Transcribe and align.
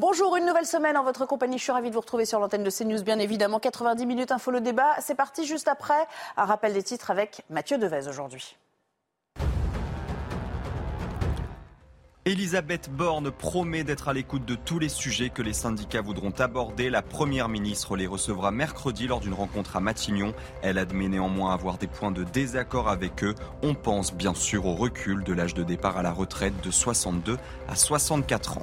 Bonjour, 0.00 0.36
une 0.36 0.46
nouvelle 0.46 0.64
semaine 0.64 0.96
en 0.96 1.02
votre 1.02 1.26
compagnie. 1.26 1.58
Je 1.58 1.64
suis 1.64 1.72
ravie 1.72 1.88
de 1.88 1.94
vous 1.94 2.00
retrouver 2.00 2.24
sur 2.24 2.38
l'antenne 2.38 2.62
de 2.62 2.70
CNews, 2.70 3.02
bien 3.02 3.18
évidemment. 3.18 3.58
90 3.58 4.06
minutes 4.06 4.30
info 4.30 4.52
le 4.52 4.60
débat. 4.60 4.94
C'est 5.00 5.16
parti 5.16 5.44
juste 5.44 5.66
après. 5.66 6.06
Un 6.36 6.44
rappel 6.44 6.72
des 6.72 6.84
titres 6.84 7.10
avec 7.10 7.42
Mathieu 7.50 7.78
Devez 7.78 8.06
aujourd'hui. 8.06 8.56
Elisabeth 12.26 12.90
Borne 12.90 13.32
promet 13.32 13.82
d'être 13.82 14.06
à 14.06 14.12
l'écoute 14.12 14.44
de 14.44 14.54
tous 14.54 14.78
les 14.78 14.88
sujets 14.88 15.30
que 15.30 15.42
les 15.42 15.52
syndicats 15.52 16.00
voudront 16.00 16.30
aborder. 16.38 16.90
La 16.90 17.02
Première 17.02 17.48
ministre 17.48 17.96
les 17.96 18.06
recevra 18.06 18.52
mercredi 18.52 19.08
lors 19.08 19.18
d'une 19.18 19.34
rencontre 19.34 19.76
à 19.76 19.80
Matignon. 19.80 20.32
Elle 20.62 20.78
admet 20.78 21.08
néanmoins 21.08 21.52
avoir 21.52 21.76
des 21.76 21.88
points 21.88 22.12
de 22.12 22.22
désaccord 22.22 22.88
avec 22.88 23.24
eux. 23.24 23.34
On 23.64 23.74
pense 23.74 24.14
bien 24.14 24.34
sûr 24.34 24.66
au 24.66 24.76
recul 24.76 25.24
de 25.24 25.32
l'âge 25.32 25.54
de 25.54 25.64
départ 25.64 25.96
à 25.96 26.02
la 26.02 26.12
retraite 26.12 26.54
de 26.62 26.70
62 26.70 27.36
à 27.66 27.74
64 27.74 28.58
ans. 28.58 28.62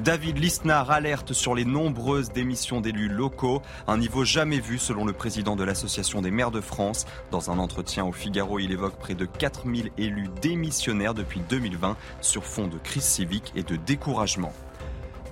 David 0.00 0.38
Lisnard 0.38 0.90
alerte 0.90 1.32
sur 1.32 1.54
les 1.54 1.64
nombreuses 1.64 2.32
démissions 2.32 2.80
d'élus 2.80 3.08
locaux, 3.08 3.62
un 3.86 3.96
niveau 3.96 4.24
jamais 4.24 4.58
vu 4.58 4.76
selon 4.76 5.04
le 5.04 5.12
président 5.12 5.54
de 5.54 5.62
l'Association 5.62 6.20
des 6.20 6.32
maires 6.32 6.50
de 6.50 6.60
France. 6.60 7.06
Dans 7.30 7.52
un 7.52 7.60
entretien 7.60 8.04
au 8.04 8.10
Figaro, 8.10 8.58
il 8.58 8.72
évoque 8.72 8.96
près 8.96 9.14
de 9.14 9.24
4000 9.24 9.92
élus 9.96 10.28
démissionnaires 10.42 11.14
depuis 11.14 11.40
2020 11.48 11.96
sur 12.20 12.44
fond 12.44 12.66
de 12.66 12.78
crise 12.78 13.04
civique 13.04 13.52
et 13.54 13.62
de 13.62 13.76
découragement. 13.76 14.52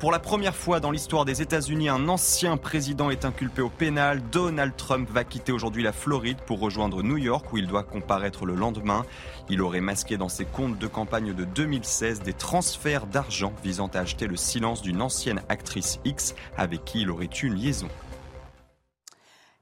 Pour 0.02 0.10
la 0.10 0.18
première 0.18 0.56
fois 0.56 0.80
dans 0.80 0.90
l'histoire 0.90 1.24
des 1.24 1.42
États-Unis, 1.42 1.88
un 1.88 2.08
ancien 2.08 2.56
président 2.56 3.10
est 3.10 3.24
inculpé 3.24 3.62
au 3.62 3.68
pénal. 3.68 4.20
Donald 4.33 4.74
Trump 4.77 5.08
va 5.08 5.22
quitter 5.22 5.52
aujourd'hui 5.52 5.84
la 5.84 5.92
Floride 5.92 6.38
pour 6.44 6.58
rejoindre 6.58 7.05
New 7.05 7.18
York 7.18 7.52
où 7.52 7.58
il 7.58 7.68
doit 7.68 7.84
comparaître 7.84 8.44
le 8.44 8.56
lendemain. 8.56 9.05
Il 9.48 9.60
aurait 9.62 9.80
masqué 9.80 10.16
dans 10.16 10.28
ses 10.28 10.44
comptes 10.44 10.78
de 10.78 10.86
campagne 10.86 11.34
de 11.34 11.44
2016 11.44 12.22
des 12.22 12.32
transferts 12.32 13.06
d'argent 13.06 13.52
visant 13.62 13.88
à 13.94 14.00
acheter 14.00 14.26
le 14.26 14.36
silence 14.36 14.82
d'une 14.82 15.02
ancienne 15.02 15.42
actrice 15.48 15.98
X 16.04 16.34
avec 16.56 16.84
qui 16.84 17.02
il 17.02 17.10
aurait 17.10 17.28
eu 17.42 17.46
une 17.46 17.54
liaison. 17.54 17.88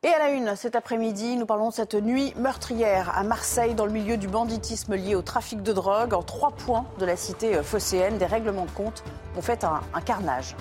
Et 0.02 0.08
à 0.08 0.18
la 0.18 0.30
une, 0.30 0.56
cet 0.56 0.76
après-midi, 0.76 1.36
nous 1.36 1.44
parlons 1.44 1.68
de 1.68 1.74
cette 1.74 1.94
nuit 1.94 2.32
meurtrière 2.38 3.14
à 3.14 3.22
Marseille 3.22 3.74
dans 3.74 3.84
le 3.84 3.92
milieu 3.92 4.16
du 4.16 4.28
banditisme 4.28 4.94
lié 4.94 5.14
au 5.14 5.20
trafic 5.20 5.62
de 5.62 5.74
drogue. 5.74 6.14
En 6.14 6.22
trois 6.22 6.52
points 6.52 6.86
de 6.98 7.04
la 7.04 7.16
cité 7.16 7.62
phocéenne, 7.62 8.16
des 8.16 8.24
règlements 8.24 8.64
de 8.64 8.70
compte 8.70 9.04
ont 9.36 9.42
fait 9.42 9.62
un, 9.62 9.82
carnage. 10.00 10.56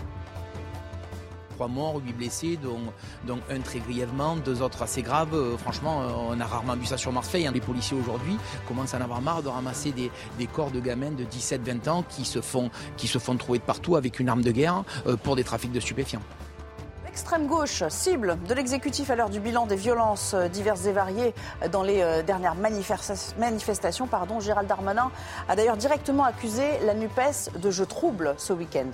Trois 1.59 1.67
morts, 1.67 1.99
huit 2.01 2.13
blessés, 2.13 2.57
dont, 2.57 3.37
un 3.51 3.59
très 3.59 3.79
grièvement, 3.79 4.37
deux 4.37 4.61
autres 4.61 4.81
assez 4.81 5.01
graves. 5.01 5.33
Euh, 5.33 5.57
franchement, 5.57 6.03
euh, 6.03 6.11
on 6.29 6.39
a 6.39 6.45
rarement 6.45 6.77
vu 6.77 6.85
ça 6.85 6.95
sur 6.95 7.11
Marseille. 7.11 7.45
Hein. 7.45 7.51
Les 7.53 7.59
policiers 7.59 7.97
aujourd'hui 7.97 8.37
commencent 8.65 8.93
à 8.93 8.97
en 8.97 9.01
avoir 9.01 9.21
marre 9.21 9.43
de 9.43 9.49
ramasser 9.49 9.91
des, 9.91 10.47
corps 10.47 10.71
de 10.71 10.79
gamins 10.79 11.11
de 11.11 11.25
17-20 11.25 11.89
ans 11.89 12.05
qui 12.07 12.23
se, 12.23 12.39
font, 12.39 12.71
qui 12.95 13.07
se 13.07 13.17
font 13.17 13.35
trouver 13.35 13.59
de 13.59 13.65
partout 13.65 13.97
avec 13.97 14.21
une 14.21 14.29
arme 14.29 14.41
de 14.41 14.51
guerre 14.51 14.85
euh, 15.05 15.17
pour 15.17 15.35
des 15.35 15.43
trafics 15.43 15.73
de 15.73 15.81
stupéfiants. 15.81 16.21
L'extrême 17.03 17.45
gauche, 17.45 17.83
cible 17.89 18.37
de 18.47 18.53
l'exécutif 18.53 19.09
à 19.09 19.17
l'heure 19.17 19.29
du 19.29 19.41
bilan 19.41 19.65
des 19.65 19.75
violences 19.75 20.35
diverses 20.53 20.85
et 20.85 20.93
variées 20.93 21.33
dans 21.73 21.83
les 21.83 22.23
dernières 22.25 22.55
manifestations. 22.55 24.07
Pardon, 24.07 24.39
Gérald 24.39 24.69
Darmanin 24.69 25.11
a 25.49 25.57
d'ailleurs 25.57 25.75
directement 25.75 26.23
accusé 26.23 26.63
la 26.85 26.93
NUPES 26.93 27.59
de 27.61 27.69
jeu 27.69 27.85
trouble 27.85 28.35
ce 28.37 28.53
week-end. 28.53 28.91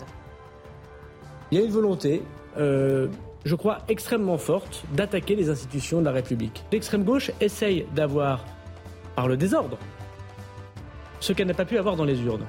Il 1.51 1.59
y 1.59 1.61
a 1.61 1.63
une 1.63 1.71
volonté, 1.71 2.23
euh, 2.57 3.07
je 3.45 3.55
crois, 3.55 3.79
extrêmement 3.87 4.37
forte 4.37 4.83
d'attaquer 4.93 5.35
les 5.35 5.49
institutions 5.49 5.99
de 5.99 6.05
la 6.05 6.11
République. 6.11 6.63
L'extrême 6.71 7.03
gauche 7.03 7.31
essaye 7.39 7.85
d'avoir, 7.93 8.43
par 9.15 9.27
le 9.27 9.37
désordre, 9.37 9.77
ce 11.19 11.33
qu'elle 11.33 11.47
n'a 11.47 11.53
pas 11.53 11.65
pu 11.65 11.77
avoir 11.77 11.95
dans 11.95 12.05
les 12.05 12.21
urnes. 12.21 12.45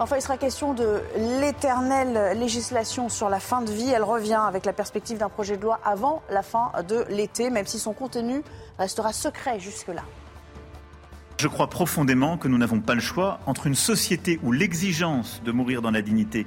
Enfin, 0.00 0.16
il 0.16 0.22
sera 0.22 0.36
question 0.36 0.74
de 0.74 1.00
l'éternelle 1.40 2.36
législation 2.36 3.08
sur 3.08 3.28
la 3.28 3.38
fin 3.38 3.62
de 3.62 3.70
vie. 3.70 3.90
Elle 3.90 4.02
revient 4.02 4.40
avec 4.44 4.66
la 4.66 4.72
perspective 4.72 5.18
d'un 5.18 5.28
projet 5.28 5.56
de 5.56 5.62
loi 5.62 5.78
avant 5.84 6.22
la 6.30 6.42
fin 6.42 6.72
de 6.88 7.04
l'été, 7.08 7.48
même 7.48 7.66
si 7.66 7.78
son 7.78 7.92
contenu 7.92 8.42
restera 8.78 9.12
secret 9.12 9.60
jusque-là. 9.60 10.02
Je 11.38 11.48
crois 11.48 11.68
profondément 11.68 12.38
que 12.38 12.48
nous 12.48 12.58
n'avons 12.58 12.80
pas 12.80 12.94
le 12.94 13.00
choix 13.00 13.38
entre 13.46 13.66
une 13.66 13.74
société 13.74 14.40
où 14.42 14.50
l'exigence 14.50 15.42
de 15.44 15.52
mourir 15.52 15.80
dans 15.80 15.90
la 15.90 16.02
dignité 16.02 16.46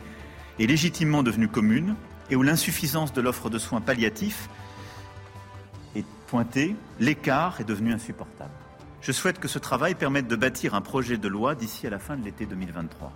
est 0.59 0.65
légitimement 0.65 1.23
devenue 1.23 1.47
commune 1.47 1.95
et 2.29 2.35
où 2.35 2.43
l'insuffisance 2.43 3.13
de 3.13 3.21
l'offre 3.21 3.49
de 3.49 3.57
soins 3.57 3.81
palliatifs 3.81 4.49
est 5.95 6.05
pointée, 6.27 6.75
l'écart 6.99 7.61
est 7.61 7.65
devenu 7.65 7.93
insupportable. 7.93 8.51
Je 9.01 9.11
souhaite 9.11 9.39
que 9.39 9.47
ce 9.47 9.59
travail 9.59 9.95
permette 9.95 10.27
de 10.27 10.35
bâtir 10.35 10.75
un 10.75 10.81
projet 10.81 11.17
de 11.17 11.27
loi 11.27 11.55
d'ici 11.55 11.87
à 11.87 11.89
la 11.89 11.99
fin 11.99 12.17
de 12.17 12.25
l'été 12.25 12.45
2023. 12.45 13.13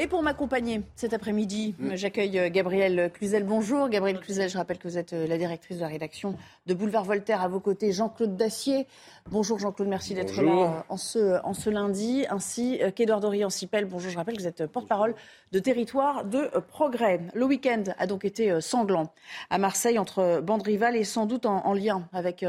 Et 0.00 0.06
pour 0.06 0.22
m'accompagner 0.22 0.82
cet 0.94 1.12
après-midi, 1.12 1.74
mm. 1.76 1.96
j'accueille 1.96 2.38
euh, 2.38 2.50
Gabrielle 2.50 3.10
Cluzel. 3.12 3.42
Bonjour 3.42 3.88
Gabrielle 3.88 4.20
Cluzel, 4.20 4.48
je 4.48 4.56
rappelle 4.56 4.78
que 4.78 4.86
vous 4.86 4.96
êtes 4.96 5.12
euh, 5.12 5.26
la 5.26 5.38
directrice 5.38 5.78
de 5.78 5.82
la 5.82 5.88
rédaction 5.88 6.36
de 6.66 6.74
Boulevard 6.74 7.02
Voltaire. 7.02 7.42
À 7.42 7.48
vos 7.48 7.58
côtés, 7.58 7.90
Jean-Claude 7.90 8.36
Dacier. 8.36 8.86
Bonjour 9.28 9.58
Jean-Claude, 9.58 9.88
merci 9.88 10.14
d'être 10.14 10.40
là 10.40 10.52
euh, 10.52 10.80
en 10.88 10.96
ce, 10.96 11.44
en 11.44 11.52
ce 11.52 11.68
lundi. 11.68 12.26
Ainsi 12.30 12.80
qu'Edouard 12.94 13.18
Dorian-Sipel. 13.18 13.86
Bonjour, 13.86 14.08
je 14.12 14.16
rappelle 14.16 14.36
que 14.36 14.42
vous 14.42 14.46
êtes 14.46 14.66
porte-parole 14.66 15.16
de 15.50 15.58
territoire 15.58 16.24
de 16.24 16.48
progrès. 16.68 17.20
Le 17.34 17.44
week-end 17.44 17.82
a 17.98 18.06
donc 18.06 18.24
été 18.24 18.60
sanglant 18.60 19.12
à 19.50 19.58
Marseille 19.58 19.98
entre 19.98 20.40
bandes 20.40 20.62
rivales 20.62 20.94
et 20.94 21.04
sans 21.04 21.26
doute 21.26 21.44
en, 21.44 21.72
lien 21.72 22.06
avec, 22.12 22.44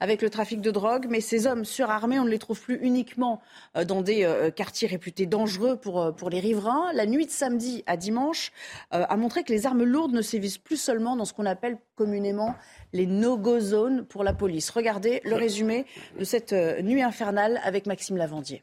avec 0.00 0.22
le 0.22 0.30
trafic 0.30 0.60
de 0.60 0.70
drogue. 0.70 1.06
Mais 1.10 1.20
ces 1.20 1.46
hommes 1.46 1.64
surarmés, 1.64 2.18
on 2.18 2.24
ne 2.24 2.30
les 2.30 2.38
trouve 2.38 2.60
plus 2.60 2.78
uniquement 2.80 3.42
dans 3.86 4.02
des 4.02 4.50
quartiers 4.54 4.86
réputés 4.86 5.26
dangereux 5.26 5.76
pour, 5.76 6.14
pour 6.14 6.30
les 6.30 6.38
riverains 6.40 6.93
la 6.94 7.06
nuit 7.06 7.26
de 7.26 7.30
samedi 7.30 7.82
à 7.86 7.96
dimanche 7.96 8.52
euh, 8.92 9.04
a 9.08 9.16
montré 9.16 9.44
que 9.44 9.52
les 9.52 9.66
armes 9.66 9.84
lourdes 9.84 10.12
ne 10.12 10.22
sévissent 10.22 10.58
plus 10.58 10.76
seulement 10.76 11.16
dans 11.16 11.24
ce 11.24 11.34
qu'on 11.34 11.46
appelle 11.46 11.78
communément 11.96 12.54
les 12.92 13.06
no-go 13.06 13.60
zones 13.60 14.04
pour 14.06 14.24
la 14.24 14.32
police. 14.32 14.70
Regardez 14.70 15.20
le 15.24 15.34
résumé 15.34 15.84
de 16.18 16.24
cette 16.24 16.52
euh, 16.52 16.80
nuit 16.82 17.02
infernale 17.02 17.60
avec 17.64 17.86
Maxime 17.86 18.16
Lavandier. 18.16 18.62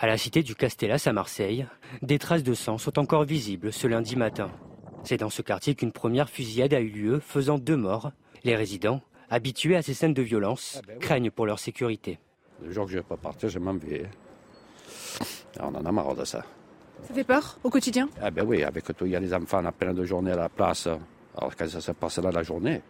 À 0.00 0.06
la 0.06 0.16
cité 0.16 0.42
du 0.42 0.54
Castellas 0.54 1.04
à 1.06 1.12
Marseille, 1.12 1.66
des 2.02 2.18
traces 2.18 2.44
de 2.44 2.54
sang 2.54 2.78
sont 2.78 2.98
encore 2.98 3.24
visibles 3.24 3.72
ce 3.72 3.86
lundi 3.86 4.16
matin. 4.16 4.50
C'est 5.02 5.16
dans 5.16 5.30
ce 5.30 5.42
quartier 5.42 5.74
qu'une 5.74 5.92
première 5.92 6.30
fusillade 6.30 6.72
a 6.72 6.80
eu 6.80 6.88
lieu, 6.88 7.20
faisant 7.20 7.58
deux 7.58 7.76
morts. 7.76 8.12
Les 8.44 8.54
résidents, 8.54 9.00
habitués 9.28 9.76
à 9.76 9.82
ces 9.82 9.94
scènes 9.94 10.14
de 10.14 10.22
violence, 10.22 10.78
ah 10.78 10.86
ben 10.86 10.98
craignent 10.98 11.30
pour 11.30 11.46
leur 11.46 11.58
sécurité. 11.58 12.18
Le 12.62 12.70
jour 12.70 12.86
que 12.86 12.92
je 12.92 12.98
vais 12.98 13.04
pas 13.04 13.16
partir, 13.16 13.48
je 13.48 13.58
m'en 13.58 13.74
vais. 13.74 14.08
On 15.60 15.74
en 15.74 15.84
a 15.84 15.92
marre 15.92 16.14
de 16.14 16.24
ça. 16.24 16.44
Ça 17.06 17.14
fait 17.14 17.24
peur 17.24 17.58
au 17.62 17.70
quotidien? 17.70 18.08
Ah 18.20 18.30
ben 18.30 18.44
oui, 18.46 18.62
avec 18.62 18.84
tout, 18.84 19.06
il 19.06 19.12
y 19.12 19.16
a 19.16 19.20
les 19.20 19.32
enfants 19.32 19.64
à 19.64 19.72
plein 19.72 19.94
de 19.94 20.04
journées 20.04 20.32
à 20.32 20.36
la 20.36 20.48
place. 20.48 20.88
Alors 21.36 21.54
quand 21.56 21.68
ça 21.68 21.80
se 21.80 21.92
passe 21.92 22.18
là 22.18 22.30
la 22.32 22.42
journée, 22.42 22.80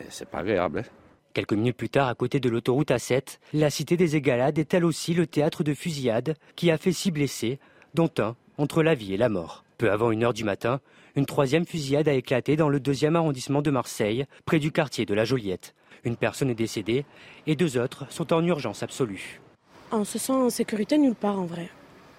eh, 0.00 0.04
c'est 0.10 0.28
pas 0.28 0.38
agréable. 0.38 0.80
Hein. 0.80 0.90
Quelques 1.32 1.54
minutes 1.54 1.76
plus 1.76 1.88
tard, 1.88 2.08
à 2.08 2.14
côté 2.14 2.40
de 2.40 2.50
l'autoroute 2.50 2.90
A7, 2.90 3.38
la 3.54 3.70
cité 3.70 3.96
des 3.96 4.16
Égalades 4.16 4.58
est 4.58 4.74
elle 4.74 4.84
aussi 4.84 5.14
le 5.14 5.26
théâtre 5.26 5.62
de 5.62 5.72
fusillades 5.72 6.34
qui 6.56 6.70
a 6.70 6.76
fait 6.76 6.92
six 6.92 7.10
blessés, 7.10 7.58
dont 7.94 8.10
un 8.18 8.36
entre 8.58 8.82
la 8.82 8.94
vie 8.94 9.14
et 9.14 9.16
la 9.16 9.30
mort. 9.30 9.64
Peu 9.78 9.90
avant 9.90 10.10
une 10.10 10.24
heure 10.24 10.34
du 10.34 10.44
matin, 10.44 10.80
une 11.16 11.24
troisième 11.24 11.64
fusillade 11.64 12.08
a 12.08 12.12
éclaté 12.12 12.56
dans 12.56 12.68
le 12.68 12.80
deuxième 12.80 13.16
arrondissement 13.16 13.62
de 13.62 13.70
Marseille, 13.70 14.26
près 14.44 14.58
du 14.58 14.72
quartier 14.72 15.06
de 15.06 15.14
la 15.14 15.24
Joliette. 15.24 15.74
Une 16.04 16.16
personne 16.16 16.50
est 16.50 16.54
décédée 16.54 17.06
et 17.46 17.56
deux 17.56 17.78
autres 17.78 18.10
sont 18.10 18.32
en 18.32 18.44
urgence 18.44 18.82
absolue. 18.82 19.40
On 19.90 20.04
se 20.04 20.18
sent 20.18 20.32
en 20.32 20.50
sécurité 20.50 20.98
nulle 20.98 21.14
part 21.14 21.38
en 21.38 21.46
vrai 21.46 21.70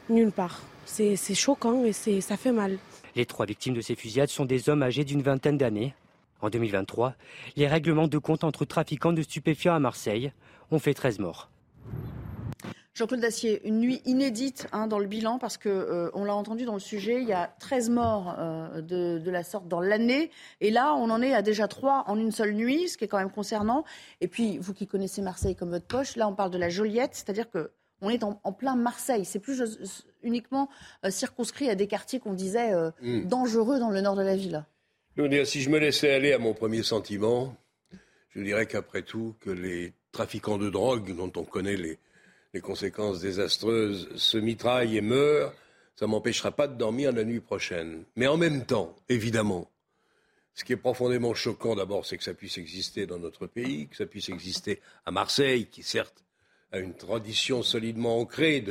nulle 0.10 0.32
part. 0.32 0.62
C'est 0.86 1.16
choquant 1.36 1.86
et 1.86 1.94
ça 1.94 2.38
fait 2.38 2.52
mal. 2.52 2.78
Les 3.16 3.26
trois 3.26 3.46
victimes 3.46 3.74
de 3.74 3.82
ces 3.82 3.96
fusillades 3.96 4.30
sont 4.30 4.46
des 4.46 4.70
hommes 4.70 4.84
âgés 4.84 5.04
d'une 5.04 5.22
vingtaine 5.22 5.58
d'années. 5.58 5.94
En 6.42 6.50
2023, 6.50 7.16
les 7.56 7.68
règlements 7.68 8.08
de 8.08 8.18
compte 8.18 8.44
entre 8.44 8.66
trafiquants 8.66 9.14
de 9.14 9.22
stupéfiants 9.22 9.76
à 9.76 9.80
Marseille 9.80 10.34
ont 10.72 10.80
fait 10.80 10.94
13 10.94 11.20
morts. 11.20 11.50
Jean-Claude 12.96 13.22
Dacier, 13.22 13.66
une 13.68 13.80
nuit 13.80 14.02
inédite 14.06 14.68
hein, 14.72 14.86
dans 14.86 15.00
le 15.00 15.08
bilan 15.08 15.40
parce 15.40 15.58
que 15.58 15.70
euh, 15.70 16.12
on 16.14 16.26
l'a 16.26 16.36
entendu 16.36 16.66
dans 16.66 16.76
le 16.76 16.80
sujet, 16.80 17.22
il 17.22 17.28
y 17.28 17.34
a 17.34 17.52
13 17.60 17.90
morts 17.90 18.36
euh, 18.38 18.82
de, 18.82 19.18
de, 19.18 19.32
la 19.32 19.44
sorte 19.44 19.68
dans 19.68 19.82
l'année 19.82 20.30
et 20.62 20.70
là 20.70 20.94
on 20.94 21.10
en 21.10 21.20
est 21.24 21.34
à 21.34 21.42
déjà 21.42 21.68
3 21.68 22.04
en 22.06 22.20
une 22.20 22.32
seule 22.32 22.54
nuit, 22.54 22.90
ce 22.90 22.98
qui 22.98 23.06
est 23.06 23.08
quand 23.08 23.18
même 23.18 23.32
concernant. 23.32 23.84
Et 24.22 24.28
puis 24.28 24.60
vous 24.60 24.76
qui 24.76 24.86
connaissez 24.86 25.24
Marseille 25.24 25.56
comme 25.56 25.72
votre 25.72 25.88
poche, 25.88 26.16
là 26.18 26.28
on 26.28 26.36
parle 26.36 26.52
de 26.52 26.60
la 26.60 26.70
Joliette, 26.70 27.16
c'est-à-dire 27.16 27.50
que 27.50 27.72
on 28.04 28.10
est 28.10 28.24
en, 28.24 28.36
plein 28.52 28.76
Marseille. 28.76 29.26
C'est 29.26 29.40
plus 29.40 29.64
uniquement 30.22 30.70
circonscrit 31.10 31.70
à 31.70 31.76
des 31.76 31.88
quartiers 31.88 32.20
qu'on 32.20 32.34
disait 32.34 32.74
hmm. 33.02 33.26
dangereux 33.26 33.80
dans 33.80 33.90
le 33.90 34.02
nord 34.02 34.16
de 34.16 34.22
la 34.22 34.36
ville. 34.36 34.66
Si 35.46 35.62
je 35.62 35.70
me 35.70 35.80
laissais 35.80 36.14
aller 36.14 36.34
à 36.34 36.40
mon 36.40 36.54
premier 36.54 36.84
sentiment, 36.84 37.56
je 38.30 38.42
dirais 38.42 38.66
qu'après 38.66 39.04
tout, 39.04 39.36
que 39.40 39.50
les 39.50 39.94
trafiquants 40.12 40.58
de 40.58 40.70
drogue, 40.70 41.16
dont 41.16 41.32
on 41.36 41.44
connaît 41.44 41.78
les, 41.78 41.98
les 42.54 42.62
conséquences 42.62 43.22
désastreuses, 43.22 44.10
se 44.16 44.38
mitraillent 44.38 44.98
et 44.98 45.02
meurent, 45.02 45.54
ça 45.96 46.08
m'empêchera 46.08 46.52
pas 46.52 46.68
de 46.68 46.76
dormir 46.76 47.12
la 47.12 47.24
nuit 47.24 47.40
prochaine. 47.40 48.04
Mais 48.16 48.28
en 48.28 48.38
même 48.38 48.66
temps, 48.66 48.96
évidemment, 49.10 49.70
ce 50.56 50.64
qui 50.64 50.74
est 50.74 50.78
profondément 50.78 51.34
choquant 51.34 51.76
d'abord, 51.76 52.06
c'est 52.06 52.18
que 52.18 52.24
ça 52.24 52.34
puisse 52.34 52.58
exister 52.58 53.06
dans 53.06 53.20
notre 53.20 53.48
pays, 53.48 53.88
que 53.88 53.96
ça 53.96 54.06
puisse 54.06 54.30
exister 54.30 54.82
à 55.06 55.12
Marseille, 55.12 55.68
qui 55.68 55.84
certes 55.84 56.23
a 56.74 56.80
une 56.80 56.96
tradition 56.96 57.64
solidement 57.64 58.20
ancrée 58.20 58.62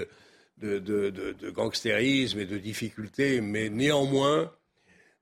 de, 0.58 1.50
gangstérisme 1.54 2.40
et 2.40 2.46
de 2.46 2.58
difficultés, 2.58 3.40
mais 3.40 3.70
néanmoins, 3.70 4.52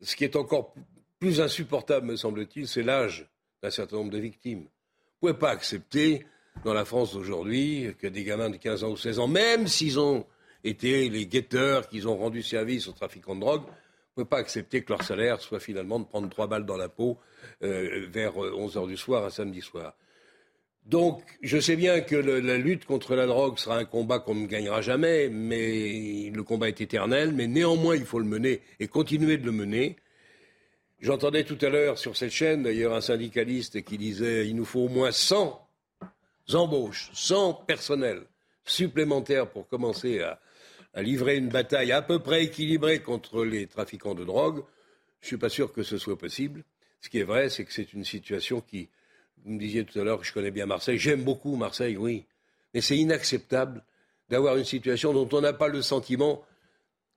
ce 0.00 0.16
qui 0.16 0.24
est 0.24 0.34
encore 0.34 0.74
plus 1.18 1.40
insupportable, 1.40 2.06
me 2.06 2.16
semble-t-il, 2.16 2.66
c'est 2.66 2.82
l'âge 2.82 3.28
d'un 3.62 3.70
certain 3.70 3.96
nombre 3.96 4.10
de 4.10 4.18
victimes. 4.18 4.60
Vous 5.20 5.28
ne 5.28 5.32
pouvez 5.32 5.38
pas 5.38 5.50
accepter, 5.50 6.26
dans 6.64 6.72
la 6.72 6.84
France 6.84 7.12
d'aujourd'hui, 7.12 7.94
que 7.98 8.06
des 8.06 8.24
gamins 8.24 8.50
de 8.50 8.56
15 8.56 8.84
ans 8.84 8.90
ou 8.90 8.96
16 8.96 9.18
ans, 9.18 9.28
même 9.28 9.68
s'ils 9.68 10.00
ont 10.00 10.26
été 10.64 11.08
les 11.08 11.26
guetteurs, 11.26 11.88
qu'ils 11.88 12.08
ont 12.08 12.16
rendu 12.16 12.42
service 12.42 12.88
aux 12.88 12.92
trafiquants 12.92 13.34
de 13.34 13.40
drogue, 13.40 13.62
ne 14.16 14.24
peut 14.24 14.28
pas 14.28 14.38
accepter 14.38 14.82
que 14.82 14.92
leur 14.92 15.02
salaire 15.02 15.40
soit 15.40 15.60
finalement 15.60 16.00
de 16.00 16.04
prendre 16.04 16.28
trois 16.28 16.46
balles 16.46 16.66
dans 16.66 16.76
la 16.76 16.88
peau 16.88 17.18
euh, 17.62 18.06
vers 18.10 18.36
11 18.36 18.76
euh, 18.76 18.80
heures 18.80 18.86
du 18.86 18.96
soir, 18.96 19.24
un 19.24 19.30
samedi 19.30 19.60
soir. 19.60 19.94
Donc, 20.90 21.22
je 21.40 21.60
sais 21.60 21.76
bien 21.76 22.00
que 22.00 22.16
la 22.16 22.58
lutte 22.58 22.84
contre 22.84 23.14
la 23.14 23.26
drogue 23.26 23.58
sera 23.58 23.78
un 23.78 23.84
combat 23.84 24.18
qu'on 24.18 24.34
ne 24.34 24.46
gagnera 24.48 24.80
jamais, 24.80 25.28
mais 25.28 26.32
le 26.34 26.42
combat 26.42 26.66
est 26.66 26.80
éternel, 26.80 27.32
mais 27.32 27.46
néanmoins, 27.46 27.94
il 27.94 28.04
faut 28.04 28.18
le 28.18 28.24
mener 28.24 28.60
et 28.80 28.88
continuer 28.88 29.36
de 29.36 29.46
le 29.46 29.52
mener. 29.52 29.94
J'entendais 30.98 31.44
tout 31.44 31.58
à 31.62 31.68
l'heure 31.68 31.96
sur 31.96 32.16
cette 32.16 32.32
chaîne, 32.32 32.64
d'ailleurs, 32.64 32.92
un 32.92 33.00
syndicaliste 33.00 33.84
qui 33.84 33.98
disait 33.98 34.48
il 34.48 34.56
nous 34.56 34.64
faut 34.64 34.80
au 34.80 34.88
moins 34.88 35.12
100 35.12 35.64
embauches, 36.54 37.10
100 37.14 37.54
personnels 37.68 38.24
supplémentaires 38.64 39.48
pour 39.48 39.68
commencer 39.68 40.20
à, 40.22 40.40
à 40.94 41.02
livrer 41.02 41.36
une 41.36 41.50
bataille 41.50 41.92
à 41.92 42.02
peu 42.02 42.18
près 42.18 42.42
équilibrée 42.42 42.98
contre 42.98 43.44
les 43.44 43.68
trafiquants 43.68 44.16
de 44.16 44.24
drogue, 44.24 44.64
je 45.20 45.26
ne 45.26 45.28
suis 45.28 45.38
pas 45.38 45.50
sûr 45.50 45.72
que 45.72 45.84
ce 45.84 45.98
soit 45.98 46.18
possible. 46.18 46.64
Ce 47.00 47.08
qui 47.08 47.20
est 47.20 47.24
vrai, 47.24 47.48
c'est 47.48 47.64
que 47.64 47.72
c'est 47.72 47.92
une 47.92 48.04
situation 48.04 48.60
qui, 48.60 48.88
vous 49.44 49.52
me 49.52 49.58
disiez 49.58 49.84
tout 49.84 49.98
à 50.00 50.04
l'heure 50.04 50.20
que 50.20 50.26
je 50.26 50.32
connais 50.32 50.50
bien 50.50 50.66
Marseille, 50.66 50.98
j'aime 50.98 51.22
beaucoup 51.22 51.56
Marseille, 51.56 51.96
oui, 51.96 52.24
mais 52.74 52.80
c'est 52.80 52.96
inacceptable 52.96 53.82
d'avoir 54.28 54.56
une 54.56 54.64
situation 54.64 55.12
dont 55.12 55.28
on 55.32 55.40
n'a 55.40 55.52
pas 55.52 55.68
le 55.68 55.82
sentiment 55.82 56.42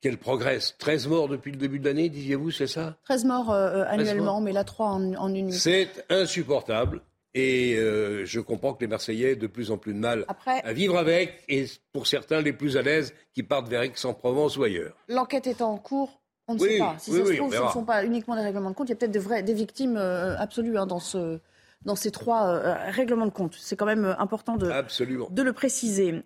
qu'elle 0.02 0.18
progresse. 0.18 0.76
13 0.80 1.08
morts 1.08 1.30
depuis 1.30 1.52
le 1.52 1.58
début 1.58 1.80
de 1.80 1.86
l'année, 1.86 2.10
disiez-vous, 2.10 2.52
c'est 2.52 2.68
ça? 2.68 2.98
13 3.06 3.26
morts 3.26 3.52
euh, 3.52 3.86
annuellement, 3.88 4.42
mais 4.42 4.52
là 4.52 4.64
3 4.64 4.88
en, 4.88 5.14
en 5.14 5.34
une 5.34 5.48
nuit. 5.48 5.54
C'est 5.54 5.90
insupportable. 6.10 7.02
Et 7.36 7.76
euh, 7.78 8.26
je 8.26 8.40
comprends 8.40 8.74
que 8.74 8.82
les 8.82 8.88
Marseillais 8.88 9.32
aient 9.32 9.36
de 9.36 9.48
plus 9.48 9.72
en 9.72 9.78
plus 9.78 9.94
de 9.94 9.98
mal 10.00 10.26
à 10.46 10.74
vivre 10.74 10.98
avec, 10.98 11.44
et 11.50 11.66
pour 11.92 12.06
certains 12.06 12.42
les 12.42 12.54
plus 12.54 12.78
à 12.78 12.84
l'aise 12.84 13.14
qui 13.34 13.42
partent 13.42 13.68
vers 13.68 13.82
Aix-en-Provence 13.82 14.58
ou 14.58 14.64
ailleurs. 14.64 14.96
L'enquête 15.08 15.48
est 15.48 15.62
en 15.62 15.78
cours, 15.78 16.22
on 16.48 16.54
ne 16.56 16.60
sait 16.60 16.78
pas. 16.78 16.96
Si 17.00 17.12
ça 17.12 17.26
se 17.26 17.34
trouve, 17.34 17.56
ce 17.56 17.64
ne 17.64 17.70
sont 17.70 17.86
pas 17.86 18.06
uniquement 18.06 18.36
des 18.36 18.44
règlements 18.44 18.70
de 18.70 18.76
compte, 18.76 18.90
il 18.90 18.92
y 18.92 18.94
a 18.94 18.98
peut-être 18.98 19.12
des, 19.12 19.42
des 19.42 19.54
victimes 19.54 19.98
euh, 19.98 20.38
absolues 20.38 20.78
hein, 20.78 20.86
dans, 20.86 21.00
ce, 21.00 21.40
dans 21.86 21.96
ces 21.96 22.12
trois 22.12 22.48
euh, 22.48 22.76
règlements 22.90 23.26
de 23.26 23.32
compte. 23.32 23.56
C'est 23.56 23.76
quand 23.76 23.86
même 23.86 24.16
important 24.18 24.58
de, 24.58 24.68
de 24.68 25.42
le 25.42 25.54
préciser. 25.54 26.24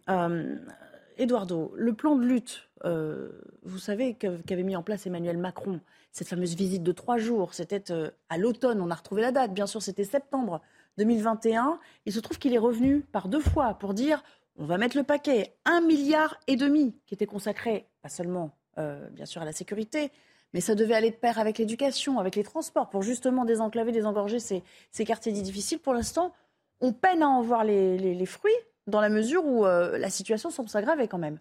Eduardo, 1.18 1.74
le 1.76 1.94
plan 1.94 2.16
de 2.16 2.24
lutte, 2.24 2.70
vous 2.84 3.80
savez, 3.80 4.14
qu'avait 4.14 4.64
mis 4.64 4.76
en 4.76 4.84
place 4.84 5.08
Emmanuel 5.08 5.38
Macron, 5.38 5.82
cette 6.12 6.28
fameuse 6.28 6.56
visite 6.56 6.84
de 6.84 6.92
trois 6.92 7.18
jours, 7.18 7.56
c'était 7.56 7.84
à 8.30 8.38
l'automne, 8.38 8.82
on 8.82 8.92
a 8.92 8.96
retrouvé 8.96 9.24
la 9.24 9.32
date, 9.32 9.52
bien 9.54 9.66
sûr, 9.66 9.82
c'était 9.82 10.04
septembre 10.04 10.62
2021. 10.98 11.80
Il 12.06 12.14
se 12.14 12.20
trouve 12.20 12.38
qu'il 12.38 12.54
est 12.54 12.60
revenu 12.60 13.02
par 13.02 13.28
deux 13.28 13.40
fois 13.40 13.76
pour 13.76 13.94
dire 13.94 14.24
on 14.58 14.66
va 14.66 14.78
mettre 14.78 14.98
le 14.98 15.04
paquet. 15.04 15.56
Un 15.66 15.82
milliard 15.82 16.40
et 16.48 16.56
demi 16.56 16.96
qui 17.06 17.14
était 17.14 17.28
consacré, 17.28 17.88
pas 18.02 18.10
seulement 18.10 18.58
euh, 18.78 19.08
bien 19.12 19.26
sûr 19.26 19.42
à 19.42 19.46
la 19.46 19.52
sécurité, 19.52 20.12
mais 20.54 20.62
ça 20.62 20.76
devait 20.76 20.94
aller 20.94 21.12
de 21.12 21.16
pair 21.16 21.40
avec 21.40 21.58
l'éducation, 21.58 22.20
avec 22.20 22.36
les 22.36 22.44
transports, 22.44 22.90
pour 22.90 23.02
justement 23.02 23.46
désenclaver, 23.46 23.92
désengorger 23.92 24.40
ces, 24.40 24.64
quartiers 25.06 25.32
difficiles. 25.32 25.80
Pour 25.80 25.94
l'instant, 25.94 26.34
on 26.80 26.94
peine 26.94 27.22
à 27.22 27.28
en 27.28 27.42
voir 27.42 27.64
les, 27.64 28.26
fruits, 28.26 28.52
dans 28.88 29.02
la 29.02 29.10
mesure 29.10 29.46
où 29.46 29.66
euh, 29.66 29.98
la 29.98 30.10
situation 30.10 30.50
semble 30.50 30.70
s'aggraver 30.70 31.08
quand 31.08 31.18
même. 31.18 31.40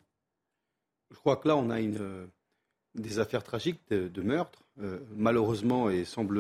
Je 1.10 1.16
crois 1.16 1.36
que 1.36 1.48
là, 1.48 1.56
on 1.56 1.70
a 1.70 1.80
euh, 1.80 2.26
des 2.94 3.18
affaires 3.18 3.44
tragiques 3.44 3.80
de, 3.90 4.22
meurtre, 4.22 4.64
malheureusement, 5.14 5.88
et 5.88 6.04
semble 6.04 6.38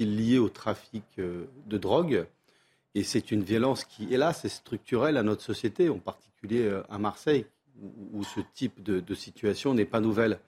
il 0.00 0.16
lié 0.16 0.38
au 0.38 0.48
trafic 0.48 1.04
euh, 1.18 1.44
de 1.66 1.78
drogue. 1.78 2.26
Et 2.94 3.04
c'est 3.04 3.30
une 3.30 3.42
violence 3.42 3.84
qui, 3.84 4.12
hélas, 4.12 4.44
est 4.44 4.48
structurelle 4.48 5.16
à 5.16 5.22
notre 5.22 5.42
société, 5.42 5.88
en 5.88 5.98
particulier 5.98 6.62
euh, 6.62 6.82
à 6.88 6.98
Marseille, 6.98 7.46
où 8.12 8.24
ce 8.24 8.40
type 8.54 8.82
de, 8.82 9.14
situation 9.14 9.74
n'est 9.74 9.84
pas 9.84 10.00
nouvelle. 10.00 10.38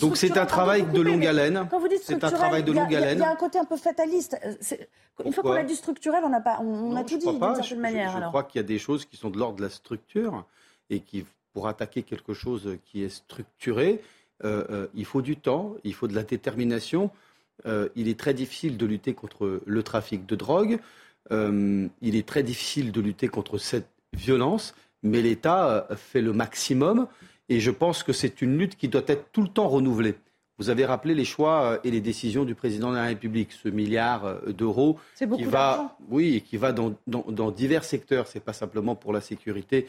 Donc 0.00 0.16
c'est 0.16 0.36
un 0.38 0.46
travail 0.46 0.86
de 0.86 1.00
longue 1.00 1.26
haleine. 1.26 1.68
C'est 2.02 2.22
un 2.22 2.30
travail 2.30 2.62
de 2.62 2.72
longue 2.72 2.94
haleine. 2.94 3.18
Il 3.18 3.22
y, 3.22 3.24
a 3.24 3.30
un 3.30 3.36
côté 3.36 3.58
un 3.58 3.64
peu 3.64 3.76
fataliste. 3.76 4.38
Euh, 4.44 4.76
une 5.24 5.32
fois 5.32 5.42
qu'on 5.42 5.52
a 5.52 5.64
dit 5.64 5.74
structurel, 5.74 6.22
on 6.24 6.32
a, 6.32 6.40
pas, 6.40 6.58
on, 6.60 6.94
a 6.94 7.02
tout 7.02 7.18
dit 7.18 7.26
d'une 7.26 7.40
certaine 7.40 7.80
manière. 7.80 8.20
Je, 8.20 8.28
crois 8.28 8.44
qu'il 8.44 8.60
y 8.60 8.64
a 8.64 8.66
des 8.66 8.78
choses 8.78 9.04
qui 9.04 9.16
sont 9.16 9.30
de 9.30 9.38
l'ordre 9.38 9.56
de 9.56 9.62
la 9.62 9.70
structure 9.70 10.44
et 10.90 11.00
qui, 11.00 11.24
pour 11.52 11.66
attaquer 11.66 12.02
quelque 12.02 12.32
chose 12.32 12.76
qui 12.84 13.02
est 13.02 13.08
structuré, 13.08 14.00
il 14.44 15.04
faut 15.04 15.22
du 15.22 15.36
temps, 15.36 15.74
il 15.84 15.94
faut 15.94 16.06
de 16.06 16.14
la 16.14 16.22
détermination. 16.22 17.10
Euh, 17.64 17.88
il 17.96 18.08
est 18.08 18.18
très 18.18 18.34
difficile 18.34 18.76
de 18.76 18.86
lutter 18.86 19.14
contre 19.14 19.60
le 19.64 19.82
trafic 19.82 20.26
de 20.26 20.36
drogue. 20.36 20.78
Euh, 21.32 21.88
il 22.02 22.16
est 22.16 22.26
très 22.26 22.42
difficile 22.42 22.92
de 22.92 23.00
lutter 23.00 23.28
contre 23.28 23.58
cette 23.58 23.88
violence, 24.12 24.74
mais 25.02 25.22
l'État 25.22 25.86
euh, 25.90 25.96
fait 25.96 26.20
le 26.20 26.32
maximum. 26.32 27.06
Et 27.48 27.60
je 27.60 27.70
pense 27.70 28.02
que 28.02 28.12
c'est 28.12 28.42
une 28.42 28.58
lutte 28.58 28.76
qui 28.76 28.88
doit 28.88 29.04
être 29.06 29.30
tout 29.32 29.42
le 29.42 29.48
temps 29.48 29.68
renouvelée. 29.68 30.14
Vous 30.58 30.70
avez 30.70 30.86
rappelé 30.86 31.14
les 31.14 31.26
choix 31.26 31.80
et 31.84 31.90
les 31.90 32.00
décisions 32.00 32.44
du 32.44 32.54
président 32.54 32.90
de 32.90 32.96
la 32.96 33.04
République, 33.04 33.52
ce 33.52 33.68
milliard 33.68 34.40
d'euros 34.46 34.98
qui 35.18 35.44
va, 35.44 35.98
oui, 36.08 36.42
qui 36.48 36.56
va 36.56 36.72
dans, 36.72 36.94
dans 37.06 37.50
divers 37.50 37.84
secteurs. 37.84 38.26
C'est 38.26 38.40
pas 38.40 38.54
simplement 38.54 38.94
pour 38.94 39.12
la 39.12 39.20
sécurité 39.20 39.86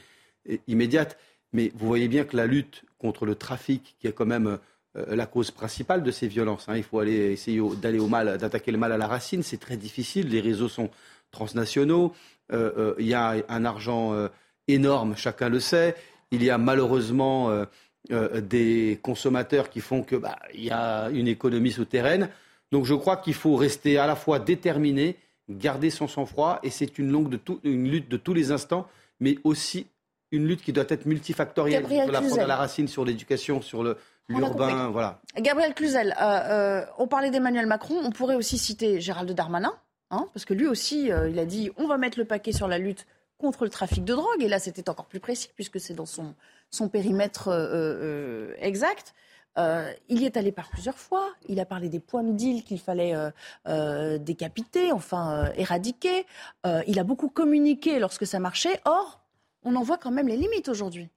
immédiate, 0.68 1.18
mais 1.54 1.72
vous 1.76 1.88
voyez 1.88 2.08
bien 2.08 2.26
que 2.26 2.36
la 2.36 2.46
lutte 2.46 2.84
contre 2.98 3.26
le 3.26 3.36
trafic, 3.36 3.96
qui 4.00 4.08
est 4.08 4.12
quand 4.12 4.26
même 4.26 4.60
euh, 4.98 5.16
la 5.16 5.26
cause 5.26 5.52
principale 5.52 6.04
de 6.04 6.12
ces 6.12 6.28
violences. 6.28 6.68
Hein. 6.68 6.78
Il 6.78 6.84
faut 6.84 7.00
aller 7.00 7.32
essayer 7.32 7.62
d'aller 7.82 8.00
au 8.00 8.08
mal, 8.08 8.38
d'attaquer 8.38 8.72
le 8.72 8.78
mal 8.78 8.92
à 8.92 8.98
la 8.98 9.08
racine. 9.08 9.44
C'est 9.44 9.60
très 9.60 9.78
difficile. 9.78 10.30
Les 10.30 10.42
réseaux 10.42 10.70
sont 10.70 10.90
transnationaux. 11.32 12.14
Euh, 12.52 12.72
euh, 12.78 12.96
il 13.00 13.08
y 13.08 13.14
a 13.14 13.36
un 13.50 13.66
argent 13.66 14.14
énorme, 14.68 15.16
chacun 15.16 15.50
le 15.50 15.60
sait. 15.60 15.96
Il 16.32 16.44
y 16.44 16.50
a 16.50 16.58
malheureusement 16.58 17.50
des 18.10 19.00
consommateurs 19.02 19.70
qui 19.70 19.80
font 19.80 20.04
que 20.04 20.16
bah, 20.16 20.38
il 20.54 20.66
y 20.66 20.72
a 20.72 21.10
une 21.10 21.28
économie 21.28 21.72
souterraine. 21.72 22.30
Donc 22.72 22.86
je 22.86 22.94
crois 22.94 23.18
qu'il 23.18 23.34
faut 23.34 23.56
rester 23.56 23.98
à 23.98 24.08
la 24.08 24.16
fois 24.16 24.40
déterminé, 24.40 25.18
garder 25.50 25.90
son 25.90 26.08
sang-froid, 26.08 26.60
et 26.64 26.70
c'est 26.70 26.98
une, 26.98 27.12
longue 27.12 27.30
de 27.30 27.40
une 27.64 27.90
lutte 27.90 28.10
de 28.10 28.18
tous 28.18 28.34
les 28.34 28.52
instants, 28.52 28.88
mais 29.20 29.38
aussi 29.44 29.88
une 30.32 30.46
lutte 30.46 30.62
qui 30.62 30.74
doit 30.74 30.86
être 30.90 31.06
multifactorielle. 31.06 31.86
Il 31.90 32.02
faut 32.06 32.12
la 32.12 32.22
prendre 32.22 32.42
à 32.42 32.48
la 32.48 32.56
racine 32.58 32.88
sur 32.88 33.06
l'éducation, 33.06 33.62
sur 33.62 33.84
le, 33.84 33.98
l'urbain, 34.28 34.90
voilà. 34.90 35.22
Gabriel 35.38 35.74
Cluzel, 35.74 36.16
euh, 36.20 36.26
euh, 36.26 36.86
on 36.98 37.08
parlait 37.08 37.32
d'Emmanuel 37.32 37.66
Macron, 37.66 37.96
on 38.04 38.12
pourrait 38.12 38.36
aussi 38.36 38.58
citer 38.58 39.00
Gérald 39.00 39.32
Darmanin, 39.32 39.74
hein, 40.12 40.28
parce 40.34 40.46
que 40.46 40.54
lui 40.54 40.68
aussi, 40.68 41.12
euh, 41.12 41.30
il 41.30 41.40
a 41.40 41.46
dit 41.46 41.72
on 41.78 41.88
va 41.88 41.98
mettre 41.98 42.20
le 42.20 42.26
paquet 42.26 42.52
sur 42.52 42.68
la 42.68 42.78
lutte 42.78 43.06
contre 43.38 43.64
le 43.64 43.70
trafic 43.70 44.04
de 44.04 44.14
drogue, 44.14 44.42
et 44.42 44.48
là 44.48 44.60
c'était 44.60 44.90
encore 44.90 45.06
plus 45.06 45.20
précis, 45.20 45.50
puisque 45.56 45.80
c'est 45.80 45.94
dans 45.94 46.06
son, 46.06 46.34
son 46.72 46.90
périmètre 46.90 47.50
exact. 48.60 49.14
il 49.58 50.22
y 50.22 50.26
est 50.26 50.38
allé 50.38 50.52
par 50.52 50.70
plusieurs 50.70 50.98
fois. 50.98 51.30
Il 51.48 51.60
a 51.60 51.66
parlé 51.66 51.90
des 51.90 52.00
points 52.00 52.24
de 52.24 52.34
deal 52.34 52.64
qu'il 52.64 52.80
fallait 52.80 53.16
décapiter, 54.20 54.92
enfin 54.92 55.52
éradiquer. 55.56 56.26
il 56.88 57.00
a 57.00 57.04
beaucoup 57.04 57.30
communiqué 57.30 58.00
lorsque 58.00 58.26
ça 58.26 58.40
marchait. 58.40 58.80
Or, 58.86 59.22
on 59.64 59.76
en 59.76 59.84
voit 59.84 59.98
quand 59.98 60.12
même 60.12 60.28
les 60.28 60.38
limites 60.38 60.70
aujourd'hui. 60.70 61.10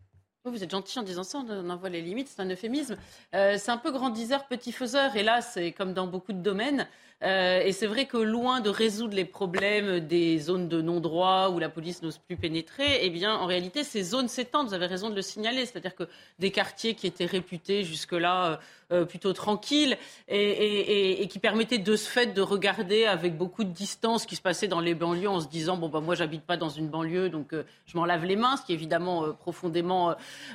Vous 0.44 0.64
êtes 0.64 0.70
gentil 0.70 0.98
en 0.98 1.02
disant 1.02 1.22
ça, 1.22 1.44
on 1.46 1.68
en 1.68 1.76
voit 1.76 1.90
les 1.90 2.00
limites, 2.00 2.28
c'est 2.28 2.40
un 2.40 2.48
euphémisme. 2.48 2.96
Euh, 3.34 3.56
c'est 3.58 3.70
un 3.70 3.76
peu 3.76 3.92
grandiseur, 3.92 4.46
petit 4.46 4.72
faiseur, 4.72 5.14
et 5.14 5.22
là, 5.22 5.42
c'est 5.42 5.72
comme 5.72 5.92
dans 5.92 6.06
beaucoup 6.06 6.32
de 6.32 6.40
domaines. 6.40 6.88
Euh, 7.22 7.60
et 7.60 7.72
c'est 7.72 7.86
vrai 7.86 8.06
que 8.06 8.16
loin 8.16 8.60
de 8.60 8.70
résoudre 8.70 9.14
les 9.14 9.24
problèmes 9.24 10.00
des 10.00 10.38
zones 10.38 10.68
de 10.68 10.80
non-droit 10.80 11.50
où 11.50 11.58
la 11.58 11.68
police 11.68 12.02
n'ose 12.02 12.18
plus 12.18 12.36
pénétrer, 12.36 13.00
eh 13.02 13.10
bien, 13.10 13.34
en 13.34 13.46
réalité, 13.46 13.84
ces 13.84 14.02
zones 14.02 14.28
s'étendent. 14.28 14.68
Vous 14.68 14.74
avez 14.74 14.86
raison 14.86 15.10
de 15.10 15.14
le 15.14 15.22
signaler. 15.22 15.66
C'est-à-dire 15.66 15.94
que 15.94 16.04
des 16.38 16.50
quartiers 16.50 16.94
qui 16.94 17.06
étaient 17.06 17.26
réputés 17.26 17.84
jusque-là 17.84 18.60
euh, 18.92 19.04
plutôt 19.04 19.32
tranquilles 19.32 19.96
et, 20.28 21.26
qui 21.28 21.38
permettaient 21.38 21.78
de 21.78 21.96
ce 21.96 22.08
fait 22.08 22.28
de 22.28 22.40
regarder 22.40 23.04
avec 23.04 23.36
beaucoup 23.36 23.64
de 23.64 23.70
distance 23.70 24.22
ce 24.22 24.26
qui 24.26 24.36
se 24.36 24.42
passait 24.42 24.66
dans 24.68 24.80
les 24.80 24.94
banlieues 24.94 25.28
en 25.28 25.40
se 25.40 25.48
disant 25.48 25.76
bon, 25.76 25.88
bah, 25.88 26.00
moi, 26.00 26.14
j'habite 26.14 26.42
pas 26.42 26.56
dans 26.56 26.68
une 26.68 26.88
banlieue, 26.88 27.28
donc 27.28 27.52
je 27.52 27.96
m'en 27.96 28.04
lave 28.04 28.24
les 28.24 28.36
mains, 28.36 28.56
ce 28.56 28.64
qui 28.64 28.72
est 28.72 28.74
évidemment 28.74 29.32
profondément 29.32 30.14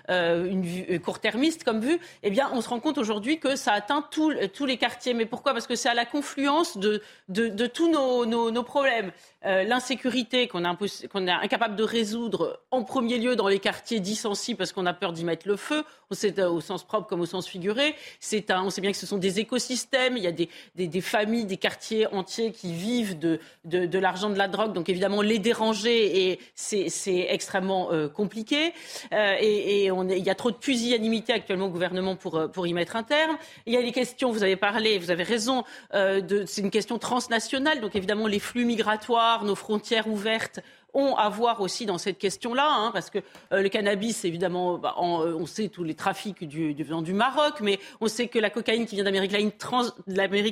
euh, 0.09 0.45
une 0.45 0.63
vue 0.63 0.85
euh, 0.89 0.99
court-termiste 0.99 1.63
comme 1.63 1.79
vue, 1.79 1.99
eh 2.23 2.29
bien, 2.29 2.49
on 2.53 2.61
se 2.61 2.69
rend 2.69 2.79
compte 2.79 2.97
aujourd'hui 2.97 3.39
que 3.39 3.55
ça 3.55 3.73
atteint 3.73 4.07
tous 4.11 4.65
les 4.65 4.77
quartiers. 4.77 5.13
Mais 5.13 5.25
pourquoi? 5.25 5.53
Parce 5.53 5.67
que 5.67 5.75
c'est 5.75 5.89
à 5.89 5.93
la 5.93 6.05
confluence 6.05 6.54
de, 6.77 7.67
tous 7.67 7.89
nos, 7.89 8.63
problèmes. 8.63 9.11
Euh, 9.45 9.63
l'insécurité 9.63 10.47
qu'on 10.47 10.63
est, 10.63 11.31
incapable 11.31 11.75
de 11.75 11.83
résoudre 11.83 12.61
en 12.71 12.83
premier 12.83 13.17
lieu 13.17 13.35
dans 13.35 13.47
les 13.47 13.59
quartiers 13.59 13.99
dits 13.99 14.15
sensibles 14.15 14.57
parce 14.57 14.71
qu'on 14.71 14.85
a 14.85 14.93
peur 14.93 15.13
d'y 15.13 15.23
mettre 15.23 15.47
le 15.47 15.55
feu, 15.55 15.83
au 16.09 16.61
sens 16.61 16.83
propre 16.83 17.07
comme 17.07 17.21
au 17.21 17.25
sens 17.25 17.47
figuré. 17.47 17.95
C'est 18.19 18.51
on 18.51 18.69
sait 18.69 18.81
bien 18.81 18.91
que 18.91 18.97
ce 18.97 19.05
sont 19.05 19.17
des 19.17 19.39
écosystèmes, 19.39 20.17
il 20.17 20.23
y 20.23 20.27
a 20.27 20.31
des, 20.31 20.49
des, 20.75 20.87
des 20.87 21.01
familles, 21.01 21.45
des 21.45 21.57
quartiers 21.57 22.07
entiers 22.13 22.51
qui 22.51 22.73
vivent 22.73 23.17
de, 23.19 23.39
de, 23.65 23.99
l'argent 23.99 24.29
de 24.29 24.37
la 24.37 24.47
drogue, 24.47 24.73
donc 24.73 24.89
évidemment 24.89 25.21
les 25.21 25.39
déranger 25.39 26.29
et 26.29 26.39
c'est 26.55 27.27
extrêmement 27.29 27.89
compliqué. 28.13 28.73
et, 29.11 29.85
et 29.85 29.85
il 29.85 30.23
y 30.23 30.29
a 30.29 30.35
trop 30.35 30.51
de 30.51 30.55
pusillanimité 30.55 31.33
actuellement 31.33 31.67
au 31.67 31.69
gouvernement 31.69 32.15
pour, 32.15 32.35
euh, 32.35 32.47
pour 32.47 32.67
y 32.67 32.73
mettre 32.73 32.95
un 32.95 33.03
terme. 33.03 33.37
Il 33.65 33.73
y 33.73 33.77
a 33.77 33.81
les 33.81 33.91
questions, 33.91 34.31
vous 34.31 34.43
avez 34.43 34.55
parlé, 34.55 34.97
vous 34.97 35.11
avez 35.11 35.23
raison, 35.23 35.63
euh, 35.93 36.45
c'est 36.45 36.61
une 36.61 36.71
question 36.71 36.97
transnationale, 36.97 37.81
donc 37.81 37.95
évidemment 37.95 38.27
les 38.27 38.39
flux 38.39 38.65
migratoires, 38.65 39.43
nos 39.43 39.55
frontières 39.55 40.07
ouvertes 40.07 40.59
ont 40.95 41.15
à 41.15 41.29
voir 41.29 41.61
aussi 41.61 41.85
dans 41.85 41.97
cette 41.97 42.17
question-là, 42.17 42.67
hein, 42.67 42.91
parce 42.91 43.09
que 43.09 43.19
euh, 43.51 43.61
le 43.61 43.69
cannabis, 43.69 44.25
évidemment, 44.25 44.77
bah, 44.77 44.95
euh, 44.97 45.35
on 45.37 45.45
sait 45.45 45.67
tous 45.67 45.83
les 45.83 45.93
trafics 45.93 46.47
du, 46.47 46.73
du, 46.73 46.83
du 46.83 47.13
Maroc, 47.13 47.59
mais 47.61 47.79
on 48.01 48.07
sait 48.07 48.27
que 48.27 48.39
la 48.39 48.49
cocaïne 48.49 48.85
qui 48.85 48.95
vient 48.95 49.03
d'Amérique 49.03 49.31
latine, 49.33 49.51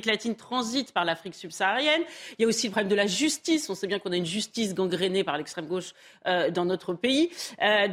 latine, 0.06 0.34
transite 0.36 0.92
par 0.92 1.04
l'Afrique 1.04 1.34
subsaharienne. 1.34 2.02
Il 2.38 2.42
y 2.42 2.44
a 2.44 2.48
aussi 2.48 2.66
le 2.68 2.72
problème 2.72 2.90
de 2.90 2.94
la 2.94 3.06
justice. 3.06 3.68
On 3.70 3.74
sait 3.74 3.86
bien 3.86 3.98
qu'on 3.98 4.12
a 4.12 4.16
une 4.16 4.26
justice 4.26 4.74
gangrénée 4.74 5.24
par 5.24 5.38
l'extrême 5.38 5.66
gauche 5.66 5.92
euh, 6.26 6.50
dans 6.50 6.64
notre 6.64 6.94
pays. 6.94 7.30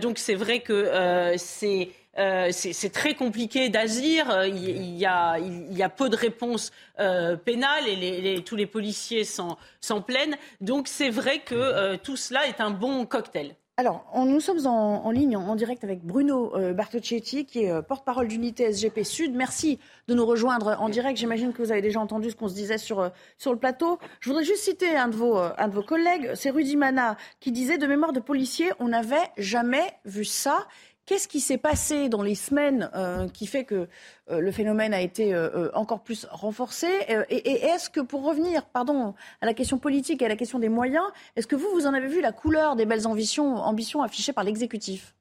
donc 0.01 0.17
c'est 0.17 0.35
vrai 0.35 0.59
que 0.59 1.33
c'est 1.37 1.89
euh, 2.17 2.49
c'est 2.51 2.91
très 2.91 3.15
compliqué 3.15 3.69
d'agir. 3.69 4.29
Euh, 4.29 4.47
il, 4.47 4.97
y 4.97 5.05
a, 5.05 5.89
peu 5.89 6.09
de 6.09 6.15
réponses 6.15 6.71
euh, 6.99 7.35
pénales 7.35 7.87
et 7.87 8.43
tous 8.45 8.55
les 8.55 8.65
policiers 8.65 9.23
s'en 9.23 9.57
plaignent. 10.05 10.35
Donc 10.59 10.87
c'est 10.87 11.09
vrai 11.09 11.39
que 11.39 11.95
tout 11.97 12.17
cela 12.17 12.47
est 12.47 12.61
un 12.61 12.71
bon 12.71 13.05
cocktail. 13.05 13.55
Alors, 13.77 14.05
nous 14.13 14.41
sommes 14.41 14.67
en, 14.67 15.09
ligne, 15.09 15.35
en, 15.35 15.55
direct 15.55 15.83
avec 15.83 16.03
Bruno 16.03 16.53
Bartocchetti, 16.73 17.45
qui 17.45 17.63
est 17.63 17.81
porte-parole 17.81 18.27
d'unité 18.27 18.71
SGP 18.71 19.03
Sud. 19.03 19.33
Merci 19.33 19.79
de 20.07 20.13
nous 20.13 20.25
rejoindre 20.25 20.77
en 20.79 20.87
direct. 20.87 21.17
J'imagine 21.17 21.51
que 21.51 21.63
vous 21.63 21.71
avez 21.71 21.81
déjà 21.81 21.99
entendu 21.99 22.29
ce 22.29 22.35
qu'on 22.35 22.49
se 22.49 22.53
disait 22.53 22.77
sur, 22.77 23.09
sur 23.39 23.51
le 23.51 23.57
plateau. 23.57 23.97
Je 24.19 24.29
voudrais 24.29 24.43
juste 24.43 24.63
citer 24.63 24.95
un 24.95 25.07
de 25.07 25.15
vos, 25.15 25.35
un 25.35 25.67
de 25.67 25.73
vos 25.73 25.81
collègues, 25.81 26.31
c'est 26.35 26.51
Rudy 26.51 26.75
Mana, 26.75 27.17
qui 27.39 27.51
disait 27.51 27.79
de 27.79 27.87
mémoire 27.87 28.13
de 28.13 28.19
policier, 28.19 28.69
on 28.79 28.89
n'avait 28.89 29.31
jamais 29.37 29.93
vu 30.05 30.25
ça. 30.25 30.67
Qu'est-ce 31.05 31.27
qui 31.27 31.39
s'est 31.39 31.57
passé 31.57 32.09
dans 32.09 32.21
les 32.21 32.35
semaines 32.35 32.89
euh, 32.95 33.27
qui 33.27 33.47
fait 33.47 33.65
que 33.65 33.87
euh, 34.29 34.39
le 34.39 34.51
phénomène 34.51 34.93
a 34.93 35.01
été 35.01 35.33
euh, 35.33 35.71
encore 35.73 36.03
plus 36.03 36.27
renforcé 36.29 36.87
Et, 37.29 37.51
est-ce 37.65 37.89
que, 37.89 37.99
pour 37.99 38.23
revenir 38.23 38.65
pardon, 38.65 39.15
à 39.41 39.45
la 39.45 39.53
question 39.53 39.79
politique 39.79 40.21
et 40.21 40.25
à 40.25 40.29
la 40.29 40.35
question 40.35 40.59
des 40.59 40.69
moyens, 40.69 41.05
est-ce 41.35 41.47
que 41.47 41.55
vous, 41.55 41.69
vous 41.73 41.87
en 41.87 41.93
avez 41.93 42.07
vu 42.07 42.21
la 42.21 42.31
couleur 42.31 42.75
des 42.75 42.85
belles 42.85 43.07
ambitions, 43.07 43.55
ambitions 43.57 44.03
affichées 44.03 44.31
par 44.31 44.43
l'exécutif? 44.43 45.15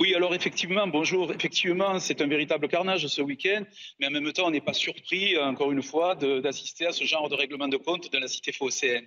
Oui, 0.00 0.14
alors 0.14 0.32
effectivement, 0.32 0.86
bonjour. 0.86 1.32
Effectivement, 1.32 1.98
c'est 1.98 2.20
un 2.22 2.28
véritable 2.28 2.68
carnage 2.68 3.08
ce 3.08 3.20
week-end, 3.20 3.64
mais 3.98 4.06
en 4.06 4.10
même 4.10 4.32
temps, 4.32 4.46
on 4.46 4.50
n'est 4.52 4.60
pas 4.60 4.72
surpris, 4.72 5.36
encore 5.36 5.72
une 5.72 5.82
fois, 5.82 6.14
d'assister 6.14 6.86
à 6.86 6.92
ce 6.92 7.02
genre 7.02 7.28
de 7.28 7.34
règlement 7.34 7.66
de 7.66 7.76
compte 7.76 8.12
de 8.12 8.18
la 8.18 8.28
cité 8.28 8.52
phocéenne. 8.52 9.04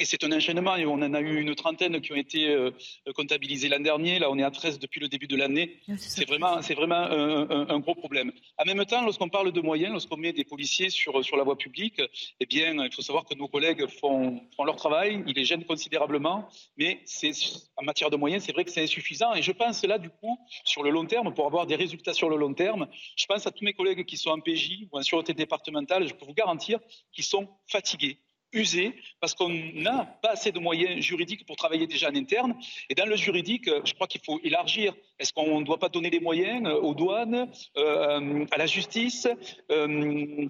Et 0.00 0.04
c'est 0.04 0.22
un 0.22 0.30
enchaînement. 0.30 0.76
Et 0.76 0.86
on 0.86 0.94
en 0.94 1.12
a 1.12 1.20
eu 1.20 1.40
une 1.40 1.54
trentaine 1.56 2.00
qui 2.00 2.12
ont 2.12 2.16
été 2.16 2.48
euh, 2.48 2.70
comptabilisées 3.16 3.68
l'an 3.68 3.80
dernier. 3.80 4.20
Là, 4.20 4.30
on 4.30 4.38
est 4.38 4.44
à 4.44 4.50
13 4.50 4.78
depuis 4.78 5.00
le 5.00 5.08
début 5.08 5.26
de 5.26 5.36
l'année. 5.36 5.80
c'est 5.96 6.26
vraiment, 6.26 6.62
c'est 6.62 6.74
vraiment 6.74 6.94
un, 6.94 7.80
gros 7.80 7.96
problème. 7.96 8.30
En 8.58 8.64
même 8.64 8.84
temps, 8.84 9.02
lorsqu'on 9.04 9.28
parle 9.28 9.50
de 9.50 9.60
moyens, 9.60 9.92
lorsqu'on 9.92 10.16
met 10.16 10.32
des 10.32 10.44
policiers 10.44 10.90
sur, 10.90 11.24
sur 11.24 11.36
la 11.36 11.42
voie 11.42 11.58
publique, 11.58 12.00
eh 12.38 12.46
bien, 12.46 12.84
il 12.84 12.92
faut 12.92 13.02
savoir 13.02 13.24
que 13.24 13.34
nos 13.34 13.48
collègues 13.48 13.86
font, 13.88 14.40
font 14.56 14.64
leur 14.64 14.76
travail. 14.76 15.24
Ils 15.26 15.34
les 15.34 15.44
gênent 15.44 15.64
considérablement. 15.64 16.48
Mais 16.76 17.00
c'est, 17.04 17.32
en 17.76 17.82
matière 17.82 18.10
de 18.10 18.16
moyens, 18.16 18.44
c'est 18.44 18.52
vrai 18.52 18.64
que 18.64 18.70
c'est 18.70 18.82
insuffisant. 18.82 19.34
Et 19.34 19.42
je 19.42 19.52
pense 19.52 19.82
là, 19.84 19.98
du 19.98 20.10
coup, 20.10 20.38
sur 20.64 20.84
le 20.84 20.90
long 20.90 21.06
terme, 21.06 21.34
pour 21.34 21.46
avoir 21.46 21.66
des 21.66 21.76
résultats 21.76 22.14
sur 22.14 22.28
le 22.28 22.36
long 22.36 22.54
terme, 22.54 22.86
je 23.16 23.26
pense 23.26 23.48
à 23.48 23.50
tous 23.50 23.64
mes 23.64 23.72
collègues 23.72 24.04
qui 24.04 24.16
sont 24.16 24.30
en 24.30 24.38
PJ 24.38 24.86
ou 24.92 24.98
en 24.98 25.02
sûreté 25.02 25.34
départementale. 25.34 26.06
Je 26.06 26.14
peux 26.14 26.24
vous 26.24 26.34
garantir 26.34 26.78
qu'ils 27.12 27.24
sont 27.24 27.48
fatigués 27.66 28.18
usé 28.52 28.94
parce 29.20 29.34
qu'on 29.34 29.48
n'a 29.48 30.04
pas 30.22 30.30
assez 30.30 30.52
de 30.52 30.58
moyens 30.58 31.00
juridiques 31.00 31.46
pour 31.46 31.56
travailler 31.56 31.86
déjà 31.86 32.10
en 32.10 32.14
interne. 32.14 32.54
Et 32.88 32.94
dans 32.94 33.06
le 33.06 33.16
juridique, 33.16 33.70
je 33.84 33.94
crois 33.94 34.06
qu'il 34.06 34.20
faut 34.24 34.40
élargir. 34.42 34.94
Est-ce 35.18 35.32
qu'on 35.32 35.60
ne 35.60 35.64
doit 35.64 35.78
pas 35.78 35.88
donner 35.88 36.10
des 36.10 36.20
moyens 36.20 36.66
euh, 36.66 36.80
aux 36.80 36.94
douanes, 36.94 37.50
euh, 37.76 38.46
à 38.50 38.56
la 38.56 38.66
justice 38.66 39.28
euh, 39.70 40.48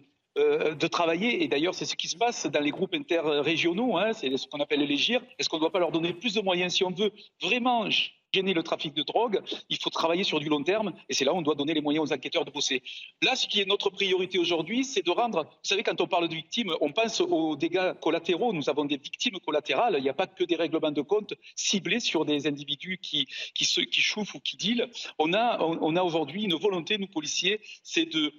de 0.74 0.86
travailler, 0.86 1.42
et 1.42 1.48
d'ailleurs 1.48 1.74
c'est 1.74 1.84
ce 1.84 1.96
qui 1.96 2.06
se 2.06 2.16
passe 2.16 2.46
dans 2.46 2.60
les 2.60 2.70
groupes 2.70 2.94
interrégionaux, 2.94 3.96
hein, 3.96 4.12
c'est 4.12 4.36
ce 4.36 4.46
qu'on 4.46 4.60
appelle 4.60 4.80
les 4.80 4.96
GIR, 4.96 5.20
est-ce 5.36 5.48
qu'on 5.48 5.56
ne 5.56 5.62
doit 5.62 5.72
pas 5.72 5.80
leur 5.80 5.90
donner 5.90 6.12
plus 6.12 6.34
de 6.34 6.40
moyens 6.40 6.74
si 6.74 6.84
on 6.84 6.90
veut? 6.90 7.10
Vraiment 7.42 7.88
gêner 8.32 8.54
le 8.54 8.62
trafic 8.62 8.94
de 8.94 9.02
drogue, 9.02 9.40
il 9.68 9.78
faut 9.78 9.90
travailler 9.90 10.24
sur 10.24 10.40
du 10.40 10.48
long 10.48 10.62
terme, 10.62 10.92
et 11.08 11.14
c'est 11.14 11.24
là 11.24 11.32
où 11.32 11.36
on 11.36 11.42
doit 11.42 11.54
donner 11.54 11.74
les 11.74 11.80
moyens 11.80 12.10
aux 12.10 12.12
enquêteurs 12.12 12.44
de 12.44 12.50
bosser. 12.50 12.82
Là, 13.22 13.36
ce 13.36 13.46
qui 13.46 13.60
est 13.60 13.64
notre 13.66 13.90
priorité 13.90 14.38
aujourd'hui, 14.38 14.84
c'est 14.84 15.04
de 15.04 15.10
rendre, 15.10 15.44
vous 15.44 15.50
savez, 15.62 15.82
quand 15.82 16.00
on 16.00 16.06
parle 16.06 16.28
de 16.28 16.34
victimes, 16.34 16.74
on 16.80 16.92
pense 16.92 17.20
aux 17.20 17.56
dégâts 17.56 17.94
collatéraux, 18.00 18.52
nous 18.52 18.68
avons 18.68 18.84
des 18.84 18.96
victimes 18.98 19.38
collatérales, 19.40 19.94
il 19.98 20.02
n'y 20.02 20.08
a 20.08 20.14
pas 20.14 20.26
que 20.26 20.44
des 20.44 20.56
règlements 20.56 20.90
de 20.90 21.02
compte 21.02 21.34
ciblés 21.56 22.00
sur 22.00 22.24
des 22.24 22.46
individus 22.46 22.98
qui, 22.98 23.26
qui, 23.54 23.64
se, 23.64 23.80
ou 23.80 24.40
qui 24.40 24.56
dealent. 24.56 24.90
On 25.18 25.32
a, 25.32 25.60
on 25.60 25.96
a 25.96 26.02
aujourd'hui 26.02 26.44
une 26.44 26.54
volonté, 26.54 26.98
nous 26.98 27.06
policiers, 27.06 27.60
c'est 27.82 28.06
de 28.06 28.32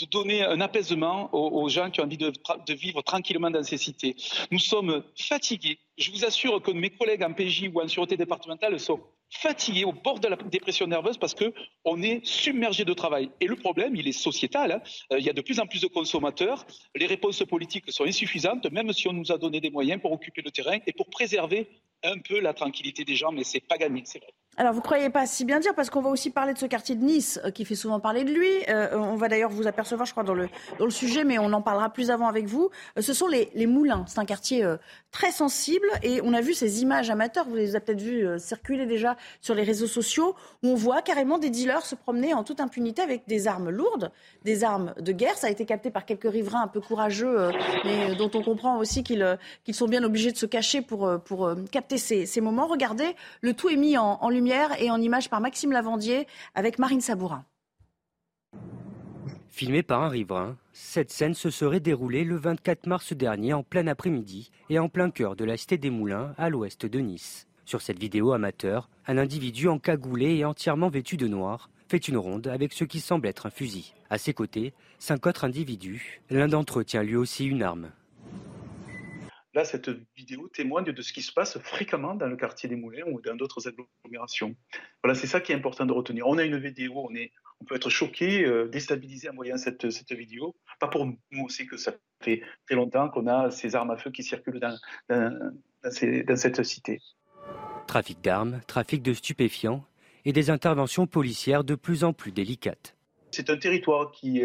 de 0.00 0.06
donner 0.06 0.42
un 0.42 0.60
apaisement 0.60 1.30
aux, 1.32 1.68
gens 1.68 1.90
qui 1.90 2.00
ont 2.00 2.04
envie 2.04 2.18
de, 2.18 2.32
vivre 2.74 3.02
tranquillement 3.02 3.50
dans 3.50 3.62
ces 3.62 3.76
cités. 3.76 4.16
Nous 4.50 4.58
sommes 4.58 5.04
fatigués. 5.16 5.78
Je 5.96 6.10
vous 6.10 6.24
assure 6.24 6.60
que 6.60 6.72
mes 6.72 6.90
collègues 6.90 7.22
en 7.22 7.32
PJ 7.32 7.70
ou 7.72 7.80
en 7.80 7.86
sûreté 7.86 8.16
départementale 8.16 8.78
sont 8.80 9.00
fatigués 9.30 9.84
au 9.84 9.92
bord 9.92 10.20
de 10.20 10.28
la 10.28 10.36
dépression 10.36 10.86
nerveuse 10.86 11.18
parce 11.18 11.34
qu'on 11.34 12.02
est 12.02 12.24
submergé 12.24 12.84
de 12.84 12.92
travail. 12.92 13.30
Et 13.40 13.46
le 13.46 13.56
problème, 13.56 13.94
il 13.96 14.06
est 14.06 14.12
sociétal. 14.12 14.72
Hein. 14.72 14.82
Euh, 15.12 15.18
il 15.18 15.24
y 15.24 15.30
a 15.30 15.32
de 15.32 15.40
plus 15.40 15.60
en 15.60 15.66
plus 15.66 15.80
de 15.80 15.86
consommateurs. 15.86 16.66
Les 16.94 17.06
réponses 17.06 17.42
politiques 17.44 17.90
sont 17.90 18.04
insuffisantes, 18.04 18.70
même 18.70 18.92
si 18.92 19.08
on 19.08 19.12
nous 19.12 19.32
a 19.32 19.38
donné 19.38 19.60
des 19.60 19.70
moyens 19.70 20.00
pour 20.00 20.12
occuper 20.12 20.42
le 20.42 20.50
terrain 20.50 20.78
et 20.86 20.92
pour 20.92 21.08
préserver 21.08 21.68
un 22.02 22.18
peu 22.18 22.40
la 22.40 22.52
tranquillité 22.52 23.04
des 23.04 23.16
gens, 23.16 23.32
mais 23.32 23.44
c'est 23.44 23.60
pas 23.60 23.78
gagné, 23.78 24.02
c'est 24.04 24.18
vrai. 24.18 24.32
Alors, 24.56 24.72
vous 24.72 24.78
ne 24.78 24.84
croyez 24.84 25.10
pas 25.10 25.26
si 25.26 25.44
bien 25.44 25.58
dire, 25.58 25.74
parce 25.74 25.90
qu'on 25.90 26.00
va 26.00 26.10
aussi 26.10 26.30
parler 26.30 26.52
de 26.52 26.58
ce 26.58 26.66
quartier 26.66 26.94
de 26.94 27.04
Nice, 27.04 27.40
euh, 27.44 27.50
qui 27.50 27.64
fait 27.64 27.74
souvent 27.74 27.98
parler 27.98 28.22
de 28.22 28.30
lui. 28.30 28.48
Euh, 28.68 28.96
on 28.96 29.16
va 29.16 29.28
d'ailleurs 29.28 29.50
vous 29.50 29.66
apercevoir, 29.66 30.06
je 30.06 30.12
crois, 30.12 30.22
dans 30.22 30.34
le, 30.34 30.48
dans 30.78 30.84
le 30.84 30.92
sujet, 30.92 31.24
mais 31.24 31.38
on 31.38 31.52
en 31.52 31.60
parlera 31.60 31.90
plus 31.90 32.10
avant 32.12 32.28
avec 32.28 32.46
vous. 32.46 32.70
Euh, 32.96 33.02
ce 33.02 33.12
sont 33.12 33.26
les, 33.26 33.50
les 33.54 33.66
Moulins. 33.66 34.04
C'est 34.06 34.20
un 34.20 34.24
quartier 34.24 34.64
très 35.10 35.32
sensible, 35.32 35.86
et 36.02 36.20
on 36.22 36.32
a 36.34 36.40
vu 36.40 36.54
ces 36.54 36.82
images 36.82 37.10
amateurs, 37.10 37.46
vous 37.48 37.56
les 37.56 37.74
avez 37.74 37.84
peut-être 37.84 38.00
vues 38.00 38.26
circuler 38.38 38.86
déjà 38.86 39.16
sur 39.40 39.54
les 39.54 39.62
réseaux 39.62 39.86
sociaux, 39.86 40.36
où 40.62 40.68
on 40.68 40.74
voit 40.74 41.02
carrément 41.02 41.38
des 41.38 41.50
dealers 41.50 41.84
se 41.84 41.94
promener 41.94 42.34
en 42.34 42.44
toute 42.44 42.60
impunité 42.60 43.02
avec 43.02 43.26
des 43.26 43.48
armes 43.48 43.70
lourdes, 43.70 44.10
des 44.44 44.62
armes 44.62 44.94
de 45.00 45.12
guerre. 45.12 45.36
Ça 45.36 45.48
a 45.48 45.50
été 45.50 45.64
capté 45.64 45.90
par 45.90 46.04
quelques 46.04 46.30
riverains 46.30 46.62
un 46.62 46.68
peu 46.68 46.80
courageux, 46.80 47.50
mais 47.84 48.14
dont 48.14 48.30
on 48.34 48.42
comprend 48.42 48.78
aussi 48.78 49.02
qu'ils 49.02 49.38
qu'ils 49.64 49.74
sont 49.74 49.88
bien 49.88 50.02
obligés 50.04 50.32
de 50.32 50.36
se 50.36 50.46
cacher 50.46 50.80
pour, 50.80 51.10
pour 51.24 51.50
capter 51.70 51.98
ces, 51.98 52.26
ces 52.26 52.40
moments. 52.40 52.66
Regardez, 52.66 53.16
le 53.40 53.54
tout 53.54 53.68
est 53.68 53.76
mis 53.76 53.96
en, 53.96 54.18
en 54.20 54.28
lumière 54.28 54.43
et 54.78 54.90
en 54.90 55.00
images 55.00 55.30
par 55.30 55.40
Maxime 55.40 55.72
Lavandier 55.72 56.26
avec 56.54 56.78
Marine 56.78 57.00
Sabourin. 57.00 57.44
Filmé 59.48 59.82
par 59.82 60.02
un 60.02 60.08
riverain, 60.08 60.56
cette 60.72 61.12
scène 61.12 61.34
se 61.34 61.48
serait 61.48 61.80
déroulée 61.80 62.24
le 62.24 62.36
24 62.36 62.86
mars 62.86 63.12
dernier 63.12 63.52
en 63.52 63.62
plein 63.62 63.86
après-midi 63.86 64.50
et 64.68 64.78
en 64.78 64.88
plein 64.88 65.10
cœur 65.10 65.36
de 65.36 65.44
la 65.44 65.56
cité 65.56 65.78
des 65.78 65.90
Moulins 65.90 66.34
à 66.36 66.50
l'ouest 66.50 66.86
de 66.86 66.98
Nice. 66.98 67.46
Sur 67.64 67.80
cette 67.80 67.98
vidéo 67.98 68.32
amateur, 68.32 68.90
un 69.06 69.16
individu 69.16 69.68
encagoulé 69.68 70.34
et 70.34 70.44
entièrement 70.44 70.88
vêtu 70.88 71.16
de 71.16 71.28
noir 71.28 71.70
fait 71.88 72.08
une 72.08 72.16
ronde 72.16 72.48
avec 72.48 72.72
ce 72.72 72.84
qui 72.84 73.00
semble 73.00 73.28
être 73.28 73.46
un 73.46 73.50
fusil. 73.50 73.94
À 74.10 74.18
ses 74.18 74.34
côtés, 74.34 74.74
cinq 74.98 75.26
autres 75.26 75.44
individus. 75.44 76.20
L'un 76.30 76.48
d'entre 76.48 76.80
eux 76.80 76.84
tient 76.84 77.02
lui 77.02 77.16
aussi 77.16 77.46
une 77.46 77.62
arme. 77.62 77.90
Là, 79.54 79.64
cette 79.64 79.90
vidéo 80.16 80.48
témoigne 80.48 80.92
de 80.92 81.02
ce 81.02 81.12
qui 81.12 81.22
se 81.22 81.32
passe 81.32 81.58
fréquemment 81.58 82.14
dans 82.14 82.26
le 82.26 82.36
quartier 82.36 82.68
des 82.68 82.76
Moulins 82.76 83.04
ou 83.06 83.20
dans 83.20 83.36
d'autres 83.36 83.68
agglomérations. 83.68 84.54
Voilà, 85.02 85.14
c'est 85.14 85.26
ça 85.26 85.40
qui 85.40 85.52
est 85.52 85.54
important 85.54 85.86
de 85.86 85.92
retenir. 85.92 86.26
On 86.26 86.38
a 86.38 86.44
une 86.44 86.58
vidéo, 86.58 86.92
on, 86.96 87.14
est, 87.14 87.32
on 87.60 87.64
peut 87.64 87.76
être 87.76 87.90
choqué, 87.90 88.44
euh, 88.44 88.68
déstabilisé 88.68 89.28
en 89.28 89.34
voyant 89.34 89.56
cette, 89.56 89.90
cette 89.90 90.12
vidéo. 90.12 90.56
Pas 90.80 90.88
pour 90.88 91.06
nous 91.06 91.44
aussi, 91.44 91.66
que 91.66 91.76
ça 91.76 91.92
fait 92.20 92.42
très 92.66 92.74
longtemps 92.74 93.08
qu'on 93.08 93.26
a 93.26 93.50
ces 93.50 93.76
armes 93.76 93.90
à 93.90 93.96
feu 93.96 94.10
qui 94.10 94.22
circulent 94.22 94.60
dans, 94.60 94.76
dans, 95.08 95.54
dans 95.82 96.36
cette 96.36 96.62
cité. 96.64 97.00
Trafic 97.86 98.20
d'armes, 98.22 98.60
trafic 98.66 99.02
de 99.02 99.12
stupéfiants 99.12 99.84
et 100.24 100.32
des 100.32 100.50
interventions 100.50 101.06
policières 101.06 101.64
de 101.64 101.74
plus 101.74 102.02
en 102.02 102.12
plus 102.12 102.32
délicates. 102.32 102.96
C'est 103.30 103.50
un 103.50 103.56
territoire 103.56 104.10
qui, 104.10 104.42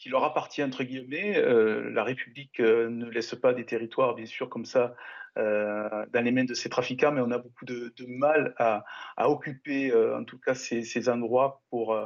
qui 0.00 0.08
leur 0.08 0.24
appartient, 0.24 0.64
entre 0.64 0.82
guillemets. 0.82 1.36
Euh, 1.36 1.90
la 1.90 2.02
République 2.02 2.58
euh, 2.58 2.88
ne 2.88 3.04
laisse 3.10 3.34
pas 3.34 3.52
des 3.52 3.66
territoires, 3.66 4.14
bien 4.14 4.24
sûr, 4.24 4.48
comme 4.48 4.64
ça, 4.64 4.94
euh, 5.36 6.06
dans 6.12 6.24
les 6.24 6.32
mains 6.32 6.44
de 6.44 6.54
ces 6.54 6.70
trafiquants, 6.70 7.12
mais 7.12 7.20
on 7.20 7.30
a 7.30 7.38
beaucoup 7.38 7.66
de, 7.66 7.92
mal 8.08 8.54
à, 8.56 8.82
occuper, 9.28 9.94
en 9.94 10.24
tout 10.24 10.38
cas, 10.38 10.54
ces, 10.54 11.08
endroits 11.08 11.62
pour, 11.68 11.96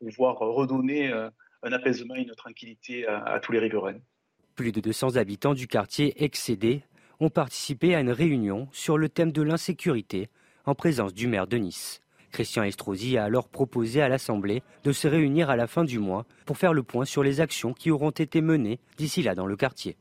pouvoir 0.00 0.38
redonner 0.38 1.12
un 1.12 1.72
apaisement 1.72 2.14
et 2.14 2.22
une 2.22 2.34
tranquillité 2.34 3.06
à, 3.06 3.22
à 3.24 3.40
tous 3.40 3.52
les 3.52 3.58
riverains. 3.58 3.98
Plus 4.54 4.72
de 4.72 4.80
200 4.80 5.16
habitants 5.16 5.52
du 5.52 5.66
quartier 5.66 6.24
excédé 6.24 6.82
ont 7.18 7.28
participé 7.28 7.94
à 7.94 8.00
une 8.00 8.10
réunion 8.10 8.68
sur 8.72 8.96
le 8.96 9.08
thème 9.08 9.32
de 9.32 9.42
l'insécurité 9.42 10.28
en 10.64 10.74
présence 10.74 11.12
du 11.12 11.26
maire 11.26 11.46
de 11.46 11.56
Nice. 11.56 12.00
Christian 12.32 12.62
Estrosi 12.62 13.18
a 13.18 13.24
alors 13.24 13.48
proposé 13.48 14.02
à 14.02 14.08
l'Assemblée 14.08 14.62
de 14.84 14.92
se 14.92 15.08
réunir 15.08 15.50
à 15.50 15.56
la 15.56 15.66
fin 15.66 15.84
du 15.84 15.98
mois 15.98 16.26
pour 16.44 16.58
faire 16.58 16.72
le 16.72 16.82
point 16.82 17.04
sur 17.04 17.22
les 17.22 17.40
actions 17.40 17.72
qui 17.72 17.90
auront 17.90 18.10
été 18.10 18.40
menées 18.40 18.78
d'ici 18.96 19.22
là 19.22 19.34
dans 19.34 19.46
le 19.46 19.56
quartier. 19.56 19.96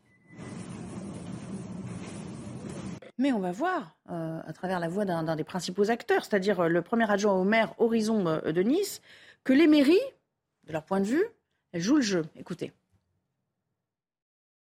Mais 3.17 3.31
on 3.31 3.39
va 3.39 3.51
voir, 3.51 3.95
euh, 4.09 4.41
à 4.45 4.53
travers 4.53 4.79
la 4.79 4.89
voix 4.89 5.05
d'un 5.05 5.35
des 5.35 5.45
principaux 5.45 5.89
acteurs, 5.89 6.25
c'est-à-dire 6.25 6.59
euh, 6.61 6.67
le 6.67 6.81
premier 6.81 7.09
adjoint 7.09 7.33
au 7.33 7.45
maire 7.45 7.73
Horizon 7.77 8.27
euh, 8.27 8.51
de 8.51 8.61
Nice, 8.61 9.01
que 9.45 9.53
les 9.53 9.67
mairies, 9.67 9.95
de 10.67 10.73
leur 10.73 10.83
point 10.83 10.99
de 10.99 11.05
vue, 11.05 11.25
jouent 11.73 11.97
le 11.97 12.01
jeu. 12.01 12.25
Écoutez. 12.35 12.73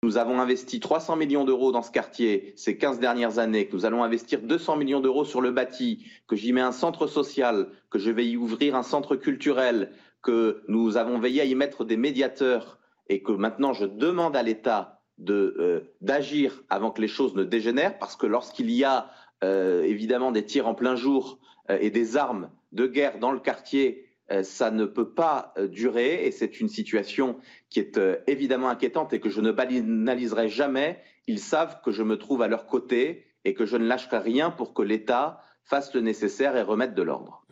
Nous 0.04 0.16
avons 0.16 0.40
investi 0.40 0.80
300 0.80 1.14
millions 1.14 1.44
d'euros 1.44 1.70
dans 1.70 1.82
ce 1.82 1.92
quartier 1.92 2.54
ces 2.56 2.76
15 2.76 2.98
dernières 2.98 3.38
années, 3.38 3.68
que 3.68 3.76
nous 3.76 3.86
allons 3.86 4.02
investir 4.02 4.42
200 4.42 4.76
millions 4.76 4.98
d'euros 4.98 5.24
sur 5.24 5.40
le 5.40 5.52
bâti, 5.52 6.04
que 6.26 6.34
j'y 6.34 6.52
mets 6.52 6.60
un 6.60 6.72
centre 6.72 7.06
social, 7.06 7.68
que 7.88 8.00
je 8.00 8.10
vais 8.10 8.26
y 8.26 8.36
ouvrir 8.36 8.74
un 8.74 8.82
centre 8.82 9.14
culturel, 9.14 9.92
que 10.20 10.64
nous 10.66 10.96
avons 10.96 11.20
veillé 11.20 11.42
à 11.42 11.44
y 11.44 11.54
mettre 11.54 11.84
des 11.84 11.96
médiateurs 11.96 12.80
et 13.08 13.22
que 13.22 13.30
maintenant 13.30 13.74
je 13.74 13.84
demande 13.84 14.34
à 14.34 14.42
l'État 14.42 15.00
d'agir 15.18 16.52
euh, 16.52 16.66
avant 16.68 16.90
que 16.90 17.00
les 17.00 17.06
choses 17.06 17.36
ne 17.36 17.44
dégénèrent, 17.44 17.96
parce 17.96 18.16
que 18.16 18.26
lorsqu'il 18.26 18.72
y 18.72 18.82
a 18.82 19.08
euh, 19.44 19.84
évidemment 19.84 20.32
des 20.32 20.44
tirs 20.44 20.66
en 20.66 20.74
plein 20.74 20.96
jour 20.96 21.38
euh, 21.70 21.78
et 21.80 21.90
des 21.90 22.16
armes 22.16 22.50
de 22.72 22.88
guerre 22.88 23.20
dans 23.20 23.30
le 23.30 23.38
quartier, 23.38 24.08
ça 24.42 24.70
ne 24.70 24.84
peut 24.84 25.10
pas 25.10 25.52
euh, 25.58 25.68
durer 25.68 26.26
et 26.26 26.30
c'est 26.30 26.60
une 26.60 26.68
situation 26.68 27.36
qui 27.70 27.80
est 27.80 27.98
euh, 27.98 28.16
évidemment 28.26 28.68
inquiétante 28.68 29.12
et 29.12 29.20
que 29.20 29.28
je 29.28 29.40
ne 29.40 29.52
banaliserai 29.52 30.48
jamais. 30.48 31.02
Ils 31.26 31.38
savent 31.38 31.80
que 31.84 31.90
je 31.90 32.02
me 32.02 32.16
trouve 32.16 32.42
à 32.42 32.48
leur 32.48 32.66
côté 32.66 33.26
et 33.44 33.54
que 33.54 33.66
je 33.66 33.76
ne 33.76 33.86
lâcherai 33.86 34.18
rien 34.18 34.50
pour 34.50 34.74
que 34.74 34.82
l'État 34.82 35.40
fasse 35.64 35.94
le 35.94 36.00
nécessaire 36.00 36.56
et 36.56 36.62
remette 36.62 36.94
de 36.94 37.02
l'ordre. 37.02 37.44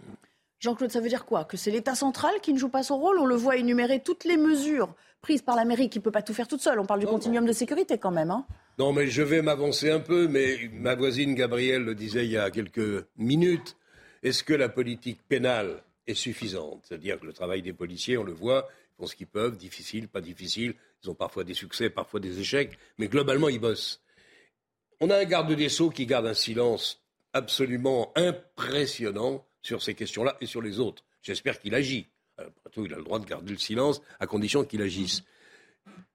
Jean-Claude, 0.58 0.90
ça 0.90 1.00
veut 1.00 1.08
dire 1.08 1.24
quoi? 1.24 1.44
Que 1.44 1.56
c'est 1.56 1.70
l'État 1.70 1.94
central 1.94 2.32
qui 2.42 2.52
ne 2.52 2.58
joue 2.58 2.68
pas 2.68 2.82
son 2.82 2.98
rôle? 2.98 3.18
On 3.18 3.24
le 3.24 3.34
voit 3.34 3.56
énumérer 3.56 4.00
toutes 4.00 4.24
les 4.24 4.36
mesures 4.36 4.94
prises 5.22 5.42
par 5.42 5.56
la 5.56 5.64
mairie 5.64 5.88
qui 5.88 5.98
ne 5.98 6.04
peut 6.04 6.10
pas 6.10 6.22
tout 6.22 6.34
faire 6.34 6.48
toute 6.48 6.60
seule. 6.60 6.78
On 6.78 6.86
parle 6.86 7.00
du 7.00 7.06
non, 7.06 7.12
continuum 7.12 7.46
de 7.46 7.52
sécurité 7.52 7.98
quand 7.98 8.10
même. 8.10 8.30
Hein 8.30 8.46
non, 8.78 8.92
mais 8.92 9.06
je 9.08 9.22
vais 9.22 9.42
m'avancer 9.42 9.90
un 9.90 10.00
peu, 10.00 10.28
mais 10.28 10.70
ma 10.72 10.94
voisine 10.94 11.34
Gabrielle 11.34 11.82
le 11.82 11.94
disait 11.94 12.24
il 12.24 12.30
y 12.30 12.38
a 12.38 12.50
quelques 12.50 13.06
minutes. 13.16 13.76
Est-ce 14.22 14.44
que 14.44 14.54
la 14.54 14.68
politique 14.68 15.20
pénale 15.28 15.82
suffisante. 16.14 16.84
C'est-à-dire 16.86 17.18
que 17.20 17.26
le 17.26 17.32
travail 17.32 17.62
des 17.62 17.72
policiers, 17.72 18.16
on 18.16 18.24
le 18.24 18.32
voit, 18.32 18.68
ils 18.92 19.02
font 19.02 19.06
ce 19.06 19.16
qu'ils 19.16 19.26
peuvent, 19.26 19.56
difficile, 19.56 20.08
pas 20.08 20.20
difficile. 20.20 20.74
Ils 21.02 21.10
ont 21.10 21.14
parfois 21.14 21.44
des 21.44 21.54
succès, 21.54 21.90
parfois 21.90 22.20
des 22.20 22.40
échecs, 22.40 22.78
mais 22.98 23.08
globalement, 23.08 23.48
ils 23.48 23.60
bossent. 23.60 24.02
On 25.00 25.10
a 25.10 25.16
un 25.16 25.24
garde 25.24 25.52
des 25.52 25.68
Sceaux 25.68 25.90
qui 25.90 26.06
garde 26.06 26.26
un 26.26 26.34
silence 26.34 27.02
absolument 27.32 28.12
impressionnant 28.16 29.46
sur 29.62 29.82
ces 29.82 29.94
questions-là 29.94 30.36
et 30.40 30.46
sur 30.46 30.62
les 30.62 30.80
autres. 30.80 31.04
J'espère 31.22 31.58
qu'il 31.58 31.74
agit. 31.74 32.06
Après 32.36 32.70
tout, 32.70 32.86
il 32.86 32.94
a 32.94 32.96
le 32.96 33.04
droit 33.04 33.18
de 33.18 33.26
garder 33.26 33.52
le 33.52 33.58
silence 33.58 34.00
à 34.18 34.26
condition 34.26 34.64
qu'il 34.64 34.82
agisse. 34.82 35.22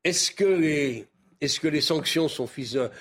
Est-ce 0.03 0.31
que 0.31 0.45
les, 0.45 1.07
est 1.41 1.59
que 1.59 1.67
les 1.67 1.81
sanctions 1.81 2.27
sont 2.27 2.49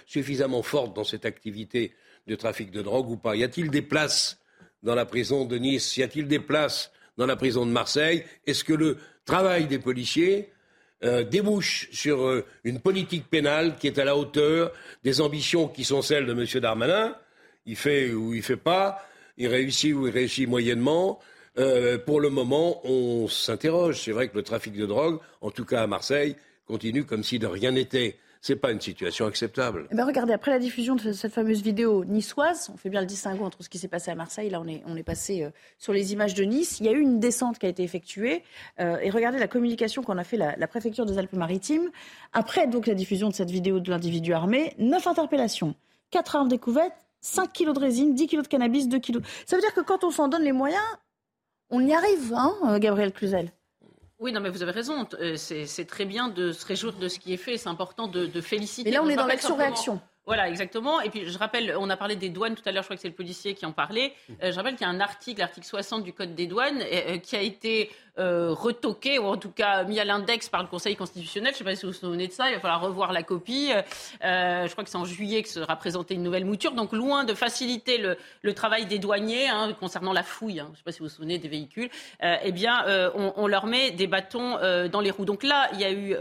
suffisamment 0.06 0.62
fortes 0.62 0.94
dans 0.94 1.04
cette 1.04 1.24
activité 1.24 1.92
de 2.26 2.34
trafic 2.34 2.70
de 2.70 2.82
drogue 2.82 3.10
ou 3.10 3.16
pas? 3.16 3.36
Y 3.36 3.44
a-t-il 3.44 3.70
des 3.70 3.82
places 3.82 4.38
dans 4.84 4.94
la 4.94 5.06
prison 5.06 5.44
de 5.44 5.56
Nice 5.56 5.96
Y 5.96 6.02
a-t-il 6.04 6.28
des 6.28 6.38
places 6.38 6.92
dans 7.16 7.26
la 7.26 7.36
prison 7.36 7.66
de 7.66 7.72
Marseille? 7.72 8.24
Est-ce 8.46 8.62
que 8.62 8.74
le 8.74 8.98
travail 9.24 9.66
des 9.66 9.78
policiers 9.78 10.50
euh, 11.02 11.24
débouche 11.24 11.88
sur 11.90 12.22
euh, 12.22 12.44
une 12.62 12.80
politique 12.80 13.28
pénale 13.28 13.76
qui 13.78 13.88
est 13.88 13.98
à 13.98 14.04
la 14.04 14.16
hauteur 14.16 14.72
des 15.02 15.20
ambitions 15.20 15.66
qui 15.68 15.84
sont 15.84 16.02
celles 16.02 16.26
de 16.26 16.32
M. 16.32 16.60
Darmanin? 16.60 17.16
Il 17.66 17.76
fait 17.76 18.12
ou 18.12 18.34
il 18.34 18.42
fait 18.42 18.56
pas, 18.56 19.04
il 19.38 19.48
réussit 19.48 19.94
ou 19.94 20.06
il 20.06 20.12
réussit 20.12 20.46
moyennement. 20.46 21.18
Euh, 21.56 21.98
pour 21.98 22.20
le 22.20 22.30
moment, 22.30 22.86
on 22.86 23.26
s'interroge. 23.28 24.00
C'est 24.02 24.12
vrai 24.12 24.28
que 24.28 24.36
le 24.36 24.42
trafic 24.42 24.74
de 24.76 24.86
drogue, 24.86 25.18
en 25.40 25.50
tout 25.50 25.64
cas 25.64 25.82
à 25.82 25.86
Marseille, 25.86 26.36
continue 26.66 27.04
comme 27.04 27.24
si 27.24 27.38
de 27.38 27.46
rien 27.46 27.70
n'était 27.70 28.16
c'est 28.44 28.56
pas 28.56 28.72
une 28.72 28.80
situation 28.80 29.24
acceptable. 29.24 29.88
Eh 29.90 29.94
ben 29.94 30.04
regardez, 30.04 30.34
après 30.34 30.50
la 30.50 30.58
diffusion 30.58 30.96
de 30.96 31.12
cette 31.12 31.32
fameuse 31.32 31.62
vidéo 31.62 32.04
niçoise, 32.04 32.70
on 32.74 32.76
fait 32.76 32.90
bien 32.90 33.00
le 33.00 33.06
distinguo 33.06 33.42
entre 33.42 33.62
ce 33.62 33.70
qui 33.70 33.78
s'est 33.78 33.88
passé 33.88 34.10
à 34.10 34.14
Marseille, 34.14 34.50
là 34.50 34.60
on 34.60 34.68
est, 34.68 34.82
on 34.86 34.96
est 34.96 35.02
passé 35.02 35.44
euh, 35.44 35.50
sur 35.78 35.94
les 35.94 36.12
images 36.12 36.34
de 36.34 36.44
Nice, 36.44 36.78
il 36.78 36.84
y 36.84 36.90
a 36.90 36.92
eu 36.92 37.00
une 37.00 37.20
descente 37.20 37.58
qui 37.58 37.64
a 37.64 37.70
été 37.70 37.82
effectuée, 37.82 38.42
euh, 38.80 38.98
et 38.98 39.08
regardez 39.08 39.38
la 39.38 39.48
communication 39.48 40.02
qu'on 40.02 40.18
a 40.18 40.24
fait 40.24 40.36
la, 40.36 40.54
la 40.56 40.66
préfecture 40.66 41.06
des 41.06 41.16
Alpes-Maritimes, 41.16 41.90
après 42.34 42.66
donc 42.66 42.86
la 42.86 42.92
diffusion 42.92 43.30
de 43.30 43.34
cette 43.34 43.50
vidéo 43.50 43.80
de 43.80 43.88
l'individu 43.88 44.34
armé, 44.34 44.74
neuf 44.76 45.06
interpellations, 45.06 45.74
quatre 46.10 46.36
armes 46.36 46.48
découvertes, 46.48 46.92
5 47.22 47.50
kilos 47.50 47.74
de 47.74 47.80
résine, 47.80 48.14
10 48.14 48.26
kilos 48.26 48.44
de 48.44 48.48
cannabis, 48.50 48.90
2 48.90 48.98
kilos. 48.98 49.22
Ça 49.46 49.56
veut 49.56 49.62
dire 49.62 49.72
que 49.72 49.80
quand 49.80 50.04
on 50.04 50.10
s'en 50.10 50.28
donne 50.28 50.42
les 50.42 50.52
moyens, 50.52 50.84
on 51.70 51.80
y 51.80 51.94
arrive, 51.94 52.34
hein, 52.34 52.78
Gabriel 52.78 53.10
Cluzel? 53.10 53.50
Oui, 54.24 54.32
non, 54.32 54.40
mais 54.40 54.48
vous 54.48 54.62
avez 54.62 54.72
raison. 54.72 55.06
Euh, 55.20 55.36
c'est 55.36 55.84
très 55.84 56.06
bien 56.06 56.28
de 56.28 56.50
se 56.50 56.64
réjouir 56.64 56.94
de 56.94 57.08
ce 57.08 57.18
qui 57.18 57.34
est 57.34 57.36
fait. 57.36 57.58
C'est 57.58 57.68
important 57.68 58.08
de, 58.08 58.24
de, 58.24 58.40
féliciter. 58.40 58.88
Mais 58.88 58.96
là, 58.96 59.02
on 59.02 59.08
est 59.10 59.16
dans 59.16 59.26
l'action-réaction. 59.26 60.00
Voilà, 60.24 60.48
exactement. 60.48 61.02
Et 61.02 61.10
puis, 61.10 61.28
je 61.28 61.36
rappelle, 61.36 61.76
on 61.78 61.90
a 61.90 61.96
parlé 61.98 62.16
des 62.16 62.30
douanes 62.30 62.54
tout 62.54 62.62
à 62.64 62.72
l'heure, 62.72 62.82
je 62.82 62.86
crois 62.86 62.96
que 62.96 63.02
c'est 63.02 63.08
le 63.08 63.14
policier 63.14 63.52
qui 63.52 63.66
en 63.66 63.72
parlait. 63.72 64.14
Euh, 64.42 64.50
je 64.50 64.56
rappelle 64.56 64.76
qu'il 64.76 64.86
y 64.86 64.88
a 64.88 64.92
un 64.92 65.00
article, 65.00 65.40
l'article 65.40 65.66
60 65.66 66.02
du 66.02 66.14
Code 66.14 66.34
des 66.34 66.46
douanes, 66.46 66.80
euh, 66.80 67.18
qui 67.18 67.36
a 67.36 67.42
été 67.42 67.90
euh, 68.18 68.54
ou 68.54 69.24
en 69.24 69.36
tout 69.36 69.50
cas 69.50 69.84
mis 69.84 69.98
à 70.00 70.04
l'index 70.04 70.48
par 70.48 70.62
le 70.62 70.68
Conseil 70.68 70.96
constitutionnel. 70.96 71.52
Je 71.52 71.54
ne 71.54 71.58
sais 71.58 71.64
pas 71.64 71.76
si 71.76 71.86
vous 71.86 71.92
vous 71.92 71.98
souvenez 71.98 72.28
de 72.28 72.32
ça, 72.32 72.48
il 72.48 72.54
va 72.54 72.60
falloir 72.60 72.80
revoir 72.80 73.12
la 73.12 73.22
copie. 73.22 73.70
Euh, 74.24 74.66
je 74.66 74.72
crois 74.72 74.84
que 74.84 74.90
c'est 74.90 74.96
en 74.96 75.04
juillet 75.04 75.42
que 75.42 75.48
sera 75.48 75.76
présentée 75.76 76.14
une 76.14 76.22
nouvelle 76.22 76.44
mouture. 76.44 76.72
Donc, 76.72 76.92
loin 76.92 77.24
de 77.24 77.34
faciliter 77.34 77.98
le, 77.98 78.54
travail 78.54 78.86
des 78.86 78.98
douaniers 78.98 79.48
hein, 79.48 79.72
concernant 79.78 80.12
la 80.12 80.22
fouille, 80.22 80.60
hein, 80.60 80.66
je 80.68 80.72
ne 80.72 80.76
sais 80.76 80.82
pas 80.84 80.92
si 80.92 81.00
vous 81.00 81.06
vous 81.06 81.10
souvenez 81.10 81.38
des 81.38 81.48
véhicules, 81.48 81.90
euh, 82.22 82.36
eh 82.42 82.52
bien, 82.52 82.86
euh, 82.86 83.10
on, 83.14 83.46
leur 83.46 83.66
met 83.66 83.90
des 83.90 84.06
bâtons 84.06 84.58
dans 84.88 85.00
les 85.00 85.10
roues. 85.10 85.24
Donc 85.24 85.42
là, 85.42 85.68
il 85.74 85.80
y 85.80 85.84
a 85.84 85.92
eu 85.92 86.16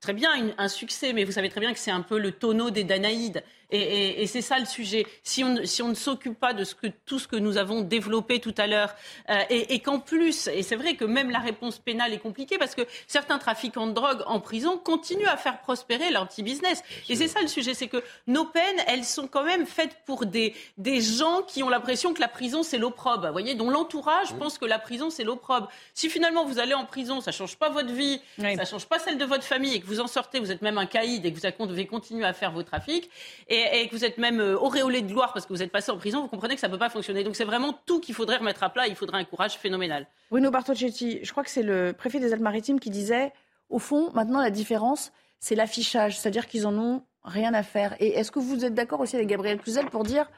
très 0.00 0.12
bien 0.12 0.30
un 0.58 0.68
succès, 0.68 1.12
mais 1.12 1.24
vous 1.24 1.32
savez 1.32 1.48
très 1.48 1.60
bien 1.60 1.72
que 1.72 1.78
c'est 1.78 1.90
un 1.90 2.02
peu 2.02 2.18
le 2.18 2.32
tonneau 2.32 2.70
des 2.70 2.84
Danaïdes. 2.84 3.42
Et, 3.70 3.78
et, 3.80 4.22
et 4.22 4.26
c'est 4.26 4.42
ça 4.42 4.58
le 4.58 4.64
sujet. 4.64 5.06
Si 5.22 5.44
on, 5.44 5.64
si 5.64 5.82
on 5.82 5.88
ne 5.88 5.94
s'occupe 5.94 6.38
pas 6.38 6.52
de 6.52 6.64
ce 6.64 6.74
que, 6.74 6.86
tout 7.06 7.18
ce 7.18 7.28
que 7.28 7.36
nous 7.36 7.56
avons 7.56 7.82
développé 7.82 8.40
tout 8.40 8.54
à 8.58 8.66
l'heure, 8.66 8.94
euh, 9.28 9.40
et, 9.50 9.74
et 9.74 9.80
qu'en 9.80 9.98
plus, 10.00 10.48
et 10.48 10.62
c'est 10.62 10.76
vrai 10.76 10.94
que 10.94 11.04
même 11.04 11.30
la 11.30 11.38
réponse 11.38 11.78
pénale 11.78 12.12
est 12.12 12.18
compliquée, 12.18 12.58
parce 12.58 12.74
que 12.74 12.82
certains 13.06 13.38
trafiquants 13.38 13.86
de 13.86 13.92
drogue 13.92 14.22
en 14.26 14.40
prison 14.40 14.78
continuent 14.78 15.28
à 15.28 15.36
faire 15.36 15.60
prospérer 15.60 16.10
leur 16.10 16.26
petit 16.28 16.42
business. 16.42 16.82
Et 17.08 17.16
c'est 17.16 17.28
ça 17.28 17.40
le 17.40 17.48
sujet, 17.48 17.74
c'est 17.74 17.88
que 17.88 18.02
nos 18.26 18.44
peines, 18.44 18.80
elles 18.86 19.04
sont 19.04 19.28
quand 19.28 19.44
même 19.44 19.66
faites 19.66 19.96
pour 20.06 20.26
des, 20.26 20.54
des 20.78 21.00
gens 21.00 21.42
qui 21.42 21.62
ont 21.62 21.68
l'impression 21.68 22.14
que 22.14 22.20
la 22.20 22.28
prison, 22.28 22.62
c'est 22.62 22.78
l'opprobre, 22.78 23.26
vous 23.26 23.32
voyez, 23.32 23.54
dont 23.54 23.70
l'entourage 23.70 24.34
pense 24.34 24.58
que 24.58 24.64
la 24.64 24.78
prison, 24.78 25.10
c'est 25.10 25.24
l'opprobre. 25.24 25.68
Si 25.94 26.10
finalement 26.10 26.44
vous 26.44 26.58
allez 26.58 26.74
en 26.74 26.84
prison, 26.84 27.20
ça 27.20 27.32
change 27.32 27.56
pas 27.56 27.68
votre 27.68 27.92
vie, 27.92 28.20
oui. 28.38 28.56
ça 28.56 28.64
change 28.64 28.86
pas 28.86 28.98
celle 28.98 29.18
de 29.18 29.24
votre 29.24 29.44
famille, 29.44 29.74
et 29.74 29.80
que 29.80 29.86
vous 29.86 30.00
en 30.00 30.06
sortez, 30.06 30.40
vous 30.40 30.50
êtes 30.50 30.62
même 30.62 30.78
un 30.78 30.86
caïd, 30.86 31.24
et 31.24 31.32
que 31.32 31.38
vous 31.58 31.66
devez 31.66 31.86
continuer 31.86 32.24
à 32.24 32.32
faire 32.32 32.52
vos 32.52 32.62
trafics, 32.62 33.10
et 33.48 33.59
et, 33.60 33.82
et, 33.82 33.88
que 33.88 33.94
vous 33.94 34.04
êtes 34.04 34.18
même 34.18 34.40
euh, 34.40 34.58
auréolé 34.58 35.02
de 35.02 35.08
gloire 35.08 35.32
parce 35.32 35.46
que 35.46 35.52
vous 35.52 35.62
êtes 35.62 35.72
passé 35.72 35.90
en 35.90 35.98
prison, 35.98 36.22
vous 36.22 36.28
comprenez 36.28 36.54
que 36.54 36.60
ça 36.60 36.68
ne 36.68 36.72
peut 36.72 36.78
pas 36.78 36.90
fonctionner. 36.90 37.24
Donc 37.24 37.36
c'est 37.36 37.44
vraiment 37.44 37.78
tout 37.86 38.00
qu'il 38.00 38.14
faudrait 38.14 38.36
remettre 38.36 38.62
à 38.62 38.70
plat. 38.70 38.86
Il 38.86 38.94
faudrait 38.94 39.18
un 39.18 39.24
courage 39.24 39.58
phénoménal. 39.58 40.06
Bruno 40.30 40.50
Bartocchetti, 40.50 41.20
je 41.22 41.30
crois 41.30 41.44
que 41.44 41.50
c'est 41.50 41.62
le 41.62 41.92
préfet 41.92 42.20
des 42.20 42.32
Alpes-Maritimes 42.32 42.80
qui 42.80 42.90
disait, 42.90 43.32
au 43.68 43.78
fond, 43.78 44.10
maintenant 44.14 44.40
la 44.40 44.50
différence, 44.50 45.12
c'est 45.38 45.54
l'affichage, 45.54 46.18
c'est-à-dire 46.18 46.46
qu'ils 46.46 46.66
en 46.66 46.76
ont 46.76 47.02
rien 47.24 47.54
à 47.54 47.62
faire. 47.62 47.96
Et 48.00 48.08
est-ce 48.08 48.30
que 48.30 48.38
vous 48.38 48.64
êtes 48.64 48.74
d'accord 48.74 49.00
aussi 49.00 49.16
avec 49.16 49.28
Gabriel 49.28 49.58
Cluzel 49.58 49.86
pour 49.86 50.04
dire 50.04 50.30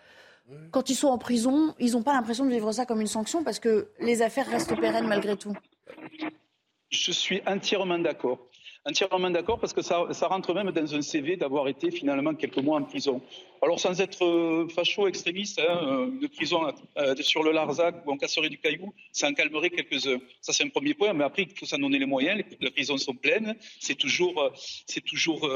quand 0.71 0.91
ils 0.91 0.95
sont 0.95 1.09
en 1.09 1.19
prison, 1.19 1.75
ils 1.79 1.93
n'ont 1.93 2.03
pas 2.03 2.13
l'impression 2.13 2.45
de 2.45 2.51
vivre 2.51 2.73
ça 2.73 2.85
comme 2.85 3.01
une 3.01 3.07
sanction 3.07 3.45
parce 3.45 3.59
que 3.59 3.89
les 4.01 4.23
affaires 4.23 4.49
restent 4.49 4.79
pérennes 4.79 5.07
malgré 5.07 5.37
tout? 5.37 5.55
Je 6.91 7.13
suis 7.13 7.41
entièrement 7.47 7.99
d'accord. 7.99 8.39
Entièrement 8.85 9.31
d'accord 9.31 9.61
parce 9.61 9.73
que 9.73 9.81
ça, 9.81 10.09
ça, 10.11 10.27
rentre 10.27 10.53
même 10.55 10.73
dans 10.73 10.95
un 10.97 11.03
CV 11.03 11.37
d'avoir 11.37 11.69
été 11.69 11.93
finalement 11.93 12.35
quelques 12.35 12.59
mois 12.59 12.79
en 12.79 12.83
prison. 12.83 13.23
Alors 13.63 13.79
sans 13.79 14.01
être 14.01 14.25
euh, 14.25 14.69
facho 14.69 15.07
extrémiste, 15.07 15.61
hein, 15.61 15.79
euh, 15.87 16.11
une 16.21 16.29
prison 16.29 16.67
euh, 16.97 17.15
sur 17.21 17.45
le 17.45 17.53
Larzac 17.53 18.05
ou 18.05 18.11
en 18.11 18.17
casserait 18.17 18.49
du 18.49 18.59
Caillou, 18.59 18.93
ça 19.13 19.29
en 19.29 19.35
calmerait 19.35 19.71
quelques-uns. 19.71 20.19
Ça 20.41 20.53
c'est 20.53 20.65
un 20.65 20.69
premier 20.69 20.95
point, 20.95 21.13
mais 21.13 21.23
après 21.23 21.43
il 21.43 21.57
faut 21.57 21.65
s'en 21.65 21.79
donner 21.79 22.01
les 22.01 22.07
moyens. 22.07 22.39
Les, 22.39 22.57
les 22.61 22.71
prisons 22.73 22.99
sont 22.99 23.15
pleines, 23.15 23.55
c'est 23.79 23.95
toujours, 23.95 24.51
c'est 24.87 25.05
toujours 25.05 25.49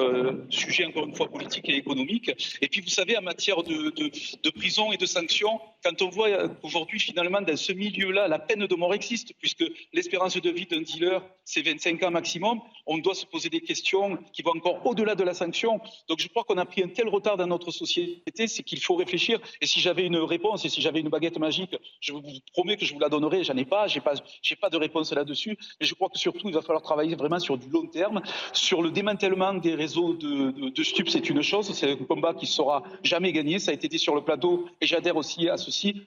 sujet 0.49 0.85
encore 0.85 1.07
une 1.07 1.17
fois 1.17 1.29
politique 1.29 1.69
et 1.69 1.75
économique. 1.75 2.31
Et 2.63 2.69
puis 2.69 2.81
vous 2.81 2.91
savez 2.91 3.19
en 3.19 3.23
matière 3.23 3.65
de, 3.65 3.91
de, 3.91 4.09
de 4.41 4.51
prison 4.51 4.93
et 4.93 4.99
de 4.99 5.07
sanctions, 5.07 5.61
quand 5.87 6.03
on 6.03 6.09
voit 6.09 6.49
qu'aujourd'hui 6.49 6.99
finalement 6.99 7.41
dans 7.41 7.57
ce 7.57 7.73
milieu-là 7.73 8.27
la 8.27 8.41
peine 8.41 8.67
de 8.67 8.75
mort 8.75 8.93
existe 8.93 9.35
puisque 9.39 9.65
l'espérance 9.93 10.37
de 10.37 10.51
vie 10.51 10.67
d'un 10.67 10.81
dealer 10.81 11.23
c'est 11.47 11.63
25 11.63 12.03
ans 12.03 12.11
maximum, 12.11 12.61
on 12.87 12.99
doit 12.99 13.15
se 13.15 13.25
poser 13.25 13.49
des 13.49 13.61
questions 13.61 14.19
qui 14.33 14.43
vont 14.43 14.51
encore 14.57 14.85
au-delà 14.85 15.15
de 15.15 15.23
la 15.23 15.33
sanction. 15.33 15.81
Donc 16.09 16.19
je 16.19 16.29
crois 16.29 16.43
qu'on 16.43 16.59
a 16.59 16.67
pris 16.67 16.83
un 16.83 16.89
tel 16.89 17.09
retard 17.09 17.37
dans 17.37 17.47
notre 17.47 17.71
société, 17.71 18.49
c'est 18.49 18.65
qu'il 18.65 18.81
faut 18.81 18.97
réfléchir. 18.97 19.39
Et 19.61 19.67
si 19.67 19.81
j'avais 19.81 20.05
une 20.05 20.17
réponse 20.17 20.65
et 20.65 20.69
si 20.69 20.83
j'avais 20.83 21.01
une 21.01 21.09
baguette 21.09 21.39
magique, 21.39 21.77
je 22.01 22.13
vous 22.13 22.23
promets 22.53 22.77
que 22.77 22.85
je 22.85 22.93
vous 22.93 22.99
la 22.99 23.09
donnerai. 23.09 23.45
J'en 23.45 23.57
ai 23.57 23.65
pas, 23.65 23.87
j'ai 23.87 24.01
pas, 24.01 24.15
j'ai 24.43 24.57
pas 24.57 24.71
de 24.71 24.77
réponse 24.77 25.13
là-dessus. 25.13 25.57
Mais 25.81 25.87
je 25.87 25.95
crois 25.95 26.09
que 26.09 26.19
surtout, 26.19 26.49
il 26.49 26.55
va 26.55 26.63
falloir 26.63 26.83
travailler 26.83 27.15
vraiment 27.15 27.39
sur 27.39 27.57
du 27.57 27.69
long 27.71 27.87
terme, 27.87 28.23
sur 28.53 28.83
le 28.83 28.91
démantèlement 28.91 29.55
des 29.55 29.77
réseaux 29.77 30.15
de, 30.15 30.71
de, 30.71 30.83
stupes. 30.83 31.09
C'est 31.09 31.31
une 31.31 31.43
chose, 31.43 31.73
c'est 31.73 31.93
un 31.93 31.97
combat 31.97 32.35
qui 32.35 32.47
sera 32.47 32.83
jamais 33.05 33.31
gagné. 33.33 33.61
Ça 33.61 33.71
a 33.71 33.75
été 33.75 33.87
dit 33.87 34.01
sur 34.01 34.17
le 34.17 34.23
plateau 34.23 34.67
et 34.81 34.87
j'adhère 34.87 35.17
aussi 35.17 35.49
à 35.49 35.57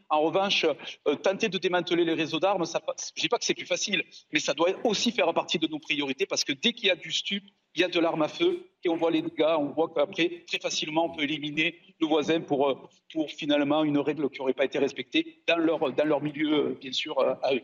En 0.09 0.21
revanche, 0.21 0.65
euh, 1.07 1.15
tenter 1.15 1.49
de 1.49 1.57
démanteler 1.57 2.05
les 2.05 2.13
réseaux 2.13 2.39
d'armes, 2.39 2.65
je 2.65 3.21
dis 3.21 3.29
pas 3.29 3.37
que 3.37 3.45
c'est 3.45 3.53
plus 3.53 3.65
facile, 3.65 4.03
mais 4.31 4.39
ça 4.39 4.53
doit 4.53 4.69
aussi 4.83 5.11
faire 5.11 5.33
partie 5.33 5.59
de 5.59 5.67
nos 5.67 5.79
priorités 5.79 6.25
parce 6.25 6.43
que 6.43 6.53
dès 6.53 6.73
qu'il 6.73 6.87
y 6.87 6.91
a 6.91 6.95
du 6.95 7.11
stup, 7.11 7.43
il 7.75 7.81
y 7.81 7.83
a 7.83 7.87
de 7.87 7.99
l'arme 7.99 8.21
à 8.21 8.27
feu 8.27 8.65
et 8.83 8.89
on 8.89 8.95
voit 8.95 9.11
les 9.11 9.21
dégâts, 9.21 9.55
on 9.57 9.67
voit 9.67 9.89
qu'après, 9.93 10.43
très 10.47 10.59
facilement, 10.59 11.05
on 11.05 11.15
peut 11.15 11.23
éliminer 11.23 11.75
le 11.99 12.07
voisin 12.07 12.41
pour, 12.41 12.69
euh, 12.69 12.75
pour 13.13 13.29
finalement 13.29 13.83
une 13.83 13.99
règle 13.99 14.29
qui 14.29 14.39
n'aurait 14.39 14.53
pas 14.53 14.65
été 14.65 14.79
respectée 14.79 15.41
dans 15.47 15.57
leur, 15.57 16.21
milieu, 16.21 16.53
euh, 16.53 16.77
bien 16.79 16.91
sûr, 16.91 17.19
à 17.19 17.53
eux. 17.53 17.61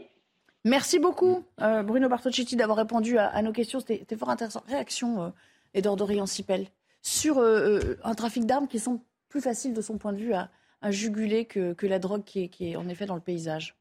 Merci 0.63 0.97
beaucoup, 0.97 1.43
Bruno 1.59 2.09
Bartocchetti, 2.09 2.55
d'avoir 2.55 2.77
répondu 2.79 3.19
à, 3.19 3.39
nos 3.43 3.51
questions. 3.51 3.79
C'était 3.79 4.17
fort 4.17 4.31
intéressant. 4.31 4.63
Réaction, 4.67 5.31
Edouard 5.75 5.95
Dorian-Sipel, 5.95 6.65
sur 7.03 7.37
un 7.37 8.15
trafic 8.15 8.47
d'armes 8.47 8.67
qui 8.67 8.79
sont 8.79 8.99
plus 9.29 9.41
faciles 9.41 9.75
de 9.75 9.81
son 9.81 9.99
point 9.99 10.11
de 10.11 10.17
vue 10.17 10.33
à, 10.33 10.49
juguler 10.83 11.45
que, 11.45 11.75
la 11.85 11.99
drogue 11.99 12.23
qui 12.23 12.49
est, 12.59 12.75
en 12.75 12.87
effet 12.89 13.05
dans 13.05 13.15
le 13.15 13.21
paysage. 13.21 13.75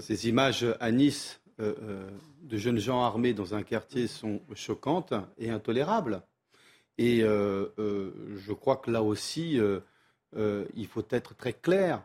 Ces 0.00 0.28
images 0.28 0.66
à 0.80 0.90
Nice 0.90 1.40
de 1.58 2.56
jeunes 2.56 2.78
gens 2.78 3.02
armés 3.02 3.34
dans 3.34 3.54
un 3.54 3.62
quartier 3.62 4.06
sont 4.06 4.40
choquantes 4.54 5.14
et 5.38 5.50
intolérables. 5.50 6.22
Et 6.98 7.22
euh, 7.22 7.66
euh, 7.78 8.10
je 8.36 8.52
crois 8.52 8.76
que 8.76 8.90
là 8.90 9.02
aussi, 9.02 9.58
euh, 9.58 9.80
il 10.74 10.86
faut 10.86 11.04
être 11.10 11.34
très 11.34 11.52
clair. 11.52 12.04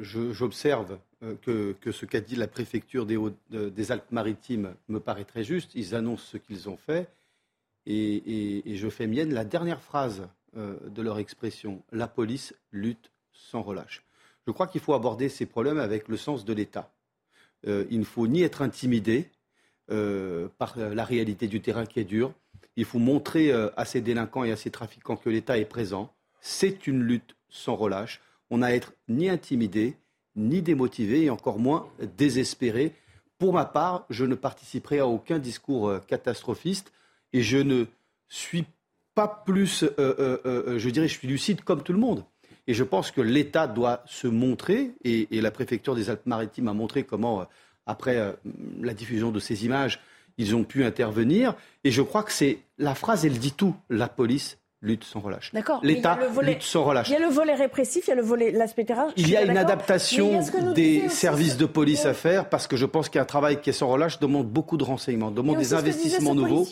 J'observe 0.00 0.98
que, 1.42 1.74
ce 1.92 2.06
qu'a 2.06 2.20
dit 2.20 2.36
la 2.36 2.48
préfecture 2.48 3.04
des, 3.04 3.92
Alpes-Maritimes 3.92 4.74
me 4.88 4.98
paraît 4.98 5.24
très 5.24 5.44
juste. 5.44 5.74
Ils 5.74 5.94
annoncent 5.94 6.24
ce 6.24 6.38
qu'ils 6.38 6.70
ont 6.70 6.78
fait. 6.78 7.08
Et, 7.84 8.62
je 8.66 8.88
fais 8.88 9.06
mienne 9.06 9.34
la 9.34 9.44
dernière 9.44 9.82
phrase 9.82 10.26
de 10.56 11.02
leur 11.02 11.18
expression. 11.18 11.82
La 11.92 12.08
police 12.08 12.54
lutte 12.72 13.10
sans 13.32 13.62
relâche. 13.62 14.02
Je 14.46 14.52
crois 14.52 14.66
qu'il 14.66 14.80
faut 14.80 14.94
aborder 14.94 15.28
ces 15.28 15.46
problèmes 15.46 15.78
avec 15.78 16.08
le 16.08 16.16
sens 16.16 16.44
de 16.44 16.52
l'État. 16.52 16.92
Euh, 17.66 17.84
il 17.90 18.00
ne 18.00 18.04
faut 18.04 18.26
ni 18.28 18.42
être 18.42 18.62
intimidé 18.62 19.28
euh, 19.90 20.48
par 20.58 20.78
la 20.78 21.04
réalité 21.04 21.48
du 21.48 21.60
terrain 21.60 21.84
qui 21.84 22.00
est 22.00 22.04
dure. 22.04 22.32
Il 22.76 22.84
faut 22.84 22.98
montrer 22.98 23.52
euh, 23.52 23.70
à 23.76 23.84
ces 23.84 24.00
délinquants 24.00 24.44
et 24.44 24.52
à 24.52 24.56
ces 24.56 24.70
trafiquants 24.70 25.16
que 25.16 25.30
l'État 25.30 25.58
est 25.58 25.64
présent. 25.64 26.12
C'est 26.40 26.86
une 26.86 27.02
lutte 27.02 27.36
sans 27.48 27.74
relâche. 27.74 28.20
On 28.50 28.58
n'a 28.58 28.66
à 28.66 28.72
être 28.72 28.92
ni 29.08 29.28
intimidé, 29.28 29.96
ni 30.36 30.62
démotivé, 30.62 31.24
et 31.24 31.30
encore 31.30 31.58
moins 31.58 31.88
désespéré. 32.16 32.94
Pour 33.38 33.52
ma 33.52 33.64
part, 33.64 34.06
je 34.10 34.24
ne 34.24 34.36
participerai 34.36 35.00
à 35.00 35.06
aucun 35.06 35.38
discours 35.38 35.92
catastrophiste 36.06 36.92
et 37.32 37.42
je 37.42 37.58
ne 37.58 37.86
suis 38.28 38.64
pas 39.16 39.42
plus, 39.44 39.84
je 39.98 40.88
dirais, 40.90 41.08
je 41.08 41.18
suis 41.18 41.26
lucide 41.26 41.62
comme 41.64 41.82
tout 41.82 41.92
le 41.92 41.98
monde. 41.98 42.22
Et 42.66 42.74
je 42.74 42.84
pense 42.84 43.10
que 43.10 43.20
l'État 43.20 43.66
doit 43.66 44.02
se 44.06 44.26
montrer, 44.26 44.92
et, 45.04 45.28
la 45.30 45.50
préfecture 45.50 45.94
des 45.94 46.10
Alpes-Maritimes 46.10 46.68
a 46.68 46.72
montré 46.72 47.04
comment, 47.04 47.42
euh, 47.42 47.44
après 47.86 48.16
euh, 48.16 48.32
la 48.80 48.92
diffusion 48.92 49.30
de 49.30 49.38
ces 49.38 49.64
images, 49.64 50.00
ils 50.38 50.56
ont 50.56 50.64
pu 50.64 50.84
intervenir. 50.84 51.54
Et 51.84 51.90
je 51.90 52.02
crois 52.02 52.24
que 52.24 52.32
c'est 52.32 52.58
la 52.78 52.94
phrase, 52.94 53.24
elle 53.24 53.38
dit 53.38 53.52
tout. 53.52 53.74
La 53.88 54.08
police 54.08 54.58
lutte 54.86 55.04
sans 55.04 55.20
relâche. 55.20 55.50
D'accord. 55.52 55.80
L'État 55.82 56.18
lutte 56.42 56.62
sans 56.62 56.84
relâche. 56.84 57.08
Il 57.08 57.12
y 57.12 57.16
a 57.16 57.20
le 57.20 57.32
volet 57.32 57.54
répressif, 57.54 58.06
il 58.06 58.10
y 58.10 58.12
a 58.12 58.16
le 58.16 58.22
volet 58.22 58.50
l'aspect 58.52 58.84
terrain. 58.84 59.08
Il 59.16 59.28
y 59.28 59.36
a 59.36 59.42
une 59.42 59.58
adaptation 59.58 60.40
des 60.74 61.08
services 61.08 61.56
de 61.56 61.66
police 61.66 62.06
à 62.06 62.14
faire 62.14 62.48
parce 62.48 62.66
que 62.66 62.76
je 62.76 62.86
pense 62.86 63.08
qu'un 63.08 63.24
travail 63.24 63.60
qui 63.60 63.70
est 63.70 63.74
sans 63.74 63.88
relâche 63.88 64.18
demande 64.18 64.46
beaucoup 64.46 64.76
de 64.76 64.84
renseignements, 64.84 65.30
demande 65.30 65.58
des 65.58 65.74
investissements 65.74 66.34
nouveaux 66.34 66.66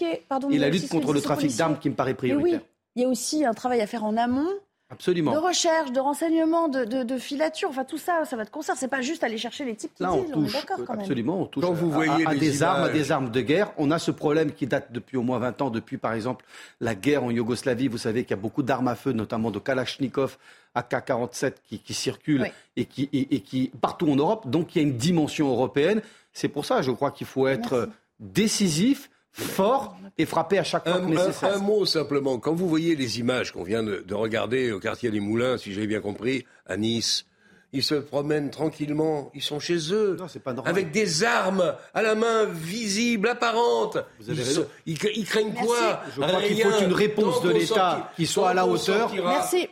et 0.51 0.59
la 0.59 0.71
lutte 0.71 0.89
contre 0.89 1.13
le 1.13 1.21
trafic 1.21 1.55
d'armes 1.57 1.79
qui 1.79 1.91
me 1.91 1.95
paraît 1.95 2.15
prioritaire. 2.15 2.61
Oui, 2.61 2.67
il 2.97 3.03
y 3.03 3.05
a 3.05 3.09
aussi 3.09 3.45
un 3.45 3.55
travail 3.55 3.81
à 3.81 3.87
faire 3.87 4.05
en 4.05 4.17
amont 4.17 4.49
Absolument. 4.95 5.33
De 5.33 5.39
recherche, 5.39 5.91
de 5.91 6.01
renseignement, 6.01 6.69
de, 6.69 6.85
de, 6.85 7.19
filature, 7.19 7.69
enfin 7.69 7.85
tout 7.85 7.99
ça, 7.99 8.25
ça 8.25 8.37
va 8.37 8.45
de 8.45 8.51
concert. 8.51 8.77
C'est 8.77 8.89
pas 8.89 9.03
juste 9.03 9.25
aller 9.25 9.39
chercher 9.39 9.65
les 9.65 9.75
types 9.75 9.93
qui 9.95 10.03
Là, 10.03 10.13
on 10.13 10.23
touche, 10.23 10.57
absolument, 10.89 11.43
on 11.43 11.47
touche 11.47 11.65
vous 11.65 11.91
voyez 11.91 12.27
à, 12.27 12.35
des 12.35 12.63
armes, 12.63 12.85
à 12.85 12.89
des 12.89 13.11
armes 13.11 13.31
de 13.31 13.41
guerre. 13.41 13.73
On 13.77 13.91
a 13.91 13.99
ce 13.99 14.11
problème 14.11 14.53
qui 14.53 14.67
date 14.67 14.93
depuis 14.93 15.17
au 15.17 15.23
moins 15.23 15.39
20 15.39 15.63
ans, 15.63 15.71
depuis 15.71 15.99
par 15.99 16.13
exemple 16.13 16.45
la 16.81 16.95
guerre 16.95 17.25
en 17.25 17.31
Yougoslavie. 17.31 17.89
Vous 17.89 17.99
savez 17.99 18.23
qu'il 18.23 18.31
y 18.31 18.39
a 18.39 18.43
beaucoup 18.43 18.63
d'armes 18.63 18.89
à 18.89 18.95
feu, 18.95 19.13
notamment 19.13 19.51
de 19.51 19.59
Kalachnikov, 19.59 20.39
AK-47 20.75 21.55
qui, 21.69 21.79
qui 21.81 21.95
circulent 21.95 22.51
et, 22.77 22.85
qui, 22.85 23.09
et, 23.13 23.41
qui 23.41 23.71
partout 23.81 24.09
en 24.09 24.17
Europe. 24.17 24.49
Donc 24.49 24.75
il 24.75 24.83
y 24.83 24.85
a 24.85 24.89
une 24.89 24.97
dimension 24.97 25.49
européenne. 25.49 26.03
C'est 26.33 26.49
pour 26.49 26.65
ça, 26.65 26.83
je 26.83 26.91
crois 26.91 27.11
qu'il 27.11 27.27
faut 27.27 27.49
être 27.49 27.89
décisif 28.21 29.11
fort 29.35 29.97
et 30.17 30.27
frapper 30.27 30.59
à 30.59 30.65
chaque 30.65 30.85
fois 30.85 30.97
un, 30.97 31.07
nécessaire. 31.07 31.57
Un, 31.57 31.59
mot 31.59 31.85
simplement. 31.85 32.39
Quand 32.39 32.55
vous 32.55 32.69
voyez 32.69 32.95
les 32.95 33.19
images 33.19 33.53
qu'on 33.53 33.65
vient 33.65 33.83
de, 33.83 34.05
de, 34.07 34.15
regarder 34.15 34.73
au 34.73 34.79
quartier 34.79 35.11
des 35.11 35.21
Moulins, 35.21 35.59
si 35.59 35.73
j'ai 35.73 35.87
bien 35.87 36.01
compris, 36.01 36.47
à 36.67 36.77
Nice, 36.77 37.27
ils 37.75 37.83
se 37.83 37.97
promènent 37.97 38.51
tranquillement, 38.51 39.31
ils 39.35 39.43
sont 39.43 39.59
chez 39.59 39.93
eux, 39.93 40.17
avec 40.65 40.93
des 40.93 41.25
armes 41.25 41.75
à 41.93 42.03
la 42.03 42.15
main 42.15 42.45
visibles, 42.45 43.29
apparentes. 43.29 43.99
Vous 44.21 44.31
avez 44.31 44.43
ils, 44.87 44.97
ils, 45.17 45.25
craignent 45.27 45.53
quoi? 45.53 46.01
Je 46.15 46.21
crois 46.21 46.41
qu'il 46.41 46.63
faut 46.63 46.81
une 46.81 46.93
réponse 46.93 47.43
de 47.43 47.51
l'État 47.51 48.13
qui 48.17 48.27
soit 48.27 48.51
à 48.51 48.55
la 48.55 48.65
hauteur 48.67 49.11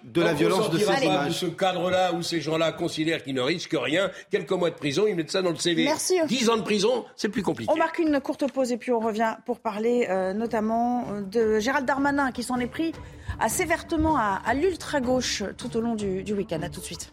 de 0.02 0.20
la 0.20 0.34
violence 0.34 0.68
de 0.70 0.78
ces 0.78 1.04
images. 1.04 1.28
De 1.28 1.32
ce 1.32 1.46
cadre-là 1.46 2.12
où 2.12 2.22
ces 2.22 2.40
gens-là 2.40 2.72
considèrent 2.72 3.22
qu'ils 3.22 3.34
ne 3.34 3.40
risquent 3.40 3.78
rien, 3.80 4.10
quelques 4.30 4.50
mois 4.50 4.70
de 4.70 4.74
prison, 4.74 5.04
ils 5.06 5.14
mettent 5.14 5.30
ça 5.30 5.40
dans 5.40 5.50
le 5.50 5.56
CV. 5.56 5.84
Merci. 5.84 6.14
10 6.26 6.50
ans 6.50 6.56
de 6.56 6.62
prison, 6.62 7.04
c'est 7.14 7.28
plus 7.28 7.42
compliqué. 7.42 7.72
On 7.72 7.76
marque 7.76 8.00
une 8.00 8.20
courte 8.20 8.50
pause 8.52 8.72
et 8.72 8.76
puis 8.78 8.90
on 8.90 8.98
revient 8.98 9.36
pour 9.46 9.60
parler 9.60 10.08
euh, 10.10 10.32
notamment 10.32 11.06
de 11.20 11.60
Gérald 11.60 11.86
Darmanin 11.86 12.32
qui 12.32 12.42
s'en 12.42 12.58
est 12.58 12.66
pris 12.66 12.92
assez 13.38 13.64
vertement 13.64 14.16
à, 14.16 14.42
à 14.44 14.54
l'ultra-gauche 14.54 15.44
tout 15.56 15.76
au 15.76 15.80
long 15.80 15.94
du, 15.94 16.24
du 16.24 16.32
week-end. 16.32 16.60
A 16.62 16.68
tout 16.68 16.80
de 16.80 16.84
suite. 16.84 17.12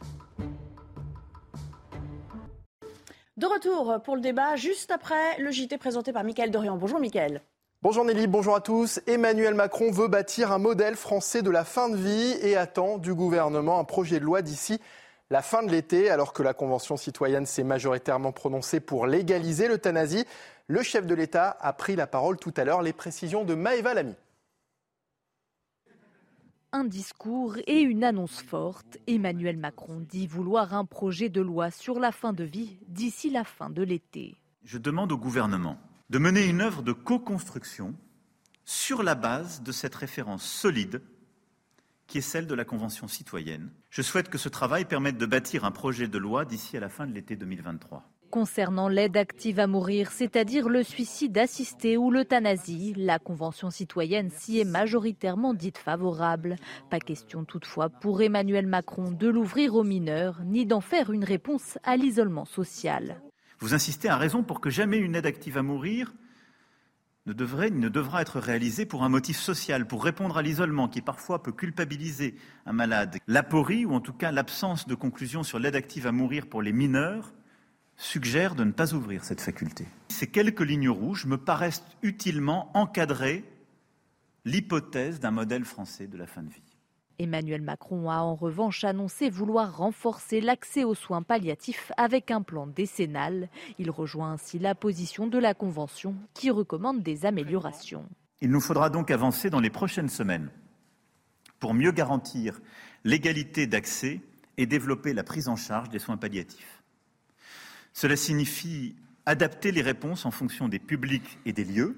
De 3.39 3.45
retour 3.45 4.01
pour 4.03 4.17
le 4.17 4.21
débat, 4.21 4.57
juste 4.57 4.91
après 4.91 5.37
le 5.37 5.49
JT 5.49 5.77
présenté 5.77 6.11
par 6.11 6.25
Mickaël 6.25 6.51
Dorian. 6.51 6.75
Bonjour 6.75 6.99
Mickaël. 6.99 7.41
Bonjour 7.81 8.03
Nelly, 8.03 8.27
bonjour 8.27 8.53
à 8.53 8.59
tous. 8.59 8.99
Emmanuel 9.07 9.53
Macron 9.53 9.91
veut 9.91 10.09
bâtir 10.09 10.51
un 10.51 10.57
modèle 10.57 10.97
français 10.97 11.41
de 11.41 11.49
la 11.49 11.63
fin 11.63 11.87
de 11.87 11.95
vie 11.95 12.35
et 12.41 12.57
attend 12.57 12.97
du 12.97 13.13
gouvernement 13.13 13.79
un 13.79 13.85
projet 13.85 14.19
de 14.19 14.25
loi 14.25 14.41
d'ici 14.41 14.81
la 15.29 15.41
fin 15.41 15.63
de 15.63 15.71
l'été, 15.71 16.09
alors 16.09 16.33
que 16.33 16.43
la 16.43 16.53
Convention 16.53 16.97
citoyenne 16.97 17.45
s'est 17.45 17.63
majoritairement 17.63 18.33
prononcée 18.33 18.81
pour 18.81 19.07
légaliser 19.07 19.69
l'euthanasie. 19.69 20.25
Le 20.67 20.83
chef 20.83 21.05
de 21.05 21.15
l'État 21.15 21.55
a 21.61 21.71
pris 21.71 21.95
la 21.95 22.07
parole 22.07 22.35
tout 22.35 22.53
à 22.57 22.65
l'heure. 22.65 22.81
Les 22.81 22.91
précisions 22.91 23.45
de 23.45 23.55
Maëva 23.55 23.93
Lamy 23.93 24.15
un 26.71 26.83
discours 26.83 27.57
et 27.67 27.81
une 27.81 28.03
annonce 28.03 28.41
forte. 28.41 28.97
Emmanuel 29.07 29.57
Macron 29.57 29.99
dit 29.99 30.27
vouloir 30.27 30.73
un 30.73 30.85
projet 30.85 31.29
de 31.29 31.41
loi 31.41 31.71
sur 31.71 31.99
la 31.99 32.11
fin 32.11 32.33
de 32.33 32.43
vie 32.43 32.77
d'ici 32.87 33.29
la 33.29 33.43
fin 33.43 33.69
de 33.69 33.81
l'été. 33.81 34.37
Je 34.63 34.77
demande 34.77 35.11
au 35.11 35.17
gouvernement 35.17 35.79
de 36.09 36.19
mener 36.19 36.45
une 36.45 36.61
œuvre 36.61 36.81
de 36.83 36.91
co-construction 36.91 37.95
sur 38.65 39.03
la 39.03 39.15
base 39.15 39.63
de 39.63 39.71
cette 39.71 39.95
référence 39.95 40.43
solide 40.43 41.01
qui 42.07 42.19
est 42.19 42.21
celle 42.21 42.47
de 42.47 42.55
la 42.55 42.65
Convention 42.65 43.07
citoyenne. 43.07 43.71
Je 43.89 44.01
souhaite 44.01 44.29
que 44.29 44.39
ce 44.39 44.49
travail 44.49 44.85
permette 44.85 45.17
de 45.17 45.25
bâtir 45.27 45.63
un 45.63 45.71
projet 45.71 46.07
de 46.07 46.17
loi 46.17 46.43
d'ici 46.43 46.75
à 46.75 46.79
la 46.79 46.89
fin 46.89 47.05
de 47.05 47.13
l'été 47.13 47.35
2023. 47.35 48.03
Concernant 48.31 48.89
l'aide 48.89 49.17
active 49.17 49.59
à 49.59 49.65
mourir, 49.65 50.11
c'est-à-dire 50.11 50.69
le 50.69 50.83
suicide 50.83 51.35
assisté 51.39 51.97
ou 51.97 52.11
l'euthanasie, 52.11 52.93
la 52.95 53.17
Convention 53.17 53.71
citoyenne 53.71 54.29
s'y 54.29 54.59
est 54.59 54.65
majoritairement 54.65 55.55
dite 55.55 55.79
favorable. 55.79 56.57
Pas 56.91 56.99
question 56.99 57.43
toutefois 57.43 57.89
pour 57.89 58.21
Emmanuel 58.21 58.67
Macron 58.67 59.09
de 59.09 59.27
l'ouvrir 59.27 59.73
aux 59.73 59.83
mineurs, 59.83 60.41
ni 60.45 60.67
d'en 60.67 60.79
faire 60.79 61.11
une 61.11 61.23
réponse 61.23 61.79
à 61.83 61.97
l'isolement 61.97 62.45
social. 62.45 63.19
Vous 63.57 63.73
insistez 63.73 64.09
à 64.09 64.17
raison 64.17 64.43
pour 64.43 64.61
que 64.61 64.69
jamais 64.69 64.97
une 64.97 65.15
aide 65.15 65.25
active 65.25 65.57
à 65.57 65.63
mourir 65.63 66.13
ne 67.25 67.33
devrait 67.33 67.71
ni 67.71 67.79
ne 67.79 67.89
devra 67.89 68.21
être 68.21 68.39
réalisé 68.39 68.85
pour 68.85 69.03
un 69.03 69.09
motif 69.09 69.37
social, 69.37 69.87
pour 69.87 70.03
répondre 70.03 70.37
à 70.37 70.43
l'isolement 70.43 70.87
qui 70.87 71.01
parfois 71.01 71.41
peut 71.41 71.51
culpabiliser 71.51 72.35
un 72.67 72.73
malade. 72.73 73.17
L'aporie, 73.27 73.85
ou 73.85 73.93
en 73.93 74.01
tout 74.01 74.13
cas 74.13 74.31
l'absence 74.31 74.87
de 74.87 74.95
conclusion 74.95 75.41
sur 75.41 75.57
l'aide 75.57 75.75
active 75.75 76.05
à 76.05 76.11
mourir 76.11 76.47
pour 76.47 76.61
les 76.61 76.73
mineurs, 76.73 77.33
suggère 77.99 78.55
de 78.55 78.63
ne 78.63 78.71
pas 78.71 78.93
ouvrir 78.93 79.23
cette 79.23 79.41
faculté. 79.41 79.85
Ces 80.07 80.27
quelques 80.27 80.61
lignes 80.61 80.89
rouges 80.89 81.25
me 81.25 81.37
paraissent 81.37 81.83
utilement 82.01 82.71
encadrer 82.73 83.43
l'hypothèse 84.45 85.19
d'un 85.19 85.31
modèle 85.31 85.65
français 85.65 86.07
de 86.07 86.17
la 86.17 86.25
fin 86.25 86.41
de 86.41 86.49
vie. 86.49 86.63
Emmanuel 87.19 87.61
Macron 87.61 88.09
a 88.09 88.19
en 88.19 88.33
revanche 88.33 88.85
annoncé 88.85 89.29
vouloir 89.29 89.77
renforcer 89.77 90.39
l'accès 90.39 90.85
aux 90.85 90.95
soins 90.95 91.21
palliatifs 91.21 91.91
avec 91.97 92.31
un 92.31 92.41
plan 92.41 92.65
décennal. 92.65 93.49
Il 93.77 93.91
rejoint 93.91 94.31
ainsi 94.31 94.57
la 94.57 94.73
position 94.73 95.27
de 95.27 95.37
la 95.37 95.53
Convention 95.53 96.15
qui 96.33 96.49
recommande 96.49 97.03
des 97.03 97.25
améliorations. 97.25 98.05
Il 98.39 98.49
nous 98.49 98.61
faudra 98.61 98.89
donc 98.89 99.11
avancer 99.11 99.49
dans 99.49 99.59
les 99.59 99.69
prochaines 99.69 100.07
semaines 100.07 100.49
pour 101.59 101.73
mieux 101.73 101.91
garantir 101.91 102.61
l'égalité 103.03 103.67
d'accès 103.67 104.21
et 104.55 104.65
développer 104.65 105.13
la 105.13 105.25
prise 105.25 105.49
en 105.49 105.57
charge 105.57 105.89
des 105.89 105.99
soins 105.99 106.15
palliatifs. 106.15 106.78
Cela 107.93 108.15
signifie 108.15 108.95
adapter 109.25 109.71
les 109.71 109.81
réponses 109.81 110.25
en 110.25 110.31
fonction 110.31 110.67
des 110.67 110.79
publics 110.79 111.37
et 111.45 111.53
des 111.53 111.65
lieux, 111.65 111.97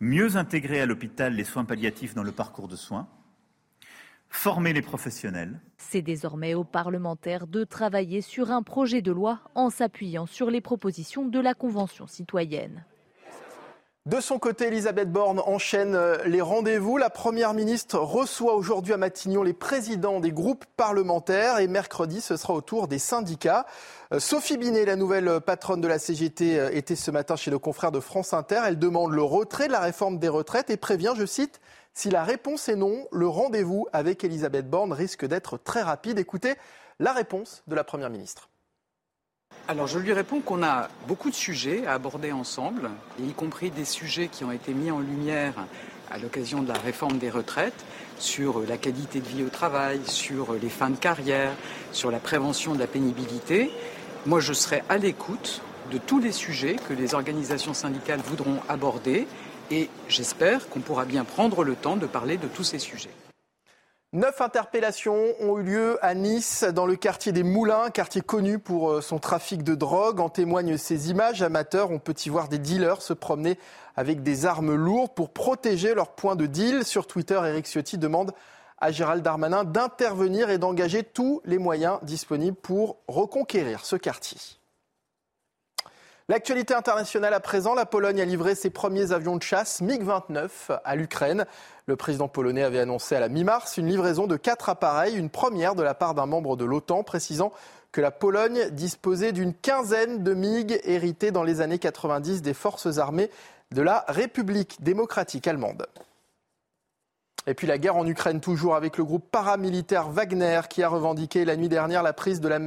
mieux 0.00 0.36
intégrer 0.36 0.80
à 0.80 0.86
l'hôpital 0.86 1.34
les 1.34 1.44
soins 1.44 1.64
palliatifs 1.64 2.14
dans 2.14 2.22
le 2.22 2.32
parcours 2.32 2.68
de 2.68 2.76
soins, 2.76 3.08
former 4.28 4.72
les 4.72 4.82
professionnels. 4.82 5.60
C'est 5.78 6.02
désormais 6.02 6.54
aux 6.54 6.64
parlementaires 6.64 7.46
de 7.46 7.64
travailler 7.64 8.20
sur 8.20 8.50
un 8.50 8.62
projet 8.62 9.02
de 9.02 9.12
loi 9.12 9.40
en 9.54 9.70
s'appuyant 9.70 10.26
sur 10.26 10.50
les 10.50 10.60
propositions 10.60 11.26
de 11.26 11.38
la 11.40 11.54
Convention 11.54 12.06
citoyenne. 12.06 12.84
De 14.06 14.20
son 14.20 14.38
côté, 14.38 14.68
Elisabeth 14.68 15.10
Borne 15.10 15.40
enchaîne 15.40 15.96
euh, 15.96 16.18
les 16.26 16.40
rendez-vous. 16.40 16.96
La 16.96 17.10
Première 17.10 17.54
ministre 17.54 17.98
reçoit 17.98 18.54
aujourd'hui 18.54 18.92
à 18.92 18.96
Matignon 18.98 19.42
les 19.42 19.52
présidents 19.52 20.20
des 20.20 20.30
groupes 20.30 20.64
parlementaires 20.76 21.58
et 21.58 21.66
mercredi, 21.66 22.20
ce 22.20 22.36
sera 22.36 22.54
au 22.54 22.60
tour 22.60 22.86
des 22.86 23.00
syndicats. 23.00 23.66
Euh, 24.12 24.20
Sophie 24.20 24.58
Binet, 24.58 24.84
la 24.84 24.94
nouvelle 24.94 25.40
patronne 25.40 25.80
de 25.80 25.88
la 25.88 25.98
CGT, 25.98 26.56
euh, 26.56 26.70
était 26.70 26.94
ce 26.94 27.10
matin 27.10 27.34
chez 27.34 27.50
nos 27.50 27.58
confrères 27.58 27.90
de 27.90 27.98
France 27.98 28.32
Inter. 28.32 28.60
Elle 28.64 28.78
demande 28.78 29.10
le 29.10 29.24
retrait 29.24 29.66
de 29.66 29.72
la 29.72 29.80
réforme 29.80 30.20
des 30.20 30.28
retraites 30.28 30.70
et 30.70 30.76
prévient, 30.76 31.14
je 31.16 31.26
cite, 31.26 31.60
si 31.92 32.08
la 32.08 32.22
réponse 32.22 32.68
est 32.68 32.76
non, 32.76 33.08
le 33.10 33.26
rendez-vous 33.26 33.88
avec 33.92 34.22
Elisabeth 34.22 34.70
Borne 34.70 34.92
risque 34.92 35.26
d'être 35.26 35.58
très 35.58 35.82
rapide. 35.82 36.20
Écoutez 36.20 36.54
la 37.00 37.12
réponse 37.12 37.64
de 37.66 37.74
la 37.74 37.82
Première 37.82 38.10
ministre. 38.10 38.50
Alors 39.68 39.88
je 39.88 39.98
lui 39.98 40.12
réponds 40.12 40.40
qu'on 40.40 40.62
a 40.62 40.88
beaucoup 41.08 41.28
de 41.28 41.34
sujets 41.34 41.86
à 41.86 41.94
aborder 41.94 42.30
ensemble, 42.30 42.88
y 43.20 43.32
compris 43.32 43.72
des 43.72 43.84
sujets 43.84 44.28
qui 44.28 44.44
ont 44.44 44.52
été 44.52 44.72
mis 44.72 44.92
en 44.92 45.00
lumière 45.00 45.54
à 46.08 46.18
l'occasion 46.18 46.62
de 46.62 46.68
la 46.68 46.78
réforme 46.78 47.18
des 47.18 47.30
retraites, 47.30 47.84
sur 48.20 48.60
la 48.60 48.76
qualité 48.76 49.18
de 49.18 49.26
vie 49.26 49.42
au 49.42 49.48
travail, 49.48 50.00
sur 50.06 50.52
les 50.52 50.68
fins 50.68 50.90
de 50.90 50.96
carrière, 50.96 51.50
sur 51.90 52.12
la 52.12 52.20
prévention 52.20 52.74
de 52.74 52.78
la 52.78 52.86
pénibilité. 52.86 53.72
Moi, 54.24 54.38
je 54.38 54.52
serai 54.52 54.84
à 54.88 54.98
l'écoute 54.98 55.60
de 55.90 55.98
tous 55.98 56.20
les 56.20 56.32
sujets 56.32 56.76
que 56.88 56.94
les 56.94 57.14
organisations 57.14 57.74
syndicales 57.74 58.20
voudront 58.20 58.60
aborder 58.68 59.26
et 59.72 59.90
j'espère 60.08 60.68
qu'on 60.68 60.80
pourra 60.80 61.04
bien 61.06 61.24
prendre 61.24 61.64
le 61.64 61.74
temps 61.74 61.96
de 61.96 62.06
parler 62.06 62.36
de 62.36 62.46
tous 62.46 62.64
ces 62.64 62.78
sujets. 62.78 63.10
Neuf 64.16 64.40
interpellations 64.40 65.34
ont 65.40 65.58
eu 65.58 65.62
lieu 65.62 65.98
à 66.00 66.14
Nice, 66.14 66.64
dans 66.64 66.86
le 66.86 66.96
quartier 66.96 67.32
des 67.32 67.42
Moulins, 67.42 67.90
quartier 67.90 68.22
connu 68.22 68.58
pour 68.58 68.90
euh, 68.90 69.00
son 69.02 69.18
trafic 69.18 69.62
de 69.62 69.74
drogue. 69.74 70.20
En 70.20 70.30
témoignent 70.30 70.78
ces 70.78 71.10
images 71.10 71.42
amateurs. 71.42 71.90
On 71.90 71.98
peut 71.98 72.14
y 72.24 72.30
voir 72.30 72.48
des 72.48 72.58
dealers 72.58 73.02
se 73.02 73.12
promener 73.12 73.58
avec 73.94 74.22
des 74.22 74.46
armes 74.46 74.74
lourdes 74.74 75.12
pour 75.14 75.34
protéger 75.34 75.94
leur 75.94 76.14
point 76.14 76.34
de 76.34 76.46
deal. 76.46 76.86
Sur 76.86 77.06
Twitter, 77.06 77.38
Eric 77.44 77.66
Ciotti 77.66 77.98
demande 77.98 78.32
à 78.78 78.90
Gérald 78.90 79.22
Darmanin 79.22 79.64
d'intervenir 79.64 80.48
et 80.48 80.56
d'engager 80.56 81.02
tous 81.02 81.42
les 81.44 81.58
moyens 81.58 81.98
disponibles 82.00 82.56
pour 82.56 82.96
reconquérir 83.08 83.84
ce 83.84 83.96
quartier. 83.96 84.38
L'actualité 86.28 86.74
internationale 86.74 87.34
à 87.34 87.38
présent, 87.38 87.74
la 87.74 87.86
Pologne 87.86 88.20
a 88.20 88.24
livré 88.24 88.56
ses 88.56 88.68
premiers 88.68 89.12
avions 89.12 89.36
de 89.36 89.44
chasse 89.44 89.80
MiG-29 89.80 90.76
à 90.84 90.96
l'Ukraine. 90.96 91.46
Le 91.86 91.94
président 91.94 92.26
polonais 92.26 92.64
avait 92.64 92.80
annoncé 92.80 93.14
à 93.14 93.20
la 93.20 93.28
mi-mars 93.28 93.76
une 93.76 93.86
livraison 93.86 94.26
de 94.26 94.36
quatre 94.36 94.68
appareils, 94.68 95.16
une 95.16 95.30
première 95.30 95.76
de 95.76 95.84
la 95.84 95.94
part 95.94 96.14
d'un 96.14 96.26
membre 96.26 96.56
de 96.56 96.64
l'OTAN, 96.64 97.04
précisant 97.04 97.52
que 97.92 98.00
la 98.00 98.10
Pologne 98.10 98.70
disposait 98.70 99.30
d'une 99.30 99.54
quinzaine 99.54 100.24
de 100.24 100.34
MiG 100.34 100.80
hérités 100.82 101.30
dans 101.30 101.44
les 101.44 101.60
années 101.60 101.78
90 101.78 102.42
des 102.42 102.54
forces 102.54 102.98
armées 102.98 103.30
de 103.70 103.82
la 103.82 104.04
République 104.08 104.82
démocratique 104.82 105.46
allemande. 105.46 105.86
Et 107.46 107.54
puis 107.54 107.68
la 107.68 107.78
guerre 107.78 107.96
en 107.96 108.06
Ukraine, 108.06 108.40
toujours 108.40 108.74
avec 108.74 108.98
le 108.98 109.04
groupe 109.04 109.30
paramilitaire 109.30 110.08
Wagner 110.10 110.62
qui 110.68 110.82
a 110.82 110.88
revendiqué 110.88 111.44
la 111.44 111.56
nuit 111.56 111.68
dernière 111.68 112.02
la 112.02 112.12
prise 112.12 112.40
de 112.40 112.48
la, 112.48 112.58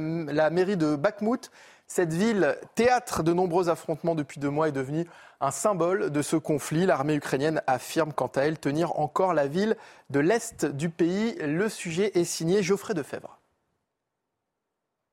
mairie 0.50 0.78
de 0.78 0.96
Bakhmut 0.96 1.50
cette 1.90 2.12
ville, 2.12 2.56
théâtre 2.76 3.24
de 3.24 3.32
nombreux 3.32 3.68
affrontements 3.68 4.14
depuis 4.14 4.38
deux 4.38 4.48
mois, 4.48 4.68
est 4.68 4.72
devenue 4.72 5.06
un 5.40 5.50
symbole 5.50 6.10
de 6.10 6.22
ce 6.22 6.36
conflit. 6.36 6.86
L'armée 6.86 7.16
ukrainienne 7.16 7.62
affirme 7.66 8.12
quant 8.12 8.30
à 8.36 8.42
elle 8.42 8.60
tenir 8.60 9.00
encore 9.00 9.34
la 9.34 9.48
ville 9.48 9.76
de 10.08 10.20
l'Est 10.20 10.66
du 10.66 10.88
pays. 10.88 11.34
Le 11.44 11.68
sujet 11.68 12.12
est 12.14 12.22
signé 12.22 12.62
Geoffrey 12.62 12.94
Defebvre. 12.94 13.40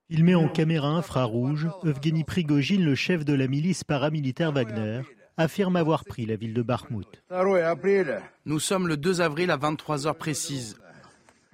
Il 0.09 0.23
met 0.23 0.35
en 0.35 0.49
caméra 0.49 0.89
infrarouge, 0.89 1.67
Evgeny 1.83 2.23
Prigogine, 2.23 2.85
le 2.85 2.93
chef 2.93 3.25
de 3.25 3.33
la 3.33 3.47
milice 3.47 3.83
paramilitaire 3.83 4.51
Wagner, 4.51 5.01
affirme 5.35 5.77
avoir 5.77 6.05
pris 6.05 6.27
la 6.27 6.35
ville 6.35 6.53
de 6.53 6.61
Bakhmut. 6.61 7.23
Nous 8.45 8.59
sommes 8.59 8.87
le 8.87 8.97
2 8.97 9.21
avril 9.21 9.49
à 9.49 9.57
23 9.57 10.05
heures 10.05 10.15
précises. 10.15 10.77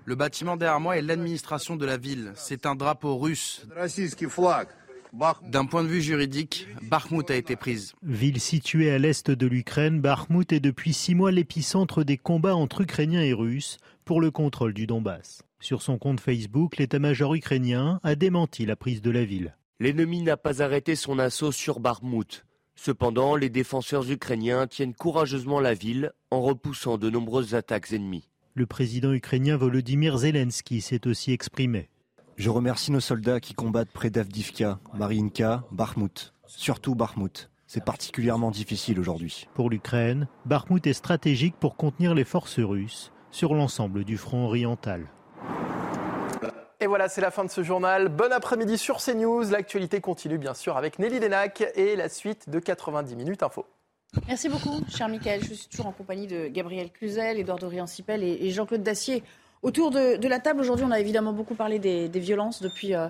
Le 0.04 0.16
bâtiment 0.16 0.58
derrière 0.58 0.82
moi 0.82 0.98
est 0.98 1.02
l'administration 1.02 1.78
de 1.78 1.86
la 1.86 1.96
ville. 1.96 2.34
C'est 2.36 2.66
un 2.66 2.76
drapeau 2.76 3.18
russe. 3.18 3.66
D'un 5.44 5.66
point 5.66 5.84
de 5.84 5.88
vue 5.88 6.02
juridique, 6.02 6.68
Bakhmut 6.90 7.30
a 7.30 7.36
été 7.36 7.56
prise. 7.56 7.94
Ville 8.02 8.40
située 8.40 8.90
à 8.90 8.98
l'est 8.98 9.30
de 9.30 9.46
l'Ukraine, 9.46 10.02
Bakhmut 10.02 10.52
est 10.52 10.60
depuis 10.60 10.92
six 10.92 11.14
mois 11.14 11.32
l'épicentre 11.32 12.04
des 12.04 12.18
combats 12.18 12.56
entre 12.56 12.82
Ukrainiens 12.82 13.22
et 13.22 13.34
Russes 13.34 13.78
pour 14.06 14.22
le 14.22 14.32
contrôle 14.32 14.74
du 14.74 14.88
Donbass. 14.88 15.44
Sur 15.60 15.84
son 15.84 16.00
compte 16.00 16.20
Facebook, 16.20 16.78
l'état-major 16.78 17.36
ukrainien 17.36 18.00
a 18.02 18.16
démenti 18.16 18.66
la 18.66 18.76
prise 18.76 19.04
de 19.04 19.12
la 19.12 19.24
ville. 19.24 19.56
L'ennemi 19.80 20.24
n'a 20.24 20.36
pas 20.36 20.64
arrêté 20.64 20.96
son 20.96 21.20
assaut 21.20 21.52
sur 21.52 21.80
Bakhmut. 21.80 22.44
Cependant, 22.76 23.36
les 23.36 23.50
défenseurs 23.50 24.10
ukrainiens 24.10 24.66
tiennent 24.66 24.96
courageusement 24.96 25.60
la 25.60 25.76
ville 25.76 26.12
en 26.32 26.42
repoussant 26.42 26.98
de 26.98 27.12
nombreuses 27.12 27.54
attaques 27.54 27.94
ennemies. 27.94 28.30
Le 28.56 28.66
président 28.66 29.14
ukrainien 29.14 29.58
Volodymyr 29.58 30.18
Zelensky 30.18 30.82
s'est 30.82 31.08
aussi 31.08 31.32
exprimé. 31.32 31.90
Je 32.36 32.50
remercie 32.50 32.92
nos 32.92 33.00
soldats 33.00 33.40
qui 33.40 33.54
combattent 33.54 33.92
près 33.92 34.10
d'Avdivka, 34.10 34.80
Mariinka, 34.96 35.64
Bakhmut. 35.72 36.34
Surtout 36.48 36.96
Bakhmut. 36.96 37.52
C'est 37.68 37.86
particulièrement 37.86 38.50
difficile 38.50 39.00
aujourd'hui. 39.00 39.48
Pour 39.54 39.70
l'Ukraine, 39.70 40.28
Bakhmut 40.46 40.86
est 40.88 40.94
stratégique 40.94 41.56
pour 41.60 41.76
contenir 41.76 42.16
les 42.16 42.24
forces 42.24 42.60
russes 42.60 43.12
sur 43.30 43.54
l'ensemble 43.54 44.04
du 44.04 44.18
front 44.18 44.46
oriental. 44.46 45.06
Et 46.80 46.88
voilà, 46.88 47.08
c'est 47.08 47.22
la 47.22 47.30
fin 47.30 47.46
de 47.46 47.52
ce 47.52 47.62
journal. 47.62 48.10
Bon 48.10 48.32
après-midi 48.32 48.80
sur 48.80 48.98
CNews. 48.98 49.52
L'actualité 49.52 50.02
continue 50.02 50.40
bien 50.40 50.56
sûr 50.56 50.76
avec 50.76 50.98
Nelly 50.98 51.20
Denac 51.20 51.64
et 51.76 51.96
la 51.96 52.10
suite 52.10 52.50
de 52.50 52.58
90 52.58 53.16
minutes 53.16 53.44
info. 53.44 53.66
Merci 54.28 54.50
beaucoup, 54.50 54.82
cher 54.90 55.08
Michael. 55.08 55.44
Je 55.44 55.54
suis 55.54 55.68
toujours 55.68 55.88
en 55.88 55.92
compagnie 55.92 56.28
de 56.28 56.48
Gabriel 56.48 56.92
Cluzel, 56.92 57.40
Édouard 57.40 57.60
Dorian-Sipel 57.60 58.24
et 58.24 58.50
Jean-Claude 58.50 58.84
Dacier. 58.84 59.24
Autour 59.64 59.92
de, 59.92 60.28
la 60.28 60.40
table, 60.40 60.60
aujourd'hui, 60.60 60.86
on 60.86 60.92
a 60.92 61.00
évidemment 61.00 61.32
beaucoup 61.32 61.56
parlé 61.56 61.80
des, 61.80 62.20
violences 62.20 62.62
depuis 62.62 62.94
euh, 62.94 63.08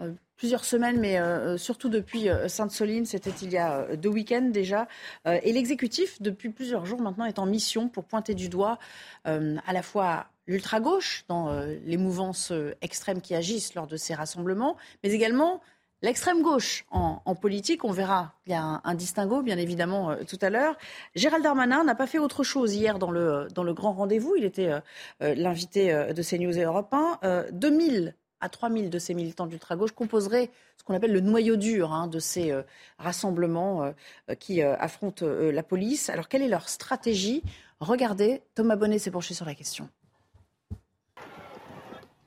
euh, 0.00 0.12
plusieurs 0.36 0.64
semaines, 0.64 1.00
mais 1.00 1.18
euh, 1.18 1.58
surtout 1.58 1.88
depuis 1.88 2.28
Sainte-Soline. 2.46 3.06
C'était 3.06 3.32
il 3.42 3.50
y 3.50 3.58
a 3.58 3.96
deux 3.96 4.08
week-ends 4.08 4.50
déjà. 4.52 4.86
et 5.26 5.52
l'exécutif, 5.52 6.22
depuis 6.22 6.50
plusieurs 6.50 6.86
jours 6.86 7.00
maintenant, 7.02 7.24
est 7.24 7.40
en 7.40 7.46
mission 7.46 7.88
pour 7.88 8.04
pointer 8.04 8.34
du 8.34 8.48
doigt 8.48 8.78
à 9.24 9.72
la 9.72 9.82
fois 9.82 10.28
l'ultra-gauche 10.46 11.24
dans 11.26 11.60
les 11.84 11.96
mouvances 11.96 12.52
extrêmes 12.82 13.20
qui 13.20 13.34
agissent 13.34 13.74
lors 13.74 13.88
de 13.88 13.96
ces 13.96 14.14
rassemblements, 14.14 14.76
mais 15.02 15.10
également 15.10 15.60
L'extrême 16.02 16.42
gauche 16.42 16.84
en, 16.90 17.34
politique, 17.34 17.82
on 17.84 17.90
verra, 17.90 18.34
il 18.46 18.52
y 18.52 18.54
a 18.54 18.82
un, 18.84 18.94
distinguo 18.94 19.40
bien 19.40 19.56
évidemment 19.56 20.10
euh, 20.10 20.16
tout 20.28 20.38
à 20.42 20.50
l'heure. 20.50 20.76
Gérald 21.14 21.42
Darmanin 21.42 21.84
n'a 21.84 21.94
pas 21.94 22.06
fait 22.06 22.18
autre 22.18 22.44
chose 22.44 22.74
hier 22.74 22.98
dans 22.98 23.10
le, 23.10 23.48
grand 23.72 23.92
rendez-vous. 23.92 24.34
Il 24.36 24.44
était 24.44 24.68
euh, 24.68 24.80
euh, 25.22 25.34
l'invité 25.34 25.88
de 26.12 26.22
CNews 26.22 26.58
et 26.58 26.64
Europe 26.64 26.92
1. 26.92 27.46
2000 27.50 28.14
à 28.40 28.50
3000 28.50 28.90
de 28.90 28.98
ces 28.98 29.14
militants 29.14 29.46
d'ultra-gauche 29.46 29.92
composeraient 29.92 30.50
ce 30.76 30.84
qu'on 30.84 30.94
appelle 30.94 31.12
le 31.12 31.20
noyau 31.20 31.56
dur 31.56 31.92
hein, 31.92 32.06
de 32.06 32.18
ces 32.18 32.52
rassemblements 32.98 33.94
qui 34.38 34.60
affrontent 34.60 35.24
la 35.26 35.62
police. 35.62 36.10
Alors 36.10 36.28
quelle 36.28 36.42
est 36.42 36.48
leur 36.48 36.68
stratégie? 36.68 37.42
Regardez, 37.80 38.42
Thomas 38.54 38.76
Bonnet 38.76 38.98
s'est 38.98 39.10
penché 39.10 39.32
sur 39.32 39.46
la 39.46 39.54
question. 39.54 39.88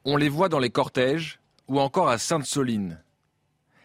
On 0.04 0.18
les 0.18 0.30
voit 0.30 0.50
dans 0.50 0.60
les 0.60 0.72
cortèges 0.72 1.40
ou 1.68 1.80
encore 1.80 2.10
à 2.10 2.18
Sainte-Soline. 2.18 3.00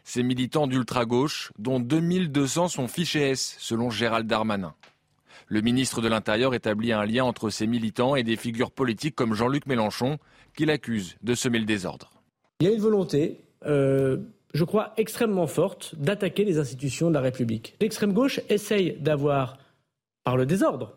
Ces 0.04 0.22
militants 0.22 0.66
d'ultra-gauche, 0.66 1.50
dont 1.58 1.80
2200 1.80 2.68
sont 2.68 2.88
fichés 2.88 3.30
S, 3.30 3.56
selon 3.58 3.90
Gérald 3.90 4.26
Darmanin. 4.26 4.74
Le 5.46 5.60
ministre 5.62 6.00
de 6.00 6.08
l'Intérieur 6.08 6.54
établit 6.54 6.92
un 6.92 7.04
lien 7.04 7.24
entre 7.24 7.50
ces 7.50 7.66
militants 7.66 8.14
et 8.14 8.22
des 8.22 8.36
figures 8.36 8.70
politiques 8.70 9.14
comme 9.14 9.34
Jean-Luc 9.34 9.66
Mélenchon, 9.66 10.18
qu'il 10.56 10.70
accuse 10.70 11.16
de 11.22 11.34
semer 11.34 11.58
le 11.58 11.64
désordre. 11.64 12.10
Il 12.60 12.68
y 12.68 12.70
a 12.70 12.74
une 12.74 12.80
volonté, 12.80 13.40
euh, 13.66 14.18
je 14.52 14.64
crois, 14.64 14.92
extrêmement 14.96 15.46
forte 15.46 15.94
d'attaquer 15.96 16.44
les 16.44 16.58
institutions 16.58 17.08
de 17.08 17.14
la 17.14 17.20
République. 17.20 17.74
L'extrême 17.80 18.12
gauche 18.12 18.40
essaye 18.48 18.96
d'avoir, 19.00 19.58
par 20.22 20.36
le 20.36 20.46
désordre, 20.46 20.94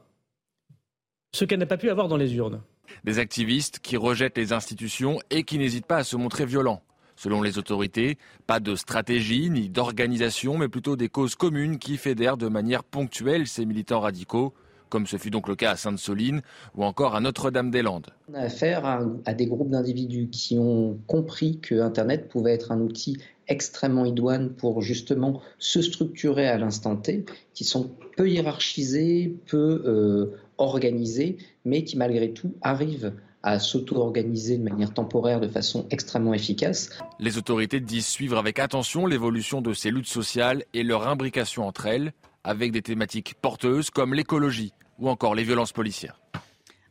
ce 1.33 1.45
qu'elle 1.45 1.59
n'a 1.59 1.65
pas 1.65 1.77
pu 1.77 1.89
avoir 1.89 2.07
dans 2.07 2.17
les 2.17 2.35
urnes. 2.35 2.61
Des 3.03 3.19
activistes 3.19 3.79
qui 3.79 3.97
rejettent 3.97 4.37
les 4.37 4.53
institutions 4.53 5.19
et 5.29 5.43
qui 5.43 5.57
n'hésitent 5.57 5.85
pas 5.85 5.97
à 5.97 6.03
se 6.03 6.15
montrer 6.15 6.45
violents. 6.45 6.81
Selon 7.17 7.41
les 7.41 7.57
autorités, 7.57 8.19
pas 8.45 8.59
de 8.59 8.75
stratégie 8.75 9.49
ni 9.49 9.69
d'organisation, 9.69 10.55
mais 10.59 10.67
plutôt 10.67 10.95
des 10.95 11.09
causes 11.09 11.33
communes 11.33 11.79
qui 11.79 11.97
fédèrent 11.97 12.37
de 12.37 12.47
manière 12.47 12.83
ponctuelle 12.83 13.47
ces 13.47 13.65
militants 13.65 14.01
radicaux, 14.01 14.53
comme 14.89 15.07
ce 15.07 15.17
fut 15.17 15.31
donc 15.31 15.47
le 15.47 15.55
cas 15.55 15.71
à 15.71 15.75
Sainte-Soline 15.77 16.41
ou 16.75 16.83
encore 16.83 17.15
à 17.15 17.19
Notre-Dame-des-Landes. 17.19 18.11
On 18.29 18.35
a 18.35 18.41
affaire 18.41 18.85
à, 19.25 19.33
des 19.33 19.47
groupes 19.47 19.71
d'individus 19.71 20.29
qui 20.29 20.59
ont 20.59 20.99
compris 21.07 21.59
que 21.59 21.81
Internet 21.81 22.29
pouvait 22.29 22.53
être 22.53 22.71
un 22.71 22.81
outil 22.81 23.17
extrêmement 23.47 24.05
idoine 24.05 24.51
pour 24.51 24.83
justement 24.83 25.41
se 25.57 25.81
structurer 25.81 26.47
à 26.47 26.59
l'instant 26.59 26.97
T, 26.97 27.25
qui 27.55 27.63
sont 27.63 27.89
peu 28.15 28.29
hiérarchisés, 28.29 29.35
peu 29.47 29.81
euh, 29.87 30.37
organisés, 30.59 31.37
mais 31.65 31.83
qui 31.83 31.97
malgré 31.97 32.31
tout 32.31 32.53
arrivent 32.61 33.13
à 33.47 33.59
s'auto-organiser 33.59 34.57
de 34.57 34.63
manière 34.63 34.93
temporaire 34.93 35.39
de 35.39 35.47
façon 35.47 35.87
extrêmement 35.89 36.33
efficace. 36.33 36.89
Les 37.17 37.37
autorités 37.37 37.79
disent 37.79 38.07
suivre 38.07 38.37
avec 38.37 38.59
attention 38.59 39.05
l'évolution 39.05 39.61
de 39.61 39.73
ces 39.73 39.89
luttes 39.89 40.07
sociales 40.07 40.65
et 40.73 40.83
leur 40.83 41.07
imbrication 41.07 41.65
entre 41.65 41.85
elles, 41.85 42.11
avec 42.43 42.73
des 42.73 42.81
thématiques 42.81 43.35
porteuses 43.41 43.89
comme 43.89 44.13
l'écologie 44.13 44.73
ou 44.99 45.07
encore 45.07 45.33
les 45.33 45.43
violences 45.43 45.71
policières. 45.71 46.19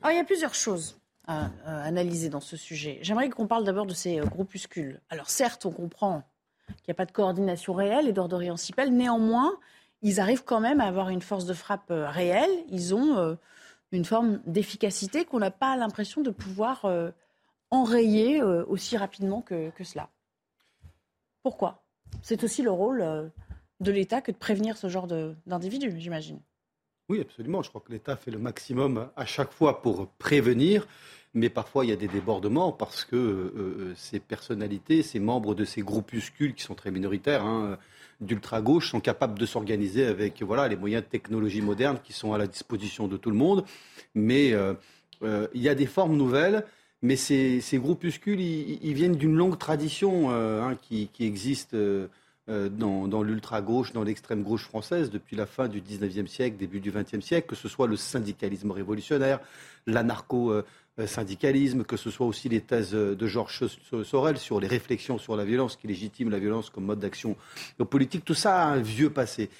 Alors, 0.00 0.14
il 0.14 0.16
y 0.16 0.20
a 0.20 0.24
plusieurs 0.24 0.54
choses 0.54 0.98
à, 1.26 1.50
à 1.66 1.82
analyser 1.82 2.30
dans 2.30 2.40
ce 2.40 2.56
sujet. 2.56 3.00
J'aimerais 3.02 3.28
qu'on 3.28 3.46
parle 3.46 3.64
d'abord 3.64 3.84
de 3.84 3.94
ces 3.94 4.18
euh, 4.18 4.24
groupuscules. 4.24 5.00
Alors 5.10 5.28
certes, 5.28 5.66
on 5.66 5.70
comprend 5.70 6.22
qu'il 6.68 6.88
n'y 6.88 6.92
a 6.92 6.94
pas 6.94 7.06
de 7.06 7.12
coordination 7.12 7.74
réelle 7.74 8.08
et 8.08 8.12
d'ordre 8.12 8.38
réencipel. 8.38 8.94
Néanmoins, 8.94 9.52
ils 10.00 10.20
arrivent 10.20 10.44
quand 10.44 10.60
même 10.60 10.80
à 10.80 10.86
avoir 10.86 11.10
une 11.10 11.22
force 11.22 11.44
de 11.44 11.52
frappe 11.52 11.90
euh, 11.90 12.08
réelle. 12.08 12.50
Ils 12.70 12.94
ont 12.94 13.18
euh, 13.18 13.34
une 13.96 14.04
forme 14.04 14.40
d'efficacité 14.46 15.24
qu'on 15.24 15.38
n'a 15.38 15.50
pas 15.50 15.76
l'impression 15.76 16.22
de 16.22 16.30
pouvoir 16.30 16.84
euh, 16.84 17.10
enrayer 17.70 18.40
euh, 18.40 18.64
aussi 18.66 18.96
rapidement 18.96 19.42
que, 19.42 19.70
cela. 19.82 20.10
Pourquoi? 21.42 21.84
C'est 22.22 22.44
aussi 22.44 22.62
le 22.62 22.70
rôle 22.70 23.00
euh, 23.00 23.28
de 23.80 23.90
l'État 23.90 24.20
que 24.20 24.32
de 24.32 24.36
prévenir 24.36 24.76
ce 24.76 24.88
genre 24.88 25.06
d'individus, 25.46 25.94
j'imagine. 25.98 26.40
Oui, 27.08 27.20
absolument. 27.20 27.62
Je 27.62 27.68
crois 27.68 27.80
que 27.80 27.92
l'État 27.92 28.16
fait 28.16 28.30
le 28.30 28.38
maximum 28.38 29.10
à 29.16 29.26
chaque 29.26 29.52
fois 29.52 29.80
pour 29.80 30.08
prévenir, 30.08 30.86
mais 31.36 31.50
parfois 31.50 31.84
il 31.84 31.90
y 31.90 31.92
a 31.92 31.96
des 31.96 32.08
débordements 32.08 32.72
parce 32.72 33.04
que 33.04 33.14
euh, 33.14 33.52
euh, 33.56 33.92
ces 33.94 34.18
personnalités, 34.18 35.02
ces 35.02 35.20
membres 35.20 35.54
de 35.54 35.64
ces 35.64 35.82
groupuscules 35.82 36.54
qui 36.54 36.62
sont 36.62 36.74
très 36.74 36.90
minoritaires, 36.90 37.44
hein, 37.44 37.78
d'ultra-gauche, 38.22 38.90
sont 38.90 39.00
capables 39.00 39.38
de 39.38 39.44
s'organiser 39.44 40.06
avec 40.06 40.42
voilà, 40.42 40.66
les 40.66 40.76
moyens 40.76 41.04
de 41.04 41.08
technologie 41.08 41.60
moderne 41.60 41.98
qui 42.02 42.14
sont 42.14 42.32
à 42.32 42.38
la 42.38 42.46
disposition 42.46 43.06
de 43.06 43.18
tout 43.18 43.30
le 43.30 43.36
monde. 43.36 43.64
Mais 44.14 44.54
euh, 44.54 44.74
il 45.22 45.60
y 45.60 45.68
a 45.68 45.74
des 45.74 45.86
formes 45.86 46.16
nouvelles. 46.16 46.64
Mais 47.02 47.16
ces, 47.16 47.60
groupuscules, 47.74 48.40
ils, 48.40 48.94
viennent 48.94 49.16
d'une 49.16 49.36
longue 49.36 49.58
tradition 49.58 50.30
hein, 50.30 50.76
qui, 50.80 51.10
existe 51.20 51.76
dans, 52.48 53.06
dans 53.06 53.22
l'ultra-gauche, 53.22 53.92
dans 53.92 54.02
l'extrême-gauche 54.02 54.64
française 54.64 55.10
depuis 55.10 55.36
la 55.36 55.44
fin 55.44 55.68
du 55.68 55.82
19e 55.82 56.26
siècle, 56.26 56.56
début 56.56 56.80
du 56.80 56.90
20e 56.90 57.20
siècle, 57.20 57.48
que 57.48 57.54
ce 57.54 57.68
soit 57.68 57.86
le 57.86 57.96
syndicalisme 57.96 58.70
révolutionnaire, 58.70 59.40
l'anarcho-syndicalisme, 60.96 61.84
que 61.84 61.96
ce 61.96 62.10
soit 62.10 62.26
aussi 62.26 62.48
les 62.48 62.60
thèses 62.60 62.92
de 62.92 63.26
Georges 63.26 63.66
So- 63.66 64.04
Sorel 64.04 64.38
sur 64.38 64.60
les 64.60 64.66
réflexions 64.66 65.18
sur 65.18 65.36
la 65.36 65.44
violence 65.44 65.76
qui 65.76 65.86
légitiment 65.86 66.30
la 66.30 66.38
violence 66.38 66.70
comme 66.70 66.84
mode 66.84 67.00
d'action 67.00 67.36
politique. 67.88 68.24
Tout 68.24 68.34
ça 68.34 68.62
a 68.62 68.66
un 68.66 68.80
vieux 68.80 69.10
passé. 69.10 69.50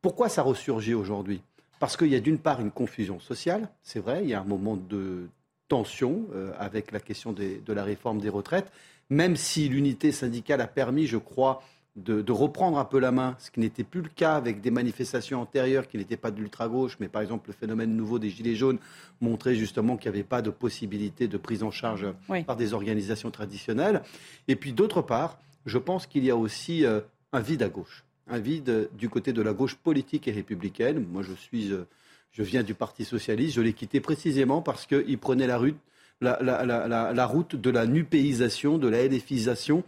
Pourquoi 0.00 0.28
ça 0.28 0.42
ressurgit 0.42 0.94
aujourd'hui? 0.94 1.42
Parce 1.78 1.96
qu'il 1.96 2.08
y 2.08 2.14
a 2.14 2.20
d'une 2.20 2.38
part 2.38 2.60
une 2.60 2.70
confusion 2.70 3.20
sociale, 3.20 3.68
c'est 3.82 4.00
vrai, 4.00 4.20
il 4.22 4.30
y 4.30 4.34
a 4.34 4.40
un 4.40 4.44
moment 4.44 4.76
de 4.76 5.28
tension 5.68 6.26
euh, 6.34 6.52
avec 6.58 6.92
la 6.92 7.00
question 7.00 7.32
de 7.32 7.72
la 7.72 7.84
réforme 7.84 8.20
des 8.20 8.28
retraites, 8.28 8.70
même 9.10 9.36
si 9.36 9.68
l'unité 9.68 10.12
syndicale 10.12 10.60
a 10.60 10.66
permis, 10.66 11.06
je 11.06 11.18
crois, 11.18 11.62
de, 11.96 12.20
de 12.20 12.32
reprendre 12.32 12.78
un 12.78 12.84
peu 12.84 12.98
la 12.98 13.10
main, 13.10 13.36
ce 13.38 13.50
qui 13.50 13.58
n'était 13.60 13.82
plus 13.84 14.02
le 14.02 14.08
cas 14.08 14.34
avec 14.34 14.60
des 14.60 14.70
manifestations 14.70 15.40
antérieures 15.40 15.88
qui 15.88 15.96
n'étaient 15.96 16.18
pas 16.18 16.30
de 16.30 16.38
l'ultra-gauche, 16.38 16.96
mais 17.00 17.08
par 17.08 17.22
exemple 17.22 17.48
le 17.48 17.54
phénomène 17.54 17.96
nouveau 17.96 18.18
des 18.18 18.28
Gilets 18.28 18.54
jaunes 18.54 18.78
montrait 19.22 19.54
justement 19.54 19.96
qu'il 19.96 20.10
n'y 20.10 20.16
avait 20.18 20.24
pas 20.24 20.42
de 20.42 20.50
possibilité 20.50 21.26
de 21.26 21.38
prise 21.38 21.62
en 21.62 21.70
charge 21.70 22.06
Oui. 22.28 22.44
par 22.44 22.56
des 22.56 22.74
organisations 22.74 23.30
traditionnelles. 23.30 24.02
Et 24.46 24.56
puis 24.56 24.72
d'autre 24.72 25.00
part, 25.00 25.38
je 25.64 25.78
pense 25.78 26.06
qu'il 26.06 26.24
y 26.24 26.30
a 26.30 26.36
aussi 26.36 26.84
euh, 26.84 27.00
un 27.32 27.40
vide 27.40 27.62
à 27.62 27.68
gauche, 27.70 28.04
un 28.28 28.38
vide 28.38 28.68
euh, 28.68 28.86
du 28.98 29.08
côté 29.08 29.32
de 29.32 29.40
la 29.40 29.54
gauche 29.54 29.74
politique 29.76 30.28
et 30.28 30.32
républicaine. 30.32 31.04
Moi, 31.10 31.22
je 31.22 31.32
suis, 31.32 31.72
euh, 31.72 31.84
je 32.32 32.42
viens 32.42 32.62
du 32.62 32.74
Parti 32.74 33.04
socialiste. 33.06 33.54
Je 33.56 33.62
l'ai 33.62 33.72
quitté 33.72 34.00
précisément 34.00 34.60
parce 34.60 34.84
qu'il 34.86 35.16
prenait 35.18 35.46
la, 35.46 35.56
rue- 35.56 35.74
la, 36.20 36.38
la- 36.42 36.64
la- 36.66 36.86
la- 36.88 37.12
la 37.14 37.26
route 37.26 37.56
de 37.56 37.70
la 37.70 37.86
nupéisation, 37.86 38.76
de 38.78 38.86
la 38.88 39.02
LFisation. 39.06 39.82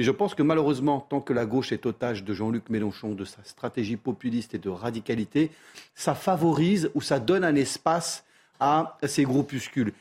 Et 0.00 0.02
je 0.02 0.10
pense 0.10 0.34
que 0.34 0.42
malheureusement, 0.42 0.98
tant 0.98 1.20
que 1.20 1.34
la 1.34 1.44
gauche 1.44 1.72
est 1.72 1.84
otage 1.84 2.24
de 2.24 2.32
Jean-Luc 2.32 2.70
Mélenchon, 2.70 3.12
de 3.12 3.26
sa 3.26 3.44
stratégie 3.44 3.98
populiste 3.98 4.54
et 4.54 4.58
de 4.58 4.70
radicalité, 4.70 5.50
ça 5.94 6.14
favorise 6.14 6.90
ou 6.94 7.02
ça 7.02 7.20
donne 7.20 7.44
un 7.44 7.54
espace 7.54 8.24
à 8.60 8.96
ces 9.02 9.24
groupuscules. 9.24 9.92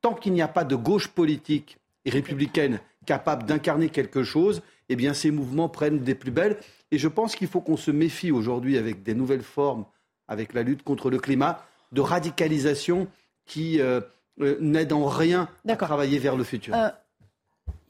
Tant 0.00 0.14
qu'il 0.14 0.32
n'y 0.32 0.40
a 0.40 0.48
pas 0.48 0.64
de 0.64 0.74
gauche 0.74 1.08
politique 1.08 1.76
et 2.06 2.10
républicaine 2.10 2.80
capable 3.04 3.42
d'incarner 3.44 3.90
quelque 3.90 4.22
chose, 4.22 4.62
eh 4.88 4.96
bien 4.96 5.12
ces 5.12 5.30
mouvements 5.30 5.68
prennent 5.68 5.98
des 5.98 6.14
plus 6.14 6.30
belles. 6.30 6.56
Et 6.90 6.96
je 6.96 7.06
pense 7.06 7.36
qu'il 7.36 7.48
faut 7.48 7.60
qu'on 7.60 7.76
se 7.76 7.90
méfie 7.90 8.30
aujourd'hui 8.30 8.78
avec 8.78 9.02
des 9.02 9.14
nouvelles 9.14 9.42
formes, 9.42 9.84
avec 10.28 10.54
la 10.54 10.62
lutte 10.62 10.82
contre 10.82 11.10
le 11.10 11.18
climat, 11.18 11.62
de 11.92 12.00
radicalisation 12.00 13.06
qui 13.44 13.82
euh, 13.82 14.00
euh, 14.40 14.56
n'aide 14.60 14.94
en 14.94 15.04
rien 15.04 15.50
à 15.68 15.76
travailler 15.76 16.18
vers 16.18 16.36
le 16.36 16.44
futur. 16.44 16.74
Euh, 16.74 16.88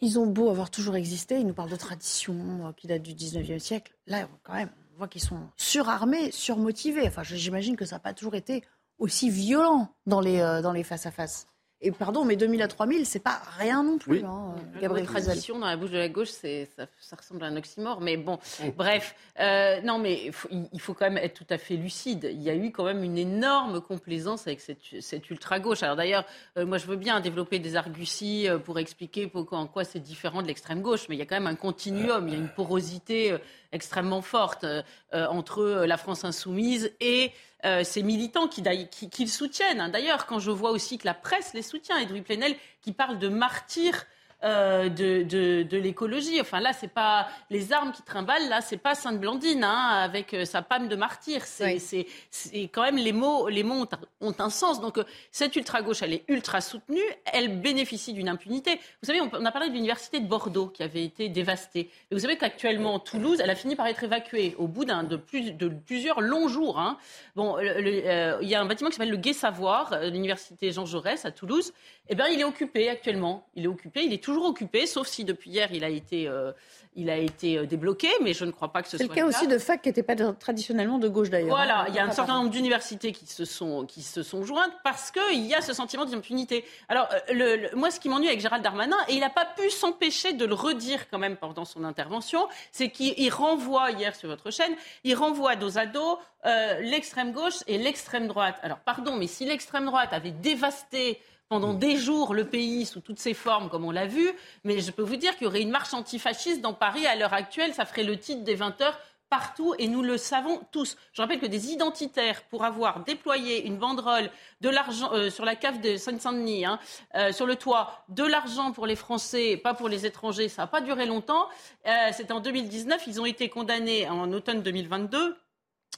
ils 0.01 0.19
ont 0.19 0.27
beau 0.27 0.51
avoir 0.51 0.71
toujours 0.71 0.97
existé, 0.97 1.39
ils 1.39 1.47
nous 1.47 1.55
parlent 1.55 1.71
de 1.71 1.77
traditions 1.77 2.69
euh, 2.69 2.73
qui 2.73 2.87
datent 2.87 3.03
du 3.03 3.15
19e 3.15 3.59
siècle. 3.59 3.95
Là, 4.07 4.29
quand 4.43 4.55
même, 4.55 4.71
on 4.95 4.99
voit 4.99 5.09
qu'ils 5.09 5.23
sont 5.23 5.41
surarmés, 5.57 6.31
surmotivés. 6.31 7.07
Enfin, 7.07 7.23
j'imagine 7.23 7.77
que 7.77 7.85
ça 7.85 7.97
n'a 7.97 8.01
pas 8.01 8.15
toujours 8.15 8.35
été 8.35 8.63
aussi 8.99 9.31
violent 9.31 9.89
dans 10.07 10.21
les, 10.21 10.41
euh, 10.41 10.63
dans 10.63 10.73
les 10.73 10.83
face-à-face. 10.83 11.47
Et 11.83 11.91
pardon, 11.91 12.25
mais 12.25 12.37
2000 12.37 12.63
à 12.63 12.69
3000, 12.69 13.05
c'est 13.05 13.21
pas 13.21 13.43
rien 13.59 13.83
non 13.83 13.99
plus, 13.99 14.25
hein, 14.25 14.55
euh, 14.57 14.81
Gabriel 14.81 15.05
La 15.05 15.13
Cluzel. 15.13 15.25
tradition 15.27 15.59
dans 15.59 15.67
la 15.67 15.77
bouche 15.77 15.91
de 15.91 15.99
la 15.99 16.09
gauche, 16.09 16.31
c'est, 16.31 16.71
ça, 16.75 16.87
ça 16.99 17.17
ressemble 17.17 17.45
à 17.45 17.49
un 17.49 17.57
oxymore. 17.57 18.01
Mais 18.01 18.17
bon, 18.17 18.39
bref. 18.77 19.15
Euh, 19.39 19.83
non, 19.83 19.99
mais 19.99 20.23
il 20.25 20.33
faut, 20.33 20.49
il 20.51 20.81
faut 20.81 20.95
quand 20.95 21.05
même 21.05 21.19
être 21.19 21.35
tout 21.35 21.47
à 21.51 21.59
fait 21.59 21.77
lucide. 21.77 22.31
Il 22.33 22.43
y 22.43 22.49
a 22.49 22.55
eu 22.55 22.73
quand 22.73 22.85
même 22.85 23.05
une 23.05 23.19
énorme 23.19 23.83
complaisance 23.83 24.47
avec 24.47 24.61
cette, 24.61 24.81
cette 25.01 25.29
ultra-gauche. 25.29 25.83
Alors 25.83 25.97
d'ailleurs, 25.97 26.25
euh, 26.57 26.65
moi 26.65 26.79
je 26.79 26.87
veux 26.87 26.97
bien 26.97 27.21
développer 27.21 27.59
des 27.59 27.77
arguties 27.77 28.49
pour 28.65 28.79
expliquer 28.79 29.27
pourquoi, 29.27 29.59
en 29.59 29.67
quoi 29.67 29.85
c'est 29.85 30.01
différent 30.01 30.41
de 30.41 30.47
l'extrême-gauche. 30.47 31.11
Mais 31.11 31.17
il 31.17 31.19
y 31.19 31.23
a 31.23 31.27
quand 31.27 31.37
même 31.37 31.47
un 31.47 31.57
continuum, 31.57 32.27
il 32.27 32.33
y 32.33 32.37
a 32.37 32.41
une 32.41 32.49
porosité 32.49 33.37
extrêmement 33.73 34.23
forte 34.23 34.65
euh, 34.65 34.83
entre 35.13 35.85
la 35.87 35.97
France 35.97 36.25
insoumise 36.25 36.91
et 37.01 37.31
euh, 37.65 37.85
ces 37.85 38.03
militants 38.03 38.49
qui, 38.49 38.63
qui, 39.11 39.29
soutiennent. 39.29 39.81
hein. 39.81 39.89
D'ailleurs, 39.89 40.27
quand 40.27 40.39
je 40.39 40.51
vois 40.51 40.71
aussi 40.71 40.99
que 40.99 41.07
la 41.07 41.15
presse 41.15 41.55
les 41.55 41.63
soutient, 41.63 41.99
Edoui 41.99 42.21
Plenel 42.21 42.55
qui 42.83 42.93
parle 42.93 43.19
de 43.19 43.29
martyrs 43.29 44.05
euh, 44.47 44.89
de, 44.89 45.23
de, 45.25 45.63
de 45.65 45.77
l'écologie. 45.77 46.41
Enfin 46.41 46.61
là, 46.61 46.73
c'est 46.73 46.89
pas 46.93 47.29
les 47.51 47.73
armes 47.73 47.93
qui 47.93 48.03
trimballent. 48.03 48.49
Là, 48.49 48.61
c'est 48.61 48.77
pas 48.77 48.95
Sainte 48.95 49.19
Blandine 49.21 49.65
hein, 49.65 49.89
avec 50.03 50.33
euh, 50.33 50.45
sa 50.45 50.63
panne 50.63 50.89
de 50.89 50.97
martyr. 50.97 51.45
C'est 51.45 51.79
c'est- 51.79 52.07
c'est 52.31 52.69
quand 52.69 52.83
même 52.83 52.97
les 52.97 53.13
mots. 53.13 53.49
Les 53.49 53.63
mots 53.65 53.83
ont, 53.83 53.89
un- 53.91 54.27
ont 54.29 54.35
un 54.39 54.51
sens. 54.51 54.81
Donc 54.81 54.99
euh, 54.99 55.05
cette 55.31 55.57
ultra 55.57 55.83
gauche, 55.83 56.03
elle 56.03 56.13
est 56.15 56.25
ultra 56.29 56.61
soutenue. 56.61 57.03
Elle 57.33 57.61
bénéficie 57.61 58.13
d'une 58.13 58.29
impunité. 58.29 58.77
Vous 59.03 59.07
savez, 59.07 59.21
on, 59.21 59.31
on 59.33 59.45
a 59.45 59.53
parlé 59.53 59.69
de 59.69 59.75
l'université 59.75 60.21
de 60.21 60.27
Bordeaux 60.27 60.69
qui 60.69 60.83
avait 60.83 61.05
été 61.05 61.29
dévastée. 61.29 61.91
Et 62.11 62.15
vous 62.15 62.21
savez 62.21 62.37
qu'actuellement, 62.37 62.99
Toulouse, 63.01 63.41
elle 63.43 63.51
a 63.51 63.55
fini 63.57 63.75
par 63.77 63.87
être 63.89 64.05
évacuée 64.05 64.55
au 64.59 64.69
bout 64.69 64.85
d'un 64.85 65.03
de, 65.03 65.17
plus, 65.17 65.53
de 65.53 65.69
plusieurs 65.69 66.21
longs 66.21 66.49
jours. 66.49 66.79
hein. 66.79 66.99
Bon, 67.35 67.59
il 67.59 68.49
y 68.49 68.55
a 68.55 68.61
un 68.61 68.67
bâtiment 68.67 68.91
qui 68.91 68.97
s'appelle 68.97 69.11
le 69.11 69.17
Gai 69.17 69.33
Savoir, 69.33 69.99
l'université 70.05 70.71
Jean 70.73 70.87
Jaurès 70.87 71.25
à 71.25 71.31
Toulouse. 71.31 71.73
Eh 72.09 72.15
bien, 72.15 72.29
il 72.29 72.39
est 72.41 72.45
occupé 72.45 72.89
actuellement. 72.89 73.47
Il 73.57 73.65
est 73.65 73.69
occupé. 73.69 74.03
Il 74.05 74.13
est 74.13 74.23
toujours 74.23 74.36
toujours 74.37 74.51
occupé, 74.51 74.87
sauf 74.87 75.07
si 75.07 75.25
depuis 75.25 75.51
hier 75.51 75.69
il 75.73 75.83
a 75.83 75.89
été, 75.89 76.29
euh, 76.29 76.53
il 76.95 77.09
a 77.09 77.17
été 77.17 77.57
euh, 77.57 77.65
débloqué, 77.65 78.09
mais 78.23 78.35
je 78.35 78.45
ne 78.45 78.51
crois 78.51 78.71
pas 78.71 78.83
que 78.83 78.89
ce 78.89 78.99
soit 78.99 79.05
le 79.05 79.09
cas. 79.09 79.15
C'est 79.15 79.21
le 79.21 79.31
cas 79.33 79.39
aussi 79.39 79.47
de 79.49 79.59
facs 79.59 79.81
qui 79.81 79.89
n'étaient 79.89 80.03
pas 80.03 80.15
traditionnellement 80.15 80.99
de 80.99 81.09
gauche 81.09 81.31
d'ailleurs. 81.31 81.57
Voilà, 81.57 81.87
il 81.89 81.95
y 81.95 81.99
a 81.99 82.05
un 82.05 82.11
certain 82.11 82.35
nombre 82.35 82.51
d'universités 82.51 83.13
qui 83.13 83.27
se 83.27 83.47
sont 83.47 83.87
qui 83.87 84.03
se 84.03 84.23
sont 84.23 84.45
jointes 84.45 84.73
parce 84.85 85.11
qu'il 85.11 85.47
y 85.47 85.55
a 85.55 85.63
ce 85.63 85.73
sentiment 85.73 86.05
d'impunité. 86.05 86.65
Alors 86.89 87.09
euh, 87.13 87.33
le, 87.33 87.77
moi, 87.77 87.91
ce 87.91 87.99
qui 87.99 88.11
m'ennuie 88.11 88.29
avec 88.29 88.41
Gérald 88.41 88.63
Darmanin, 88.63 88.97
et 89.09 89.15
il 89.15 89.21
n'a 89.21 89.31
pas 89.31 89.47
pu 89.47 89.71
s'empêcher 89.71 90.35
de 90.35 90.45
le 90.45 90.55
redire 90.55 91.09
quand 91.09 91.19
même 91.19 91.37
pendant 91.37 91.65
son 91.65 91.83
intervention, 91.83 92.47
c'est 92.73 92.91
qu'il 92.91 93.33
renvoie 93.33 93.91
hier 93.93 94.15
sur 94.15 94.29
votre 94.29 94.51
chaîne, 94.51 94.75
il 95.05 95.15
renvoie 95.15 95.57
dos 95.57 95.79
à 95.79 95.87
dos 95.87 96.19
euh, 96.45 96.81
l'extrême 96.81 97.33
gauche 97.33 97.65
et 97.67 97.79
l'extrême 97.79 98.29
droite. 98.29 98.57
Alors 98.63 98.81
pardon, 98.81 99.17
mais 99.17 99.29
si 99.29 99.47
l'extrême 99.47 99.87
droite 99.87 100.13
avait 100.13 100.31
dévasté 100.31 101.21
pendant 101.49 101.75
des 101.75 101.97
jours 101.97 102.35
le 102.35 102.45
pays 102.45 102.87
sous 102.87 103.01
toutes 103.01 103.19
ses 103.19 103.35
formes, 103.35 103.69
comme 103.69 103.85
on 103.85 103.91
l'a 103.91 104.07
vu. 104.07 104.31
Mais 104.65 104.81
je 104.81 104.91
peux 104.91 105.03
vous 105.03 105.17
dire 105.17 105.37
qu'il 105.37 105.45
y 105.45 105.47
aurait 105.49 105.63
une 105.63 105.71
marche 105.71 105.95
antifasciste 105.95 106.61
dans 106.61 106.75
Paris 106.75 107.07
à 107.07 107.17
l'heure 107.17 107.35
actuelle. 107.35 107.75
Ça 107.75 107.85
ferait 107.85 108.05
le 108.05 108.19
titre 108.19 108.43
des 108.43 108.55
20 108.55 108.81
heures 108.81 108.99
partout 109.29 109.75
et 109.79 109.89
nous 109.89 110.03
le 110.03 110.19
savons 110.19 110.61
tous. 110.71 110.97
Je 111.13 111.21
rappelle 111.23 111.41
que 111.41 111.47
des 111.47 111.73
identitaires, 111.73 112.43
pour 112.45 112.65
avoir 112.65 113.03
déployé 113.03 113.67
une 113.67 113.77
banderole 113.77 114.31
de 114.61 114.69
l'argent 114.69 115.13
euh, 115.13 115.31
sur 115.31 115.45
la 115.45 115.57
cave 115.57 115.81
de 115.81 115.97
Seine-Saint-Denis, 115.97 116.65
hein, 116.65 116.79
euh, 117.17 117.33
sur 117.33 117.47
le 117.47 117.57
toit, 117.57 118.05
de 118.09 118.25
l'argent 118.25 118.73
pour 118.73 118.87
les 118.87 118.97
Français, 118.97 119.57
pas 119.57 119.75
pour 119.75 119.89
les 119.89 120.07
étrangers, 120.07 120.49
ça 120.49 120.63
n'a 120.63 120.67
pas 120.69 120.81
duré 120.81 121.07
longtemps. 121.07 121.49
Euh, 121.87 122.11
C'était 122.13 122.33
en 122.33 122.41
2019, 122.41 123.03
ils 123.07 123.21
ont 123.21 123.27
été 123.27 123.49
condamnés 123.49 124.09
en 124.09 124.33
automne 124.33 124.63
2022 124.63 125.37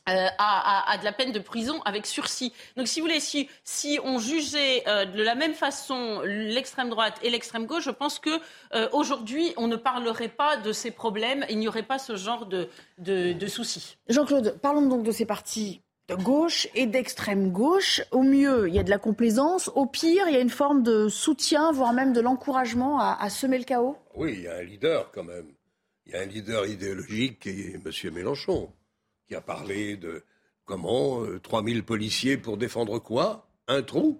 euh, 0.08 0.28
à, 0.38 0.96
de 0.98 1.04
la 1.04 1.12
peine 1.12 1.32
de 1.32 1.38
prison 1.38 1.82
avec 1.84 2.06
sursis. 2.06 2.52
Donc, 2.76 2.88
si 2.88 3.00
vous 3.00 3.06
voulez, 3.06 3.20
si, 3.20 3.48
si 3.64 3.98
on 4.02 4.18
jugeait 4.18 4.82
euh, 4.86 5.04
de 5.04 5.22
la 5.22 5.34
même 5.34 5.54
façon 5.54 6.22
l'extrême 6.24 6.88
droite 6.88 7.18
et 7.22 7.30
l'extrême 7.30 7.66
gauche, 7.66 7.84
je 7.84 7.90
pense 7.90 8.18
que 8.18 8.30
euh, 8.74 8.88
aujourd'hui, 8.92 9.52
on 9.56 9.66
ne 9.66 9.76
parlerait 9.76 10.28
pas 10.28 10.56
de 10.56 10.72
ces 10.72 10.90
problèmes. 10.90 11.44
Il 11.50 11.58
n'y 11.58 11.68
aurait 11.68 11.82
pas 11.82 11.98
ce 11.98 12.16
genre 12.16 12.46
de, 12.46 12.68
de, 12.98 13.46
soucis. 13.46 13.96
Jean-Claude, 14.08 14.58
parlons 14.62 14.86
donc 14.86 15.02
de 15.02 15.12
ces 15.12 15.26
partis 15.26 15.82
de 16.08 16.14
gauche 16.14 16.68
et 16.74 16.86
d'extrême 16.86 17.50
gauche. 17.50 18.00
Au 18.10 18.22
mieux, 18.22 18.68
il 18.68 18.74
y 18.74 18.78
a 18.78 18.82
de 18.82 18.90
la 18.90 18.98
complaisance. 18.98 19.70
Au 19.74 19.84
pire, 19.84 20.24
il 20.28 20.34
y 20.34 20.38
a 20.38 20.40
une 20.40 20.48
forme 20.48 20.82
de 20.82 21.08
soutien, 21.08 21.70
voire 21.70 21.92
même 21.92 22.14
de 22.14 22.20
l'encouragement 22.20 22.98
à, 22.98 23.18
à 23.20 23.28
semer 23.28 23.58
le 23.58 23.64
chaos. 23.64 23.96
Oui, 24.14 24.32
il 24.38 24.42
y 24.44 24.48
a 24.48 24.56
un 24.56 24.62
leader 24.62 25.10
quand 25.12 25.24
même. 25.24 25.48
Il 26.06 26.12
y 26.12 26.16
a 26.16 26.20
un 26.20 26.26
leader 26.26 26.64
idéologique 26.64 27.40
qui 27.40 27.50
est 27.50 27.74
M. 27.74 28.14
Mélenchon 28.14 28.70
qui 29.28 29.34
a 29.34 29.40
parlé 29.40 29.96
de 29.96 30.22
comment 30.64 31.22
3000 31.42 31.78
euh, 31.78 31.82
policiers 31.82 32.36
pour 32.36 32.56
défendre 32.56 32.98
quoi? 32.98 33.46
Un 33.68 33.82
trou? 33.82 34.18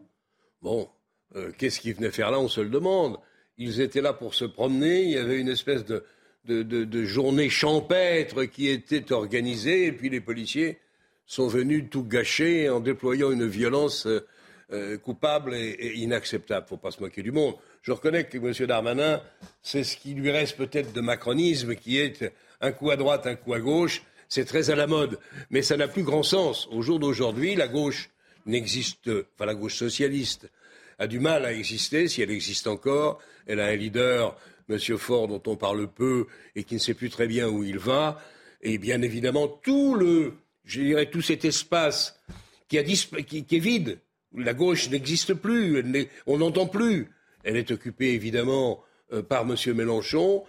Bon, 0.60 0.88
euh, 1.34 1.50
qu'est-ce 1.56 1.80
qu'ils 1.80 1.94
venaient 1.94 2.10
faire 2.10 2.30
là? 2.30 2.38
On 2.38 2.48
se 2.48 2.60
le 2.60 2.68
demande. 2.68 3.18
Ils 3.56 3.80
étaient 3.80 4.02
là 4.02 4.12
pour 4.12 4.34
se 4.34 4.44
promener. 4.44 5.02
Il 5.02 5.10
y 5.10 5.18
avait 5.18 5.40
une 5.40 5.48
espèce 5.48 5.84
de, 5.84 6.04
de, 6.44 7.04
journée 7.04 7.48
champêtre 7.48 8.44
qui 8.44 8.68
était 8.68 9.12
organisée. 9.12 9.86
Et 9.86 9.92
puis 9.92 10.10
les 10.10 10.20
policiers 10.20 10.78
sont 11.26 11.48
venus 11.48 11.86
tout 11.90 12.04
gâcher 12.04 12.68
en 12.68 12.80
déployant 12.80 13.30
une 13.30 13.46
violence 13.46 14.06
euh, 14.70 14.98
coupable 14.98 15.54
et, 15.54 15.70
et 15.70 15.96
inacceptable. 15.96 16.66
Il 16.68 16.72
ne 16.72 16.76
faut 16.76 16.82
pas 16.82 16.90
se 16.90 17.00
moquer 17.00 17.22
du 17.22 17.32
monde. 17.32 17.54
Je 17.82 17.92
reconnais 17.92 18.24
que 18.24 18.36
M. 18.38 18.66
Darmanin, 18.66 19.22
c'est 19.62 19.84
ce 19.84 19.96
qui 19.96 20.14
lui 20.14 20.30
reste 20.30 20.56
peut-être 20.56 20.92
de 20.92 21.00
macronisme, 21.00 21.74
qui 21.74 21.98
est 21.98 22.32
un 22.60 22.72
coup 22.72 22.90
à 22.90 22.96
droite, 22.96 23.26
un 23.26 23.36
coup 23.36 23.54
à 23.54 23.60
gauche 23.60 24.02
c'est 24.28 24.44
très 24.44 24.70
à 24.70 24.76
la 24.76 24.86
mode, 24.86 25.18
mais 25.50 25.62
ça 25.62 25.76
n'a 25.76 25.88
plus 25.88 26.02
grand 26.02 26.22
sens. 26.22 26.68
Au 26.70 26.82
jour 26.82 26.98
d'aujourd'hui, 26.98 27.54
la 27.54 27.68
gauche 27.68 28.10
n'existe, 28.46 29.10
enfin 29.34 29.46
la 29.46 29.54
gauche 29.54 29.76
socialiste 29.76 30.50
a 30.98 31.06
du 31.06 31.18
mal 31.18 31.44
à 31.44 31.52
exister, 31.52 32.08
si 32.08 32.22
elle 32.22 32.30
existe 32.30 32.66
encore. 32.66 33.20
Elle 33.46 33.60
a 33.60 33.66
un 33.66 33.76
leader, 33.76 34.36
M. 34.68 34.78
Faure, 34.98 35.28
dont 35.28 35.42
on 35.46 35.56
parle 35.56 35.88
peu 35.88 36.26
et 36.54 36.64
qui 36.64 36.74
ne 36.74 36.80
sait 36.80 36.94
plus 36.94 37.10
très 37.10 37.26
bien 37.26 37.48
où 37.48 37.64
il 37.64 37.78
va. 37.78 38.20
Et 38.60 38.78
bien 38.78 39.00
évidemment, 39.02 39.48
tout 39.48 39.94
le, 39.94 40.34
je 40.64 40.80
dirais, 40.80 41.06
tout 41.06 41.22
cet 41.22 41.44
espace 41.44 42.20
qui, 42.68 42.76
est 42.76 43.58
vide, 43.58 44.00
la 44.36 44.54
gauche 44.54 44.90
n'existe 44.90 45.34
plus, 45.34 45.82
on 46.26 46.38
n'entend 46.38 46.66
plus. 46.66 47.08
Elle 47.44 47.56
est 47.56 47.70
occupée 47.70 48.12
évidemment 48.12 48.82
euh, 49.12 49.22
par 49.22 49.42
M. 49.42 49.56
Mélenchon 49.74 50.44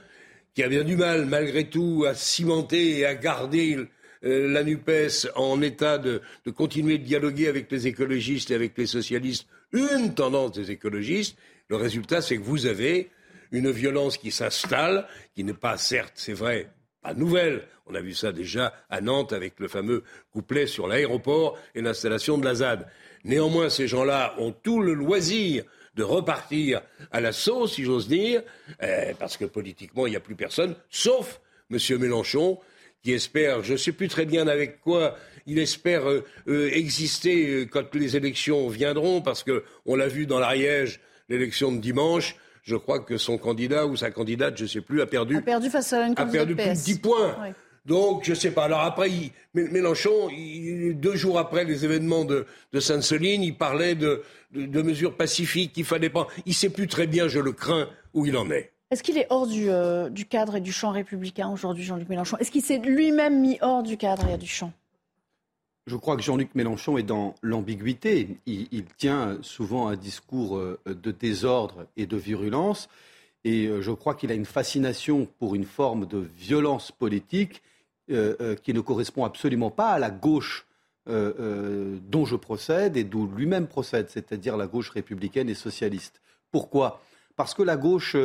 qui 0.54 0.64
a 0.64 0.68
bien 0.68 0.84
du 0.84 0.96
mal, 0.96 1.26
malgré 1.26 1.70
tout, 1.70 2.06
à 2.08 2.14
cimenter 2.14 3.00
et 3.00 3.06
à 3.06 3.16
garder 3.16 3.78
euh, 4.26 4.52
la 4.52 4.64
NUPES 4.64 5.30
en 5.36 5.62
état 5.62 5.98
de, 5.98 6.22
continuer 6.56 6.98
de 6.98 7.06
dialoguer 7.06 7.48
avec 7.48 7.72
les 7.72 7.88
écologistes 7.88 8.52
et 8.52 8.56
avec 8.56 8.78
les 8.78 8.88
socialistes, 8.88 9.48
une 9.72 10.14
tendance 10.14 10.52
des 10.54 10.72
écologistes, 10.72 11.38
le 11.70 11.76
résultat, 11.76 12.22
c'est 12.22 12.38
que 12.38 12.44
vous 12.44 12.66
avez 12.66 13.10
une 13.52 13.72
violence 13.72 14.18
qui 14.18 14.32
s'installe, 14.32 15.08
qui 15.36 15.44
n'est 15.44 15.54
pas, 15.54 15.78
certes, 15.78 16.14
c'est 16.16 16.34
vrai, 16.34 16.70
pas 17.02 17.14
nouvelle. 17.14 17.68
On 17.86 17.96
a 17.96 18.02
vu 18.02 18.14
ça 18.14 18.32
déjà 18.32 18.74
à 18.90 19.02
Nantes 19.02 19.34
avec 19.34 19.60
le 19.60 19.68
fameux 19.68 20.04
couplet 20.32 20.68
sur 20.68 20.88
l'aéroport 20.88 21.58
et 21.74 21.82
l'installation 21.82 22.38
de 22.38 22.46
la 22.46 22.56
ZAD. 22.56 22.88
Néanmoins, 23.24 23.70
ces 23.70 23.88
gens-là 23.88 24.36
ont 24.38 24.52
tout 24.52 24.82
le 24.82 24.94
loisir 24.94 25.64
de 25.96 26.04
repartir 26.04 26.82
à 27.12 27.22
la 27.22 27.32
sauce, 27.32 27.76
si 27.76 27.84
j'ose 27.84 28.08
dire, 28.08 28.42
eh, 28.82 29.14
parce 29.20 29.38
que 29.38 29.46
politiquement, 29.46 30.08
il 30.08 30.12
n'y 30.12 30.16
a 30.16 30.22
plus 30.22 30.36
personne, 30.36 30.76
sauf 30.90 31.40
M. 31.72 31.78
Mélenchon, 32.00 32.60
qui 33.04 33.14
espère, 33.14 33.64
je 33.64 33.74
ne 33.74 33.78
sais 33.78 33.92
plus 33.92 34.08
très 34.08 34.26
bien 34.26 34.48
avec 34.48 34.82
quoi, 34.82 35.16
il 35.46 35.60
espère 35.60 36.10
euh, 36.10 36.26
euh, 36.48 36.70
exister 36.74 37.48
euh, 37.48 37.66
quand 37.66 37.96
les 37.96 38.18
élections 38.18 38.68
viendront, 38.68 39.22
parce 39.22 39.44
qu'on 39.44 39.96
l'a 39.96 40.08
vu 40.08 40.26
dans 40.26 40.40
l'Ariège, 40.40 41.00
l'élection 41.30 41.72
de 41.72 41.78
dimanche, 41.78 42.36
je 42.64 42.76
crois 42.76 43.00
que 43.00 43.18
son 43.18 43.38
candidat 43.38 43.86
ou 43.86 43.96
sa 43.96 44.12
candidate, 44.12 44.58
je 44.58 44.64
ne 44.64 44.68
sais 44.68 44.82
plus, 44.82 45.02
a 45.02 45.06
perdu, 45.06 45.38
a 45.38 45.42
perdu 45.42 45.70
face 45.70 45.94
à 45.94 46.06
une 46.06 46.14
a 46.18 46.26
perdu 46.26 46.56
plus 46.56 46.66
de 46.66 46.74
10 46.74 47.00
points. 47.00 47.36
Donc, 47.90 48.24
je 48.24 48.32
ne 48.32 48.36
sais 48.36 48.52
pas. 48.52 48.66
Alors 48.66 48.82
après, 48.82 49.10
Mélenchon, 49.56 50.30
deux 50.94 51.16
jours 51.16 51.40
après 51.40 51.66
les 51.66 51.86
événements 51.86 52.24
de, 52.24 52.46
Sainte-Soline, 52.80 53.42
il 53.42 53.58
parlait 53.58 53.96
de, 53.96 54.22
mesures 54.54 55.18
pacifiques 55.18 55.74
qu'il 55.74 55.86
fallait 55.86 56.12
pas. 56.12 56.28
Il 56.46 56.50
ne 56.50 56.54
sait 56.54 56.70
plus 56.70 56.86
très 56.86 57.08
bien, 57.08 57.28
je 57.28 57.40
le 57.40 57.52
crains, 57.52 57.90
où 58.14 58.28
il 58.28 58.38
en 58.38 58.52
est. 58.52 58.72
Est-ce 58.92 59.02
qu'il 59.02 59.18
est 59.18 59.26
hors 59.32 59.48
euh, 59.52 60.10
du, 60.10 60.26
cadre 60.26 60.58
et 60.58 60.62
du 60.62 60.72
champ 60.72 60.92
républicain 60.92 61.50
aujourd'hui, 61.50 61.84
Jean-Luc 61.84 62.10
Mélenchon? 62.10 62.38
Est-ce 62.38 62.52
qu'il 62.52 62.62
s'est 62.62 62.78
lui-même 62.78 63.42
mis 63.42 63.58
hors 63.62 63.82
du 63.82 63.98
cadre 63.98 64.30
et 64.30 64.38
du 64.38 64.48
champ? 64.48 64.72
Je 65.88 65.96
crois 65.96 66.16
que 66.16 66.22
Jean-Luc 66.22 66.54
Mélenchon 66.54 66.96
est 67.00 67.04
dans 67.04 67.34
l'ambiguïté. 67.42 68.38
Il, 68.46 68.86
tient 68.98 69.40
souvent 69.42 69.88
un 69.88 69.96
discours 69.96 70.58
euh, 70.58 70.80
de 70.86 71.10
désordre 71.10 71.88
et 71.98 72.06
de 72.06 72.18
virulence. 72.18 72.88
Et 73.46 73.66
euh, 73.66 73.82
je 73.82 73.92
crois 73.92 74.14
qu'il 74.14 74.32
a 74.32 74.36
une 74.36 74.46
fascination 74.46 75.28
pour 75.40 75.56
une 75.56 75.66
forme 75.66 76.06
de 76.06 76.30
violence 76.38 76.92
politique 76.92 77.62
euh, 77.62 77.64
euh, 77.64 77.79
qui 78.64 78.74
ne 78.74 78.80
correspond 78.82 79.24
absolument 79.24 79.72
pas 79.72 79.92
à 79.92 80.00
la 80.00 80.10
gauche 80.10 80.66
euh, 81.10 81.98
dont 82.04 82.26
je 82.26 82.36
procède 82.36 82.96
et 82.96 83.04
d'où 83.04 83.26
lui-même 83.28 83.68
procède, 83.68 84.10
c'est-à-dire 84.10 84.58
la 84.58 84.68
gauche 84.68 84.90
républicaine 84.90 85.50
et 85.50 85.56
socialiste. 85.56 86.22
Pourquoi? 86.52 87.02
Parce 87.36 87.54
que 87.54 87.64
la 87.64 87.78
gauche 87.78 88.16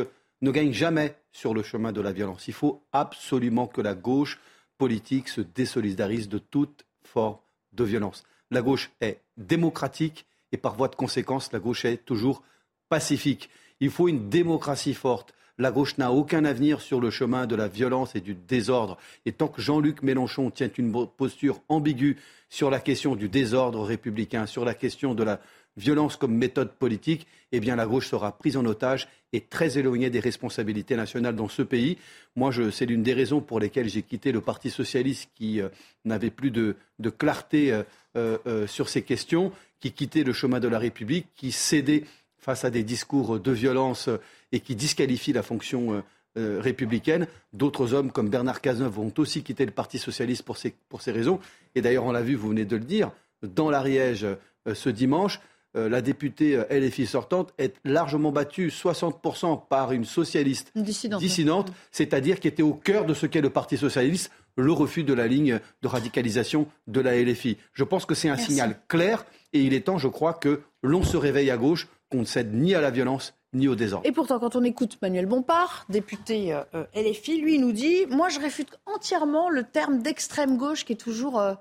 ne 0.41 0.51
gagne 0.51 0.71
jamais 0.71 1.15
sur 1.31 1.53
le 1.53 1.63
chemin 1.63 1.91
de 1.91 2.01
la 2.01 2.11
violence. 2.11 2.47
Il 2.47 2.53
faut 2.53 2.83
absolument 2.91 3.65
que 3.65 3.81
la 3.81 3.95
gauche 3.95 4.39
politique 4.77 5.29
se 5.29 5.41
désolidarise 5.41 6.29
de 6.29 6.37
toute 6.37 6.85
forme 7.03 7.37
de 7.73 7.83
violence. 7.83 8.23
La 8.51 8.61
gauche 8.61 8.91
est 9.01 9.19
démocratique 9.37 10.25
et 10.51 10.57
par 10.57 10.75
voie 10.75 10.89
de 10.89 10.95
conséquence, 10.95 11.51
la 11.53 11.59
gauche 11.59 11.85
est 11.85 12.05
toujours 12.05 12.43
pacifique. 12.89 13.49
Il 13.79 13.89
faut 13.89 14.07
une 14.07 14.29
démocratie 14.29 14.93
forte. 14.93 15.33
La 15.57 15.71
gauche 15.71 15.97
n'a 15.97 16.11
aucun 16.11 16.43
avenir 16.43 16.81
sur 16.81 16.99
le 16.99 17.09
chemin 17.09 17.47
de 17.47 17.55
la 17.55 17.67
violence 17.67 18.15
et 18.15 18.21
du 18.21 18.33
désordre. 18.33 18.97
Et 19.25 19.31
tant 19.31 19.47
que 19.47 19.61
Jean-Luc 19.61 20.03
Mélenchon 20.03 20.51
tient 20.51 20.69
une 20.77 21.07
posture 21.07 21.61
ambiguë 21.69 22.17
sur 22.49 22.69
la 22.69 22.79
question 22.79 23.15
du 23.15 23.29
désordre 23.29 23.83
républicain, 23.83 24.45
sur 24.45 24.65
la 24.65 24.73
question 24.73 25.15
de 25.15 25.23
la 25.23 25.39
violence 25.77 26.15
comme 26.15 26.35
méthode 26.35 26.71
politique, 26.71 27.27
eh 27.51 27.59
bien 27.59 27.75
la 27.75 27.85
gauche 27.85 28.07
sera 28.07 28.37
prise 28.37 28.57
en 28.57 28.65
otage 28.65 29.07
et 29.33 29.41
très 29.41 29.77
éloignée 29.77 30.09
des 30.09 30.19
responsabilités 30.19 30.95
nationales 30.95 31.35
dans 31.35 31.49
ce 31.49 31.61
pays. 31.61 31.97
Moi, 32.35 32.51
c'est 32.71 32.85
l'une 32.85 33.03
des 33.03 33.13
raisons 33.13 33.41
pour 33.41 33.59
lesquelles 33.59 33.89
j'ai 33.89 34.01
quitté 34.01 34.31
le 34.31 34.41
Parti 34.41 34.69
socialiste 34.69 35.29
qui 35.35 35.61
euh, 35.61 35.69
n'avait 36.05 36.31
plus 36.31 36.51
de, 36.51 36.75
clarté 37.17 37.71
euh, 37.71 37.83
euh, 38.15 38.67
sur 38.67 38.87
ces 38.89 39.01
questions, 39.01 39.51
qui 39.79 39.91
quittait 39.91 40.23
le 40.23 40.33
chemin 40.33 40.59
de 40.59 40.67
la 40.67 40.79
République, 40.79 41.27
qui 41.35 41.51
cédait 41.51 42.05
face 42.37 42.63
à 42.63 42.69
des 42.69 42.83
discours 42.83 43.39
de 43.39 43.51
violence 43.51 44.09
et 44.55 44.61
qui 44.61 44.75
disqualifient 44.75 45.33
la 45.33 45.43
fonction 45.43 45.93
euh, 45.93 46.01
euh, 46.37 46.61
républicaine. 46.61 47.27
D'autres 47.51 47.93
hommes 47.93 48.09
comme 48.09 48.29
Bernard 48.29 48.61
Cazeneuve 48.61 48.99
ont 48.99 49.13
aussi 49.17 49.43
quitté 49.43 49.65
le 49.65 49.71
Parti 49.71 49.99
socialiste 49.99 50.43
pour 50.43 50.55
ces, 50.55 50.73
pour 50.87 51.01
ces 51.01 51.11
raisons. 51.11 51.41
Et 51.75 51.81
d'ailleurs, 51.81 52.05
on 52.05 52.13
l'a 52.13 52.21
vu, 52.21 52.35
vous 52.35 52.47
venez 52.49 52.63
de 52.63 52.77
le 52.77 52.85
dire, 52.85 53.11
dans 53.43 53.69
l'Ariège 53.69 54.23
euh, 54.23 54.73
ce 54.73 54.89
dimanche, 54.89 55.41
la 55.77 56.01
députée 56.01 56.57
LFI 56.71 57.05
sortante 57.05 57.53
est 57.57 57.75
largement 57.83 58.31
battue, 58.31 58.69
60% 58.69 59.67
par 59.67 59.91
une 59.91 60.05
socialiste 60.05 60.71
dissidente, 60.73 61.73
c'est-à-dire 61.91 62.39
qui 62.39 62.47
était 62.47 62.63
au 62.63 62.73
cœur 62.73 63.03
de 63.03 63.13
ce 63.13 63.25
qu'est 63.25 63.41
le 63.41 63.49
Parti 63.49 63.75
socialiste, 63.75 64.31
le 64.55 64.71
refus 64.71 65.03
de 65.03 65.13
la 65.13 65.27
ligne 65.27 65.59
de 65.81 65.87
radicalisation 65.89 66.69
de 66.87 67.01
la 67.01 67.21
LFI. 67.21 67.57
Je 67.73 67.83
pense 67.83 68.05
que 68.05 68.15
c'est 68.15 68.29
un 68.29 68.37
signal 68.37 68.79
clair 68.87 69.25
et 69.51 69.59
il 69.59 69.73
est 69.73 69.81
temps, 69.81 69.97
je 69.97 70.07
crois, 70.07 70.33
que 70.33 70.61
l'on 70.81 71.03
se 71.03 71.17
réveille 71.17 71.51
à 71.51 71.57
gauche, 71.57 71.89
qu'on 72.09 72.19
ne 72.19 72.25
cède 72.25 72.53
ni 72.53 72.73
à 72.73 72.79
la 72.79 72.91
violence 72.91 73.33
ni 73.55 73.67
au 73.67 73.75
désordre. 73.75 74.07
Et 74.07 74.11
pourtant, 74.11 74.39
quand 74.39 74.55
on 74.55 74.63
écoute 74.63 74.97
Manuel 75.01 75.25
Bompard, 75.25 75.85
député 75.89 76.53
euh, 76.53 76.83
LFI, 76.95 77.39
lui 77.41 77.57
nous 77.57 77.71
dit 77.71 78.05
Moi, 78.09 78.29
je 78.29 78.39
réfute 78.39 78.77
entièrement 78.85 79.49
le 79.49 79.63
terme 79.63 80.01
d'extrême 80.01 80.57
gauche 80.57 80.85
qui 80.85 80.93
est 80.93 80.97
toujours 80.97 81.39
euh, 81.39 81.55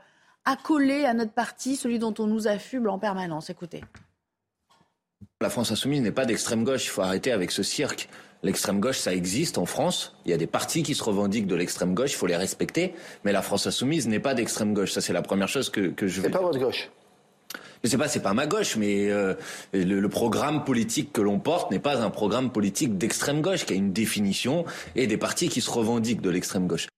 accolé 0.44 1.04
à 1.04 1.14
notre 1.14 1.32
parti, 1.32 1.76
celui 1.76 1.98
dont 1.98 2.14
on 2.18 2.26
nous 2.26 2.48
affuble 2.48 2.88
en 2.88 2.98
permanence. 2.98 3.50
Écoutez. 3.50 3.82
La 5.40 5.50
France 5.50 5.72
insoumise 5.72 6.00
n'est 6.02 6.12
pas 6.12 6.26
d'extrême 6.26 6.64
gauche. 6.64 6.84
Il 6.86 6.90
faut 6.90 7.02
arrêter 7.02 7.32
avec 7.32 7.50
ce 7.50 7.62
cirque. 7.62 8.08
L'extrême 8.42 8.78
gauche, 8.78 8.98
ça 8.98 9.14
existe 9.14 9.56
en 9.56 9.64
France. 9.64 10.16
Il 10.26 10.30
y 10.30 10.34
a 10.34 10.36
des 10.36 10.46
partis 10.46 10.82
qui 10.82 10.94
se 10.94 11.02
revendiquent 11.02 11.46
de 11.46 11.54
l'extrême 11.54 11.94
gauche. 11.94 12.12
Il 12.12 12.16
faut 12.16 12.26
les 12.26 12.36
respecter. 12.36 12.94
Mais 13.24 13.32
la 13.32 13.40
France 13.40 13.66
insoumise 13.66 14.06
n'est 14.06 14.20
pas 14.20 14.34
d'extrême 14.34 14.74
gauche. 14.74 14.92
Ça, 14.92 15.00
c'est 15.00 15.14
la 15.14 15.22
première 15.22 15.48
chose 15.48 15.70
que, 15.70 15.88
que 15.88 16.06
je 16.06 16.20
veux. 16.20 16.26
C'est 16.26 16.32
pas 16.32 16.42
votre 16.42 16.58
gauche. 16.58 16.90
Je 17.84 17.90
sais 17.90 17.98
pas, 17.98 18.08
c'est 18.08 18.22
pas 18.22 18.32
ma 18.32 18.46
gauche, 18.46 18.76
mais 18.76 19.10
euh, 19.10 19.34
le, 19.74 20.00
le, 20.00 20.08
programme 20.08 20.64
politique 20.64 21.12
que 21.12 21.20
l'on 21.20 21.38
porte 21.38 21.70
n'est 21.70 21.78
pas 21.78 22.00
un 22.02 22.08
programme 22.08 22.50
politique 22.50 22.96
d'extrême 22.96 23.42
gauche, 23.42 23.66
qui 23.66 23.74
a 23.74 23.76
une 23.76 23.92
définition 23.92 24.64
et 24.96 25.06
des 25.06 25.18
partis 25.18 25.50
qui 25.50 25.60
se 25.60 25.70
revendiquent 25.70 26.22
de 26.22 26.30
l'extrême 26.30 26.66
gauche. 26.66 26.88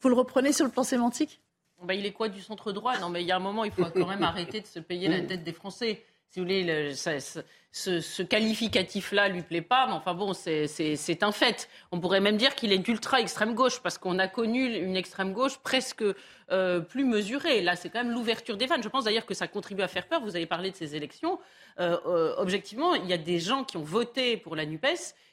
Vous 0.00 0.08
le 0.08 0.14
reprenez 0.14 0.52
sur 0.52 0.64
le 0.64 0.70
plan 0.70 0.84
sémantique? 0.84 1.40
Bah, 1.82 1.94
Il 1.94 2.06
est 2.06 2.12
quoi 2.12 2.28
du 2.28 2.40
centre 2.40 2.70
droit 2.70 2.96
Non, 2.98 3.08
mais 3.08 3.22
il 3.22 3.26
y 3.26 3.32
a 3.32 3.36
un 3.36 3.40
moment, 3.40 3.64
il 3.64 3.72
faut 3.72 3.84
quand 3.84 4.06
même 4.06 4.22
arrêter 4.22 4.60
de 4.60 4.66
se 4.66 4.78
payer 4.78 5.08
la 5.08 5.20
dette 5.20 5.42
des 5.42 5.52
Français 5.52 6.04
si 6.32 6.40
vous 6.40 6.46
voulez, 6.46 6.94
ce 6.94 8.22
qualificatif-là 8.22 9.28
lui 9.28 9.42
plaît 9.42 9.60
pas, 9.60 9.86
mais 9.86 9.92
enfin 9.92 10.14
bon, 10.14 10.32
c'est 10.32 11.22
un 11.22 11.30
fait. 11.32 11.68
On 11.90 12.00
pourrait 12.00 12.20
même 12.20 12.38
dire 12.38 12.54
qu'il 12.54 12.72
est 12.72 12.78
d'ultra 12.78 13.20
extrême 13.20 13.54
gauche 13.54 13.80
parce 13.82 13.98
qu'on 13.98 14.18
a 14.18 14.28
connu 14.28 14.64
une 14.76 14.96
extrême 14.96 15.34
gauche 15.34 15.58
presque 15.58 16.02
euh, 16.50 16.80
plus 16.80 17.04
mesurée. 17.04 17.60
Là, 17.60 17.76
c'est 17.76 17.90
quand 17.90 18.02
même 18.02 18.14
l'ouverture 18.14 18.56
des 18.56 18.64
vannes. 18.64 18.82
Je 18.82 18.88
pense 18.88 19.04
d'ailleurs 19.04 19.26
que 19.26 19.34
ça 19.34 19.46
contribue 19.46 19.82
à 19.82 19.88
faire 19.88 20.08
peur. 20.08 20.22
Vous 20.22 20.34
avez 20.34 20.46
parlé 20.46 20.70
de 20.70 20.76
ces 20.76 20.96
élections. 20.96 21.38
Euh, 21.80 21.98
euh, 22.06 22.34
objectivement, 22.38 22.94
il 22.94 23.06
y 23.06 23.12
a 23.12 23.18
des 23.18 23.38
gens 23.38 23.62
qui 23.62 23.76
ont 23.76 23.82
voté 23.82 24.38
pour 24.38 24.56
la 24.56 24.64
Nupes 24.64 24.86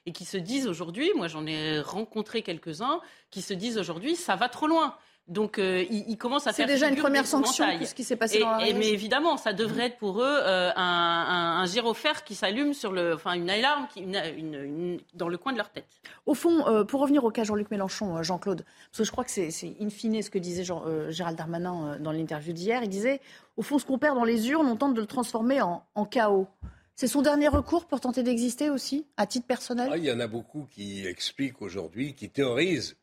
et 0.05 0.11
qui 0.11 0.25
se 0.25 0.35
disent 0.35 0.67
aujourd'hui, 0.67 1.11
moi 1.15 1.29
j'en 1.29 1.45
ai 1.45 1.79
rencontré 1.79 2.41
quelques-uns, 2.41 2.99
qui 3.31 3.41
se 3.41 3.53
disent 3.53 3.77
aujourd'hui, 3.77 4.17
ça 4.17 4.35
va 4.35 4.49
trop 4.49 4.67
loin. 4.67 4.97
Donc, 5.29 5.59
euh, 5.59 5.85
ils, 5.91 6.17
commencent 6.17 6.47
à 6.47 6.53
faire. 6.53 6.67
C'est 6.67 6.73
déjà 6.73 6.89
une 6.89 6.95
première 6.95 7.27
sanction, 7.27 7.63
ce 7.85 7.93
qui 7.93 8.03
s'est 8.03 8.15
passé 8.15 8.39
dans 8.39 8.49
la 8.49 8.67
et, 8.67 8.73
Mais 8.73 8.89
évidemment, 8.89 9.37
ça 9.37 9.53
devrait 9.53 9.85
être 9.85 9.97
pour 9.97 10.21
eux 10.21 10.25
euh, 10.25 10.71
un, 10.75 10.81
un, 10.81 11.61
un, 11.61 11.65
gyrophare 11.67 12.23
qui 12.23 12.33
s'allume 12.33 12.73
sur 12.73 12.91
le, 12.91 13.13
enfin 13.13 13.33
une 13.33 13.47
alarme 13.47 13.87
qui, 13.93 14.01
une, 14.01 14.15
une, 14.15 14.99
dans 15.13 15.27
le 15.27 15.37
coin 15.37 15.51
de 15.51 15.57
leur 15.57 15.69
tête. 15.69 15.85
Au 16.25 16.33
fond, 16.33 16.67
euh, 16.67 16.83
pour 16.83 17.01
revenir 17.01 17.23
au 17.23 17.29
cas 17.29 17.43
Jean-Luc 17.43 17.69
Mélenchon, 17.69 18.17
euh, 18.17 18.23
Jean-Claude, 18.23 18.65
parce 18.89 18.97
que 18.97 19.03
je 19.03 19.11
crois 19.11 19.23
que 19.23 19.29
c'est 19.29 19.51
in 19.79 19.89
fine 19.89 20.19
ce 20.23 20.31
que 20.31 20.39
disait 20.39 20.63
Jean, 20.63 20.81
euh, 20.87 21.11
Gérald 21.11 21.37
Darmanin 21.37 21.97
dans 21.99 22.11
l'interview 22.11 22.51
d'hier. 22.51 22.81
Il 22.81 22.89
disait, 22.89 23.21
au 23.55 23.61
fond, 23.61 23.77
ce 23.77 23.85
qu'on 23.85 23.99
perd 23.99 24.15
dans 24.15 24.23
les 24.23 24.49
urnes, 24.49 24.65
on 24.65 24.77
tente 24.77 24.95
de 24.95 25.01
le 25.01 25.07
transformer 25.07 25.61
en, 25.61 25.83
en 25.93 26.05
chaos. 26.05 26.47
C'est 26.95 27.07
son 27.07 27.21
dernier 27.21 27.49
recours 27.49 27.85
pour 27.85 28.01
tenter 28.01 28.23
d'exister 28.23 28.71
aussi, 28.71 29.05
à 29.15 29.27
titre 29.27 29.45
personnel? 29.45 29.89
Ah, 29.91 29.97
Il 29.97 30.03
y 30.05 30.11
en 30.11 30.19
a 30.19 30.27
beaucoup 30.27 30.67
qui 30.71 31.05
expliquent 31.05 31.61
aujourd'hui, 31.61 32.15
qui 32.15 32.29
théorisent 32.29 32.97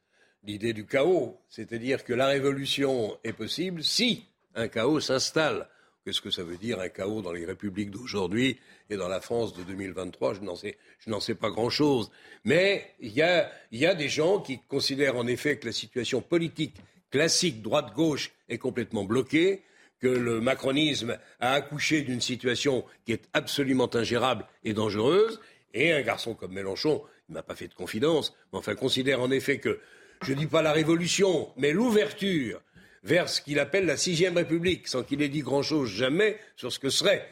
l'idée 0.47 0.73
du 0.73 0.87
chaos, 0.87 1.39
c'est-à-dire 1.49 2.05
que 2.05 2.13
la 2.13 2.29
révolution 2.29 3.19
est 3.25 3.33
possible 3.33 3.83
si 3.83 4.25
un 4.55 4.69
chaos 4.69 5.01
s'installe. 5.01 5.69
Qu'est-ce 6.05 6.21
que 6.21 6.31
ça 6.31 6.45
veut 6.45 6.57
dire 6.57 6.79
un 6.81 6.89
chaos 6.89 7.21
dans 7.21 7.33
les 7.33 7.45
républiques 7.45 7.91
d'aujourd'hui 7.91 8.59
et 8.89 8.97
dans 8.97 9.09
la 9.09 9.21
France 9.21 9.55
de 9.55 9.65
2023 9.65 10.35
Je 10.35 11.11
n'en 11.11 11.21
sais, 11.21 11.35
pas 11.35 11.51
grand-chose. 11.51 12.11
Mais 12.45 12.95
il 13.01 13.13
y 13.13 13.23
a, 13.23 13.95
des 13.95 14.09
gens 14.09 14.39
qui 14.39 14.61
considèrent 14.69 15.17
en 15.17 15.27
effet 15.27 15.59
que 15.59 15.67
la 15.67 15.73
situation 15.73 16.23
politique 16.23 16.77
classique 17.11 17.61
droite-gauche 17.61 18.31
est 18.49 18.59
complètement 18.59 19.05
bloquée, 19.05 19.63
que 19.99 20.07
le 20.07 20.41
macronisme 20.41 21.19
a 21.41 21.53
accouché 21.55 22.03
d'une 22.03 22.21
situation 22.21 22.85
qui 23.05 23.13
est 23.13 23.29
absolument 23.33 23.93
ingérable 23.97 24.47
et 24.63 24.75
dangereuse, 24.75 25.41
et 25.75 25.93
un 25.93 26.03
garçon 26.03 26.35
comme 26.35 26.53
Mélenchon, 26.53 27.03
il 27.29 27.35
m'a 27.35 27.43
pas 27.43 27.57
fait 27.57 27.69
de 27.69 27.75
confidence, 27.75 28.37
mais 28.53 28.59
enfin 28.59 28.77
considère 28.77 29.21
en 29.21 29.31
effet 29.31 29.59
que 29.59 29.81
je 30.23 30.33
ne 30.33 30.39
dis 30.39 30.47
pas 30.47 30.63
la 30.63 30.73
révolution, 30.73 31.49
mais 31.57 31.73
l'ouverture 31.73 32.61
vers 33.03 33.29
ce 33.29 33.41
qu'il 33.41 33.59
appelle 33.59 33.87
la 33.87 33.97
sixième 33.97 34.37
République, 34.37 34.89
sans 34.89 35.03
qu'il 35.03 35.23
ait 35.23 35.29
dit 35.29 35.41
grand-chose 35.41 35.91
jamais 35.91 36.39
sur 36.57 36.73
ce 36.73 36.79
que 36.79 36.91
serait 36.91 37.27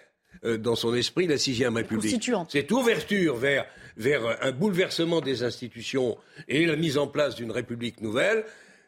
euh, 0.45 0.57
dans 0.57 0.77
son 0.77 0.95
esprit 0.95 1.27
la 1.27 1.39
sixième 1.39 1.77
République. 1.77 2.31
Cette 2.49 2.71
ouverture 2.71 3.37
vers, 3.37 3.67
vers 3.97 4.43
un 4.43 4.53
bouleversement 4.53 5.21
des 5.21 5.43
institutions 5.43 6.17
et 6.49 6.67
la 6.67 6.77
mise 6.77 6.97
en 6.97 7.09
place 7.09 7.35
d'une 7.35 7.51
République 7.51 8.01
nouvelle, 8.01 8.45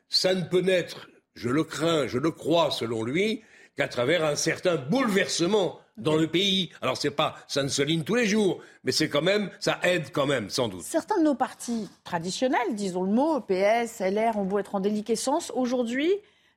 ça 0.09 0.35
ne 0.35 0.43
peut 0.43 0.61
naître, 0.61 1.09
je 1.35 1.49
le 1.49 1.65
crains, 1.65 2.07
je 2.07 2.19
le 2.19 2.31
crois 2.31 2.71
selon 2.71 3.03
lui, 3.03 3.43
qu'à 3.77 3.89
travers 3.89 4.25
un 4.25 4.37
certain 4.37 4.77
bouleversement 4.77 5.81
dans 5.97 6.17
le 6.17 6.27
pays. 6.27 6.71
Alors 6.83 6.97
c'est 6.97 7.11
pas, 7.11 7.37
ça 7.49 7.63
ne 7.63 7.69
se 7.69 7.83
ligne 7.83 8.03
tous 8.03 8.15
les 8.15 8.27
jours, 8.27 8.61
mais 8.85 8.93
c'est 8.93 9.09
quand 9.09 9.23
même, 9.23 9.51
ça 9.61 9.79
aide 9.83 10.11
quand 10.13 10.27
même, 10.27 10.51
sans 10.51 10.69
doute. 10.69 10.83
Certains 10.83 11.19
de 11.19 11.25
nos 11.25 11.35
partis 11.35 11.89
traditionnels, 12.05 12.75
disons 12.75 13.03
le 13.03 13.13
mot, 13.13 13.41
PS, 13.41 14.01
LR, 14.01 14.37
ont 14.37 14.45
beau 14.45 14.59
être 14.59 14.75
en 14.75 14.81
déliquescence, 14.81 15.53
aujourd'hui, 15.55 16.13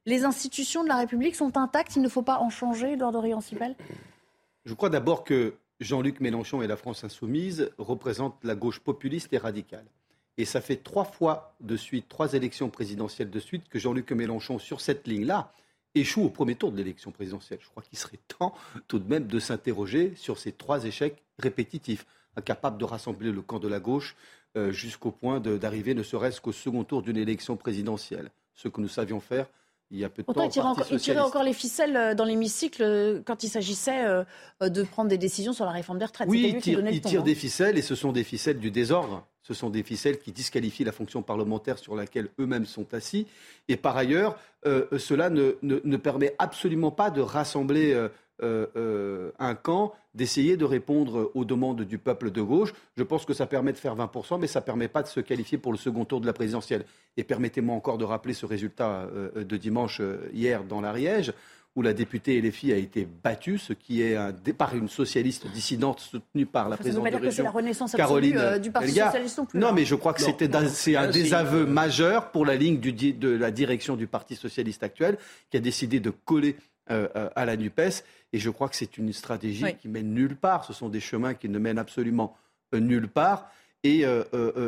les 0.06 0.24
institutions 0.24 0.84
de 0.84 0.90
la 0.90 0.98
République 0.98 1.36
sont 1.36 1.58
intactes, 1.58 1.96
il 1.96 2.02
ne 2.02 2.10
faut 2.10 2.22
pas 2.22 2.40
en 2.40 2.50
changer, 2.50 2.94
Edouard 2.94 3.12
dorian 3.12 3.42
sipel 3.42 3.76
Je 4.66 4.74
crois 4.74 4.90
d'abord 4.90 5.24
que 5.24 5.56
Jean-Luc 5.80 6.20
Mélenchon 6.20 6.62
et 6.62 6.68
la 6.68 6.78
France 6.78 7.04
insoumise 7.04 7.72
représentent 7.78 8.38
la 8.44 8.56
gauche 8.56 8.80
populiste 8.80 9.32
et 9.34 9.38
radicale. 9.38 9.86
Et 10.38 10.46
ça 10.46 10.62
fait 10.62 10.78
trois 10.78 11.04
fois 11.04 11.54
de 11.60 11.76
suite, 11.76 12.08
trois 12.08 12.34
élections 12.34 12.70
présidentielles 12.70 13.30
de 13.30 13.40
suite, 13.40 13.68
que 13.70 13.78
Jean-Luc 13.78 14.12
Mélenchon, 14.12 14.58
sur 14.58 14.80
cette 14.82 15.08
ligne-là, 15.08 15.52
échoue 15.96 16.24
au 16.24 16.30
premier 16.30 16.56
tour 16.56 16.72
de 16.72 16.78
l'élection 16.78 17.12
présidentielle. 17.12 17.60
Je 17.62 17.70
crois 17.70 17.84
qu'il 17.84 17.98
serait 17.98 18.20
temps 18.28 18.54
tout 18.88 19.00
de 19.00 19.10
même 19.10 19.28
de 19.28 19.40
s'interroger 19.40 20.14
sur 20.16 20.38
ces 20.38 20.52
trois 20.52 20.86
échecs 20.86 21.24
répétitifs, 21.38 22.06
incapables 22.36 22.78
de 22.78 22.86
rassembler 22.86 23.32
le 23.32 23.42
camp 23.42 23.60
de 23.60 23.68
la 23.68 23.80
gauche 23.80 24.16
euh, 24.58 24.72
jusqu'au 24.72 25.12
point 25.12 25.40
d'arriver 25.40 25.94
ne 25.94 26.04
serait-ce 26.04 26.42
qu'au 26.42 26.52
second 26.52 26.84
tour 26.84 27.02
d'une 27.02 27.18
élection 27.18 27.56
présidentielle. 27.56 28.32
Ce 28.56 28.68
que 28.68 28.82
nous 28.82 28.88
savions 28.88 29.20
faire 29.20 29.48
il 29.92 29.98
y 29.98 30.04
a 30.04 30.10
peu 30.10 30.22
de 30.22 30.32
temps. 30.32 30.44
Il 30.44 30.50
tirait, 31.00 31.20
encore, 31.20 31.42
les 31.42 31.54
ficelles 31.54 31.98
euh, 31.98 32.14
dans 32.14 32.26
l'hémicycle 32.26 32.84
euh, 32.84 33.22
quand 33.26 33.44
il 33.44 33.50
s'agissait 33.50 34.06
de 34.62 34.84
prendre 34.84 35.10
des 35.10 35.18
décisions 35.18 35.54
sur 35.54 35.66
la 35.66 35.72
réforme 35.72 35.98
des 35.98 36.06
retraites. 36.06 36.28
Oui, 36.30 36.52
il 36.54 36.62
tire, 36.62 36.88
il 36.88 37.02
tire 37.02 37.24
des 37.24 37.34
ficelles 37.34 37.78
et 37.78 37.82
ce 37.82 37.96
sont 37.96 38.12
des 38.12 38.24
ficelles 38.24 38.60
du 38.60 38.70
désordre. 38.70 39.26
Ce 39.50 39.56
sont 39.56 39.72
des 39.72 39.82
ficelles 39.82 40.20
qui 40.20 40.32
disqualifient 40.32 40.84
la 40.84 40.92
fonction 40.92 41.24
parlementaire 41.24 41.80
sur 41.80 41.96
laquelle 41.96 42.30
eux-mêmes 42.40 42.68
sont 42.68 42.94
assis. 42.94 43.26
Et 43.68 43.78
par 43.78 43.98
ailleurs, 43.98 44.38
euh, 44.68 44.86
cela 45.00 45.32
ne, 45.32 45.54
ne, 45.64 45.98
permet 45.98 46.36
absolument 46.38 46.92
pas 46.92 47.10
de 47.10 47.20
rassembler 47.20 47.94
euh, 47.94 48.10
euh, 48.44 49.32
un 49.40 49.56
camp, 49.56 49.96
d'essayer 50.14 50.56
de 50.56 50.66
répondre 50.66 51.32
aux 51.34 51.46
demandes 51.46 51.82
du 51.82 51.98
peuple 51.98 52.30
de 52.30 52.44
gauche. 52.44 52.76
Je 52.96 53.02
pense 53.02 53.26
que 53.26 53.34
ça 53.34 53.48
permet 53.48 53.74
de 53.74 53.80
faire 53.80 53.96
20%, 53.96 54.40
mais 54.40 54.46
ça 54.46 54.60
ne 54.60 54.66
permet 54.66 54.88
pas 54.88 55.02
de 55.02 55.08
se 55.08 55.20
qualifier 55.20 55.58
pour 55.58 55.72
le 55.72 55.80
second 55.80 56.06
tour 56.06 56.22
de 56.22 56.28
la 56.28 56.34
présidentielle. 56.34 56.86
Et 57.18 57.24
permettez-moi 57.24 57.76
encore 57.76 57.98
de 57.98 58.06
rappeler 58.06 58.36
ce 58.36 58.46
résultat 58.46 59.10
de 59.36 59.58
dimanche 59.58 60.00
hier 60.32 60.64
dans 60.64 60.80
l'Ariège 60.80 61.34
où 61.76 61.82
la 61.82 61.94
députée 61.94 62.42
LFI 62.42 62.74
a 62.74 62.78
été 62.78 63.08
battue, 63.24 63.58
ce 63.58 63.74
qui 63.74 64.02
est 64.02 64.16
un, 64.16 64.34
par 64.58 64.76
une 64.76 64.90
socialiste 64.90 65.48
dissidente 65.48 66.00
soutenue 66.00 66.46
par 66.46 66.68
la 66.68 66.78
présidente 66.78 67.10
de 67.10 67.16
région, 67.18 67.44
la 67.44 67.52
renaissance 67.52 67.94
Caroline 67.94 68.38
euh, 68.38 68.60
du 68.60 68.72
Parti 68.72 68.92
socialiste 68.92 69.38
non 69.38 69.46
plus. 69.46 69.60
Non, 69.60 69.68
hein. 69.68 69.72
mais 69.74 69.86
je 69.86 69.96
crois 69.96 70.14
que 70.14 70.22
c'était 70.22 70.50
c'est 70.68 70.96
un 70.96 71.10
désaveu 71.10 71.66
majeur 71.66 72.32
pour 72.32 72.46
la 72.46 72.56
ligne 72.56 72.80
du, 72.80 72.92
de 72.92 73.30
la 73.30 73.52
direction 73.52 73.96
du 73.96 74.08
Parti 74.08 74.36
socialiste 74.36 74.84
actuel, 74.84 75.18
qui 75.52 75.58
a 75.58 75.60
décidé 75.60 76.00
de 76.00 76.10
coller 76.10 76.56
euh, 76.90 77.08
euh, 77.16 77.30
à 77.36 77.46
la 77.46 77.56
Nupes. 77.56 78.04
Et 78.34 78.40
je 78.40 78.50
crois 78.50 78.68
que 78.68 78.76
c'est 78.76 78.98
une 78.98 79.14
stratégie 79.14 79.64
qui 79.80 79.88
mène 79.88 80.14
nulle 80.14 80.36
part. 80.36 80.66
Ce 80.66 80.74
sont 80.74 80.90
des 80.90 81.00
chemins 81.00 81.34
qui 81.34 81.50
ne 81.50 81.60
mènent 81.60 81.80
absolument 81.80 82.36
nulle 82.74 83.08
part. 83.08 83.52
Et, 83.84 84.04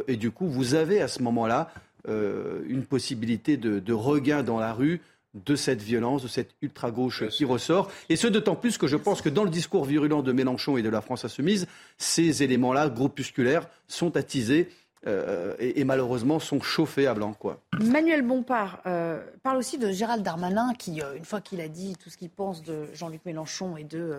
et, 0.07 0.15
du 0.15 0.31
coup, 0.31 0.47
vous 0.47 0.73
avez 0.73 1.01
à 1.01 1.07
ce 1.07 1.21
moment-là 1.21 1.69
une 2.07 2.85
possibilité 2.89 3.57
de, 3.57 3.77
de 3.77 3.93
regain 3.93 4.41
dans 4.41 4.59
la 4.59 4.73
rue 4.73 5.01
de 5.33 5.55
cette 5.55 5.81
violence, 5.81 6.23
de 6.23 6.27
cette 6.27 6.51
ultra-gauche 6.61 7.27
qui 7.29 7.45
ressort. 7.45 7.89
Et 8.09 8.15
ce, 8.15 8.27
d'autant 8.27 8.55
plus 8.55 8.77
que 8.77 8.87
je 8.87 8.97
pense 8.97 9.21
que 9.21 9.29
dans 9.29 9.43
le 9.43 9.49
discours 9.49 9.85
virulent 9.85 10.21
de 10.21 10.31
Mélenchon 10.31 10.77
et 10.77 10.81
de 10.81 10.89
la 10.89 11.01
France 11.01 11.23
insoumise, 11.23 11.67
ces 11.97 12.43
éléments-là, 12.43 12.89
groupusculaires, 12.89 13.67
sont 13.87 14.17
attisés 14.17 14.69
euh, 15.07 15.55
et, 15.59 15.83
malheureusement 15.83 16.39
sont 16.39 16.61
chauffés 16.61 17.07
à 17.07 17.13
blanc. 17.13 17.33
Quoi. 17.33 17.59
Manuel 17.79 18.21
Bompard 18.21 18.81
euh, 18.85 19.19
parle 19.41 19.57
aussi 19.57 19.79
de 19.79 19.91
Gérald 19.91 20.21
Darmanin 20.23 20.73
qui, 20.77 21.01
euh, 21.01 21.15
une 21.15 21.25
fois 21.25 21.41
qu'il 21.41 21.59
a 21.59 21.67
dit 21.67 21.95
tout 21.95 22.11
ce 22.11 22.17
qu'il 22.17 22.29
pense 22.29 22.61
de 22.61 22.85
Jean-Luc 22.93 23.25
Mélenchon 23.25 23.77
et 23.77 23.83
de 23.83 24.17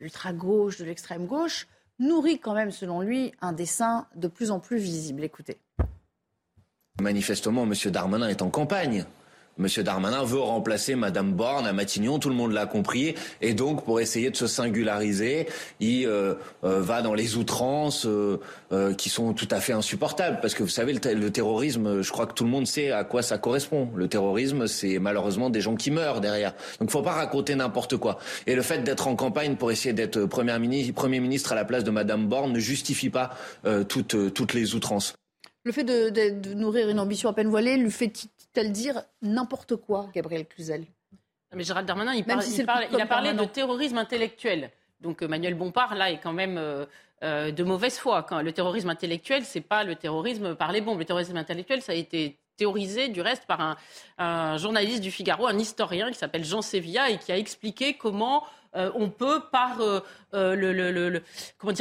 l'ultra-gauche, 0.00 0.78
de 0.78 0.84
l'extrême-gauche, 0.84 1.68
nourrit 2.00 2.40
quand 2.40 2.54
même, 2.54 2.72
selon 2.72 3.00
lui, 3.00 3.32
un 3.40 3.52
dessin 3.52 4.06
de 4.16 4.26
plus 4.26 4.50
en 4.50 4.58
plus 4.58 4.78
visible. 4.78 5.22
Écoutez. 5.22 5.58
Manifestement, 7.00 7.62
M. 7.62 7.74
Darmanin 7.92 8.28
est 8.28 8.42
en 8.42 8.50
campagne 8.50 9.04
Monsieur 9.56 9.84
Darmanin 9.84 10.24
veut 10.24 10.40
remplacer 10.40 10.96
Madame 10.96 11.32
Borne 11.32 11.64
à 11.66 11.72
Matignon, 11.72 12.18
tout 12.18 12.28
le 12.28 12.34
monde 12.34 12.50
l'a 12.50 12.66
compris, 12.66 13.14
et 13.40 13.54
donc 13.54 13.84
pour 13.84 14.00
essayer 14.00 14.30
de 14.30 14.36
se 14.36 14.48
singulariser, 14.48 15.46
il 15.78 16.06
euh, 16.06 16.34
euh, 16.64 16.80
va 16.80 17.02
dans 17.02 17.14
les 17.14 17.36
outrances 17.36 18.04
euh, 18.04 18.38
qui 18.94 19.08
sont 19.10 19.32
tout 19.32 19.46
à 19.52 19.60
fait 19.60 19.72
insupportables, 19.72 20.40
parce 20.42 20.54
que 20.54 20.64
vous 20.64 20.68
savez, 20.68 20.92
le, 20.92 21.30
terrorisme, 21.30 22.02
je 22.02 22.10
crois 22.10 22.26
que 22.26 22.34
tout 22.34 22.42
le 22.42 22.50
monde 22.50 22.66
sait 22.66 22.90
à 22.90 23.04
quoi 23.04 23.22
ça 23.22 23.38
correspond. 23.38 23.90
Le 23.94 24.08
terrorisme, 24.08 24.66
c'est 24.66 24.98
malheureusement 24.98 25.50
des 25.50 25.60
gens 25.60 25.76
qui 25.76 25.92
meurent 25.92 26.20
derrière. 26.20 26.54
Donc, 26.80 26.90
faut 26.90 27.02
pas 27.02 27.12
raconter 27.12 27.54
n'importe 27.54 27.96
quoi. 27.96 28.18
Et 28.48 28.56
le 28.56 28.62
fait 28.62 28.82
d'être 28.82 29.06
en 29.06 29.14
campagne 29.14 29.54
pour 29.54 29.70
essayer 29.70 29.92
d'être 29.92 30.24
premier 30.24 30.58
ministre, 30.58 31.52
à 31.52 31.54
la 31.54 31.64
place 31.64 31.84
de 31.84 31.90
Madame 31.92 32.26
Borne 32.26 32.52
ne 32.52 32.58
justifie 32.58 33.10
pas 33.10 33.30
toutes 33.88 34.34
toutes 34.34 34.54
les 34.54 34.74
outrances. 34.74 35.14
Le 35.64 35.72
fait 35.72 35.84
de, 35.84 36.54
nourrir 36.54 36.90
une 36.90 37.00
ambition 37.00 37.28
à 37.30 37.32
peine 37.32 37.48
voilée 37.48 37.76
lui 37.76 37.90
fait-il 37.90 38.72
dire 38.72 39.02
n'importe 39.22 39.76
quoi, 39.76 40.08
Gabriel 40.14 40.46
Cluzel? 40.46 40.84
Mais 41.54 41.64
Gérald 41.64 41.86
Darmanin, 41.86 42.14
il, 42.14 42.24
il, 42.26 43.00
a 43.00 43.06
parlé 43.06 43.32
de 43.32 43.44
terrorisme 43.44 43.96
intellectuel. 43.96 44.70
Donc 45.00 45.22
Manuel 45.22 45.54
Bompard, 45.54 45.94
là, 45.94 46.10
est 46.10 46.18
quand 46.18 46.32
même 46.32 46.58
euh, 46.58 46.84
euh, 47.22 47.52
de 47.52 47.64
mauvaise 47.64 47.98
foi. 47.98 48.24
Quand 48.24 48.42
le 48.42 48.52
terrorisme 48.52 48.90
intellectuel, 48.90 49.44
c'est 49.44 49.60
pas 49.60 49.84
le 49.84 49.94
terrorisme 49.94 50.54
par 50.54 50.72
les 50.72 50.80
bombes. 50.80 50.98
Le 50.98 51.04
terrorisme 51.04 51.36
intellectuel, 51.36 51.80
ça 51.80 51.92
a 51.92 51.94
été 51.94 52.38
théorisé 52.56 53.08
du 53.08 53.20
reste 53.20 53.46
par 53.46 53.60
un, 53.60 53.76
un 54.18 54.56
journaliste 54.58 55.00
du 55.00 55.10
Figaro, 55.10 55.46
un 55.46 55.58
historien 55.58 56.10
qui 56.10 56.18
s'appelle 56.18 56.44
Jean 56.44 56.62
Sévilla 56.62 57.10
et 57.10 57.18
qui 57.18 57.32
a 57.32 57.38
expliqué 57.38 57.94
comment 57.94 58.44
euh, 58.76 58.90
on 58.94 59.08
peut, 59.08 59.40
par 59.52 59.80
euh, 59.80 60.00
euh, 60.34 61.20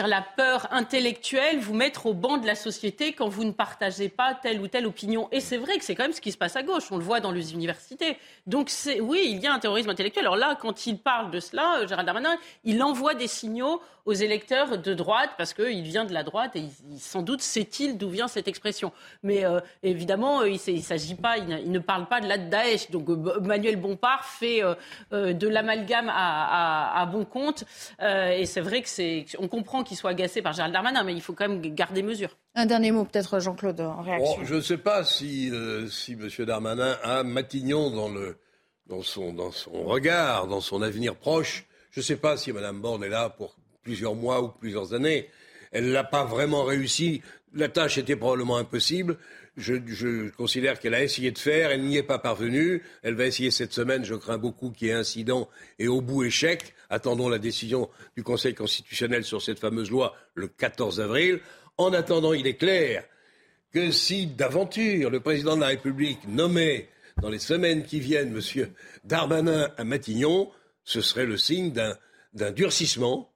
la 0.08 0.22
peur 0.22 0.68
intellectuelle, 0.72 1.60
vous 1.60 1.74
mettre 1.74 2.06
au 2.06 2.14
banc 2.14 2.38
de 2.38 2.46
la 2.46 2.56
société 2.56 3.14
quand 3.14 3.28
vous 3.28 3.44
ne 3.44 3.52
partagez 3.52 4.10
pas 4.10 4.36
telle 4.36 4.60
ou 4.62 4.68
telle 4.68 4.86
opinion. 4.86 5.28
Et 5.32 5.40
c'est 5.40 5.58
vrai 5.58 5.78
que 5.78 5.86
c'est 5.86 5.96
quand 5.96 6.04
même 6.04 6.14
ce 6.14 6.22
qui 6.22 6.32
se 6.32 6.38
passe 6.38 6.56
à 6.56 6.64
gauche. 6.64 6.92
On 6.92 6.98
le 6.98 7.04
voit 7.04 7.20
dans 7.20 7.32
les 7.32 7.54
universités. 7.54 8.18
Donc, 8.46 8.72
oui, 9.02 9.24
il 9.26 9.40
y 9.40 9.48
a 9.48 9.54
un 9.54 9.60
terrorisme 9.60 9.90
intellectuel. 9.90 10.26
Alors 10.26 10.38
là, 10.38 10.56
quand 10.60 10.86
il 10.86 11.00
parle 11.00 11.32
de 11.32 11.40
cela, 11.40 11.86
Gérald 11.88 12.06
Darmanin, 12.06 12.38
il 12.64 12.82
envoie 12.84 13.16
des 13.16 13.28
signaux 13.28 13.82
aux 14.06 14.14
électeurs 14.14 14.78
de 14.78 14.94
droite 14.94 15.32
parce 15.38 15.54
qu'il 15.54 15.82
vient 15.84 16.04
de 16.04 16.14
la 16.14 16.24
droite 16.24 16.58
et 16.58 16.66
sans 16.98 17.22
doute 17.22 17.42
sait-il 17.42 17.98
d'où 17.98 18.10
vient 18.10 18.28
cette 18.28 18.50
expression. 18.50 18.92
Mais 19.24 19.46
évidemment, 19.82 20.44
il 20.44 20.60
ne 20.76 20.82
s'agit 20.82 21.16
pas, 21.16 21.38
il 21.38 21.72
ne, 21.72 21.80
parle 21.80 22.08
pas 22.08 22.20
de 22.20 22.28
la 22.28 22.38
Daesh. 22.38 22.92
Donc 22.92 23.08
Manuel 23.08 23.78
Bompard 23.78 24.26
fait 24.26 24.62
de 25.12 25.48
l'amalgame 25.48 26.12
à, 26.14 26.83
bon 27.12 27.26
compte. 27.26 27.64
Euh, 28.02 28.32
et 28.32 28.46
c'est 28.46 28.62
vrai 28.62 28.82
que 28.82 28.90
c'est, 28.90 29.26
on 29.40 29.48
comprend 29.48 29.84
qu'il 29.84 29.98
soit 29.98 30.12
agacé 30.12 30.42
par 30.42 30.54
Gérald 30.54 30.74
Darmanin, 30.74 31.04
mais 31.04 31.14
il 31.14 31.22
faut 31.22 31.34
quand 31.34 31.48
même 31.48 31.62
garder 31.74 32.04
mesure. 32.04 32.38
Un 32.56 32.66
dernier 32.66 32.92
mot, 32.92 33.06
peut-être 33.06 33.40
Jean-Claude, 33.40 33.82
en 33.82 34.02
réaction. 34.02 34.44
je 34.44 34.56
ne 34.56 34.62
sais 34.62 34.78
pas 34.78 35.04
si, 35.04 35.50
euh, 35.52 35.88
si 35.88 36.14
M. 36.14 36.30
Darmanin 36.46 36.98
a 37.04 37.24
Matignon 37.24 37.90
dans, 37.90 38.10
le, 38.10 38.38
dans, 38.88 39.02
son, 39.02 39.34
dans 39.34 39.52
son 39.52 39.84
regard, 39.84 40.48
dans 40.48 40.62
son 40.62 40.82
avenir 40.82 41.16
proche. 41.16 41.66
Je 41.92 42.00
ne 42.00 42.04
sais 42.04 42.18
pas 42.18 42.38
si 42.38 42.52
Mme 42.52 42.82
Borne 42.82 43.04
est 43.04 43.10
là 43.10 43.30
pour 43.30 43.56
plusieurs 43.84 44.16
mois 44.16 44.42
ou 44.42 44.48
plusieurs 44.50 44.94
années. 44.94 45.30
Elle 45.72 45.92
n'a 45.92 46.04
pas 46.04 46.24
vraiment 46.24 46.64
réussi. 46.64 47.22
La 47.54 47.70
tâche 47.70 47.98
était 47.98 48.16
probablement 48.16 48.58
impossible 48.58 49.18
je, 49.58 50.30
considère 50.30 50.80
qu'elle 50.80 50.94
a 50.94 51.04
essayé 51.04 51.32
de 51.32 51.38
faire, 51.38 51.72
elle 51.72 51.84
n'y 51.84 51.98
est 51.98 52.04
pas 52.04 52.20
parvenue. 52.20 52.82
Elle 53.04 53.16
va 53.16 53.26
essayer 53.26 53.52
cette 53.52 53.74
semaine, 53.74 54.04
je 54.04 54.16
crains 54.16 54.38
beaucoup 54.38 54.72
qu'il 54.72 54.88
y 54.88 54.92
ait 54.92 54.94
incident 54.94 55.50
et 55.80 55.88
au 55.88 56.02
bout 56.02 56.24
échec. 56.24 56.74
Attendons 56.90 57.30
la 57.30 57.40
décision 57.40 57.90
du 58.16 58.24
Conseil 58.24 58.54
constitutionnel 58.54 59.24
sur 59.24 59.42
cette 59.42 59.60
fameuse 59.60 59.92
loi 59.92 60.16
le 60.36 60.48
14 60.48 61.00
avril. 61.02 61.40
En 61.78 61.94
attendant, 61.94 62.34
il 62.34 62.48
est 62.48 62.58
clair 62.58 63.04
que 63.72 63.92
si 63.92 64.28
d'aventure 64.28 65.10
le 65.10 65.20
président 65.20 65.56
de 65.56 65.62
la 65.62 65.68
République 65.68 66.28
nommait 66.28 66.90
dans 67.22 67.30
les 67.30 67.40
semaines 67.40 67.84
qui 67.84 68.00
viennent 68.00 68.36
M. 68.36 68.70
Darmanin 69.04 69.70
à 69.78 69.84
Matignon, 69.84 70.52
ce 70.84 71.02
serait 71.02 71.26
le 71.26 71.38
signe 71.38 71.72
d'un 71.72 72.52
durcissement 72.52 73.32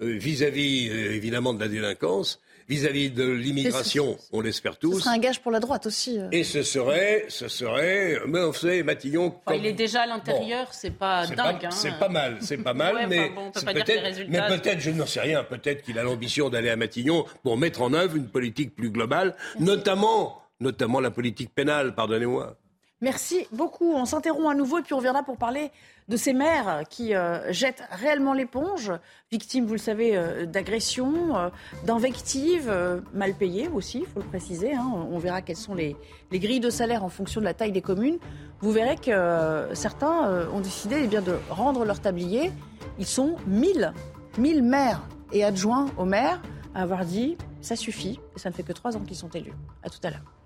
vis 0.00 0.42
à 0.42 0.50
vis 0.50 0.88
évidemment 0.88 1.54
de 1.54 1.60
la 1.60 1.68
délinquance 1.68 2.40
vis-à-vis 2.72 3.10
de 3.10 3.28
l'immigration, 3.28 4.16
on 4.32 4.40
l'espère 4.40 4.78
tous. 4.78 4.94
Ce 4.94 5.00
serait 5.00 5.16
un 5.16 5.18
gage 5.18 5.40
pour 5.40 5.52
la 5.52 5.60
droite 5.60 5.86
aussi. 5.86 6.18
Euh. 6.18 6.28
Et 6.32 6.42
ce 6.42 6.62
serait, 6.62 7.26
ce 7.28 7.48
serait, 7.48 8.18
mais 8.26 8.40
on 8.40 8.52
sait, 8.52 8.82
Matillon. 8.82 9.34
Il 9.54 9.66
est 9.66 9.74
déjà 9.74 10.02
à 10.02 10.06
l'intérieur, 10.06 10.68
c'est 10.72 10.96
pas 10.96 11.26
dingue. 11.26 11.66
Hein. 11.66 11.70
C'est 11.70 11.98
pas 11.98 12.08
mal, 12.08 12.38
c'est 12.40 12.56
pas 12.56 12.72
mal, 12.72 13.06
mais 13.08 13.30
peut-être, 13.54 14.28
mais 14.28 14.40
peut-être, 14.48 14.80
je 14.80 14.90
n'en 14.90 15.06
sais 15.06 15.20
rien, 15.20 15.44
peut-être 15.44 15.82
qu'il 15.82 15.98
a 15.98 16.02
l'ambition 16.02 16.48
d'aller 16.48 16.70
à 16.70 16.76
Matignon 16.76 17.26
pour 17.42 17.58
mettre 17.58 17.82
en 17.82 17.92
œuvre 17.92 18.16
une 18.16 18.28
politique 18.28 18.74
plus 18.74 18.90
globale, 18.90 19.34
notamment, 19.58 20.42
notamment 20.60 21.00
la 21.00 21.10
politique 21.10 21.54
pénale, 21.54 21.94
pardonnez-moi. 21.94 22.56
Merci 23.02 23.48
beaucoup. 23.50 23.94
On 23.94 24.04
s'interrompt 24.04 24.48
à 24.48 24.54
nouveau 24.54 24.78
et 24.78 24.82
puis 24.82 24.94
on 24.94 24.98
reviendra 24.98 25.24
pour 25.24 25.36
parler 25.36 25.72
de 26.12 26.16
ces 26.18 26.34
mères 26.34 26.82
qui 26.90 27.14
euh, 27.14 27.50
jettent 27.54 27.82
réellement 27.90 28.34
l'éponge, 28.34 28.92
victimes, 29.30 29.64
vous 29.64 29.72
le 29.72 29.78
savez, 29.78 30.14
euh, 30.14 30.44
d'agressions, 30.44 31.38
euh, 31.38 31.48
d'invectives, 31.86 32.70
mal 33.14 33.32
payées 33.32 33.68
aussi, 33.68 34.00
il 34.00 34.06
faut 34.06 34.20
le 34.20 34.26
préciser. 34.26 34.74
Hein. 34.74 34.92
On, 35.10 35.18
verra 35.18 35.40
quelles 35.40 35.56
sont 35.56 35.74
les, 35.74 35.96
grilles 36.30 36.60
de 36.60 36.68
salaire 36.68 37.02
en 37.02 37.08
fonction 37.08 37.40
de 37.40 37.46
la 37.46 37.54
taille 37.54 37.72
des 37.72 37.80
communes. 37.80 38.18
Vous 38.60 38.72
verrez 38.72 38.96
que 38.96 39.68
certains 39.72 40.46
ont 40.52 40.60
décidé 40.60 41.00
eh 41.02 41.06
bien, 41.06 41.22
de 41.22 41.34
rendre 41.48 41.84
leur 41.84 42.00
tablier. 42.00 42.52
Ils 42.98 43.06
sont 43.06 43.36
1000, 43.46 43.92
1000 44.38 44.62
maires 44.62 45.02
et 45.32 45.44
adjoints 45.44 45.86
aux 45.96 46.04
maires 46.04 46.42
à 46.74 46.82
avoir 46.82 47.04
dit 47.04 47.36
ça 47.60 47.74
suffit. 47.74 48.20
Et 48.36 48.38
ça 48.38 48.50
ne 48.50 48.54
fait 48.54 48.62
que 48.62 48.72
trois 48.72 48.96
ans 48.96 49.00
qu'ils 49.00 49.16
sont 49.16 49.30
élus. 49.30 49.54
À 49.82 49.88
tout 49.88 50.00
à 50.02 50.10
l'heure. 50.10 50.41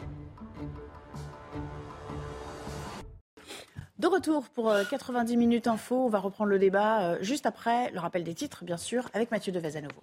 De 3.99 4.09
retour 4.09 4.51
pour 4.51 4.70
90 4.90 5.32
euh, 5.32 5.38
minutes 5.38 5.66
info, 5.66 6.05
on 6.05 6.09
va 6.11 6.18
reprendre 6.18 6.51
le 6.51 6.59
débat 6.59 7.01
euh, 7.03 7.18
juste 7.22 7.47
après 7.47 7.90
le 7.92 7.99
rappel 7.99 8.24
des 8.24 8.34
titres, 8.34 8.62
bien 8.62 8.76
sûr, 8.76 9.09
avec 9.14 9.30
Mathieu 9.30 9.53
Devez 9.53 9.76
à 9.76 9.80
nouveau. 9.80 10.03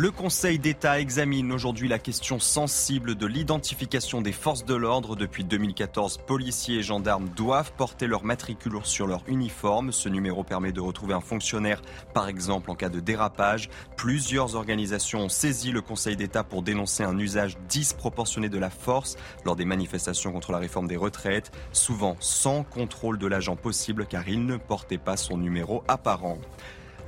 Le 0.00 0.12
Conseil 0.12 0.60
d'État 0.60 1.00
examine 1.00 1.50
aujourd'hui 1.50 1.88
la 1.88 1.98
question 1.98 2.38
sensible 2.38 3.16
de 3.16 3.26
l'identification 3.26 4.20
des 4.22 4.30
forces 4.30 4.64
de 4.64 4.76
l'ordre. 4.76 5.16
Depuis 5.16 5.42
2014, 5.42 6.18
policiers 6.18 6.76
et 6.76 6.82
gendarmes 6.84 7.28
doivent 7.30 7.72
porter 7.72 8.06
leur 8.06 8.22
matricule 8.22 8.78
sur 8.84 9.08
leur 9.08 9.24
uniforme. 9.26 9.90
Ce 9.90 10.08
numéro 10.08 10.44
permet 10.44 10.70
de 10.70 10.80
retrouver 10.80 11.14
un 11.14 11.20
fonctionnaire, 11.20 11.82
par 12.14 12.28
exemple 12.28 12.70
en 12.70 12.76
cas 12.76 12.90
de 12.90 13.00
dérapage. 13.00 13.70
Plusieurs 13.96 14.54
organisations 14.54 15.22
ont 15.22 15.28
saisi 15.28 15.72
le 15.72 15.80
Conseil 15.80 16.14
d'État 16.14 16.44
pour 16.44 16.62
dénoncer 16.62 17.02
un 17.02 17.18
usage 17.18 17.58
disproportionné 17.68 18.48
de 18.48 18.58
la 18.58 18.70
force 18.70 19.16
lors 19.44 19.56
des 19.56 19.64
manifestations 19.64 20.30
contre 20.30 20.52
la 20.52 20.58
réforme 20.58 20.86
des 20.86 20.96
retraites, 20.96 21.50
souvent 21.72 22.16
sans 22.20 22.62
contrôle 22.62 23.18
de 23.18 23.26
l'agent 23.26 23.56
possible 23.56 24.06
car 24.06 24.28
il 24.28 24.46
ne 24.46 24.58
portait 24.58 24.96
pas 24.96 25.16
son 25.16 25.38
numéro 25.38 25.82
apparent. 25.88 26.38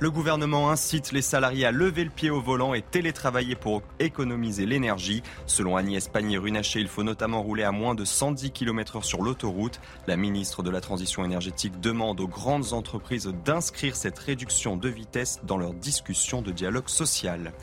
Le 0.01 0.09
gouvernement 0.09 0.71
incite 0.71 1.11
les 1.11 1.21
salariés 1.21 1.67
à 1.67 1.71
lever 1.71 2.03
le 2.03 2.09
pied 2.09 2.31
au 2.31 2.41
volant 2.41 2.73
et 2.73 2.81
télétravailler 2.81 3.53
pour 3.53 3.83
économiser 3.99 4.65
l'énergie. 4.65 5.21
Selon 5.45 5.77
Agnès 5.77 6.07
Pannier-Runacher, 6.07 6.79
il 6.79 6.87
faut 6.87 7.03
notamment 7.03 7.43
rouler 7.43 7.61
à 7.61 7.71
moins 7.71 7.93
de 7.93 8.03
110 8.03 8.49
km 8.49 8.97
h 8.97 9.03
sur 9.03 9.21
l'autoroute. 9.21 9.79
La 10.07 10.17
ministre 10.17 10.63
de 10.63 10.71
la 10.71 10.81
Transition 10.81 11.23
énergétique 11.23 11.79
demande 11.79 12.19
aux 12.19 12.27
grandes 12.27 12.73
entreprises 12.73 13.31
d'inscrire 13.45 13.95
cette 13.95 14.17
réduction 14.17 14.75
de 14.75 14.89
vitesse 14.89 15.39
dans 15.43 15.57
leurs 15.57 15.75
discussions 15.75 16.41
de 16.41 16.51
dialogue 16.51 16.89
social. 16.89 17.53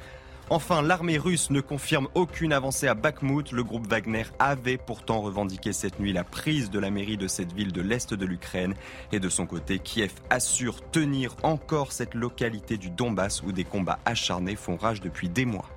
Enfin, 0.51 0.80
l'armée 0.80 1.18
russe 1.18 1.51
ne 1.51 1.61
confirme 1.61 2.09
aucune 2.14 2.55
avancée 2.55 2.88
à 2.88 2.94
Bakhmut. 2.94 3.53
Le 3.53 3.62
groupe 3.62 3.86
Wagner 3.86 4.24
avait 4.38 4.78
pourtant 4.78 5.20
revendiqué 5.20 5.74
cette 5.74 6.01
nuit 6.01 6.14
la 6.14 6.24
prise 6.24 6.70
de 6.70 6.78
la 6.78 6.90
mairie 6.90 7.18
de 7.18 7.28
cette 7.28 7.53
ville 7.53 7.72
de 7.72 7.82
l'Est 7.82 8.14
de 8.14 8.24
l'Ukraine. 8.24 8.74
Et 9.12 9.20
de 9.20 9.28
son 9.28 9.44
côté, 9.44 9.78
Kiev 9.78 10.12
assure 10.30 10.80
tenir 10.90 11.36
encore 11.42 11.92
cette 11.92 12.14
localité 12.14 12.78
du 12.78 12.88
Donbass 12.88 13.42
où 13.42 13.53
des 13.53 13.64
combats 13.64 13.99
acharnés 14.07 14.57
font 14.57 14.76
rage 14.76 15.03
depuis 15.03 15.28
des 15.28 15.44
mois. 15.44 15.68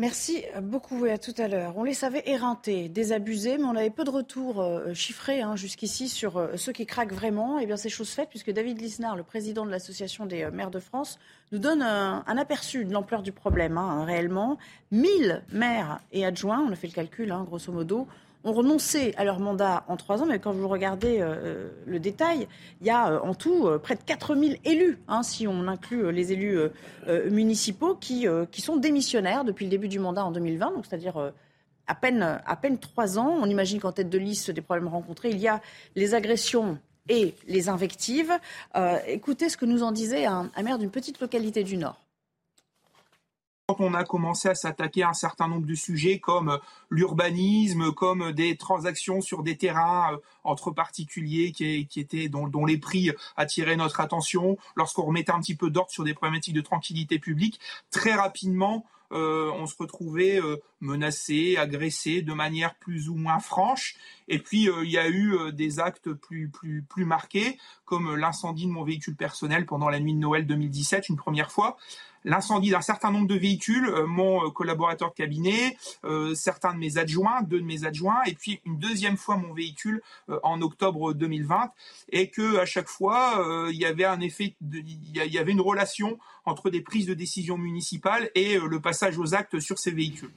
Merci 0.00 0.44
beaucoup 0.62 1.04
et 1.04 1.12
à 1.12 1.18
tout 1.18 1.34
à 1.36 1.46
l'heure. 1.46 1.76
On 1.76 1.84
les 1.84 1.92
savait 1.92 2.22
éreintés, 2.24 2.88
désabusés, 2.88 3.58
mais 3.58 3.64
on 3.64 3.76
avait 3.76 3.90
peu 3.90 4.04
de 4.04 4.08
retours 4.08 4.62
euh, 4.62 4.94
chiffrés 4.94 5.42
hein, 5.42 5.56
jusqu'ici 5.56 6.08
sur 6.08 6.38
euh, 6.38 6.56
ceux 6.56 6.72
qui 6.72 6.86
craquent 6.86 7.12
vraiment. 7.12 7.58
Et 7.58 7.64
eh 7.64 7.66
bien 7.66 7.76
c'est 7.76 7.90
chose 7.90 8.08
faite 8.08 8.30
puisque 8.30 8.50
David 8.50 8.80
Lisnard, 8.80 9.14
le 9.14 9.24
président 9.24 9.66
de 9.66 9.70
l'Association 9.70 10.24
des 10.24 10.44
euh, 10.44 10.50
maires 10.50 10.70
de 10.70 10.78
France, 10.80 11.18
nous 11.52 11.58
donne 11.58 11.82
un, 11.82 12.24
aperçu 12.38 12.86
de 12.86 12.94
l'ampleur 12.94 13.20
du 13.20 13.30
problème 13.30 13.76
hein, 13.76 14.06
réellement. 14.06 14.56
1000 14.90 15.42
maires 15.52 16.00
et 16.12 16.24
adjoints, 16.24 16.64
on 16.66 16.72
a 16.72 16.76
fait 16.76 16.86
le 16.86 16.94
calcul 16.94 17.30
hein, 17.30 17.44
grosso 17.44 17.70
modo, 17.70 18.08
ont 18.44 18.52
renoncé 18.52 19.14
à 19.16 19.24
leur 19.24 19.38
mandat 19.38 19.84
en 19.88 19.96
trois 19.96 20.22
ans, 20.22 20.26
mais 20.26 20.38
quand 20.38 20.52
vous 20.52 20.68
regardez 20.68 21.18
euh, 21.20 21.68
le 21.86 22.00
détail, 22.00 22.48
il 22.80 22.86
y 22.86 22.90
a 22.90 23.12
euh, 23.12 23.20
en 23.20 23.34
tout 23.34 23.66
euh, 23.66 23.78
près 23.78 23.96
de 23.96 24.02
4000 24.02 24.58
élus, 24.64 24.98
hein, 25.08 25.22
si 25.22 25.46
on 25.46 25.68
inclut 25.68 26.10
les 26.12 26.32
élus 26.32 26.58
municipaux, 27.30 27.94
qui, 27.94 28.26
sont 28.58 28.76
démissionnaires 28.76 29.44
depuis 29.44 29.64
le 29.64 29.70
début 29.70 29.88
du 29.88 29.98
mandat 29.98 30.24
en 30.24 30.30
2020, 30.30 30.72
donc 30.74 30.86
c'est-à-dire 30.86 31.32
à 31.86 31.94
peine 31.94 32.78
trois 32.78 33.18
ans. 33.18 33.36
On 33.40 33.46
imagine 33.46 33.80
qu'en 33.80 33.92
tête 33.92 34.10
de 34.10 34.18
liste 34.18 34.50
des 34.50 34.60
problèmes 34.60 34.88
rencontrés, 34.88 35.30
il 35.30 35.38
y 35.38 35.48
a 35.48 35.60
les 35.96 36.14
agressions 36.14 36.78
et 37.08 37.34
les 37.46 37.68
invectives. 37.68 38.32
écoutez 39.06 39.48
ce 39.48 39.56
que 39.56 39.64
nous 39.64 39.82
en 39.82 39.92
disait 39.92 40.26
un 40.26 40.50
maire 40.62 40.78
d'une 40.78 40.90
petite 40.90 41.20
localité 41.20 41.64
du 41.64 41.76
Nord. 41.76 42.00
Quand 43.74 43.84
on 43.84 43.94
a 43.94 44.04
commencé 44.04 44.48
à 44.48 44.54
s'attaquer 44.54 45.02
à 45.02 45.10
un 45.10 45.14
certain 45.14 45.48
nombre 45.48 45.66
de 45.66 45.74
sujets 45.74 46.18
comme 46.18 46.58
l'urbanisme, 46.90 47.92
comme 47.92 48.32
des 48.32 48.56
transactions 48.56 49.20
sur 49.20 49.42
des 49.42 49.56
terrains 49.56 50.18
entre 50.44 50.70
particuliers 50.70 51.52
qui, 51.52 51.88
étaient 51.96 52.28
dont, 52.28 52.64
les 52.64 52.78
prix 52.78 53.12
attiraient 53.36 53.76
notre 53.76 54.00
attention, 54.00 54.56
lorsqu'on 54.76 55.02
remettait 55.02 55.32
un 55.32 55.40
petit 55.40 55.54
peu 55.54 55.70
d'ordre 55.70 55.90
sur 55.90 56.04
des 56.04 56.14
problématiques 56.14 56.54
de 56.54 56.60
tranquillité 56.60 57.18
publique, 57.18 57.60
très 57.90 58.14
rapidement 58.14 58.86
euh, 59.12 59.50
on 59.56 59.66
se 59.66 59.74
retrouvait 59.76 60.40
euh, 60.40 60.58
menacé, 60.80 61.56
agressé 61.56 62.22
de 62.22 62.32
manière 62.32 62.76
plus 62.76 63.08
ou 63.08 63.16
moins 63.16 63.40
franche. 63.40 63.96
Et 64.30 64.38
puis 64.38 64.70
euh, 64.70 64.84
il 64.84 64.90
y 64.90 64.98
a 64.98 65.10
eu 65.10 65.52
des 65.52 65.78
actes 65.78 66.12
plus 66.12 66.50
plus 66.88 67.04
marqués, 67.04 67.58
comme 67.84 68.16
l'incendie 68.16 68.64
de 68.64 68.70
mon 68.70 68.84
véhicule 68.84 69.16
personnel 69.16 69.66
pendant 69.66 69.90
la 69.90 70.00
nuit 70.00 70.14
de 70.14 70.18
Noël 70.18 70.46
2017, 70.46 71.10
une 71.10 71.16
première 71.16 71.52
fois 71.52 71.76
l'incendie 72.24 72.70
d'un 72.70 72.80
certain 72.80 73.10
nombre 73.10 73.26
de 73.26 73.34
véhicules, 73.34 73.88
euh, 73.88 74.06
mon 74.06 74.46
euh, 74.46 74.50
collaborateur 74.50 75.10
de 75.10 75.14
cabinet, 75.14 75.76
euh, 76.04 76.34
certains 76.34 76.74
de 76.74 76.78
mes 76.78 76.98
adjoints, 76.98 77.42
deux 77.42 77.60
de 77.60 77.64
mes 77.64 77.84
adjoints, 77.84 78.22
et 78.26 78.34
puis 78.34 78.60
une 78.64 78.78
deuxième 78.78 79.16
fois 79.16 79.36
mon 79.36 79.52
véhicule 79.52 80.02
en 80.42 80.60
octobre 80.62 81.12
2020, 81.12 81.70
et 82.10 82.30
que 82.30 82.58
à 82.58 82.66
chaque 82.66 82.88
fois 82.88 83.44
il 83.70 83.76
y 83.76 83.84
avait 83.84 84.04
un 84.04 84.20
effet, 84.20 84.56
il 84.60 85.10
y 85.12 85.38
avait 85.38 85.52
une 85.52 85.60
relation 85.60 86.18
entre 86.44 86.70
des 86.70 86.80
prises 86.80 87.06
de 87.06 87.14
décision 87.14 87.58
municipales 87.58 88.30
et 88.34 88.58
le 88.58 88.80
passage 88.80 89.18
aux 89.18 89.34
actes 89.34 89.60
sur 89.60 89.78
ces 89.78 89.90
véhicules. 89.90 90.32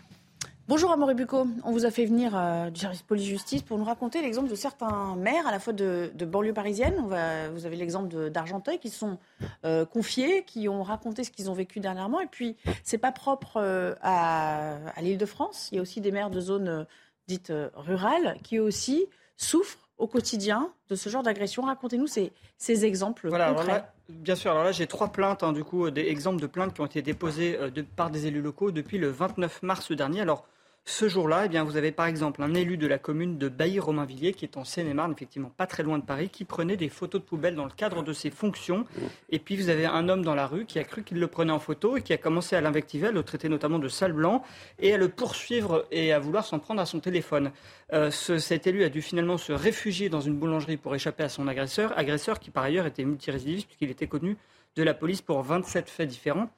Bonjour 0.69 0.93
Amaury 0.93 1.13
Bucco, 1.13 1.45
on 1.65 1.71
vous 1.73 1.85
a 1.85 1.91
fait 1.91 2.05
venir 2.05 2.37
euh, 2.37 2.69
du 2.69 2.79
service 2.79 3.01
police-justice 3.01 3.63
pour 3.63 3.77
nous 3.77 3.83
raconter 3.83 4.21
l'exemple 4.21 4.49
de 4.49 4.55
certains 4.55 5.13
maires 5.17 5.45
à 5.45 5.51
la 5.51 5.59
fois 5.59 5.73
de, 5.73 6.09
banlieue 6.25 6.53
parisienne. 6.53 6.95
On 6.99 7.07
va, 7.07 7.49
vous 7.49 7.65
avez 7.65 7.75
l'exemple 7.75 8.29
d'Argenteuil 8.29 8.79
qui 8.79 8.89
sont 8.89 9.17
euh, 9.65 9.85
confiés, 9.85 10.45
qui 10.45 10.69
ont 10.69 10.81
raconté 10.81 11.25
ce 11.25 11.31
qu'ils 11.31 11.49
ont 11.49 11.53
vécu 11.53 11.81
dernièrement. 11.81 12.21
Et 12.21 12.27
puis, 12.27 12.55
c'est 12.81 12.97
pas 12.97 13.11
propre 13.11 13.57
euh, 13.57 13.93
à, 14.01 14.77
l'île 15.01 15.17
de 15.17 15.25
France. 15.25 15.67
Il 15.73 15.75
y 15.75 15.79
a 15.79 15.81
aussi 15.81 15.99
des 15.99 16.13
maires 16.13 16.29
de 16.29 16.39
zones 16.39 16.87
dites 17.27 17.51
rurales 17.75 18.37
qui 18.41 18.57
aussi 18.57 19.07
souffrent 19.35 19.89
au 19.97 20.07
quotidien 20.07 20.71
de 20.87 20.95
ce 20.95 21.09
genre 21.09 21.23
d'agression. 21.23 21.63
Racontez-nous 21.63 22.07
ces, 22.07 22.31
ces, 22.57 22.85
exemples 22.85 23.29
concrets. 23.29 23.83
bien 24.07 24.35
sûr, 24.35 24.51
alors 24.51 24.63
là 24.63 24.71
j'ai 24.71 24.87
trois 24.87 25.09
plaintes, 25.09 25.43
hein, 25.43 25.51
du 25.51 25.65
coup, 25.65 25.91
des 25.91 26.07
exemples 26.07 26.41
de 26.41 26.47
plaintes 26.47 26.73
qui 26.73 26.79
ont 26.79 26.85
été 26.85 27.01
déposées 27.01 27.59
par 27.97 28.09
des 28.09 28.27
élus 28.27 28.41
locaux 28.41 28.71
depuis 28.71 28.97
le 28.97 29.09
29 29.09 29.61
mars 29.61 29.91
dernier. 29.91 30.21
Alors 30.21 30.45
ce 30.85 31.07
jour-là, 31.07 31.43
eh 31.45 31.47
bien, 31.47 31.63
vous 31.63 31.77
avez 31.77 31.93
par 31.93 32.07
exemple 32.07 32.43
un 32.43 32.53
élu 32.53 32.75
de 32.75 32.87
la 32.87 32.97
commune 32.97 33.37
de 33.37 33.47
Bailly-Romainvilliers, 33.47 34.33
qui 34.33 34.43
est 34.43 34.57
en 34.57 34.65
Seine-et-Marne, 34.65 35.13
effectivement 35.13 35.49
pas 35.55 35.65
très 35.65 35.81
loin 35.81 35.97
de 35.97 36.03
Paris, 36.03 36.27
qui 36.27 36.43
prenait 36.43 36.75
des 36.75 36.89
photos 36.89 37.21
de 37.21 37.25
poubelles 37.25 37.55
dans 37.55 37.63
le 37.63 37.71
cadre 37.71 38.03
de 38.03 38.11
ses 38.11 38.29
fonctions. 38.29 38.85
Et 39.29 39.39
puis 39.39 39.55
vous 39.55 39.69
avez 39.69 39.85
un 39.85 40.09
homme 40.09 40.23
dans 40.23 40.35
la 40.35 40.45
rue 40.45 40.65
qui 40.65 40.79
a 40.79 40.83
cru 40.83 41.03
qu'il 41.03 41.19
le 41.19 41.27
prenait 41.27 41.53
en 41.53 41.59
photo 41.59 41.95
et 41.95 42.01
qui 42.01 42.11
a 42.11 42.17
commencé 42.17 42.57
à 42.57 42.61
l'invectiver, 42.61 43.07
à 43.07 43.11
le 43.11 43.23
traiter 43.23 43.47
notamment 43.47 43.79
de 43.79 43.87
sale 43.87 44.11
blanc, 44.11 44.43
et 44.77 44.93
à 44.93 44.97
le 44.97 45.07
poursuivre 45.07 45.87
et 45.89 46.11
à 46.11 46.19
vouloir 46.19 46.43
s'en 46.43 46.59
prendre 46.59 46.81
à 46.81 46.85
son 46.85 46.99
téléphone. 46.99 47.51
Euh, 47.93 48.11
cet 48.11 48.67
élu 48.67 48.83
a 48.83 48.89
dû 48.89 49.01
finalement 49.01 49.37
se 49.37 49.53
réfugier 49.53 50.09
dans 50.09 50.21
une 50.21 50.37
boulangerie 50.37 50.77
pour 50.77 50.93
échapper 50.95 51.23
à 51.23 51.29
son 51.29 51.47
agresseur, 51.47 51.97
agresseur 51.97 52.39
qui 52.39 52.49
par 52.49 52.63
ailleurs 52.63 52.85
était 52.85 53.05
multirécidiviste 53.05 53.67
puisqu'il 53.67 53.89
était 53.89 54.07
connu 54.07 54.35
de 54.75 54.83
la 54.83 54.93
police 54.93 55.21
pour 55.21 55.41
27 55.43 55.89
faits 55.89 56.09
différents. 56.09 56.49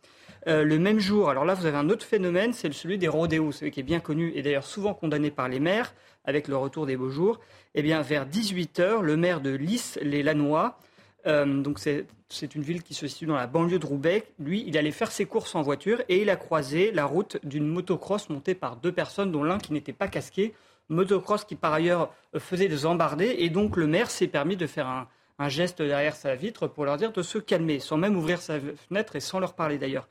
Euh, 0.48 0.64
le 0.64 0.78
même 0.78 1.00
jour, 1.00 1.30
alors 1.30 1.44
là, 1.44 1.56
vous 1.56 1.66
avez 1.66 1.78
un 1.78 1.90
autre 1.90 2.06
phénomène, 2.06 2.54
c'est 2.54 2.72
celui 2.72 2.98
des 3.00 3.08
rodéos, 3.08 3.52
celui 3.52 3.72
qui 3.72 3.80
est 3.80 3.84
bien 3.84 4.00
connu 4.00 4.32
et 4.36 4.44
d'ailleurs 4.44 4.66
souvent 4.66 4.94
condamné 4.94 5.32
par 5.32 5.50
les 5.50 5.60
maires 5.60 5.94
avec 6.24 6.48
le 6.48 6.56
retour 6.56 6.86
des 6.86 6.98
beaux 6.98 7.10
jours. 7.10 7.40
Eh 7.74 7.82
bien, 7.82 8.02
vers 8.02 8.28
18h, 8.28 9.02
le 9.02 9.18
maire 9.18 9.42
de 9.42 9.50
Lys, 9.52 9.98
les 10.04 10.22
Lannois, 10.22 10.78
euh, 11.26 11.62
donc 11.62 11.80
c'est 11.80 12.56
une 12.56 12.62
ville 12.62 12.84
qui 12.84 12.94
se 12.94 13.08
situe 13.08 13.26
dans 13.26 13.36
la 13.36 13.48
banlieue 13.48 13.80
de 13.80 13.86
Roubaix. 13.86 14.26
Lui, 14.38 14.64
il 14.68 14.78
allait 14.78 14.92
faire 14.92 15.12
ses 15.12 15.26
courses 15.26 15.56
en 15.56 15.64
voiture 15.64 16.02
et 16.10 16.22
il 16.22 16.30
a 16.30 16.36
croisé 16.36 16.92
la 16.92 17.06
route 17.06 17.38
d'une 17.44 17.68
motocross 17.68 18.30
montée 18.30 18.54
par 18.54 18.76
deux 18.76 18.92
personnes, 18.92 19.32
dont 19.32 19.44
l'un 19.44 19.58
qui 19.58 19.74
n'était 19.74 19.94
pas 19.94 20.08
casqué. 20.08 20.54
Motocross 20.90 21.44
qui 21.46 21.56
par 21.56 21.74
ailleurs 21.74 22.14
faisait 22.38 22.68
des 22.68 22.86
embardées 22.86 23.36
et 23.40 23.50
donc 23.50 23.76
le 23.76 23.88
maire 23.88 24.12
s'est 24.12 24.28
permis 24.28 24.56
de 24.56 24.68
faire 24.68 24.88
un, 24.88 25.08
un 25.40 25.50
geste 25.50 25.82
derrière 25.82 26.16
sa 26.16 26.36
vitre 26.36 26.68
pour 26.68 26.86
leur 26.86 26.98
dire 26.98 27.12
de 27.12 27.22
se 27.22 27.38
calmer, 27.38 27.80
sans 27.80 27.98
même 27.98 28.16
ouvrir 28.16 28.42
sa 28.42 28.60
fenêtre 28.60 29.16
et 29.16 29.20
sans 29.20 29.40
leur 29.40 29.54
parler 29.54 29.78
d'ailleurs. 29.78 30.08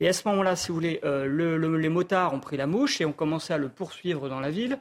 Et 0.00 0.08
à 0.08 0.12
ce 0.12 0.28
moment-là, 0.28 0.54
si 0.54 0.68
vous 0.68 0.74
voulez, 0.74 1.00
euh, 1.04 1.78
les 1.78 1.88
motards 1.88 2.32
ont 2.32 2.40
pris 2.40 2.56
la 2.56 2.66
mouche 2.66 3.00
et 3.00 3.04
ont 3.04 3.12
commencé 3.12 3.52
à 3.52 3.58
le 3.58 3.68
poursuivre 3.68 4.28
dans 4.28 4.38
la 4.38 4.50
ville, 4.50 4.78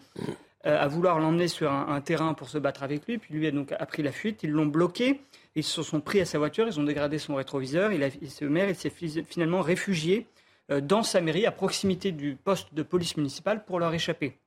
euh, 0.65 0.79
à 0.79 0.87
vouloir 0.87 1.19
l'emmener 1.19 1.47
sur 1.47 1.71
un, 1.71 1.99
terrain 2.01 2.35
pour 2.35 2.49
se 2.49 2.59
battre 2.59 2.83
avec 2.83 3.07
lui. 3.07 3.17
Puis 3.17 3.33
lui 3.33 3.47
a 3.47 3.51
donc 3.51 3.73
pris 3.87 4.03
la 4.03 4.11
fuite, 4.11 4.43
ils 4.43 4.51
l'ont 4.51 4.67
bloqué, 4.67 5.21
ils 5.55 5.63
se 5.63 5.81
sont 5.81 6.01
pris 6.01 6.21
à 6.21 6.25
sa 6.25 6.37
voiture, 6.37 6.67
ils 6.67 6.79
ont 6.79 6.83
dégradé 6.83 7.17
son 7.17 7.35
rétroviseur. 7.35 7.91
Il 7.91 8.03
a, 8.03 8.09
ce 8.11 8.45
maire, 8.45 8.73
s'est 8.75 8.91
finalement 8.91 9.61
réfugié 9.61 10.27
euh, 10.69 10.81
dans 10.81 11.01
sa 11.01 11.19
mairie, 11.19 11.47
à 11.47 11.51
proximité 11.51 12.11
du 12.11 12.35
poste 12.35 12.73
de 12.75 12.83
police 12.83 13.17
municipale, 13.17 13.65
pour 13.65 13.79
leur 13.79 13.93
échapper. 13.93 14.37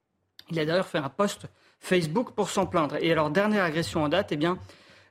Il 0.50 0.58
a 0.60 0.64
d'ailleurs 0.64 0.86
fait 0.86 0.98
un 0.98 1.08
post 1.08 1.46
Facebook 1.80 2.32
pour 2.32 2.50
s'en 2.50 2.66
plaindre. 2.66 2.96
Et 3.00 3.10
alors, 3.10 3.30
dernière 3.30 3.64
agression 3.64 4.04
en 4.04 4.08
date, 4.08 4.30
eh 4.30 4.36
bien, 4.36 4.58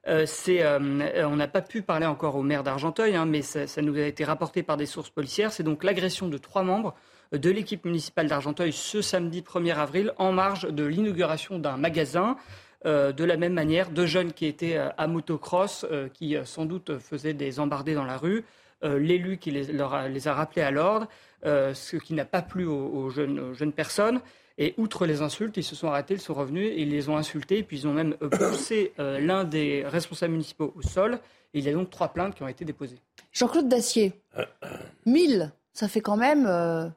euh, 0.07 0.25
euh, 0.47 1.23
on 1.25 1.35
n'a 1.35 1.47
pas 1.47 1.61
pu 1.61 1.81
parler 1.81 2.05
encore 2.05 2.35
au 2.35 2.41
maire 2.41 2.63
d'Argenteuil, 2.63 3.15
hein, 3.15 3.25
mais 3.25 3.41
ça, 3.41 3.81
nous 3.81 3.95
a 3.97 4.01
été 4.01 4.23
rapporté 4.23 4.63
par 4.63 4.77
des 4.77 4.85
sources 4.85 5.09
policières. 5.09 5.51
C'est 5.51 5.63
donc 5.63 5.83
l'agression 5.83 6.27
de 6.27 6.37
trois 6.37 6.63
membres 6.63 6.95
de 7.31 7.49
l'équipe 7.49 7.85
municipale 7.85 8.27
d'Argenteuil 8.27 8.71
ce 8.71 9.01
samedi 9.01 9.41
1er 9.41 9.75
avril 9.75 10.13
en 10.17 10.31
marge 10.31 10.67
de 10.67 10.83
l'inauguration 10.83 11.59
d'un 11.59 11.77
magasin. 11.77 12.37
Euh, 12.85 13.11
de 13.11 13.25
la 13.25 13.35
même 13.35 13.53
manière, 13.53 13.89
deux 13.89 14.05
jeunes 14.05 14.31
qui 14.31 14.45
étaient 14.45 14.77
à 14.77 15.07
motocross, 15.07 15.85
qui 16.13 16.37
sans 16.45 16.65
doute 16.65 16.97
faisaient 16.97 17.33
des 17.33 17.59
embardées 17.59 17.93
dans 17.93 18.05
la 18.05 18.17
rue, 18.17 18.45
l'élu 18.81 19.37
qui 19.37 19.51
les, 19.51 19.81
a, 19.81 20.33
rappelés 20.33 20.61
à 20.61 20.71
l'ordre, 20.71 21.07
ce 21.43 21.97
qui 21.97 22.13
n'a 22.13 22.23
pas 22.23 22.41
plu 22.41 22.65
aux 22.65 23.09
jeunes 23.09 23.73
personnes. 23.73 24.21
Et 24.61 24.73
outre 24.77 25.05
les 25.05 25.21
insultes, 25.21 25.55
ils 25.55 25.63
se 25.63 25.73
sont 25.73 25.87
arrêtés, 25.87 26.15
ils 26.15 26.19
sont 26.19 26.33
revenus, 26.33 26.69
et 26.69 26.81
ils 26.81 26.89
les 26.89 27.07
ont 27.07 27.15
insultés, 27.15 27.63
puis 27.63 27.77
ils 27.77 27.87
ont 27.87 27.93
même 27.93 28.15
euh, 28.21 28.29
poussé 28.51 28.91
euh, 28.99 29.17
l'un 29.19 29.45
des 29.45 29.83
responsables 29.85 30.33
municipaux 30.33 30.73
au 30.75 30.81
sol. 30.81 31.19
Et 31.53 31.59
il 31.59 31.65
y 31.65 31.69
a 31.69 31.73
donc 31.73 31.89
trois 31.89 32.09
plaintes 32.09 32.35
qui 32.35 32.43
ont 32.43 32.47
été 32.47 32.65
déposées. 32.65 32.99
Jean-Claude 33.31 33.69
Dacier, 33.69 34.11
1000, 35.05 35.51
ça 35.73 35.87
fait 35.87 36.01
quand 36.01 36.17
même 36.17 36.45
euh, 36.45 36.87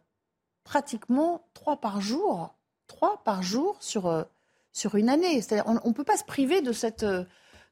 pratiquement 0.65 1.47
trois 1.55 1.77
par 1.77 2.01
jour. 2.01 2.53
Trois 2.89 3.23
par 3.25 3.43
jour 3.43 3.77
sur, 3.81 4.27
sur 4.73 4.97
une 4.97 5.09
année. 5.09 5.41
C'est-à-dire 5.41 5.65
on 5.67 5.89
ne 5.89 5.95
peut 5.95 6.05
pas 6.05 6.19
se 6.19 6.25
priver 6.25 6.61
de 6.61 6.73
cette 6.73 7.07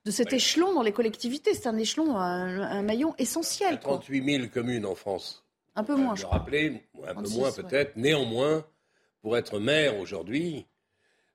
de 0.07 0.11
cet 0.11 0.32
échelon 0.32 0.72
dans 0.72 0.82
les 0.82 0.93
collectivités. 0.93 1.53
C'est 1.53 1.66
un 1.66 1.76
échelon, 1.76 2.16
un, 2.16 2.80
maillon 2.80 3.14
essentiel. 3.18 3.72
Il 3.72 3.74
y 3.74 3.76
a 3.76 3.80
38 3.80 4.38
000 4.38 4.49
communes 4.49 4.86
en 4.86 4.95
France. 4.95 5.45
Un 5.76 5.84
peu 5.84 5.95
moins, 5.95 6.14
je 6.14 6.24
crois. 6.24 6.38
rappeler, 6.38 6.82
un 7.07 7.22
peu 7.22 7.28
moins 7.28 7.53
peut-être. 7.53 7.97
Néanmoins, 7.97 8.64
pour 9.23 9.37
être 9.37 9.59
maire 9.59 9.99
aujourd'hui, 9.99 10.66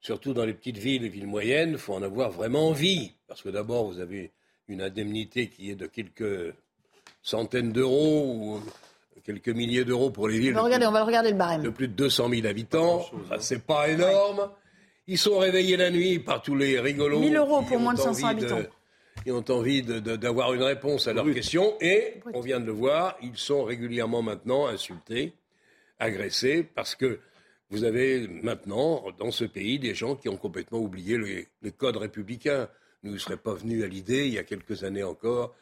surtout 0.02 0.34
dans 0.34 0.46
les 0.46 0.54
petites 0.54 0.78
villes 0.78 1.04
et 1.06 1.10
villes 1.10 1.28
moyennes, 1.28 1.72
il 1.72 1.78
faut 1.78 1.94
en 1.94 2.04
avoir 2.04 2.32
vraiment 2.32 2.70
envie. 2.70 3.14
Parce 3.28 3.42
que 3.42 3.50
d'abord, 3.50 3.86
vous 3.86 4.00
avez 4.00 4.32
une 4.68 4.82
indemnité 4.82 5.48
qui 5.48 5.70
est 5.70 5.76
de 5.76 5.88
quelques 5.88 6.54
centaines 7.22 7.72
d'euros 7.72 8.36
ou 8.36 8.62
quelques 9.24 9.50
milliers 9.50 9.86
d'euros 9.86 10.10
pour 10.10 10.28
les 10.28 10.40
villes. 10.40 10.58
On 10.58 10.70
va, 10.70 10.88
on 10.88 10.92
va 10.92 11.04
regarder 11.04 11.32
le 11.32 11.38
barème. 11.38 11.64
De 11.64 11.70
plus 11.70 11.88
de 11.88 11.94
200 11.94 12.30
000 12.30 12.48
habitants. 12.48 13.06
c'est 13.40 13.66
pas 13.66 13.90
énorme. 13.90 14.50
Ils 15.08 15.18
sont 15.18 15.38
réveillés 15.38 15.78
la 15.78 15.92
nuit 15.92 16.20
par 16.20 16.42
tous 16.42 16.56
les 16.56 16.80
rigolos. 16.80 17.20
1000 17.20 17.36
euros 17.36 17.62
pour 17.62 17.80
moins 17.80 17.94
de 17.94 18.00
500 18.00 18.28
habitants. 18.28 18.62
Ils 19.26 19.34
ont 19.34 19.50
envie 19.50 19.82
d'avoir 19.82 20.54
une 20.54 20.62
réponse 20.62 21.08
à 21.08 21.14
leurs 21.14 21.32
questions. 21.34 21.74
Et, 21.82 22.22
on 22.34 22.42
vient 22.42 22.60
de 22.60 22.66
le 22.66 22.72
voir, 22.72 23.18
ils 23.22 23.38
sont 23.38 23.64
régulièrement 23.64 24.22
maintenant 24.22 24.68
insultés, 24.68 25.34
agressés, 26.00 26.64
parce 26.64 26.96
que 26.96 27.20
vous 27.76 27.84
avez 27.84 28.28
maintenant, 28.28 29.04
dans 29.20 29.32
ce 29.32 29.44
pays, 29.44 29.80
des 29.80 29.94
gens 29.94 30.16
qui 30.16 30.30
ont 30.30 30.38
complètement 30.38 30.80
oublié 30.80 31.18
les, 31.62 31.72
codes 31.72 31.98
républicains. 31.98 32.70
Nous 33.04 33.12
ne 33.12 33.18
seraient 33.18 33.36
pas 33.36 33.54
venus 33.54 33.84
à 33.84 33.88
l'idée, 33.88 34.28
il 34.28 34.34
y 34.34 34.38
a 34.38 34.46
quelques 34.46 34.86
années 34.86 35.04
encore, 35.04 35.54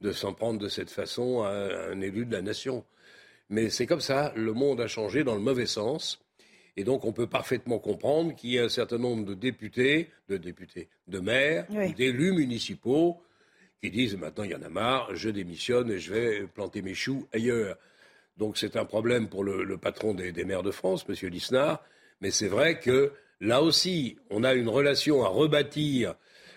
de 0.00 0.10
s'en 0.10 0.34
prendre 0.34 0.58
de 0.58 0.68
cette 0.68 0.90
façon 0.90 1.42
à 1.42 1.50
un 1.92 2.00
élu 2.00 2.26
de 2.26 2.32
la 2.32 2.42
nation. 2.42 2.84
Mais 3.50 3.70
c'est 3.70 3.86
comme 3.86 4.00
ça, 4.00 4.32
le 4.34 4.52
monde 4.52 4.80
a 4.80 4.88
changé 4.88 5.22
dans 5.22 5.36
le 5.36 5.40
mauvais 5.40 5.66
sens. 5.66 6.20
Et 6.76 6.82
donc, 6.82 7.04
on 7.04 7.12
peut 7.12 7.28
parfaitement 7.28 7.78
comprendre 7.78 8.34
qu'il 8.34 8.50
y 8.50 8.58
a 8.58 8.64
un 8.64 8.68
certain 8.68 8.98
nombre 8.98 9.24
de 9.24 9.34
députés, 9.34 10.08
de 10.28 10.38
députés, 10.38 10.88
de 11.06 11.20
maires, 11.20 11.66
d'élus 11.96 12.32
municipaux 12.32 13.22
qui 13.80 13.92
disent 13.92 14.16
maintenant, 14.16 14.42
il 14.42 14.50
y 14.50 14.54
en 14.56 14.62
a 14.62 14.68
marre, 14.68 15.14
je 15.14 15.30
démissionne 15.30 15.92
et 15.92 16.00
je 16.00 16.12
vais 16.12 16.46
planter 16.48 16.82
mes 16.82 16.94
choux 16.94 17.28
ailleurs. 17.32 17.78
Donc 18.40 18.56
c'est 18.56 18.76
un 18.76 18.86
problème 18.86 19.28
pour 19.28 19.44
le, 19.44 19.76
patron 19.76 20.14
des, 20.14 20.32
maires 20.44 20.62
de 20.62 20.70
France, 20.70 21.04
M. 21.06 21.28
Lisnard. 21.28 21.84
Mais 22.22 22.30
c'est 22.30 22.48
vrai 22.48 22.80
que 22.80 23.12
là 23.38 23.62
aussi, 23.62 24.16
on 24.30 24.44
a 24.44 24.54
une 24.54 24.68
relation 24.68 25.22
à 25.22 25.28
rebâtir 25.28 26.14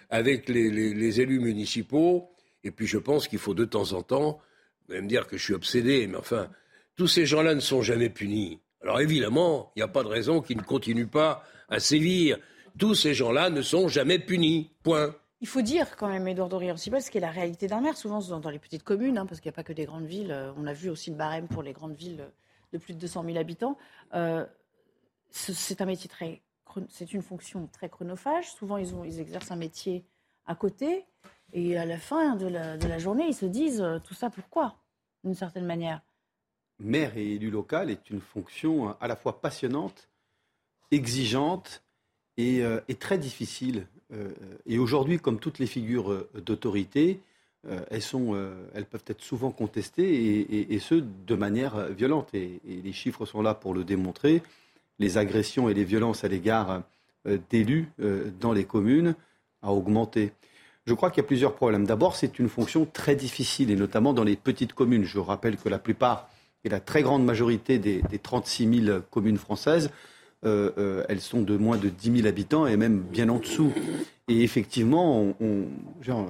avec 0.10 0.48
les, 0.48 1.20
élus 1.20 1.42
municipaux. 1.42 2.30
Et 2.64 2.72
puis 2.72 2.88
je 2.88 2.98
pense 2.98 3.28
qu'il 3.28 3.40
faut 3.40 3.54
de 3.54 3.66
temps 3.66 3.92
en 3.92 4.02
temps, 4.02 4.40
vous 4.88 4.96
me 4.96 5.10
dire 5.10 5.28
que 5.28 5.36
je 5.36 5.44
suis 5.44 5.54
obsédé, 5.54 6.08
mais 6.08 6.16
enfin, 6.16 6.50
tous 6.96 7.08
ces 7.08 7.26
gens-là 7.26 7.54
ne 7.54 7.60
sont 7.60 7.82
jamais 7.82 8.10
punis. 8.10 8.62
Alors 8.82 9.02
évidemment, 9.02 9.74
il 9.76 9.80
n'y 9.80 9.84
a 9.84 9.90
pas 9.90 10.04
de 10.04 10.08
raison 10.08 10.42
qu'ils 10.42 10.58
ne 10.58 10.64
continuent 10.64 11.08
pas 11.08 11.44
à 11.68 11.82
sévir. 11.82 12.38
Tous 12.80 12.96
ces 12.96 13.14
gens-là 13.14 13.50
ne 13.50 13.62
sont 13.62 13.90
jamais 13.90 14.20
punis. 14.20 14.72
Point. 14.84 15.14
Il 15.44 15.48
faut 15.50 15.62
dire 15.62 15.98
quand 15.98 16.08
même, 16.08 16.26
Edouard 16.26 16.48
Dorier, 16.48 16.72
aussi, 16.72 16.90
ce 16.90 17.12
qui 17.12 17.18
est 17.18 17.22
la 17.22 17.30
réalité 17.30 17.68
d'un 17.68 17.82
maire, 17.82 17.98
souvent 17.98 18.20
dans, 18.22 18.50
les 18.50 18.60
petites 18.60 18.84
communes, 18.84 19.18
hein, 19.18 19.26
parce 19.26 19.42
qu'il 19.42 19.50
n'y 19.50 19.54
a 19.54 19.58
pas 19.58 19.66
que 19.66 19.74
des 19.74 19.84
grandes 19.84 20.06
villes. 20.06 20.32
Euh, 20.32 20.54
on 20.56 20.66
a 20.66 20.72
vu 20.72 20.90
aussi 20.90 21.10
le 21.10 21.18
barème 21.18 21.50
pour 21.50 21.62
les 21.62 21.74
grandes 21.74 21.96
villes 21.96 22.26
de 22.72 22.78
plus 22.78 22.94
de 22.94 23.00
200 23.00 23.26
000 23.26 23.38
habitants. 23.38 23.78
Euh, 24.14 24.46
c'est 25.32 25.82
un 25.82 25.86
métier 25.86 26.10
très, 26.10 26.42
c'est 26.88 27.12
une 27.12 27.22
fonction 27.22 27.68
très 27.68 27.90
chronophage. 27.90 28.54
Souvent, 28.54 28.78
ils, 28.78 28.96
ont, 28.96 29.04
ils 29.04 29.20
exercent 29.20 29.52
un 29.52 29.58
métier 29.58 30.06
à 30.46 30.56
côté. 30.56 31.06
Et 31.52 31.78
à 31.78 31.86
la 31.86 31.98
fin 31.98 32.38
de 32.38 32.48
la, 32.48 32.78
de 32.78 32.88
la 32.88 32.98
journée, 32.98 33.26
ils 33.28 33.36
se 33.36 33.46
disent 33.46 33.82
euh, 33.82 34.00
tout 34.00 34.14
ça 34.14 34.30
pourquoi, 34.30 34.78
d'une 35.26 35.36
certaine 35.36 35.66
manière? 35.66 36.00
Maire 36.80 37.18
et 37.18 37.34
élu 37.34 37.52
local 37.52 37.90
est 37.90 38.10
une 38.10 38.22
fonction 38.22 38.96
à 39.02 39.08
la 39.10 39.18
fois 39.18 39.42
passionnante, 39.42 40.10
exigeante 40.92 41.84
et, 42.38 42.64
euh, 42.64 42.80
très 43.00 43.18
difficile. 43.18 43.88
Euh, 44.14 44.30
et 44.66 44.78
aujourd'hui, 44.78 45.20
comme 45.20 45.40
toutes 45.40 45.60
les 45.60 45.68
figures 45.68 46.26
d'autorité, 46.36 47.20
elles, 47.90 48.02
sont, 48.02 48.36
elles 48.74 48.86
peuvent 48.86 49.06
être 49.08 49.22
souvent 49.22 49.50
contestées 49.50 50.74
et, 50.74 50.80
ce, 50.80 50.96
de 50.96 51.36
manière 51.36 51.88
violente. 51.88 52.28
Et, 52.34 52.60
et, 52.68 52.82
les 52.84 52.92
chiffres 52.92 53.26
sont 53.26 53.42
là 53.42 53.54
pour 53.54 53.74
le 53.74 53.86
démontrer. 53.86 54.42
Les 55.00 55.18
agressions 55.18 55.70
et 55.70 55.74
les 55.74 55.86
violences 55.86 56.26
à 56.26 56.28
l'égard 56.28 56.84
d'élus 57.50 57.88
dans 58.42 58.52
les 58.52 58.66
communes 58.66 59.16
a 59.62 59.72
augmenté. 59.72 60.34
Je 60.86 60.94
crois 60.94 61.10
qu'il 61.10 61.24
y 61.24 61.26
a 61.26 61.28
plusieurs 61.28 61.56
problèmes. 61.56 61.86
D'abord, 61.86 62.18
c'est 62.18 62.38
une 62.38 62.50
fonction 62.50 62.86
très 62.86 63.16
difficile, 63.16 63.72
et 63.72 63.76
notamment 63.76 64.14
dans 64.14 64.26
les 64.26 64.36
petites 64.36 64.74
communes. 64.74 65.06
Je 65.06 65.20
rappelle 65.20 65.56
que 65.56 65.70
la 65.70 65.80
plupart 65.80 66.30
et 66.66 66.70
la 66.70 66.82
très 66.82 67.02
grande 67.02 67.24
majorité 67.24 67.78
des, 67.78 68.02
des 68.02 68.20
36 68.20 68.84
000 68.86 69.00
communes 69.10 69.38
françaises, 69.38 69.90
euh, 70.46 70.72
euh, 70.78 71.04
elles 71.08 71.22
sont 71.22 71.42
de 71.42 71.56
moins 71.58 71.78
de 71.78 71.90
10 71.90 72.18
000 72.18 72.28
habitants 72.28 72.68
et 72.68 72.76
même 72.76 73.00
bien 73.00 73.30
en 73.30 73.40
dessous. 73.40 73.72
Et 74.28 74.44
effectivement, 74.44 75.34
on, 75.40 75.66
euh, 76.10 76.24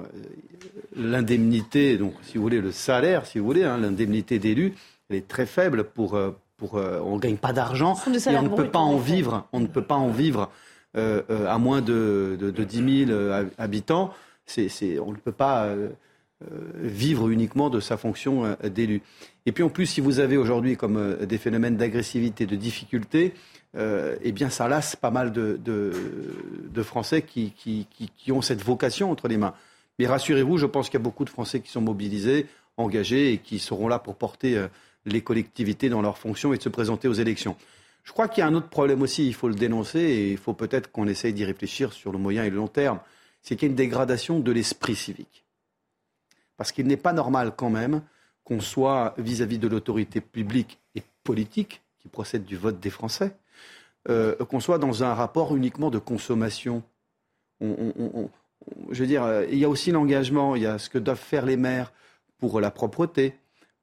l'indemnité, 0.96 1.96
donc 1.96 2.14
si 2.22 2.36
vous 2.36 2.42
voulez, 2.42 2.60
le 2.60 2.72
salaire, 2.72 3.26
si 3.26 3.38
vous 3.38 3.44
voulez, 3.44 3.64
hein, 3.64 3.78
l'indemnité 3.78 4.38
d'élu, 4.38 4.74
elle 5.08 5.16
est 5.16 5.28
très 5.28 5.46
faible 5.46 5.84
pour. 5.84 6.18
pour 6.56 6.74
on 6.74 7.16
ne 7.16 7.20
gagne 7.20 7.36
pas 7.36 7.52
d'argent 7.52 7.94
et 8.06 8.36
on 8.36 8.42
ne 8.42 8.48
peut 8.48 8.70
pas 8.70 8.78
en 8.78 8.96
vivre. 8.96 9.46
On 9.52 9.60
ne 9.60 9.66
peut 9.66 9.82
pas 9.82 9.96
en 9.96 10.08
vivre 10.08 10.50
à 10.94 11.58
moins 11.58 11.82
de, 11.82 12.36
de, 12.38 12.50
de 12.50 12.64
10 12.64 13.06
000 13.06 13.44
habitants 13.58 14.14
on 14.56 15.12
ne 15.12 15.16
peut 15.16 15.32
pas 15.32 15.68
vivre 16.80 17.28
uniquement 17.28 17.70
de 17.70 17.80
sa 17.80 17.96
fonction 17.96 18.56
d'élu. 18.62 19.02
Et 19.46 19.52
puis 19.52 19.62
en 19.62 19.68
plus, 19.68 19.86
si 19.86 20.00
vous 20.00 20.20
avez 20.20 20.36
aujourd'hui 20.36 20.76
comme 20.76 21.16
des 21.26 21.38
phénomènes 21.38 21.76
d'agressivité, 21.76 22.46
de 22.46 22.56
difficulté, 22.56 23.34
eh 23.76 24.32
bien 24.32 24.50
ça 24.50 24.68
lasse 24.68 24.96
pas 24.96 25.10
mal 25.10 25.32
de, 25.32 26.82
Français 26.82 27.22
qui, 27.22 27.54
ont 28.30 28.42
cette 28.42 28.62
vocation 28.62 29.10
entre 29.10 29.28
les 29.28 29.36
mains. 29.36 29.54
Mais 29.98 30.06
rassurez-vous, 30.06 30.58
je 30.58 30.66
pense 30.66 30.88
qu'il 30.88 30.98
y 30.98 31.02
a 31.02 31.04
beaucoup 31.04 31.24
de 31.24 31.30
Français 31.30 31.60
qui 31.60 31.70
sont 31.70 31.80
mobilisés, 31.80 32.46
engagés 32.76 33.32
et 33.32 33.38
qui 33.38 33.58
seront 33.58 33.88
là 33.88 33.98
pour 33.98 34.16
porter 34.16 34.64
les 35.06 35.22
collectivités 35.22 35.88
dans 35.88 36.02
leurs 36.02 36.18
fonctions 36.18 36.52
et 36.52 36.58
de 36.58 36.62
se 36.62 36.68
présenter 36.68 37.08
aux 37.08 37.14
élections. 37.14 37.56
Je 38.04 38.12
crois 38.12 38.28
qu'il 38.28 38.42
y 38.42 38.44
a 38.44 38.46
un 38.46 38.54
autre 38.54 38.68
problème 38.68 39.02
aussi, 39.02 39.26
il 39.26 39.34
faut 39.34 39.48
le 39.48 39.54
dénoncer 39.54 40.00
et 40.00 40.30
il 40.30 40.38
faut 40.38 40.52
peut-être 40.52 40.92
qu'on 40.92 41.08
essaye 41.08 41.32
d'y 41.32 41.44
réfléchir 41.44 41.92
sur 41.92 42.12
le 42.12 42.18
moyen 42.18 42.44
et 42.44 42.50
le 42.50 42.56
long 42.56 42.68
terme 42.68 43.00
c'est 43.44 43.56
qu'il 43.56 43.68
y 43.68 43.68
a 43.68 43.72
une 43.72 43.76
dégradation 43.76 44.40
de 44.40 44.50
l'esprit 44.50 44.96
civique. 44.96 45.44
Parce 46.56 46.72
qu'il 46.72 46.86
n'est 46.86 46.96
pas 46.96 47.12
normal 47.12 47.52
quand 47.54 47.70
même 47.70 48.02
qu'on 48.42 48.60
soit 48.60 49.14
vis-à-vis 49.18 49.58
de 49.58 49.68
l'autorité 49.68 50.20
publique 50.20 50.80
et 50.94 51.02
politique 51.22 51.82
qui 52.00 52.08
procède 52.08 52.44
du 52.44 52.56
vote 52.56 52.80
des 52.80 52.90
Français, 52.90 53.36
euh, 54.08 54.34
qu'on 54.36 54.60
soit 54.60 54.78
dans 54.78 55.04
un 55.04 55.14
rapport 55.14 55.56
uniquement 55.56 55.90
de 55.90 55.98
consommation. 55.98 56.82
je 57.60 58.26
veux 58.90 59.06
dire, 59.06 59.44
il 59.50 59.58
y 59.58 59.64
a 59.64 59.68
aussi 59.68 59.90
l'engagement, 59.90 60.56
il 60.56 60.62
y 60.62 60.66
a 60.66 60.78
ce 60.78 60.90
que 60.90 60.98
doivent 60.98 61.18
faire 61.18 61.46
les 61.46 61.56
maires 61.56 61.92
pour 62.38 62.60
la 62.60 62.70
propreté, 62.70 63.34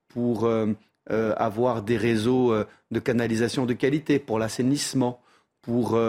pour 0.07 0.45
euh, 0.45 0.67
euh, 1.11 1.33
avoir 1.37 1.81
des 1.81 1.97
réseaux 1.97 2.53
de 2.91 2.99
canalisation 2.99 3.65
de 3.65 3.73
qualité, 3.73 4.19
pour 4.19 4.39
l'assainissement, 4.39 5.21
pour 5.61 5.99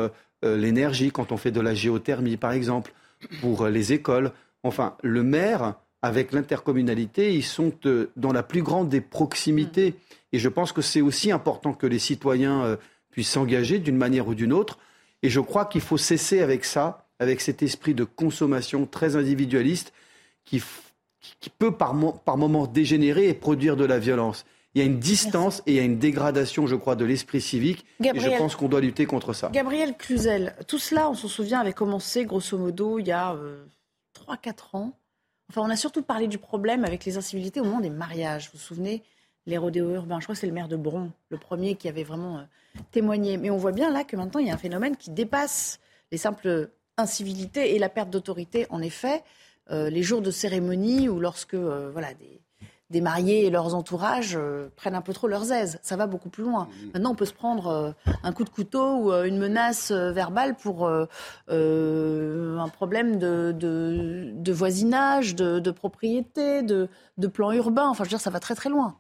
l'énergie, 0.43 1.11
quand 1.11 1.33
on 1.33 1.37
fait 1.37 1.53
de 1.53 1.61
la 1.61 1.75
géothermie 1.75 2.37
par 2.37 2.53
exemple, 2.53 2.93
pour 3.41 3.67
les 3.67 3.93
écoles. 3.93 4.33
Enfin, 4.65 4.97
le 5.03 5.23
maire, 5.23 5.75
avec 6.03 6.33
l'intercommunalité, 6.33 7.35
ils 7.35 7.45
sont 7.45 7.73
euh, 7.87 8.11
dans 8.17 8.33
la 8.33 8.43
plus 8.43 8.63
grande 8.63 8.89
des 8.89 9.01
proximités. 9.01 9.95
Et 10.33 10.39
je 10.39 10.49
pense 10.49 10.73
que 10.73 10.83
c'est 10.83 11.01
aussi 11.01 11.31
important 11.31 11.73
que 11.73 11.87
les 11.87 12.01
citoyens 12.01 12.77
puissent 13.13 13.31
s'engager 13.31 13.79
d'une 13.79 13.97
manière 13.97 14.27
ou 14.27 14.35
d'une 14.35 14.53
autre. 14.53 14.79
Et 15.23 15.31
je 15.31 15.39
crois 15.39 15.67
qu'il 15.67 15.83
faut 15.83 15.99
cesser 15.99 16.41
avec 16.41 16.65
ça, 16.65 17.07
avec 17.21 17.41
cet 17.41 17.63
esprit 17.63 17.95
de 17.95 18.03
consommation 18.03 18.87
très 18.87 19.15
individualiste 19.15 19.93
qui, 20.45 20.61
peut 21.59 21.71
par, 21.71 21.95
par 22.25 22.37
moments 22.37 22.67
dégénérer 22.67 23.29
et 23.29 23.35
produire 23.35 23.77
de 23.77 23.85
la 23.85 24.01
violence. 24.01 24.45
Il 24.75 24.81
y 24.81 24.83
a 24.83 24.87
une 24.87 24.99
distance 24.99 25.63
et 25.67 25.73
il 25.73 25.77
y 25.77 25.81
a 25.81 25.83
une 25.83 25.99
dégradation, 25.99 26.67
je 26.67 26.75
crois, 26.75 26.97
de 26.97 27.05
l'esprit 27.05 27.43
civique. 27.43 27.85
et 28.03 28.19
je 28.19 28.39
pense 28.39 28.57
qu'on 28.57 28.69
doit 28.69 28.81
lutter 28.81 29.05
contre 29.05 29.35
ça. 29.35 29.51
Gabriel 29.53 29.97
Cluzel, 29.97 30.57
tout 30.67 30.79
cela, 30.79 31.11
on 31.11 31.15
s'en 31.15 31.29
souvient, 31.29 31.61
avait 31.61 31.75
commencé 31.75 32.25
grosso 32.25 32.57
modo 32.57 32.99
il 32.99 33.07
y 33.07 33.13
a 33.13 33.37
3-4 33.37 33.37
euh, 33.37 34.79
ans. 34.79 34.93
Enfin, 35.51 35.61
on 35.61 35.71
a 35.71 35.77
surtout 35.77 36.03
parlé 36.03 36.27
du 36.27 36.39
problème 36.39 36.85
avec 36.85 37.05
les 37.05 37.19
incivilités 37.19 37.61
au 37.61 37.65
moment 37.65 37.81
des 37.81 37.91
mariages. 37.91 38.47
Vous 38.47 38.59
vous 38.59 38.65
souvenez? 38.65 39.03
Les 39.47 39.59
rodéos 39.59 39.95
urbains. 39.95 40.21
Je 40.21 40.25
crois 40.25 40.35
que 40.35 40.41
c'est 40.41 40.47
le 40.47 40.53
maire 40.53 40.69
de 40.69 40.77
Bron, 40.77 41.11
le 41.29 41.39
premier 41.39 41.75
qui 41.75 41.89
avait 41.89 42.05
vraiment 42.05 42.39
euh, 42.39 42.43
témoigné. 42.91 43.37
Mais 43.37 43.51
on 43.51 43.57
voit 43.57 43.73
bien 43.73 43.91
là 43.91 44.05
que 44.05 44.17
maintenant, 44.17 44.41
il 44.41 44.47
y 44.47 44.51
a 44.51 44.55
un 44.55 44.59
phénomène 44.59 44.97
qui 44.97 45.11
dépasse 45.11 45.81
les 46.11 46.19
simples 46.19 46.71
incivilités 46.97 47.75
et 47.75 47.79
la 47.79 47.89
perte 47.89 48.11
d'autorité. 48.11 48.67
En 48.71 48.83
effet, 48.83 49.23
euh, 49.71 49.91
les 49.91 50.03
jours 50.03 50.23
de 50.23 50.31
cérémonie 50.31 51.09
ou 51.09 51.21
lorsque 51.21 51.55
voilà, 51.55 52.15
des, 52.15 52.43
des 52.93 53.01
mariés 53.01 53.47
et 53.47 53.51
leurs 53.51 53.75
entourages 53.75 54.37
euh, 54.37 54.69
prennent 54.77 54.95
un 54.95 55.01
peu 55.01 55.13
trop 55.13 55.27
leurs 55.27 55.51
aises. 55.51 55.81
Ça 55.83 55.97
va 55.97 56.07
beaucoup 56.07 56.29
plus 56.29 56.45
loin. 56.45 56.69
Mm-hmm. 56.69 56.93
Maintenant, 56.95 57.11
on 57.11 57.15
peut 57.17 57.25
se 57.25 57.33
prendre 57.33 57.67
euh, 57.67 57.91
un 58.23 58.33
coup 58.33 58.45
de 58.45 58.51
couteau 58.51 58.99
ou 58.99 59.13
euh, 59.13 59.25
une 59.25 59.39
menace 59.39 59.91
verbale 59.91 60.55
pour 60.55 60.87
un 60.87 62.69
problème 62.69 63.19
de, 63.19 64.53
voisinage, 64.53 65.35
de, 65.35 65.71
propriété, 65.71 66.63
de, 66.63 66.89
de 67.17 67.27
plan 67.27 67.51
urbain. 67.53 67.89
Enfin, 67.89 68.05
je 68.05 68.11
veux 68.11 68.17
dire, 68.17 68.21
ça 68.21 68.31
va 68.31 68.39
très 68.39 68.55
très 68.55 68.69
loin. 68.69 68.99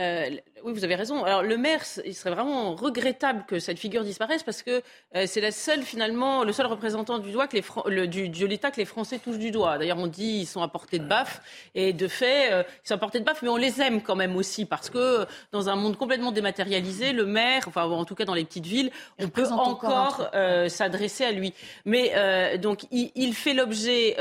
Euh, 0.00 0.40
oui, 0.64 0.72
vous 0.72 0.84
avez 0.84 0.94
raison. 0.94 1.24
Alors 1.24 1.42
le 1.42 1.56
maire, 1.56 1.82
il 2.04 2.14
serait 2.14 2.30
vraiment 2.30 2.74
regrettable 2.74 3.44
que 3.46 3.58
cette 3.58 3.78
figure 3.78 4.04
disparaisse 4.04 4.42
parce 4.42 4.62
que 4.62 4.82
euh, 5.14 5.24
c'est 5.26 5.40
la 5.40 5.50
seule 5.50 5.82
finalement, 5.82 6.44
le 6.44 6.52
seul 6.52 6.66
représentant 6.66 7.18
du 7.18 7.32
doigt 7.32 7.46
que 7.46 7.56
les 7.56 7.64
le, 7.86 8.06
du, 8.06 8.28
de 8.28 8.46
l'État 8.46 8.70
que 8.70 8.76
les 8.76 8.84
Français 8.84 9.18
touchent 9.18 9.38
du 9.38 9.50
doigt. 9.50 9.78
D'ailleurs, 9.78 9.98
on 9.98 10.06
dit 10.06 10.40
ils 10.40 10.46
sont 10.46 10.62
à 10.62 10.68
portée 10.68 10.98
de 10.98 11.04
baffe 11.04 11.40
et 11.74 11.92
de 11.92 12.08
fait, 12.08 12.52
euh, 12.52 12.62
ils 12.84 12.88
sont 12.88 12.94
à 12.94 12.98
portée 12.98 13.20
de 13.20 13.24
baffe, 13.24 13.42
mais 13.42 13.48
on 13.48 13.56
les 13.56 13.80
aime 13.80 14.02
quand 14.02 14.16
même 14.16 14.36
aussi 14.36 14.64
parce 14.64 14.90
que 14.90 15.26
dans 15.52 15.68
un 15.68 15.76
monde 15.76 15.96
complètement 15.96 16.32
dématérialisé, 16.32 17.12
le 17.12 17.26
maire, 17.26 17.64
enfin 17.66 17.84
en 17.84 18.04
tout 18.04 18.14
cas 18.14 18.24
dans 18.24 18.34
les 18.34 18.44
petites 18.44 18.66
villes, 18.66 18.90
on 19.18 19.28
peut 19.28 19.46
encore, 19.46 20.30
s'adresser 20.68 21.24
à 21.24 21.32
lui. 21.32 21.52
Mais 21.84 22.58
donc 22.58 22.84
il, 22.90 23.10
il 23.14 23.34
fait 23.34 23.54
l'objet 23.54 24.16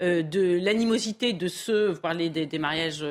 de 0.00 0.64
l'animosité 0.64 1.32
de 1.32 1.48
ceux, 1.48 1.90
vous 1.90 2.00
parlez 2.00 2.30
des, 2.30 2.46
des 2.46 2.58
mariages 2.58 3.04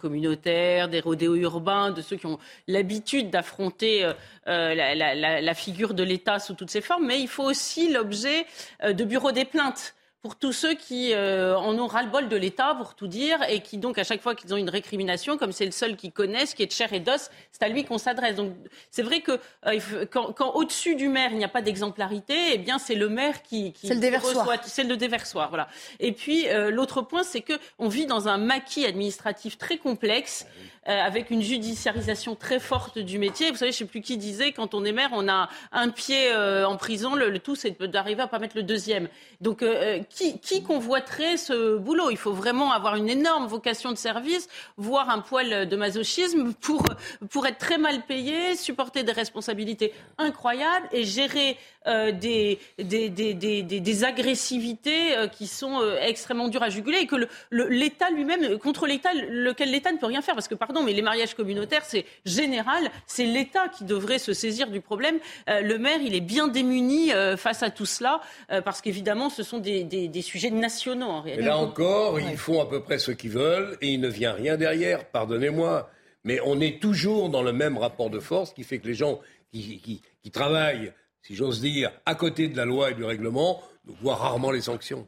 communautaires, 0.00 0.88
des 0.88 1.00
rodéos 1.00 1.36
urbains, 1.36 1.90
de 1.90 2.02
ceux 2.08 2.16
qui 2.16 2.26
ont 2.26 2.38
l'habitude 2.66 3.30
d'affronter 3.30 4.04
euh, 4.04 4.12
euh, 4.48 4.74
la, 4.74 5.54
figure 5.54 5.94
de 5.94 6.02
l'État 6.02 6.38
sous 6.38 6.54
toutes 6.54 6.70
ses 6.70 6.80
formes, 6.80 7.06
mais 7.06 7.20
il 7.20 7.28
faut 7.28 7.44
aussi 7.44 7.92
l'objet 7.92 8.46
euh, 8.82 8.92
de 8.92 9.04
bureaux 9.04 9.32
des 9.32 9.44
plaintes 9.44 9.94
pour 10.20 10.34
tous 10.34 10.52
ceux 10.52 10.74
qui 10.74 11.12
euh, 11.12 11.56
en 11.56 11.78
ont 11.78 11.86
ras-le-bol 11.86 12.28
de 12.28 12.36
l'État, 12.36 12.74
pour 12.74 12.94
tout 12.94 13.06
dire, 13.06 13.38
et 13.48 13.60
qui 13.60 13.78
donc 13.78 13.98
à 13.98 14.04
chaque 14.04 14.20
fois 14.20 14.34
qu'ils 14.34 14.52
ont 14.52 14.56
une 14.56 14.68
récrimination, 14.68 15.38
comme 15.38 15.52
c'est 15.52 15.64
le 15.64 15.70
seul 15.70 15.96
qui 15.96 16.10
connaissent, 16.10 16.54
qui 16.54 16.64
est 16.64 16.66
de 16.66 16.72
chair 16.72 16.92
et 16.92 16.98
d'os, 16.98 17.30
c'est 17.52 17.62
à 17.62 17.68
lui 17.68 17.84
qu'on 17.84 17.98
s'adresse. 17.98 18.34
Donc 18.34 18.52
c'est 18.90 19.02
vrai 19.02 19.20
que 19.20 19.38
euh, 19.66 20.06
quand, 20.10 20.54
au-dessus 20.54 20.96
du 20.96 21.08
maire 21.08 21.30
il 21.30 21.38
n'y 21.38 21.44
a 21.44 21.48
pas 21.48 21.62
d'exemplarité, 21.62 22.34
eh 22.52 22.58
bien 22.58 22.78
c'est 22.78 22.96
le 22.96 23.08
maire 23.08 23.42
qui, 23.42 23.72
qui 23.72 23.86
c'est 23.86 23.94
le 23.94 24.00
déversoir. 24.00 24.48
c'est 24.64 24.82
le 24.82 24.96
déversoir, 24.96 25.50
voilà. 25.50 25.68
Et 26.00 26.10
puis 26.10 26.48
euh, 26.48 26.70
l'autre 26.70 27.00
point, 27.02 27.22
c'est 27.22 27.42
que 27.42 27.54
on 27.78 27.88
vit 27.88 28.06
dans 28.06 28.26
un 28.26 28.38
maquis 28.38 28.86
administratif 28.86 29.56
très 29.56 29.78
complexe. 29.78 30.46
Avec 30.88 31.30
une 31.30 31.42
judiciarisation 31.42 32.34
très 32.34 32.58
forte 32.58 32.98
du 32.98 33.18
métier. 33.18 33.50
Vous 33.50 33.56
savez, 33.56 33.72
je 33.72 33.76
ne 33.76 33.78
sais 33.78 33.90
plus 33.90 34.00
qui 34.00 34.16
disait, 34.16 34.52
quand 34.52 34.74
on 34.74 34.84
est 34.84 34.92
maire, 34.92 35.10
on 35.12 35.28
a 35.28 35.48
un 35.72 35.90
pied 35.90 36.34
en 36.34 36.76
prison, 36.76 37.14
le, 37.14 37.30
le 37.30 37.38
tout 37.38 37.54
c'est 37.54 37.80
d'arriver 37.82 38.22
à 38.22 38.26
pas 38.26 38.38
mettre 38.38 38.56
le 38.56 38.62
deuxième. 38.62 39.08
Donc 39.40 39.64
qui, 40.08 40.62
convoiterait 40.62 41.36
ce 41.36 41.76
boulot? 41.76 42.10
Il 42.10 42.16
faut 42.16 42.32
vraiment 42.32 42.72
avoir 42.72 42.96
une 42.96 43.08
énorme 43.08 43.46
vocation 43.46 43.92
de 43.92 43.96
service, 43.96 44.48
voire 44.76 45.10
un 45.10 45.20
poil 45.20 45.68
de 45.68 45.76
masochisme 45.76 46.52
pour, 46.54 46.84
pour 47.30 47.46
être 47.46 47.58
très 47.58 47.78
mal 47.78 48.02
payé, 48.02 48.56
supporter 48.56 49.02
des 49.02 49.12
responsabilités 49.12 49.92
incroyables 50.16 50.88
et 50.92 51.04
gérer 51.04 51.56
euh, 51.88 52.12
des, 52.12 52.58
des, 52.78 53.08
des, 53.08 53.34
des, 53.34 54.04
agressivités 54.04 55.16
euh, 55.16 55.26
qui 55.26 55.46
sont 55.46 55.80
euh, 55.80 55.96
extrêmement 56.00 56.48
dures 56.48 56.62
à 56.62 56.68
juguler 56.68 56.98
et 56.98 57.06
que 57.06 57.16
l'État 57.50 58.10
lui-même, 58.10 58.58
contre 58.58 58.86
l'État, 58.86 59.10
lequel 59.14 59.70
l'État 59.70 59.92
ne 59.92 59.98
peut 59.98 60.06
rien 60.06 60.22
faire. 60.22 60.34
Parce 60.34 60.48
que, 60.48 60.54
pardon, 60.54 60.82
mais 60.82 60.92
les 60.92 61.02
mariages 61.02 61.34
communautaires, 61.34 61.84
c'est 61.84 62.04
général, 62.24 62.90
c'est 63.06 63.24
l'État 63.24 63.68
qui 63.68 63.84
devrait 63.84 64.18
se 64.18 64.32
saisir 64.32 64.70
du 64.70 64.80
problème. 64.80 65.18
le 65.46 65.76
maire, 65.76 66.00
il 66.02 66.14
est 66.14 66.20
bien 66.20 66.48
démuni 66.48 67.10
face 67.36 67.62
à 67.62 67.70
tout 67.70 67.86
cela, 67.86 68.20
parce 68.64 68.80
qu'évidemment, 68.80 69.30
ce 69.30 69.42
sont 69.42 69.58
des, 69.58 70.22
sujets 70.22 70.50
nationaux 70.50 71.06
en 71.06 71.20
réalité. 71.22 71.44
Et 71.44 71.46
là 71.46 71.58
encore, 71.58 72.20
ils 72.20 72.36
font 72.36 72.60
à 72.60 72.66
peu 72.66 72.82
près 72.82 72.98
ce 72.98 73.12
qu'ils 73.12 73.30
veulent 73.30 73.76
et 73.80 73.88
il 73.88 74.00
ne 74.00 74.08
vient 74.08 74.32
rien 74.32 74.56
derrière, 74.56 75.04
pardonnez-moi. 75.06 75.90
Mais 76.24 76.40
on 76.44 76.60
est 76.60 76.80
toujours 76.80 77.30
dans 77.30 77.42
le 77.42 77.52
même 77.52 77.78
rapport 77.78 78.10
de 78.10 78.20
force 78.20 78.52
qui 78.52 78.64
fait 78.64 78.78
que 78.78 78.86
les 78.86 78.94
gens 78.94 79.20
qui, 79.52 80.02
travaillent, 80.32 80.92
si 81.22 81.34
j'ose 81.34 81.60
dire, 81.60 81.90
à 82.06 82.14
côté 82.14 82.48
de 82.48 82.56
la 82.56 82.64
loi 82.64 82.90
et 82.90 82.94
du 82.94 83.04
règlement, 83.04 83.60
voient 84.02 84.16
rarement 84.16 84.50
les 84.50 84.62
sanctions. 84.62 85.06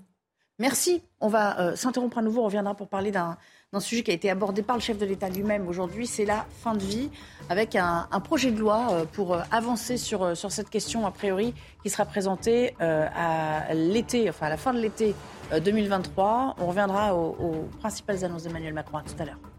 Merci. 0.61 1.03
On 1.21 1.29
va 1.29 1.59
euh, 1.59 1.75
s'interrompre 1.75 2.19
à 2.19 2.23
nouveau. 2.23 2.43
On 2.43 2.45
reviendra 2.45 2.75
pour 2.75 2.89
parler 2.89 3.11
d'un 3.11 3.37
sujet 3.79 4.03
qui 4.03 4.11
a 4.11 4.15
été 4.15 4.29
abordé 4.29 4.61
par 4.63 4.77
le 4.77 4.83
chef 4.83 4.99
de 4.99 5.07
l'État 5.07 5.31
lui-même 5.31 5.67
aujourd'hui. 5.67 6.07
C'est 6.07 6.27
la 6.27 6.47
fin 6.63 6.75
de 6.75 6.83
vie, 6.83 7.09
avec 7.49 7.77
un, 7.77 8.07
projet 8.23 8.51
de 8.51 8.59
loi 8.59 8.89
euh, 8.91 9.05
pour 9.07 9.33
euh, 9.33 9.41
avancer 9.51 9.97
sur, 9.97 10.37
sur 10.37 10.53
cette 10.53 10.69
question, 10.69 11.07
a 11.07 11.11
priori, 11.13 11.55
qui 11.83 11.89
sera 11.89 12.05
présenté 12.05 12.75
à 12.79 13.73
l'été, 13.73 14.29
enfin 14.29 14.47
à 14.47 14.51
la 14.51 14.59
fin 14.59 14.75
de 14.75 14.81
l'été 14.81 15.15
2023. 15.65 16.57
On 16.59 16.67
reviendra 16.67 17.15
aux, 17.15 17.37
aux 17.41 17.69
principales 17.81 18.23
annonces 18.23 18.43
d'Emmanuel 18.43 18.75
Macron. 18.75 18.99
À 18.99 19.03
tout 19.03 19.15
à 19.19 19.25
l'heure. 19.25 19.50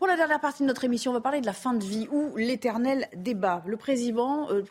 Pour 0.00 0.06
la 0.06 0.16
dernière 0.16 0.40
partie 0.40 0.62
de 0.62 0.66
notre 0.66 0.84
émission, 0.84 1.10
on 1.10 1.14
va 1.14 1.20
parler 1.20 1.42
de 1.42 1.46
la 1.46 1.52
fin 1.52 1.74
de 1.74 1.84
vie 1.84 2.08
ou 2.10 2.34
l'éternel 2.34 3.06
débat. 3.14 3.62
Le 3.66 3.76
président, 3.76 4.50
euh, 4.50 4.62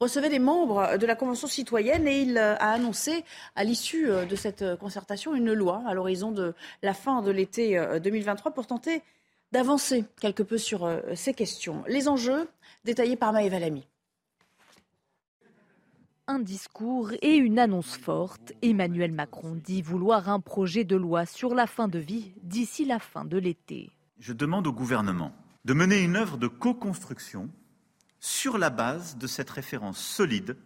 recevait 0.00 0.28
des 0.28 0.38
membres 0.38 0.98
de 0.98 1.06
la 1.06 1.16
Convention 1.16 1.48
citoyenne 1.48 2.06
et 2.06 2.20
il 2.20 2.36
euh, 2.36 2.54
a 2.56 2.72
annoncé 2.72 3.24
à 3.56 3.64
l'issue 3.64 4.10
euh, 4.10 4.26
de 4.26 4.36
cette 4.36 4.76
concertation 4.76 5.34
une 5.34 5.54
loi 5.54 5.82
à 5.86 5.94
l'horizon 5.94 6.30
de 6.30 6.52
la 6.82 6.92
fin 6.92 7.22
de 7.22 7.30
l'été 7.30 7.82
2023 8.02 8.52
pour 8.52 8.66
tenter 8.66 9.00
d'avancer 9.50 10.04
quelque 10.20 10.42
peu 10.42 10.58
sur 10.58 10.86
ces 11.14 11.32
questions. 11.32 11.82
Les 11.86 12.06
enjeux 12.06 12.50
détaillés 12.84 13.16
par 13.16 13.32
Maëva 13.32 13.58
Lamy. 13.58 13.88
Un 16.26 16.40
discours 16.40 17.12
et 17.22 17.36
une 17.36 17.58
annonce 17.58 17.96
forte. 17.96 18.52
Emmanuel 18.60 19.12
Macron 19.12 19.54
dit 19.54 19.80
vouloir 19.80 20.28
un 20.28 20.40
projet 20.40 20.84
de 20.84 20.96
loi 20.96 21.24
sur 21.24 21.54
la 21.54 21.66
fin 21.66 21.88
de 21.88 21.98
vie 21.98 22.34
d'ici 22.42 22.84
la 22.84 22.98
fin 22.98 23.24
de 23.24 23.38
l'été 23.38 23.90
je 24.18 24.32
demande 24.32 24.66
au 24.66 24.72
gouvernement 24.72 25.32
de 25.64 25.74
mener 25.74 26.02
une 26.02 26.16
œuvre 26.16 26.38
de 26.38 26.46
co-construction 26.46 27.50
sur 28.20 28.58
la 28.58 28.70
base 28.70 29.16
de 29.16 29.26
cette 29.26 29.50
référence 29.50 29.98
solide 29.98 30.56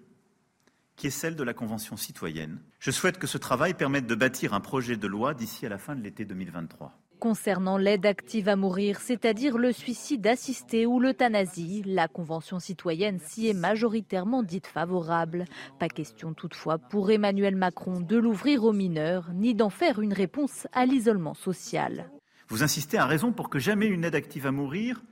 qui 0.97 1.07
est 1.07 1.11
celle 1.11 1.37
de 1.37 1.43
la 1.43 1.55
Convention 1.55 1.97
citoyenne. 1.97 2.61
Je 2.79 2.91
souhaite 2.91 3.19
que 3.19 3.27
ce 3.27 3.39
travail 3.39 3.75
permette 3.75 4.07
de 4.07 4.15
bâtir 4.15 4.55
un 4.55 4.61
projet 4.61 4.97
de 4.97 5.07
loi 5.07 5.35
d'ici 5.35 5.67
à 5.67 5.69
la 5.69 5.79
fin 5.79 5.97
de 5.97 6.03
l'été 6.03 6.25
2023. 6.25 6.93
Concernant 7.19 7.77
l'aide 7.77 8.05
active 8.05 8.49
à 8.49 8.57
mourir, 8.57 9.01
c'est-à-dire 9.01 9.57
le 9.57 9.73
suicide 9.73 10.27
assisté 10.27 10.87
ou 10.87 10.99
l'euthanasie, 10.99 11.83
la 11.87 12.09
Convention 12.09 12.59
citoyenne 12.59 13.21
s'y 13.21 13.49
est 13.49 13.55
majoritairement 13.55 14.43
dite 14.43 14.67
favorable. 14.67 15.45
Pas 15.79 15.89
question 15.89 16.35
toutefois 16.35 16.79
pour 16.79 17.11
Emmanuel 17.11 17.55
Macron 17.55 18.01
de 18.01 18.17
l'ouvrir 18.17 18.65
aux 18.65 18.73
mineurs, 18.73 19.31
ni 19.35 19.55
d'en 19.55 19.71
faire 19.71 20.01
une 20.01 20.13
réponse 20.13 20.67
à 20.73 20.85
l'isolement 20.85 21.35
social. 21.35 22.11
Vous 22.53 22.63
insistez 22.63 22.99
à 22.99 23.07
raison 23.07 23.33
pour 23.33 23.49
que 23.49 23.59
jamais 23.59 23.87
une 23.87 24.05
aide 24.05 24.15
active 24.15 24.47
à 24.47 24.53
mourir 24.53 25.03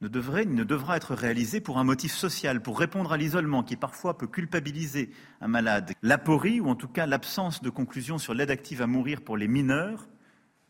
ne, 0.00 0.06
devrait, 0.06 0.44
ne 0.44 0.62
devra 0.62 0.96
être 0.96 1.16
réalisée 1.16 1.60
pour 1.60 1.78
un 1.78 1.82
motif 1.84 2.12
social, 2.12 2.62
pour 2.62 2.78
répondre 2.78 3.10
à 3.10 3.16
l'isolement 3.16 3.64
qui 3.64 3.74
parfois 3.74 4.16
peut 4.16 4.28
culpabiliser 4.28 5.10
un 5.40 5.48
malade. 5.48 5.94
L'aporie, 6.00 6.60
ou 6.60 6.68
en 6.68 6.76
tout 6.76 6.86
cas 6.86 7.06
l'absence 7.06 7.60
de 7.60 7.70
conclusion 7.70 8.18
sur 8.18 8.34
l'aide 8.34 8.52
active 8.52 8.82
à 8.82 8.86
mourir 8.86 9.22
pour 9.22 9.36
les 9.36 9.48
mineurs, 9.48 10.06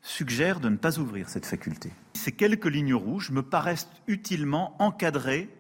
suggère 0.01 0.61
de 0.61 0.71
ne 0.71 0.79
pas 0.79 0.99
ouvrir 0.99 1.29
cette 1.29 1.45
faculté. 1.45 1.93
Ces 2.15 2.33
quelques 2.33 2.65
lignes 2.65 2.95
rouges 2.95 3.31
me 3.31 3.43
paraissent 3.43 3.91
utilement 4.07 4.75
encadrer 4.83 5.51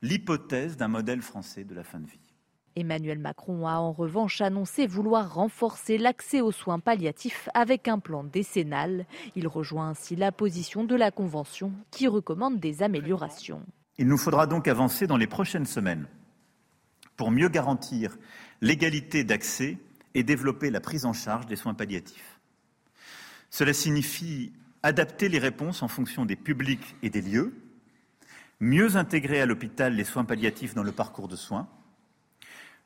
l'hypothèse 0.00 0.78
d'un 0.78 0.88
modèle 0.88 1.20
français 1.20 1.64
de 1.64 1.74
la 1.74 1.84
fin 1.84 2.00
de 2.00 2.06
vie. 2.06 2.29
Emmanuel 2.76 3.18
Macron 3.18 3.66
a 3.66 3.74
en 3.78 3.92
revanche 3.92 4.40
annoncé 4.40 4.86
vouloir 4.86 5.34
renforcer 5.34 5.98
l'accès 5.98 6.40
aux 6.40 6.52
soins 6.52 6.78
palliatifs 6.78 7.48
avec 7.54 7.88
un 7.88 7.98
plan 7.98 8.24
décennal. 8.24 9.06
Il 9.36 9.48
rejoint 9.48 9.88
ainsi 9.90 10.16
la 10.16 10.32
position 10.32 10.84
de 10.84 10.94
la 10.94 11.10
Convention 11.10 11.72
qui 11.90 12.06
recommande 12.06 12.60
des 12.60 12.82
améliorations. 12.82 13.62
Il 13.98 14.06
nous 14.06 14.18
faudra 14.18 14.46
donc 14.46 14.68
avancer 14.68 15.06
dans 15.06 15.16
les 15.16 15.26
prochaines 15.26 15.66
semaines 15.66 16.06
pour 17.16 17.30
mieux 17.30 17.48
garantir 17.48 18.16
l'égalité 18.60 19.24
d'accès 19.24 19.78
et 20.14 20.22
développer 20.22 20.70
la 20.70 20.80
prise 20.80 21.04
en 21.04 21.12
charge 21.12 21.46
des 21.46 21.56
soins 21.56 21.74
palliatifs. 21.74 22.40
Cela 23.50 23.72
signifie 23.72 24.52
adapter 24.82 25.28
les 25.28 25.38
réponses 25.38 25.82
en 25.82 25.88
fonction 25.88 26.24
des 26.24 26.36
publics 26.36 26.96
et 27.02 27.10
des 27.10 27.20
lieux, 27.20 27.54
mieux 28.60 28.96
intégrer 28.96 29.40
à 29.40 29.46
l'hôpital 29.46 29.94
les 29.94 30.04
soins 30.04 30.24
palliatifs 30.24 30.74
dans 30.74 30.82
le 30.82 30.92
parcours 30.92 31.28
de 31.28 31.36
soins, 31.36 31.68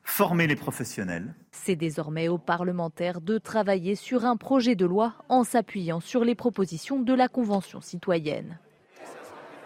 former 0.05 0.47
les 0.47 0.57
professionnels. 0.57 1.35
C'est 1.51 1.77
désormais 1.77 2.29
aux 2.29 2.39
parlementaires 2.39 3.21
de 3.21 3.39
travailler 3.39 3.95
sur 3.95 4.25
un 4.25 4.37
projet 4.37 4.77
de 4.77 4.87
loi 4.87 5.15
en 5.29 5.45
s'appuyant 5.45 6.01
sur 6.01 6.25
les 6.25 6.35
propositions 6.35 7.01
de 7.01 7.15
la 7.15 7.29
Convention 7.29 7.81
citoyenne. 7.81 8.59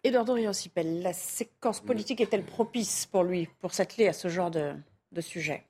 Edouard 0.04 0.24
Dorian-Sipel, 0.24 1.02
la 1.02 1.12
séquence 1.12 1.80
politique 1.80 2.20
est-elle 2.20 2.44
propice 2.44 3.06
pour 3.06 3.24
lui, 3.24 3.48
pour 3.60 3.74
s'atteler 3.74 4.06
à 4.06 4.12
ce 4.12 4.28
genre 4.28 4.50
de, 4.50 4.74
sujet? 5.20 5.64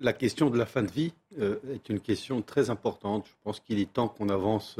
La 0.00 0.12
question 0.12 0.48
de 0.48 0.58
la 0.58 0.66
fin 0.66 0.82
de 0.82 0.90
vie 0.90 1.12
euh, 1.38 1.56
est 1.72 1.88
une 1.88 2.00
question 2.00 2.40
très 2.40 2.70
importante. 2.70 3.26
Je 3.26 3.34
pense 3.44 3.60
qu'il 3.60 3.78
est 3.78 3.92
temps 3.92 4.08
qu'on 4.08 4.28
avance 4.30 4.78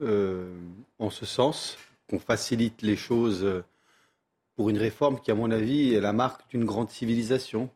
euh, 0.00 0.54
en 0.98 1.10
ce 1.10 1.26
sens, 1.26 1.76
qu'on 2.08 2.18
facilite 2.18 2.82
les 2.82 2.96
choses 2.96 3.44
euh, 3.44 3.64
pour 4.54 4.70
une 4.70 4.78
réforme 4.78 5.20
qui, 5.20 5.30
à 5.30 5.34
mon 5.34 5.50
avis, 5.50 5.94
est 5.94 6.00
la 6.00 6.12
marque 6.12 6.48
d'une 6.50 6.64
grande 6.64 6.90
civilisation. 6.90 7.68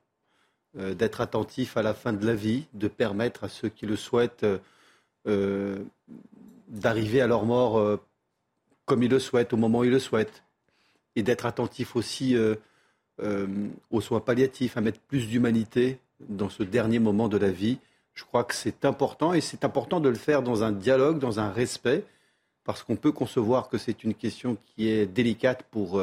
Euh, 0.77 0.93
d'être 0.93 1.21
attentif 1.21 1.77
à 1.77 1.83
la 1.83 1.95
fin 1.95 2.13
de 2.13 2.27
la 2.27 2.35
vie, 2.35 2.65
de 2.73 2.89
permettre 2.89 3.45
à 3.45 3.49
ceux 3.49 3.69
qui 3.69 3.87
le 3.87 3.95
souhaitent 3.95 4.43
euh, 4.43 4.59
euh, 5.29 5.79
d'arriver 6.67 7.21
à 7.21 7.29
leur 7.29 7.45
mort 7.45 8.01
comme 8.85 9.05
ils 9.05 9.11
le 9.11 9.21
souhaitent, 9.21 9.53
au 9.53 9.57
moment 9.57 9.81
où 9.81 9.85
ils 9.85 9.91
le 9.91 10.01
souhaitent, 10.01 10.43
et 11.15 11.23
d'être 11.23 11.47
attentif 11.47 11.95
aussi 11.95 12.37
aux 13.91 14.01
soins 14.01 14.21
palliatifs, 14.21 14.77
à 14.77 14.81
mettre 14.81 14.99
plus 15.01 15.29
d'humanité 15.29 15.99
dans 16.29 16.49
ce 16.49 16.63
dernier 16.63 16.99
moment 16.99 17.29
de 17.29 17.37
la 17.37 17.51
vie. 17.51 17.79
Je 18.15 18.25
crois 18.25 18.45
que 18.45 18.55
c'est 18.55 18.85
important 18.85 19.33
et 19.33 19.41
c'est 19.41 19.65
important 19.65 20.01
de 20.01 20.09
le 20.09 20.17
faire 20.17 20.43
dans 20.43 20.65
un 20.65 20.73
dialogue, 20.73 21.19
dans 21.19 21.39
un 21.39 21.51
respect, 21.51 22.05
parce 22.65 22.83
qu'on 22.83 22.97
peut 22.97 23.13
concevoir 23.13 23.69
que 23.69 23.79
c'est 23.79 24.03
une 24.05 24.15
question 24.15 24.57
qui 24.75 24.89
est 24.89 25.07
délicate 25.07 25.63
pour 25.71 26.03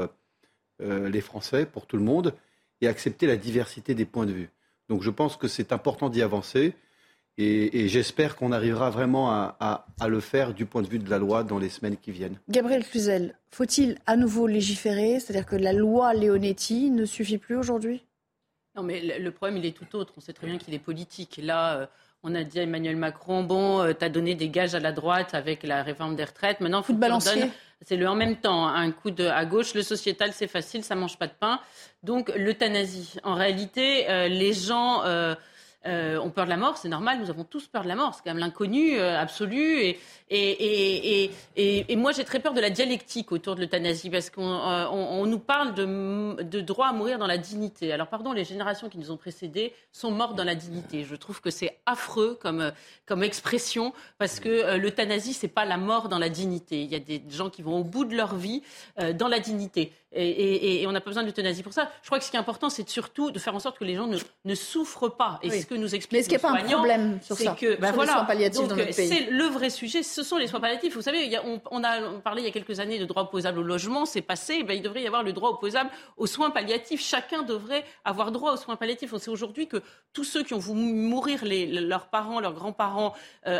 les 0.80 1.22
Français, 1.22 1.66
pour 1.66 1.86
tout 1.86 1.98
le 1.98 2.04
monde, 2.04 2.34
et 2.80 2.88
accepter 2.88 3.28
la 3.28 3.38
diversité 3.38 3.94
des 3.94 4.06
points 4.06 4.26
de 4.26 4.34
vue. 4.34 4.50
Donc 4.92 5.04
je 5.04 5.10
pense 5.10 5.38
que 5.38 5.48
c'est 5.48 5.72
important 5.72 6.10
d'y 6.10 6.22
avancer 6.22 6.74
et, 7.38 7.88
j'espère 7.88 8.36
qu'on 8.36 8.52
arrivera 8.52 8.90
vraiment 8.90 9.32
à, 9.32 9.88
le 10.06 10.20
faire 10.20 10.54
du 10.54 10.66
point 10.66 10.82
de 10.82 10.88
vue 10.90 11.00
de 11.00 11.10
la 11.10 11.18
loi 11.18 11.46
dans 11.46 11.60
les 11.60 11.70
semaines 11.70 11.96
qui 11.96 12.12
viennent. 12.12 12.38
Gabriel 12.50 12.86
Cluzel, 12.86 13.34
faut-il 13.52 13.98
à 14.06 14.18
nouveau 14.18 14.48
légiférer? 14.48 15.22
C'est-à-dire 15.22 15.46
que 15.46 15.56
la 15.56 15.72
loi 15.72 16.14
Leonetti 16.14 16.90
ne 16.90 17.06
suffit 17.06 17.38
plus 17.38 17.56
aujourd'hui? 17.56 18.06
Non, 18.76 18.84
mais 18.84 19.18
le 19.18 19.32
problème, 19.32 19.56
il 19.56 19.66
est 19.66 19.72
tout 19.72 19.96
autre. 19.96 20.14
On 20.18 20.20
sait 20.20 20.34
très 20.34 20.48
bien 20.48 20.58
qu'il 20.58 20.74
est 20.74 20.80
politique. 20.80 21.40
Là, 21.42 21.78
euh, 21.78 21.86
on 22.24 22.36
a 22.36 22.44
dit 22.44 22.60
à 22.60 22.64
Emmanuel 22.64 22.96
Macron, 22.96 23.44
bon, 23.44 23.82
euh, 23.82 23.94
tu 23.98 24.06
as 24.06 24.10
donné 24.10 24.36
des 24.36 24.50
gages 24.50 24.76
à 24.76 24.80
la 24.80 24.92
droite 24.92 25.34
avec 25.34 25.64
la 25.64 25.84
réforme 25.84 26.16
des 26.16 26.24
retraites. 26.24 26.60
Maintenant, 26.60 26.84
faut 26.84 26.94
que 26.94 27.00
c'est 27.84 27.98
le 27.98 28.08
en 28.08 28.14
même 28.14 28.36
temps, 28.36 28.68
hein. 28.68 28.76
un 28.76 28.92
coup 28.92 29.10
de, 29.10 29.26
à 29.26 29.44
gauche, 29.44 29.74
le 29.74 29.82
sociétal 29.82 30.34
c'est 30.34 30.48
facile, 30.48 30.84
ça 30.84 30.94
mange 30.94 31.18
pas 31.18 31.26
de 31.26 31.34
pain. 31.40 31.60
Donc 32.04 32.32
l'euthanasie. 32.36 33.16
En 33.24 33.34
réalité, 33.34 34.08
euh, 34.08 34.28
les 34.28 34.54
gens 34.54 35.04
euh, 35.04 35.34
euh, 35.86 36.20
ont 36.20 36.30
peur 36.30 36.46
de 36.46 36.50
la 36.50 36.58
mort, 36.58 36.78
c'est 36.78 36.90
normal, 36.90 37.20
nous 37.20 37.30
avons 37.30 37.44
tous 37.44 37.68
peur 37.68 37.84
de 37.84 37.88
la 37.88 37.96
mort, 37.96 38.14
c'est 38.14 38.22
quand 38.24 38.32
même 38.32 38.38
l'inconnu 38.38 39.00
absolu. 39.00 39.80
Et, 39.80 40.00
et, 40.30 41.32
et, 41.58 41.92
et, 41.92 41.96
moi, 41.96 42.12
j'ai 42.14 42.24
très 42.24 42.40
peur 42.40 42.54
de 42.54 42.62
la 42.62 42.70
dialectique 42.70 43.32
autour 43.32 43.56
de 43.56 43.62
l'euthanasie, 43.62 44.10
parce 44.10 44.30
qu'on 44.30 44.44
on, 44.44 45.26
nous 45.26 45.40
parle 45.40 45.74
de, 45.74 46.42
de, 46.42 46.62
droit 46.62 46.88
à 46.88 46.94
mourir 46.94 47.20
dans 47.20 47.28
la 47.28 47.38
dignité. 47.38 47.92
Alors, 47.92 48.08
pardon, 48.08 48.32
les 48.32 48.46
générations 48.46 48.88
qui 48.88 48.98
nous 48.98 49.12
ont 49.12 49.18
précédés 49.18 49.74
sont 49.92 50.12
mortes 50.12 50.36
dans 50.36 50.46
la 50.46 50.56
dignité. 50.56 51.04
Je 51.04 51.16
trouve 51.16 51.42
que 51.42 51.50
c'est 51.50 51.80
affreux 51.86 52.38
comme, 52.42 52.72
comme 53.06 53.24
expression, 53.24 53.94
parce 54.20 54.40
que 54.40 54.78
l'euthanasie, 54.78 55.34
c'est 55.34 55.50
pas 55.50 55.66
la 55.66 55.78
mort 55.78 56.08
dans 56.08 56.20
la 56.20 56.30
dignité. 56.30 56.82
Il 56.82 56.92
y 56.92 56.96
a 56.96 57.00
des 57.00 57.22
gens 57.30 57.50
qui 57.50 57.62
vont 57.62 57.80
au 57.80 57.84
bout 57.84 58.06
de 58.06 58.16
leur 58.16 58.36
vie 58.36 58.64
dans 59.16 59.28
la 59.28 59.40
dignité. 59.40 59.92
Et, 60.14 60.86
on 60.88 60.92
n'a 60.92 61.00
pas 61.00 61.10
besoin 61.10 61.24
de 61.24 61.28
l'euthanasie 61.28 61.64
pour 61.64 61.74
ça. 61.74 61.90
Je 62.02 62.08
crois 62.08 62.20
que 62.20 62.26
ce 62.26 62.32
qui 62.32 62.36
est 62.36 62.40
important, 62.40 62.70
c'est 62.70 62.88
surtout 62.90 63.32
de 63.32 63.40
faire 63.40 63.56
en 63.56 63.60
sorte 63.60 63.78
que 63.78 63.86
les 63.86 63.96
gens 63.96 64.08
ne, 64.08 64.18
ne 64.46 64.56
souffrent 64.56 65.10
pas. 65.10 65.40
Et 65.42 65.50
que 65.72 65.78
nous 65.78 65.96
expliquent 65.96 66.20
Mais 66.20 66.38
qu'il 66.38 66.50
n'y 66.50 66.56
a 66.56 66.60
pas 66.60 66.74
un 66.74 66.76
problème 66.76 67.20
sur 67.22 67.38
ça 67.38 67.56
que, 67.58 67.80
ben 67.80 67.94
voilà, 67.94 68.28
C'est 68.92 69.30
le 69.30 69.46
vrai 69.46 69.70
sujet, 69.70 70.04
ce 70.04 70.22
sont 70.22 70.38
les 70.38 70.48
soins 70.48 70.60
palliatifs. 70.60 70.94
Vous 70.94 71.02
savez, 71.02 71.38
on, 71.72 71.84
a 71.84 72.20
parlé 72.20 72.42
il 72.42 72.46
y 72.46 72.50
a 72.50 72.52
quelques 72.52 72.82
années 72.82 73.00
de 73.00 73.06
droit 73.06 73.24
opposable 73.24 73.60
au 73.60 73.64
logement, 73.64 74.06
c'est 74.06 74.22
passé. 74.22 74.64
Ben, 74.64 74.74
il 74.74 74.82
devrait 74.82 75.02
y 75.02 75.08
avoir 75.08 75.24
le 75.24 75.32
droit 75.32 75.50
opposable 75.50 75.90
aux 76.18 76.28
soins 76.28 76.50
palliatifs. 76.50 77.02
Chacun 77.02 77.44
devrait 77.44 77.86
avoir 78.04 78.34
droit 78.34 78.52
aux 78.52 78.58
soins 78.58 78.76
palliatifs. 78.76 79.14
On 79.14 79.18
sait 79.18 79.32
aujourd'hui 79.32 79.68
que 79.68 79.82
tous 80.12 80.26
ceux 80.26 80.44
qui 80.44 80.54
ont 80.54 80.60
voulu 80.60 80.82
mourir, 80.82 81.46
les, 81.46 81.66
leurs 81.66 82.08
parents, 82.08 82.42
leurs 82.42 82.54
grands-parents, 82.54 83.14
euh, 83.48 83.60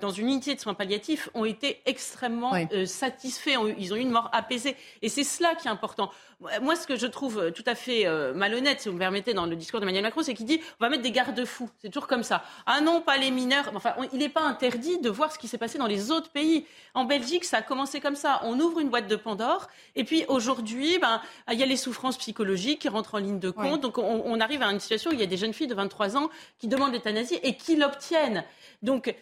dans 0.00 0.10
une 0.10 0.26
unité 0.26 0.56
de 0.56 0.60
soins 0.60 0.74
palliatifs, 0.74 1.28
ont 1.34 1.44
été 1.44 1.80
extrêmement 1.86 2.52
euh, 2.72 2.86
satisfaits. 2.86 3.56
Ils 3.78 3.92
ont 3.92 3.96
eu 3.96 4.00
une 4.00 4.10
mort 4.10 4.30
apaisée. 4.32 4.74
Et 5.00 5.08
c'est 5.08 5.24
cela 5.24 5.54
qui 5.54 5.68
est 5.68 5.70
important 5.70 6.10
moi, 6.60 6.76
ce 6.76 6.86
que 6.86 6.96
je 6.96 7.06
trouve 7.06 7.52
tout 7.52 7.62
à 7.66 7.74
fait 7.74 8.06
euh, 8.06 8.34
malhonnête, 8.34 8.80
si 8.80 8.88
vous 8.88 8.94
me 8.94 8.98
permettez, 8.98 9.34
dans 9.34 9.46
le 9.46 9.56
discours 9.56 9.80
d'Emmanuel 9.80 10.02
Macron, 10.02 10.22
c'est 10.22 10.34
qu'il 10.34 10.46
dit 10.46 10.60
on 10.80 10.84
va 10.84 10.90
mettre 10.90 11.02
des 11.02 11.10
garde-fous 11.10 11.51
C'est 11.80 11.88
toujours 11.88 12.06
comme 12.06 12.22
ça. 12.22 12.44
Ah 12.66 12.80
non, 12.80 13.00
pas 13.00 13.16
les 13.16 13.30
mineurs. 13.30 13.70
Enfin, 13.74 13.94
il 14.12 14.18
n'est 14.18 14.28
pas 14.28 14.42
interdit 14.42 14.98
de 14.98 15.10
voir 15.10 15.32
ce 15.32 15.38
qui 15.38 15.48
s'est 15.48 15.58
passé 15.58 15.78
dans 15.78 15.86
les 15.86 16.10
autres 16.10 16.30
pays. 16.30 16.66
En 16.94 17.04
Belgique, 17.04 17.44
ça 17.44 17.58
a 17.58 17.62
commencé 17.62 18.00
comme 18.00 18.16
ça. 18.16 18.40
On 18.44 18.58
ouvre 18.60 18.80
une 18.80 18.88
boîte 18.88 19.08
de 19.08 19.16
Pandore. 19.16 19.68
Et 19.96 20.04
puis 20.04 20.24
aujourd'hui, 20.28 20.98
ben, 20.98 21.20
il 21.50 21.58
y 21.58 21.62
a 21.62 21.66
les 21.66 21.76
souffrances 21.76 22.18
psychologiques 22.18 22.80
qui 22.80 22.88
rentrent 22.88 23.14
en 23.14 23.18
ligne 23.18 23.38
de 23.38 23.50
compte. 23.50 23.80
Donc 23.80 23.98
on, 23.98 24.40
arrive 24.40 24.62
à 24.62 24.66
une 24.66 24.80
situation 24.80 25.10
où 25.10 25.14
il 25.14 25.20
y 25.20 25.22
a 25.22 25.26
des 25.26 25.36
jeunes 25.36 25.52
filles 25.52 25.68
de 25.68 25.74
23 25.74 26.16
ans 26.16 26.30
qui 26.58 26.68
demandent 26.68 26.92
l'euthanasie 26.92 27.38
et 27.42 27.56
qui 27.56 27.76
l'obtiennent. 27.76 28.44
Donc 28.82 29.14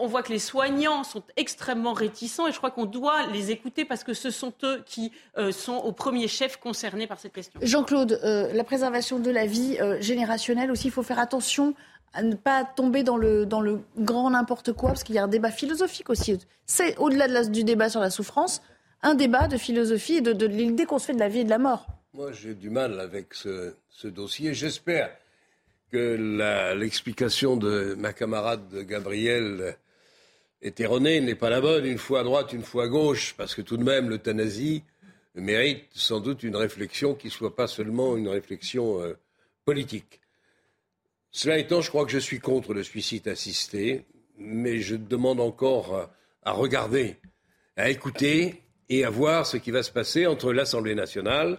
on 0.00 0.06
voit 0.06 0.22
que 0.22 0.32
les 0.32 0.38
soignants 0.38 1.02
sont 1.02 1.22
extrêmement 1.36 1.94
réticents 1.94 2.46
et 2.46 2.52
je 2.52 2.58
crois 2.58 2.70
qu'on 2.70 2.84
doit 2.84 3.26
les 3.28 3.50
écouter 3.50 3.84
parce 3.86 4.04
que 4.04 4.12
ce 4.12 4.30
sont 4.30 4.52
eux 4.64 4.82
qui 4.84 5.12
euh, 5.38 5.50
sont 5.50 5.76
au 5.76 5.92
premier 5.92 6.28
chef 6.28 6.58
concernés 6.58 7.06
par 7.06 7.18
cette 7.18 7.32
question. 7.32 7.58
Jean-Claude, 7.62 8.20
euh, 8.22 8.52
la 8.52 8.64
préservation 8.64 9.18
de 9.18 9.30
la 9.30 9.46
vie 9.46 9.78
euh, 9.80 9.98
générationnelle 10.00 10.70
aussi, 10.70 10.88
il 10.88 10.90
faut 10.90 11.02
faire 11.02 11.18
attention 11.18 11.74
à 12.12 12.22
ne 12.22 12.34
pas 12.34 12.64
tomber 12.64 13.02
dans 13.02 13.16
le, 13.16 13.46
dans 13.46 13.62
le 13.62 13.80
grand 13.96 14.28
n'importe 14.28 14.74
quoi, 14.74 14.90
parce 14.90 15.02
qu'il 15.02 15.14
y 15.14 15.18
a 15.18 15.24
un 15.24 15.28
débat 15.28 15.50
philosophique 15.50 16.10
aussi. 16.10 16.38
C'est 16.66 16.98
au-delà 16.98 17.44
du 17.46 17.64
débat 17.64 17.88
sur 17.88 18.00
la 18.00 18.10
souffrance, 18.10 18.60
un 19.00 19.14
débat 19.14 19.48
de 19.48 19.56
philosophie 19.56 20.16
et 20.16 20.20
de, 20.20 20.34
de 20.34 20.44
l'idée 20.44 20.84
qu'on 20.84 20.98
se 20.98 21.06
fait 21.06 21.14
de 21.14 21.18
la 21.18 21.28
vie 21.28 21.40
et 21.40 21.44
de 21.44 21.50
la 21.50 21.56
mort. 21.56 21.86
Moi, 22.12 22.30
j'ai 22.32 22.54
du 22.54 22.68
mal 22.68 23.00
avec 23.00 23.32
ce, 23.32 23.74
ce 23.88 24.08
dossier. 24.08 24.52
J'espère 24.52 25.10
que 25.92 26.74
l'explication 26.74 27.56
de 27.56 27.94
ma 27.98 28.14
camarade 28.14 28.86
Gabriel 28.86 29.76
est 30.62 30.80
erronée, 30.80 31.20
n'est 31.20 31.34
pas 31.34 31.50
la 31.50 31.60
bonne, 31.60 31.84
une 31.84 31.98
fois 31.98 32.20
à 32.20 32.24
droite, 32.24 32.52
une 32.54 32.62
fois 32.62 32.84
à 32.84 32.88
gauche, 32.88 33.34
parce 33.36 33.54
que 33.54 33.60
tout 33.60 33.76
de 33.76 33.84
même, 33.84 34.08
l'euthanasie 34.08 34.84
mérite 35.34 35.84
sans 35.92 36.20
doute 36.20 36.42
une 36.42 36.56
réflexion 36.56 37.14
qui 37.14 37.26
ne 37.26 37.32
soit 37.32 37.54
pas 37.54 37.66
seulement 37.66 38.16
une 38.16 38.28
réflexion 38.28 39.02
euh, 39.02 39.18
politique. 39.66 40.20
Cela 41.30 41.58
étant, 41.58 41.82
je 41.82 41.90
crois 41.90 42.06
que 42.06 42.10
je 42.10 42.18
suis 42.18 42.40
contre 42.40 42.72
le 42.72 42.82
suicide 42.82 43.28
assisté, 43.28 44.06
mais 44.38 44.78
je 44.78 44.96
demande 44.96 45.40
encore 45.40 46.10
à 46.42 46.52
regarder, 46.52 47.16
à 47.76 47.90
écouter 47.90 48.62
et 48.88 49.04
à 49.04 49.10
voir 49.10 49.46
ce 49.46 49.58
qui 49.58 49.70
va 49.70 49.82
se 49.82 49.90
passer 49.90 50.26
entre 50.26 50.52
l'Assemblée 50.52 50.94
nationale, 50.94 51.58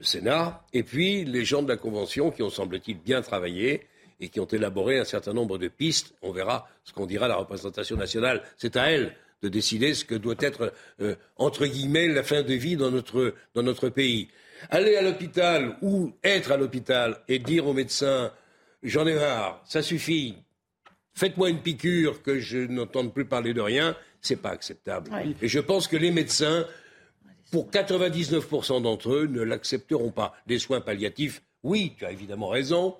le 0.00 0.04
Sénat, 0.04 0.64
et 0.72 0.82
puis 0.82 1.24
les 1.24 1.44
gens 1.44 1.62
de 1.62 1.68
la 1.68 1.76
Convention 1.76 2.30
qui 2.30 2.42
ont, 2.42 2.50
semble-t-il, 2.50 2.98
bien 2.98 3.22
travaillé 3.22 3.86
et 4.18 4.28
qui 4.28 4.40
ont 4.40 4.46
élaboré 4.46 4.98
un 4.98 5.04
certain 5.04 5.32
nombre 5.32 5.58
de 5.58 5.68
pistes. 5.68 6.14
On 6.22 6.32
verra 6.32 6.68
ce 6.84 6.92
qu'on 6.92 7.06
dira 7.06 7.28
la 7.28 7.36
représentation 7.36 7.96
nationale. 7.96 8.42
C'est 8.56 8.76
à 8.76 8.90
elle 8.90 9.14
de 9.42 9.48
décider 9.48 9.94
ce 9.94 10.04
que 10.04 10.14
doit 10.14 10.36
être, 10.40 10.72
euh, 11.00 11.14
entre 11.36 11.66
guillemets, 11.66 12.08
la 12.08 12.22
fin 12.22 12.42
de 12.42 12.54
vie 12.54 12.76
dans 12.76 12.90
notre, 12.90 13.34
dans 13.54 13.62
notre 13.62 13.88
pays. 13.88 14.28
Aller 14.68 14.96
à 14.96 15.02
l'hôpital 15.02 15.76
ou 15.80 16.12
être 16.22 16.52
à 16.52 16.56
l'hôpital 16.56 17.18
et 17.28 17.38
dire 17.38 17.66
aux 17.66 17.72
médecins 17.72 18.32
J'en 18.82 19.06
ai 19.06 19.14
marre, 19.14 19.62
ça 19.66 19.82
suffit, 19.82 20.36
faites-moi 21.12 21.50
une 21.50 21.60
piqûre 21.60 22.22
que 22.22 22.38
je 22.38 22.58
n'entende 22.58 23.12
plus 23.12 23.26
parler 23.26 23.52
de 23.52 23.60
rien, 23.60 23.94
c'est 24.22 24.40
pas 24.40 24.50
acceptable. 24.50 25.10
Et 25.42 25.48
je 25.48 25.60
pense 25.60 25.86
que 25.86 25.96
les 25.96 26.10
médecins, 26.10 26.66
pour 27.50 27.70
99% 27.70 28.82
d'entre 28.82 29.12
eux, 29.12 29.26
ne 29.26 29.42
l'accepteront 29.42 30.12
pas. 30.12 30.34
Des 30.46 30.58
soins 30.58 30.80
palliatifs, 30.80 31.42
oui, 31.62 31.94
tu 31.98 32.04
as 32.04 32.12
évidemment 32.12 32.48
raison. 32.48 32.96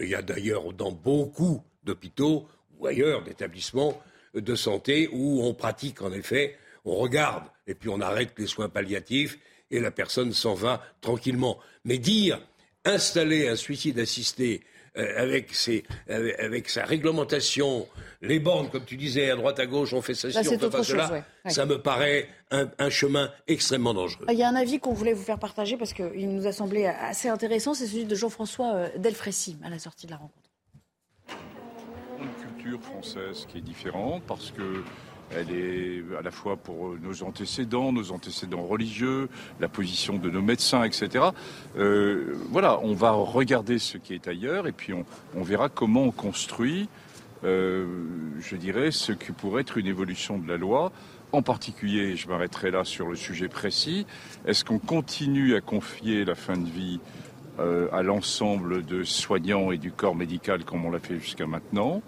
Il 0.00 0.08
y 0.08 0.14
a 0.14 0.22
d'ailleurs 0.22 0.72
dans 0.72 0.92
beaucoup 0.92 1.62
d'hôpitaux 1.84 2.46
ou 2.78 2.86
ailleurs 2.86 3.24
d'établissements 3.24 4.00
de 4.34 4.54
santé 4.54 5.08
où 5.12 5.42
on 5.42 5.54
pratique 5.54 6.02
en 6.02 6.12
effet, 6.12 6.56
on 6.84 6.96
regarde 6.96 7.44
et 7.66 7.74
puis 7.74 7.88
on 7.88 8.00
arrête 8.00 8.32
les 8.38 8.46
soins 8.46 8.68
palliatifs 8.68 9.38
et 9.70 9.80
la 9.80 9.90
personne 9.90 10.32
s'en 10.32 10.54
va 10.54 10.82
tranquillement. 11.00 11.58
Mais 11.84 11.98
dire 11.98 12.40
installer 12.84 13.48
un 13.48 13.56
suicide 13.56 13.98
assisté 13.98 14.62
euh, 14.98 15.22
avec, 15.22 15.52
avec, 16.38 16.68
sa 16.68 16.84
réglementation, 16.84 17.86
les 18.20 18.40
bornes, 18.40 18.68
comme 18.68 18.84
tu 18.84 18.96
disais, 18.96 19.30
à 19.30 19.36
droite 19.36 19.60
à 19.60 19.66
gauche, 19.66 19.92
on 19.92 20.02
fait 20.02 20.14
ça, 20.14 20.28
on 20.28 20.42
fait 20.42 20.70
pas 20.70 20.82
cela, 20.82 21.24
ça 21.46 21.66
me 21.66 21.80
paraît 21.80 22.28
un, 22.50 22.90
chemin 22.90 23.30
extrêmement 23.46 23.94
dangereux. 23.94 24.26
Il 24.30 24.38
y 24.38 24.42
a 24.42 24.48
un 24.48 24.56
avis 24.56 24.80
qu'on 24.80 24.92
voulait 24.92 25.12
vous 25.12 25.22
faire 25.22 25.38
partager 25.38 25.76
parce 25.76 25.92
qu'il 25.92 26.28
nous 26.28 26.46
a 26.46 26.52
semblé 26.52 26.86
assez 26.86 27.28
intéressant, 27.28 27.74
c'est 27.74 27.86
celui 27.86 28.04
de 28.06 28.14
Jean-François 28.14 28.74
euh, 28.74 28.88
Delfrécy 28.98 29.56
à 29.62 29.70
la 29.70 29.78
sortie 29.78 30.06
de 30.06 30.12
la 30.12 30.18
rencontre. 30.18 30.50
Une 32.20 32.56
culture 32.56 32.80
française 32.82 33.46
qui 33.48 33.58
est 33.58 33.62
différente 33.62 34.22
parce 34.26 34.50
que 34.50 34.82
elle 35.30 35.50
est 35.50 36.02
à 36.18 36.22
la 36.22 36.30
fois 36.30 36.56
pour 36.56 36.94
nos 37.02 37.22
antécédents, 37.22 37.92
nos 37.92 38.12
antécédents 38.12 38.62
religieux, 38.62 39.28
la 39.60 39.68
position 39.68 40.16
de 40.16 40.30
nos 40.30 40.42
médecins, 40.42 40.84
etc. 40.84 41.26
Euh, 41.76 42.34
voilà, 42.50 42.80
on 42.82 42.94
va 42.94 43.12
regarder 43.12 43.78
ce 43.78 43.98
qui 43.98 44.14
est 44.14 44.28
ailleurs 44.28 44.66
et 44.66 44.72
puis 44.72 44.92
on, 44.92 45.42
verra 45.42 45.68
comment 45.68 46.04
on 46.04 46.10
construit, 46.10 46.88
euh, 47.44 47.86
je 48.40 48.56
dirais, 48.56 48.90
ce 48.90 49.12
qui 49.12 49.32
pourrait 49.32 49.62
être 49.62 49.78
une 49.78 49.86
évolution 49.86 50.38
de 50.38 50.48
la 50.48 50.56
loi. 50.56 50.92
En 51.32 51.42
particulier, 51.42 52.16
je 52.16 52.26
m'arrêterai 52.28 52.70
là 52.70 52.84
sur 52.84 53.06
le 53.06 53.16
sujet 53.16 53.48
précis, 53.48 54.06
est-ce 54.46 54.64
qu'on 54.64 54.78
continue 54.78 55.54
à 55.54 55.60
confier 55.60 56.24
la 56.24 56.34
fin 56.34 56.56
de 56.56 56.68
vie 56.68 57.00
euh, 57.58 57.88
à 57.92 58.02
l'ensemble 58.02 58.84
de 58.86 59.02
soignants 59.02 59.70
et 59.70 59.78
du 59.78 59.92
corps 59.92 60.14
médical 60.14 60.64
comme 60.64 60.86
on 60.86 60.90
l'a 60.90 61.00
fait 61.00 61.18
jusqu'à 61.18 61.46
maintenant 61.46 62.02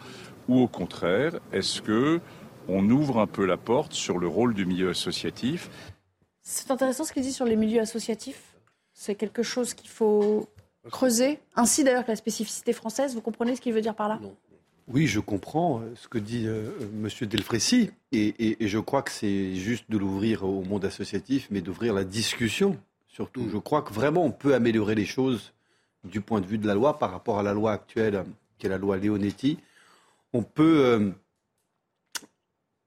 Ou 0.48 0.60
au 0.60 0.68
contraire, 0.68 1.32
est-ce 1.52 1.82
que 1.82 2.20
on 2.68 2.88
ouvre 2.90 3.18
un 3.18 3.26
peu 3.26 3.44
la 3.44 3.56
porte 3.56 3.92
sur 3.92 4.18
le 4.18 4.26
rôle 4.26 4.54
du 4.54 4.66
milieu 4.66 4.90
associatif. 4.90 5.70
C'est 6.42 6.70
intéressant 6.70 7.04
ce 7.04 7.12
qu'il 7.12 7.22
dit 7.22 7.32
sur 7.32 7.44
les 7.44 7.56
milieux 7.56 7.80
associatifs. 7.80 8.56
C'est 8.92 9.14
quelque 9.14 9.42
chose 9.42 9.74
qu'il 9.74 9.90
faut 9.90 10.48
creuser. 10.90 11.38
Ainsi 11.56 11.84
d'ailleurs 11.84 12.04
que 12.04 12.10
la 12.10 12.16
spécificité 12.16 12.72
française. 12.72 13.14
Vous 13.14 13.20
comprenez 13.20 13.56
ce 13.56 13.60
qu'il 13.60 13.72
veut 13.72 13.80
dire 13.80 13.94
par 13.94 14.08
là? 14.08 14.18
Oui, 14.88 15.06
je 15.06 15.20
comprends 15.20 15.80
euh, 15.80 15.92
ce 15.94 16.08
que 16.08 16.18
dit 16.18 16.46
euh, 16.46 16.70
M. 16.80 17.08
Delfrécy. 17.28 17.90
Et, 18.12 18.56
je 18.60 18.78
crois 18.78 19.02
que 19.02 19.10
c'est 19.10 19.54
juste 19.54 19.84
de 19.88 19.98
l'ouvrir 19.98 20.44
au 20.44 20.62
monde 20.62 20.84
associatif, 20.84 21.46
mais 21.50 21.60
d'ouvrir 21.60 21.94
la 21.94 22.04
discussion. 22.04 22.76
Surtout, 23.06 23.48
je 23.52 23.58
crois 23.58 23.82
que 23.82 23.92
vraiment 23.92 24.24
on 24.24 24.32
peut 24.32 24.54
améliorer 24.54 24.94
les 24.94 25.04
choses 25.04 25.52
du 26.04 26.20
point 26.20 26.40
de 26.40 26.46
vue 26.46 26.58
de 26.58 26.66
la 26.66 26.74
loi 26.74 26.98
par 26.98 27.12
rapport 27.12 27.38
à 27.38 27.42
la 27.42 27.52
loi 27.52 27.72
actuelle, 27.72 28.24
qui 28.58 28.66
est 28.66 28.70
la 28.70 28.78
loi 28.78 28.96
Leonetti. 28.96 29.58
On 30.32 30.42
peut 30.42 30.84
euh, 30.84 31.10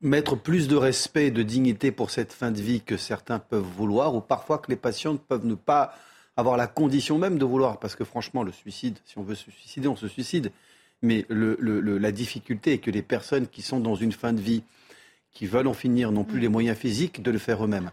mettre 0.03 0.35
plus 0.35 0.67
de 0.67 0.75
respect 0.75 1.27
et 1.27 1.31
de 1.31 1.43
dignité 1.43 1.91
pour 1.91 2.11
cette 2.11 2.33
fin 2.33 2.51
de 2.51 2.61
vie 2.61 2.81
que 2.81 2.97
certains 2.97 3.39
peuvent 3.39 3.63
vouloir, 3.63 4.13
ou 4.13 4.21
parfois 4.21 4.59
que 4.59 4.69
les 4.69 4.75
patients 4.75 5.17
peuvent 5.17 5.45
ne 5.45 5.55
pas 5.55 5.95
avoir 6.35 6.57
la 6.57 6.67
condition 6.67 7.17
même 7.17 7.37
de 7.37 7.45
vouloir, 7.45 7.79
parce 7.79 7.95
que 7.95 8.03
franchement, 8.03 8.43
le 8.43 8.51
suicide, 8.51 8.97
si 9.05 9.17
on 9.17 9.23
veut 9.23 9.35
se 9.35 9.49
suicider, 9.49 9.87
on 9.87 9.95
se 9.95 10.07
suicide. 10.07 10.51
Mais 11.01 11.25
la 11.29 12.11
difficulté 12.11 12.73
est 12.73 12.77
que 12.77 12.91
les 12.91 13.01
personnes 13.01 13.47
qui 13.47 13.61
sont 13.61 13.79
dans 13.79 13.95
une 13.95 14.11
fin 14.11 14.33
de 14.33 14.39
vie, 14.39 14.63
qui 15.31 15.47
veulent 15.47 15.67
en 15.67 15.73
finir, 15.73 16.11
n'ont 16.11 16.23
plus 16.23 16.39
les 16.39 16.47
moyens 16.47 16.77
physiques 16.77 17.21
de 17.21 17.31
le 17.31 17.39
faire 17.39 17.63
eux-mêmes. 17.63 17.91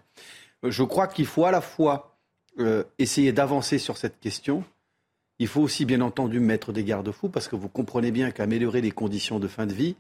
Je 0.63 0.83
crois 0.83 1.07
qu'il 1.07 1.27
faut 1.27 1.45
à 1.45 1.51
la 1.51 1.61
fois 1.61 2.19
euh, 2.59 2.85
essayer 2.99 3.33
d'avancer 3.33 3.79
sur 3.79 3.97
cette 3.97 4.21
question. 4.21 4.65
Il 5.39 5.47
faut 5.47 5.61
aussi, 5.61 5.85
bien 5.85 6.01
entendu, 6.03 6.39
mettre 6.39 6.73
des 6.73 6.85
garde-fous, 6.85 7.29
parce 7.29 7.49
que 7.49 7.57
vous 7.57 7.69
comprenez 7.69 8.11
bien 8.11 8.31
qu'améliorer 8.31 8.81
les 8.81 8.91
conditions 8.91 9.39
de 9.39 9.49
fin 9.49 9.67
de 9.67 9.73
vie, 9.73 9.97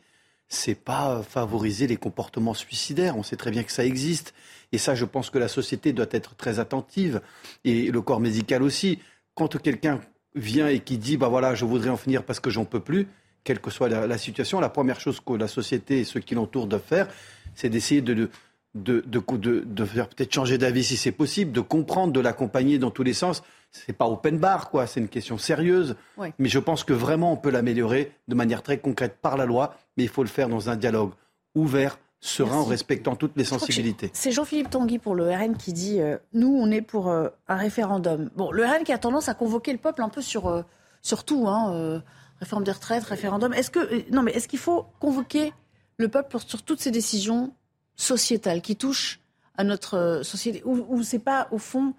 c'est 0.51 0.75
pas 0.75 1.23
favoriser 1.23 1.87
les 1.87 1.97
comportements 1.97 2.55
suicidaires. 2.55 3.17
On 3.17 3.23
sait 3.23 3.37
très 3.37 3.53
bien 3.53 3.63
que 3.63 3.73
ça 3.73 3.85
existe. 3.85 4.35
Et 4.73 4.79
ça, 4.79 4.97
je 4.97 5.05
pense 5.05 5.31
que 5.31 5.39
la 5.39 5.49
société 5.49 5.93
doit 5.93 6.09
être 6.11 6.35
très 6.35 6.59
attentive. 6.59 7.23
Et 7.65 7.91
le 7.91 8.03
corps 8.03 8.21
médical 8.21 8.63
aussi. 8.63 8.99
Quand 9.35 9.57
quelqu'un 9.63 10.01
vient 10.35 10.67
et 10.67 10.81
qui 10.81 10.99
dit, 10.99 11.17
bah 11.17 11.29
voilà, 11.29 11.55
je 11.55 11.65
voudrais 11.65 11.89
en 11.89 11.97
finir 11.97 12.25
parce 12.25 12.41
que 12.41 12.51
j'en 12.51 12.65
peux 12.65 12.81
plus, 12.81 13.07
quelle 13.45 13.61
que 13.61 13.71
soit 13.71 13.89
la, 13.89 14.19
situation, 14.19 14.61
la 14.61 14.69
première 14.69 15.01
chose 15.01 15.21
que 15.25 15.33
la 15.35 15.49
société 15.49 16.01
et 16.01 16.05
ceux 16.05 16.21
qui 16.21 16.35
l'entourent 16.35 16.67
doivent 16.67 16.83
faire, 16.83 17.09
c'est 17.55 17.69
d'essayer 17.69 18.03
de, 18.03 18.29
de, 18.75 19.05
de, 19.07 19.65
de, 19.65 19.85
faire 19.85 20.09
peut-être 20.09 20.35
changer 20.35 20.59
d'avis 20.59 20.85
si 20.85 20.97
c'est 20.97 21.13
possible, 21.13 21.53
de 21.53 21.61
comprendre, 21.61 22.13
de 22.13 22.21
l'accompagner 22.21 22.79
dans 22.79 22.91
tous 22.91 23.05
les 23.05 23.15
sens. 23.15 23.43
C'est 23.73 23.93
pas 23.93 24.07
open 24.07 24.39
bar, 24.39 24.71
quoi. 24.71 24.87
C'est 24.87 25.01
une 25.01 25.09
question 25.09 25.39
sérieuse. 25.39 25.97
Mais 26.39 26.49
je 26.49 26.59
pense 26.59 26.85
que 26.85 26.93
vraiment 26.93 27.33
on 27.33 27.37
peut 27.37 27.51
l'améliorer 27.51 28.13
de 28.29 28.35
manière 28.35 28.63
très 28.63 28.79
concrète 28.79 29.19
par 29.21 29.37
la 29.37 29.47
loi, 29.47 29.75
mais 29.97 30.05
il 30.05 30.09
faut 30.09 30.23
le 30.23 30.29
faire 30.29 30.49
dans 30.49 30.71
un 30.71 30.77
dialogue 30.77 31.13
ouvert, 31.55 31.99
serein, 32.21 32.59
en 32.59 32.65
respectant 32.65 33.17
toutes 33.17 33.37
les 33.37 33.45
sensibilités. 33.45 34.11
C'est 34.13 34.33
Jean-Philippe 34.33 34.71
Tanguy 34.71 34.99
pour 34.99 35.15
le 35.15 35.31
RN 35.31 35.57
qui 35.57 35.73
dit 35.73 36.01
euh, 36.01 36.19
nous, 36.33 36.55
on 36.55 36.71
est 36.71 36.83
pour 36.83 37.09
euh, 37.09 37.29
un 37.49 37.57
référendum. 37.57 38.31
Bon, 38.37 38.51
le 38.51 38.65
RN 38.65 38.85
qui 38.85 38.93
a 38.93 38.99
tendance 38.99 39.29
à 39.29 39.35
convoquer 39.35 39.73
le 39.73 39.79
peuple 39.79 40.03
un 40.03 40.09
peu 40.09 40.21
sur, 40.21 40.49
euh, 40.49 40.63
sur 41.01 41.25
tout, 41.25 41.49
hein, 41.49 42.03
réforme 42.41 42.65
des 42.65 42.73
retraites, 42.73 43.05
référendum. 43.05 43.55
Est-ce 43.55 43.71
que 43.71 44.11
non, 44.13 44.23
mais 44.23 44.33
est-ce 44.33 44.49
qu'il 44.49 44.59
faut 44.59 44.87
convoquer 44.99 45.53
le 45.97 46.09
peuple 46.09 46.39
sur 46.47 46.63
toutes 46.63 46.81
ces 46.81 46.91
décisions 46.91 47.53
sociétale 47.97 48.63
qui 48.63 48.77
touche 48.77 49.21
à 49.57 49.65
notre 49.65 50.23
société, 50.23 50.63
où, 50.65 51.03
c'est 51.03 51.19
pas 51.19 51.49
au 51.51 51.59
fond 51.59 51.93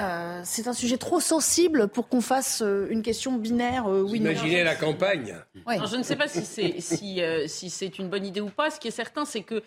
euh, 0.00 0.40
c'est 0.44 0.68
un 0.68 0.72
sujet 0.72 0.98
trop 0.98 1.18
sensible 1.18 1.88
pour 1.88 2.08
qu'on 2.08 2.20
fasse 2.20 2.62
euh, 2.62 2.86
une 2.90 3.02
question 3.02 3.32
binaire. 3.32 3.86
oui, 3.86 4.18
Imaginez 4.18 4.62
la 4.62 4.74
campagne. 4.74 5.36
je 5.66 5.96
ne 5.96 6.02
sais 6.02 6.16
pas 6.16 6.28
si 6.28 6.44
c'est 6.44 6.80
si, 6.80 7.20
si 7.46 7.70
c'est 7.70 7.98
une 7.98 8.08
bonne 8.08 8.26
idée 8.26 8.40
ou 8.40 8.50
pas. 8.50 8.70
Ce 8.70 8.78
qui 8.78 8.88
est 8.88 8.92
certain, 8.92 9.24
c'est 9.24 9.42
que 9.42 9.62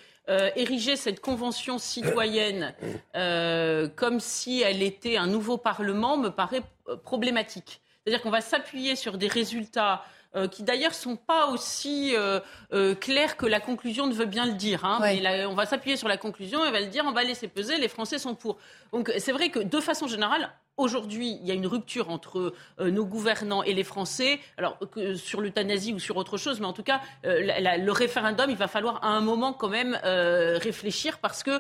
ériger 0.55 0.95
cette 0.95 1.19
convention 1.19 1.77
citoyenne 1.77 2.73
comme 3.95 4.19
si 4.19 4.61
elle 4.61 4.81
était 4.83 5.17
un 5.17 5.27
nouveau 5.27 5.57
parlement 5.57 6.17
me 6.17 6.29
paraît 6.29 6.63
problématique. 7.03 7.81
C'est-à-dire 8.03 8.21
qu'on 8.23 8.31
va 8.31 8.41
s'appuyer 8.41 8.95
sur 8.95 9.17
des 9.17 9.27
résultats 9.27 10.03
euh, 10.33 10.47
qui 10.47 10.63
d'ailleurs 10.63 10.93
sont 10.93 11.17
pas 11.17 11.47
aussi 11.47 12.15
euh, 12.15 12.39
euh, 12.71 12.95
claires 12.95 13.35
que 13.35 13.45
la 13.45 13.59
conclusion 13.59 14.07
ne 14.07 14.13
veut 14.13 14.25
bien 14.25 14.45
le 14.45 14.53
dire. 14.53 14.85
Hein. 14.85 14.99
Mais 15.01 15.45
on 15.45 15.55
va 15.55 15.65
s'appuyer 15.65 15.97
sur 15.97 16.07
la 16.07 16.15
conclusion 16.15 16.63
et 16.63 16.71
va 16.71 16.79
le 16.79 16.87
dire, 16.87 17.03
on 17.05 17.11
va 17.11 17.23
laisser 17.23 17.49
peser, 17.49 17.77
les 17.77 17.89
Français 17.89 18.17
sont 18.17 18.33
pour. 18.33 18.57
Donc 18.93 19.11
c'est 19.17 19.33
vrai 19.33 19.49
que 19.49 19.59
de 19.59 19.79
façon 19.81 20.07
générale, 20.07 20.49
Aujourd'hui, 20.77 21.37
il 21.41 21.47
y 21.47 21.51
a 21.51 21.53
une 21.53 21.67
rupture 21.67 22.09
entre 22.09 22.53
nos 22.79 23.05
gouvernants 23.05 23.63
et 23.63 23.73
les 23.73 23.83
Français. 23.83 24.39
Alors, 24.57 24.77
que 24.91 25.15
sur 25.15 25.41
l'euthanasie 25.41 25.93
ou 25.93 25.99
sur 25.99 26.17
autre 26.17 26.37
chose, 26.37 26.59
mais 26.59 26.65
en 26.65 26.73
tout 26.73 26.83
cas, 26.83 27.01
le 27.23 27.91
référendum, 27.91 28.49
il 28.49 28.57
va 28.57 28.67
falloir 28.67 29.03
à 29.03 29.09
un 29.09 29.21
moment 29.21 29.53
quand 29.53 29.69
même 29.69 29.99
réfléchir 30.03 31.19
parce 31.19 31.43
que 31.43 31.59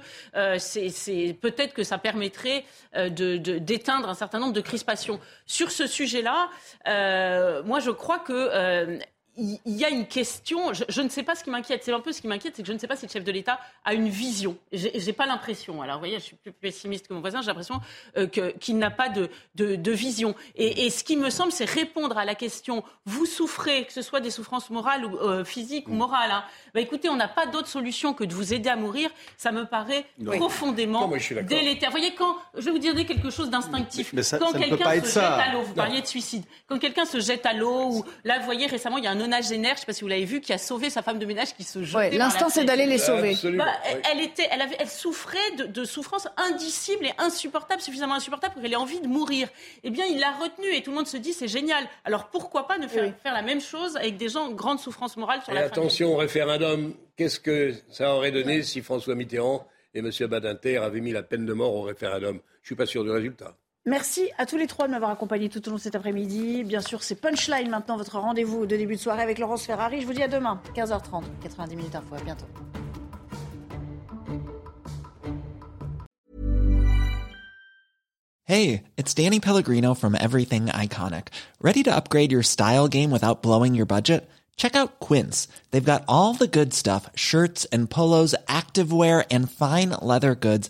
c'est 0.57 1.37
peut-être 1.39 1.73
que 1.73 1.83
ça 1.83 1.97
permettrait 1.97 2.65
d'éteindre 2.95 4.09
un 4.09 4.15
certain 4.15 4.39
nombre 4.39 4.53
de 4.53 4.61
crispations. 4.61 5.19
Sur 5.45 5.71
ce 5.71 5.87
sujet-là, 5.87 6.49
moi, 7.63 7.79
je 7.79 7.91
crois 7.91 8.19
que 8.19 8.33
euh, 8.33 8.97
il 9.37 9.59
y 9.65 9.85
a 9.85 9.89
une 9.89 10.07
question, 10.07 10.73
je, 10.73 11.01
ne 11.01 11.07
sais 11.07 11.23
pas 11.23 11.35
ce 11.35 11.43
qui 11.43 11.49
m'inquiète, 11.49 11.83
c'est 11.85 11.93
un 11.93 12.01
peu 12.01 12.11
ce 12.11 12.21
qui 12.21 12.27
m'inquiète, 12.27 12.53
c'est 12.55 12.63
que 12.63 12.67
je 12.67 12.73
ne 12.73 12.77
sais 12.77 12.87
pas 12.87 12.97
si 12.97 13.05
le 13.05 13.11
chef 13.11 13.23
de 13.23 13.31
l'État 13.31 13.59
a 13.85 13.93
une 13.93 14.09
vision. 14.09 14.57
J'ai 14.73 15.13
pas 15.13 15.25
l'impression, 15.25 15.81
alors 15.81 15.95
vous 15.95 16.01
voyez, 16.01 16.19
je 16.19 16.23
suis 16.25 16.35
plus 16.35 16.51
pessimiste 16.51 17.07
que 17.07 17.13
mon 17.13 17.21
voisin, 17.21 17.41
j'ai 17.41 17.47
l'impression 17.47 17.79
euh, 18.17 18.27
qu'il 18.27 18.77
n'a 18.77 18.91
pas 18.91 19.07
de, 19.07 19.29
de, 19.55 19.91
vision. 19.91 20.35
Et, 20.55 20.89
ce 20.89 21.03
qui 21.05 21.15
me 21.15 21.29
semble, 21.29 21.53
c'est 21.53 21.69
répondre 21.69 22.17
à 22.17 22.25
la 22.25 22.35
question, 22.35 22.83
vous 23.05 23.25
souffrez, 23.25 23.85
que 23.85 23.93
ce 23.93 24.01
soit 24.01 24.19
des 24.19 24.31
souffrances 24.31 24.69
morales 24.69 25.05
ou 25.05 25.17
euh, 25.17 25.45
physiques 25.45 25.87
ou 25.87 25.93
morales, 25.93 26.31
hein. 26.31 26.43
bah, 26.73 26.81
écoutez, 26.81 27.07
on 27.07 27.15
n'a 27.15 27.29
pas 27.29 27.45
d'autre 27.45 27.67
solution 27.67 28.13
que 28.13 28.25
de 28.25 28.33
vous 28.33 28.53
aider 28.53 28.69
à 28.69 28.75
mourir, 28.75 29.09
ça 29.37 29.53
me 29.53 29.65
paraît 29.65 30.05
profondément 30.25 31.09
délétère. 31.43 31.89
Vous 31.89 31.97
voyez, 31.97 32.13
quand, 32.15 32.35
je 32.55 32.65
vais 32.65 32.71
vous 32.71 32.79
dire 32.79 32.93
quelque 33.05 33.29
chose 33.29 33.49
d'instinctif, 33.49 34.13
quand 34.39 34.51
quelqu'un 34.51 35.01
se 35.01 35.05
jette 35.05 35.17
à 35.17 35.53
l'eau, 35.53 35.61
vous 35.61 35.73
parliez 35.73 36.01
de 36.01 36.07
suicide, 36.07 36.43
quand 36.67 36.79
quelqu'un 36.79 37.05
se 37.05 37.19
jette 37.21 37.45
à 37.45 37.53
l'eau, 37.53 37.91
ou 37.91 38.05
là, 38.25 38.39
vous 38.39 38.45
voyez, 38.45 38.67
récemment, 38.67 38.97
il 38.97 39.05
y 39.05 39.07
a 39.07 39.11
un 39.11 39.20
nonagénaire, 39.21 39.71
je 39.71 39.75
ne 39.75 39.79
sais 39.81 39.85
pas 39.85 39.93
si 39.93 40.01
vous 40.01 40.07
l'avez 40.07 40.25
vu, 40.25 40.41
qui 40.41 40.53
a 40.53 40.57
sauvé 40.57 40.89
sa 40.89 41.01
femme 41.01 41.19
de 41.19 41.25
ménage 41.25 41.53
qui 41.55 41.63
se 41.63 41.83
jetait. 41.83 42.17
L'instant, 42.17 42.49
c'est 42.49 42.65
d'aller 42.65 42.85
les 42.85 42.97
sauver. 42.97 43.35
Bah, 43.57 43.65
elle, 44.11 44.21
était, 44.21 44.47
elle, 44.51 44.61
avait, 44.61 44.75
elle 44.79 44.89
souffrait 44.89 45.37
de, 45.57 45.65
de 45.65 45.83
souffrances 45.85 46.27
indicibles 46.37 47.05
et 47.05 47.13
insupportables, 47.17 47.81
suffisamment 47.81 48.15
insupportables 48.15 48.53
pour 48.53 48.61
qu'elle 48.61 48.73
ait 48.73 48.77
envie 48.77 48.99
de 48.99 49.07
mourir. 49.07 49.47
Eh 49.83 49.89
bien, 49.89 50.05
il 50.05 50.19
l'a 50.19 50.31
retenue 50.31 50.73
et 50.73 50.81
tout 50.81 50.91
le 50.91 50.97
monde 50.97 51.07
se 51.07 51.17
dit 51.17 51.33
c'est 51.33 51.47
génial. 51.47 51.87
Alors 52.05 52.29
pourquoi 52.29 52.67
pas 52.67 52.77
ne 52.77 52.87
faire, 52.87 53.13
faire 53.21 53.33
la 53.33 53.41
même 53.41 53.61
chose 53.61 53.95
avec 53.97 54.17
des 54.17 54.29
gens 54.29 54.47
en 54.47 54.51
grande 54.51 54.79
souffrance 54.79 55.17
morale 55.17 55.41
sur 55.41 55.51
et 55.51 55.55
la 55.55 55.65
Attention 55.65 56.13
au 56.13 56.17
référendum. 56.17 56.93
Qu'est-ce 57.15 57.39
que 57.39 57.73
ça 57.89 58.15
aurait 58.15 58.31
donné 58.31 58.63
si 58.63 58.81
François 58.81 59.15
Mitterrand 59.15 59.67
et 59.93 59.99
M. 59.99 60.09
Badinter 60.27 60.77
avaient 60.77 61.01
mis 61.01 61.11
la 61.11 61.23
peine 61.23 61.45
de 61.45 61.53
mort 61.53 61.75
au 61.75 61.81
référendum? 61.83 62.39
Je 62.61 62.65
ne 62.65 62.65
suis 62.65 62.75
pas 62.75 62.85
sûr 62.85 63.03
du 63.03 63.11
résultat. 63.11 63.55
Merci 63.87 64.29
à 64.37 64.45
tous 64.45 64.57
les 64.57 64.67
trois 64.67 64.85
de 64.85 64.91
m'avoir 64.91 65.09
accompagné 65.09 65.49
tout 65.49 65.67
au 65.67 65.71
long 65.71 65.77
de 65.77 65.81
cet 65.81 65.95
après-midi. 65.95 66.63
Bien 66.63 66.81
sûr, 66.81 67.01
c'est 67.01 67.15
Punchline 67.15 67.67
maintenant, 67.67 67.97
votre 67.97 68.19
rendez-vous 68.19 68.67
de 68.67 68.77
début 68.77 68.95
de 68.95 68.99
soirée 68.99 69.23
avec 69.23 69.39
Laurence 69.39 69.63
Ferrari. 69.65 70.01
Je 70.01 70.05
vous 70.05 70.13
dis 70.13 70.21
à 70.21 70.27
demain, 70.27 70.61
15h30, 70.75 71.23
90 71.41 71.75
minutes 71.75 71.95
info. 71.95 72.13
À 72.13 72.21
bientôt. 72.21 72.45
Hey, 78.45 78.83
it's 78.97 79.15
Danny 79.15 79.39
Pellegrino 79.39 79.95
from 79.95 80.13
Everything 80.13 80.67
Iconic. 80.67 81.29
Ready 81.59 81.81
to 81.83 81.95
upgrade 81.95 82.31
your 82.31 82.43
style 82.43 82.87
game 82.87 83.09
without 83.09 83.41
blowing 83.41 83.73
your 83.73 83.87
budget? 83.87 84.29
Check 84.57 84.75
out 84.75 84.99
Quince. 84.99 85.47
They've 85.71 85.83
got 85.83 86.03
all 86.07 86.35
the 86.35 86.47
good 86.47 86.73
stuff 86.73 87.09
shirts 87.15 87.65
and 87.71 87.89
polos, 87.89 88.35
activewear, 88.47 89.25
and 89.31 89.49
fine 89.49 89.89
leather 90.01 90.35
goods 90.35 90.69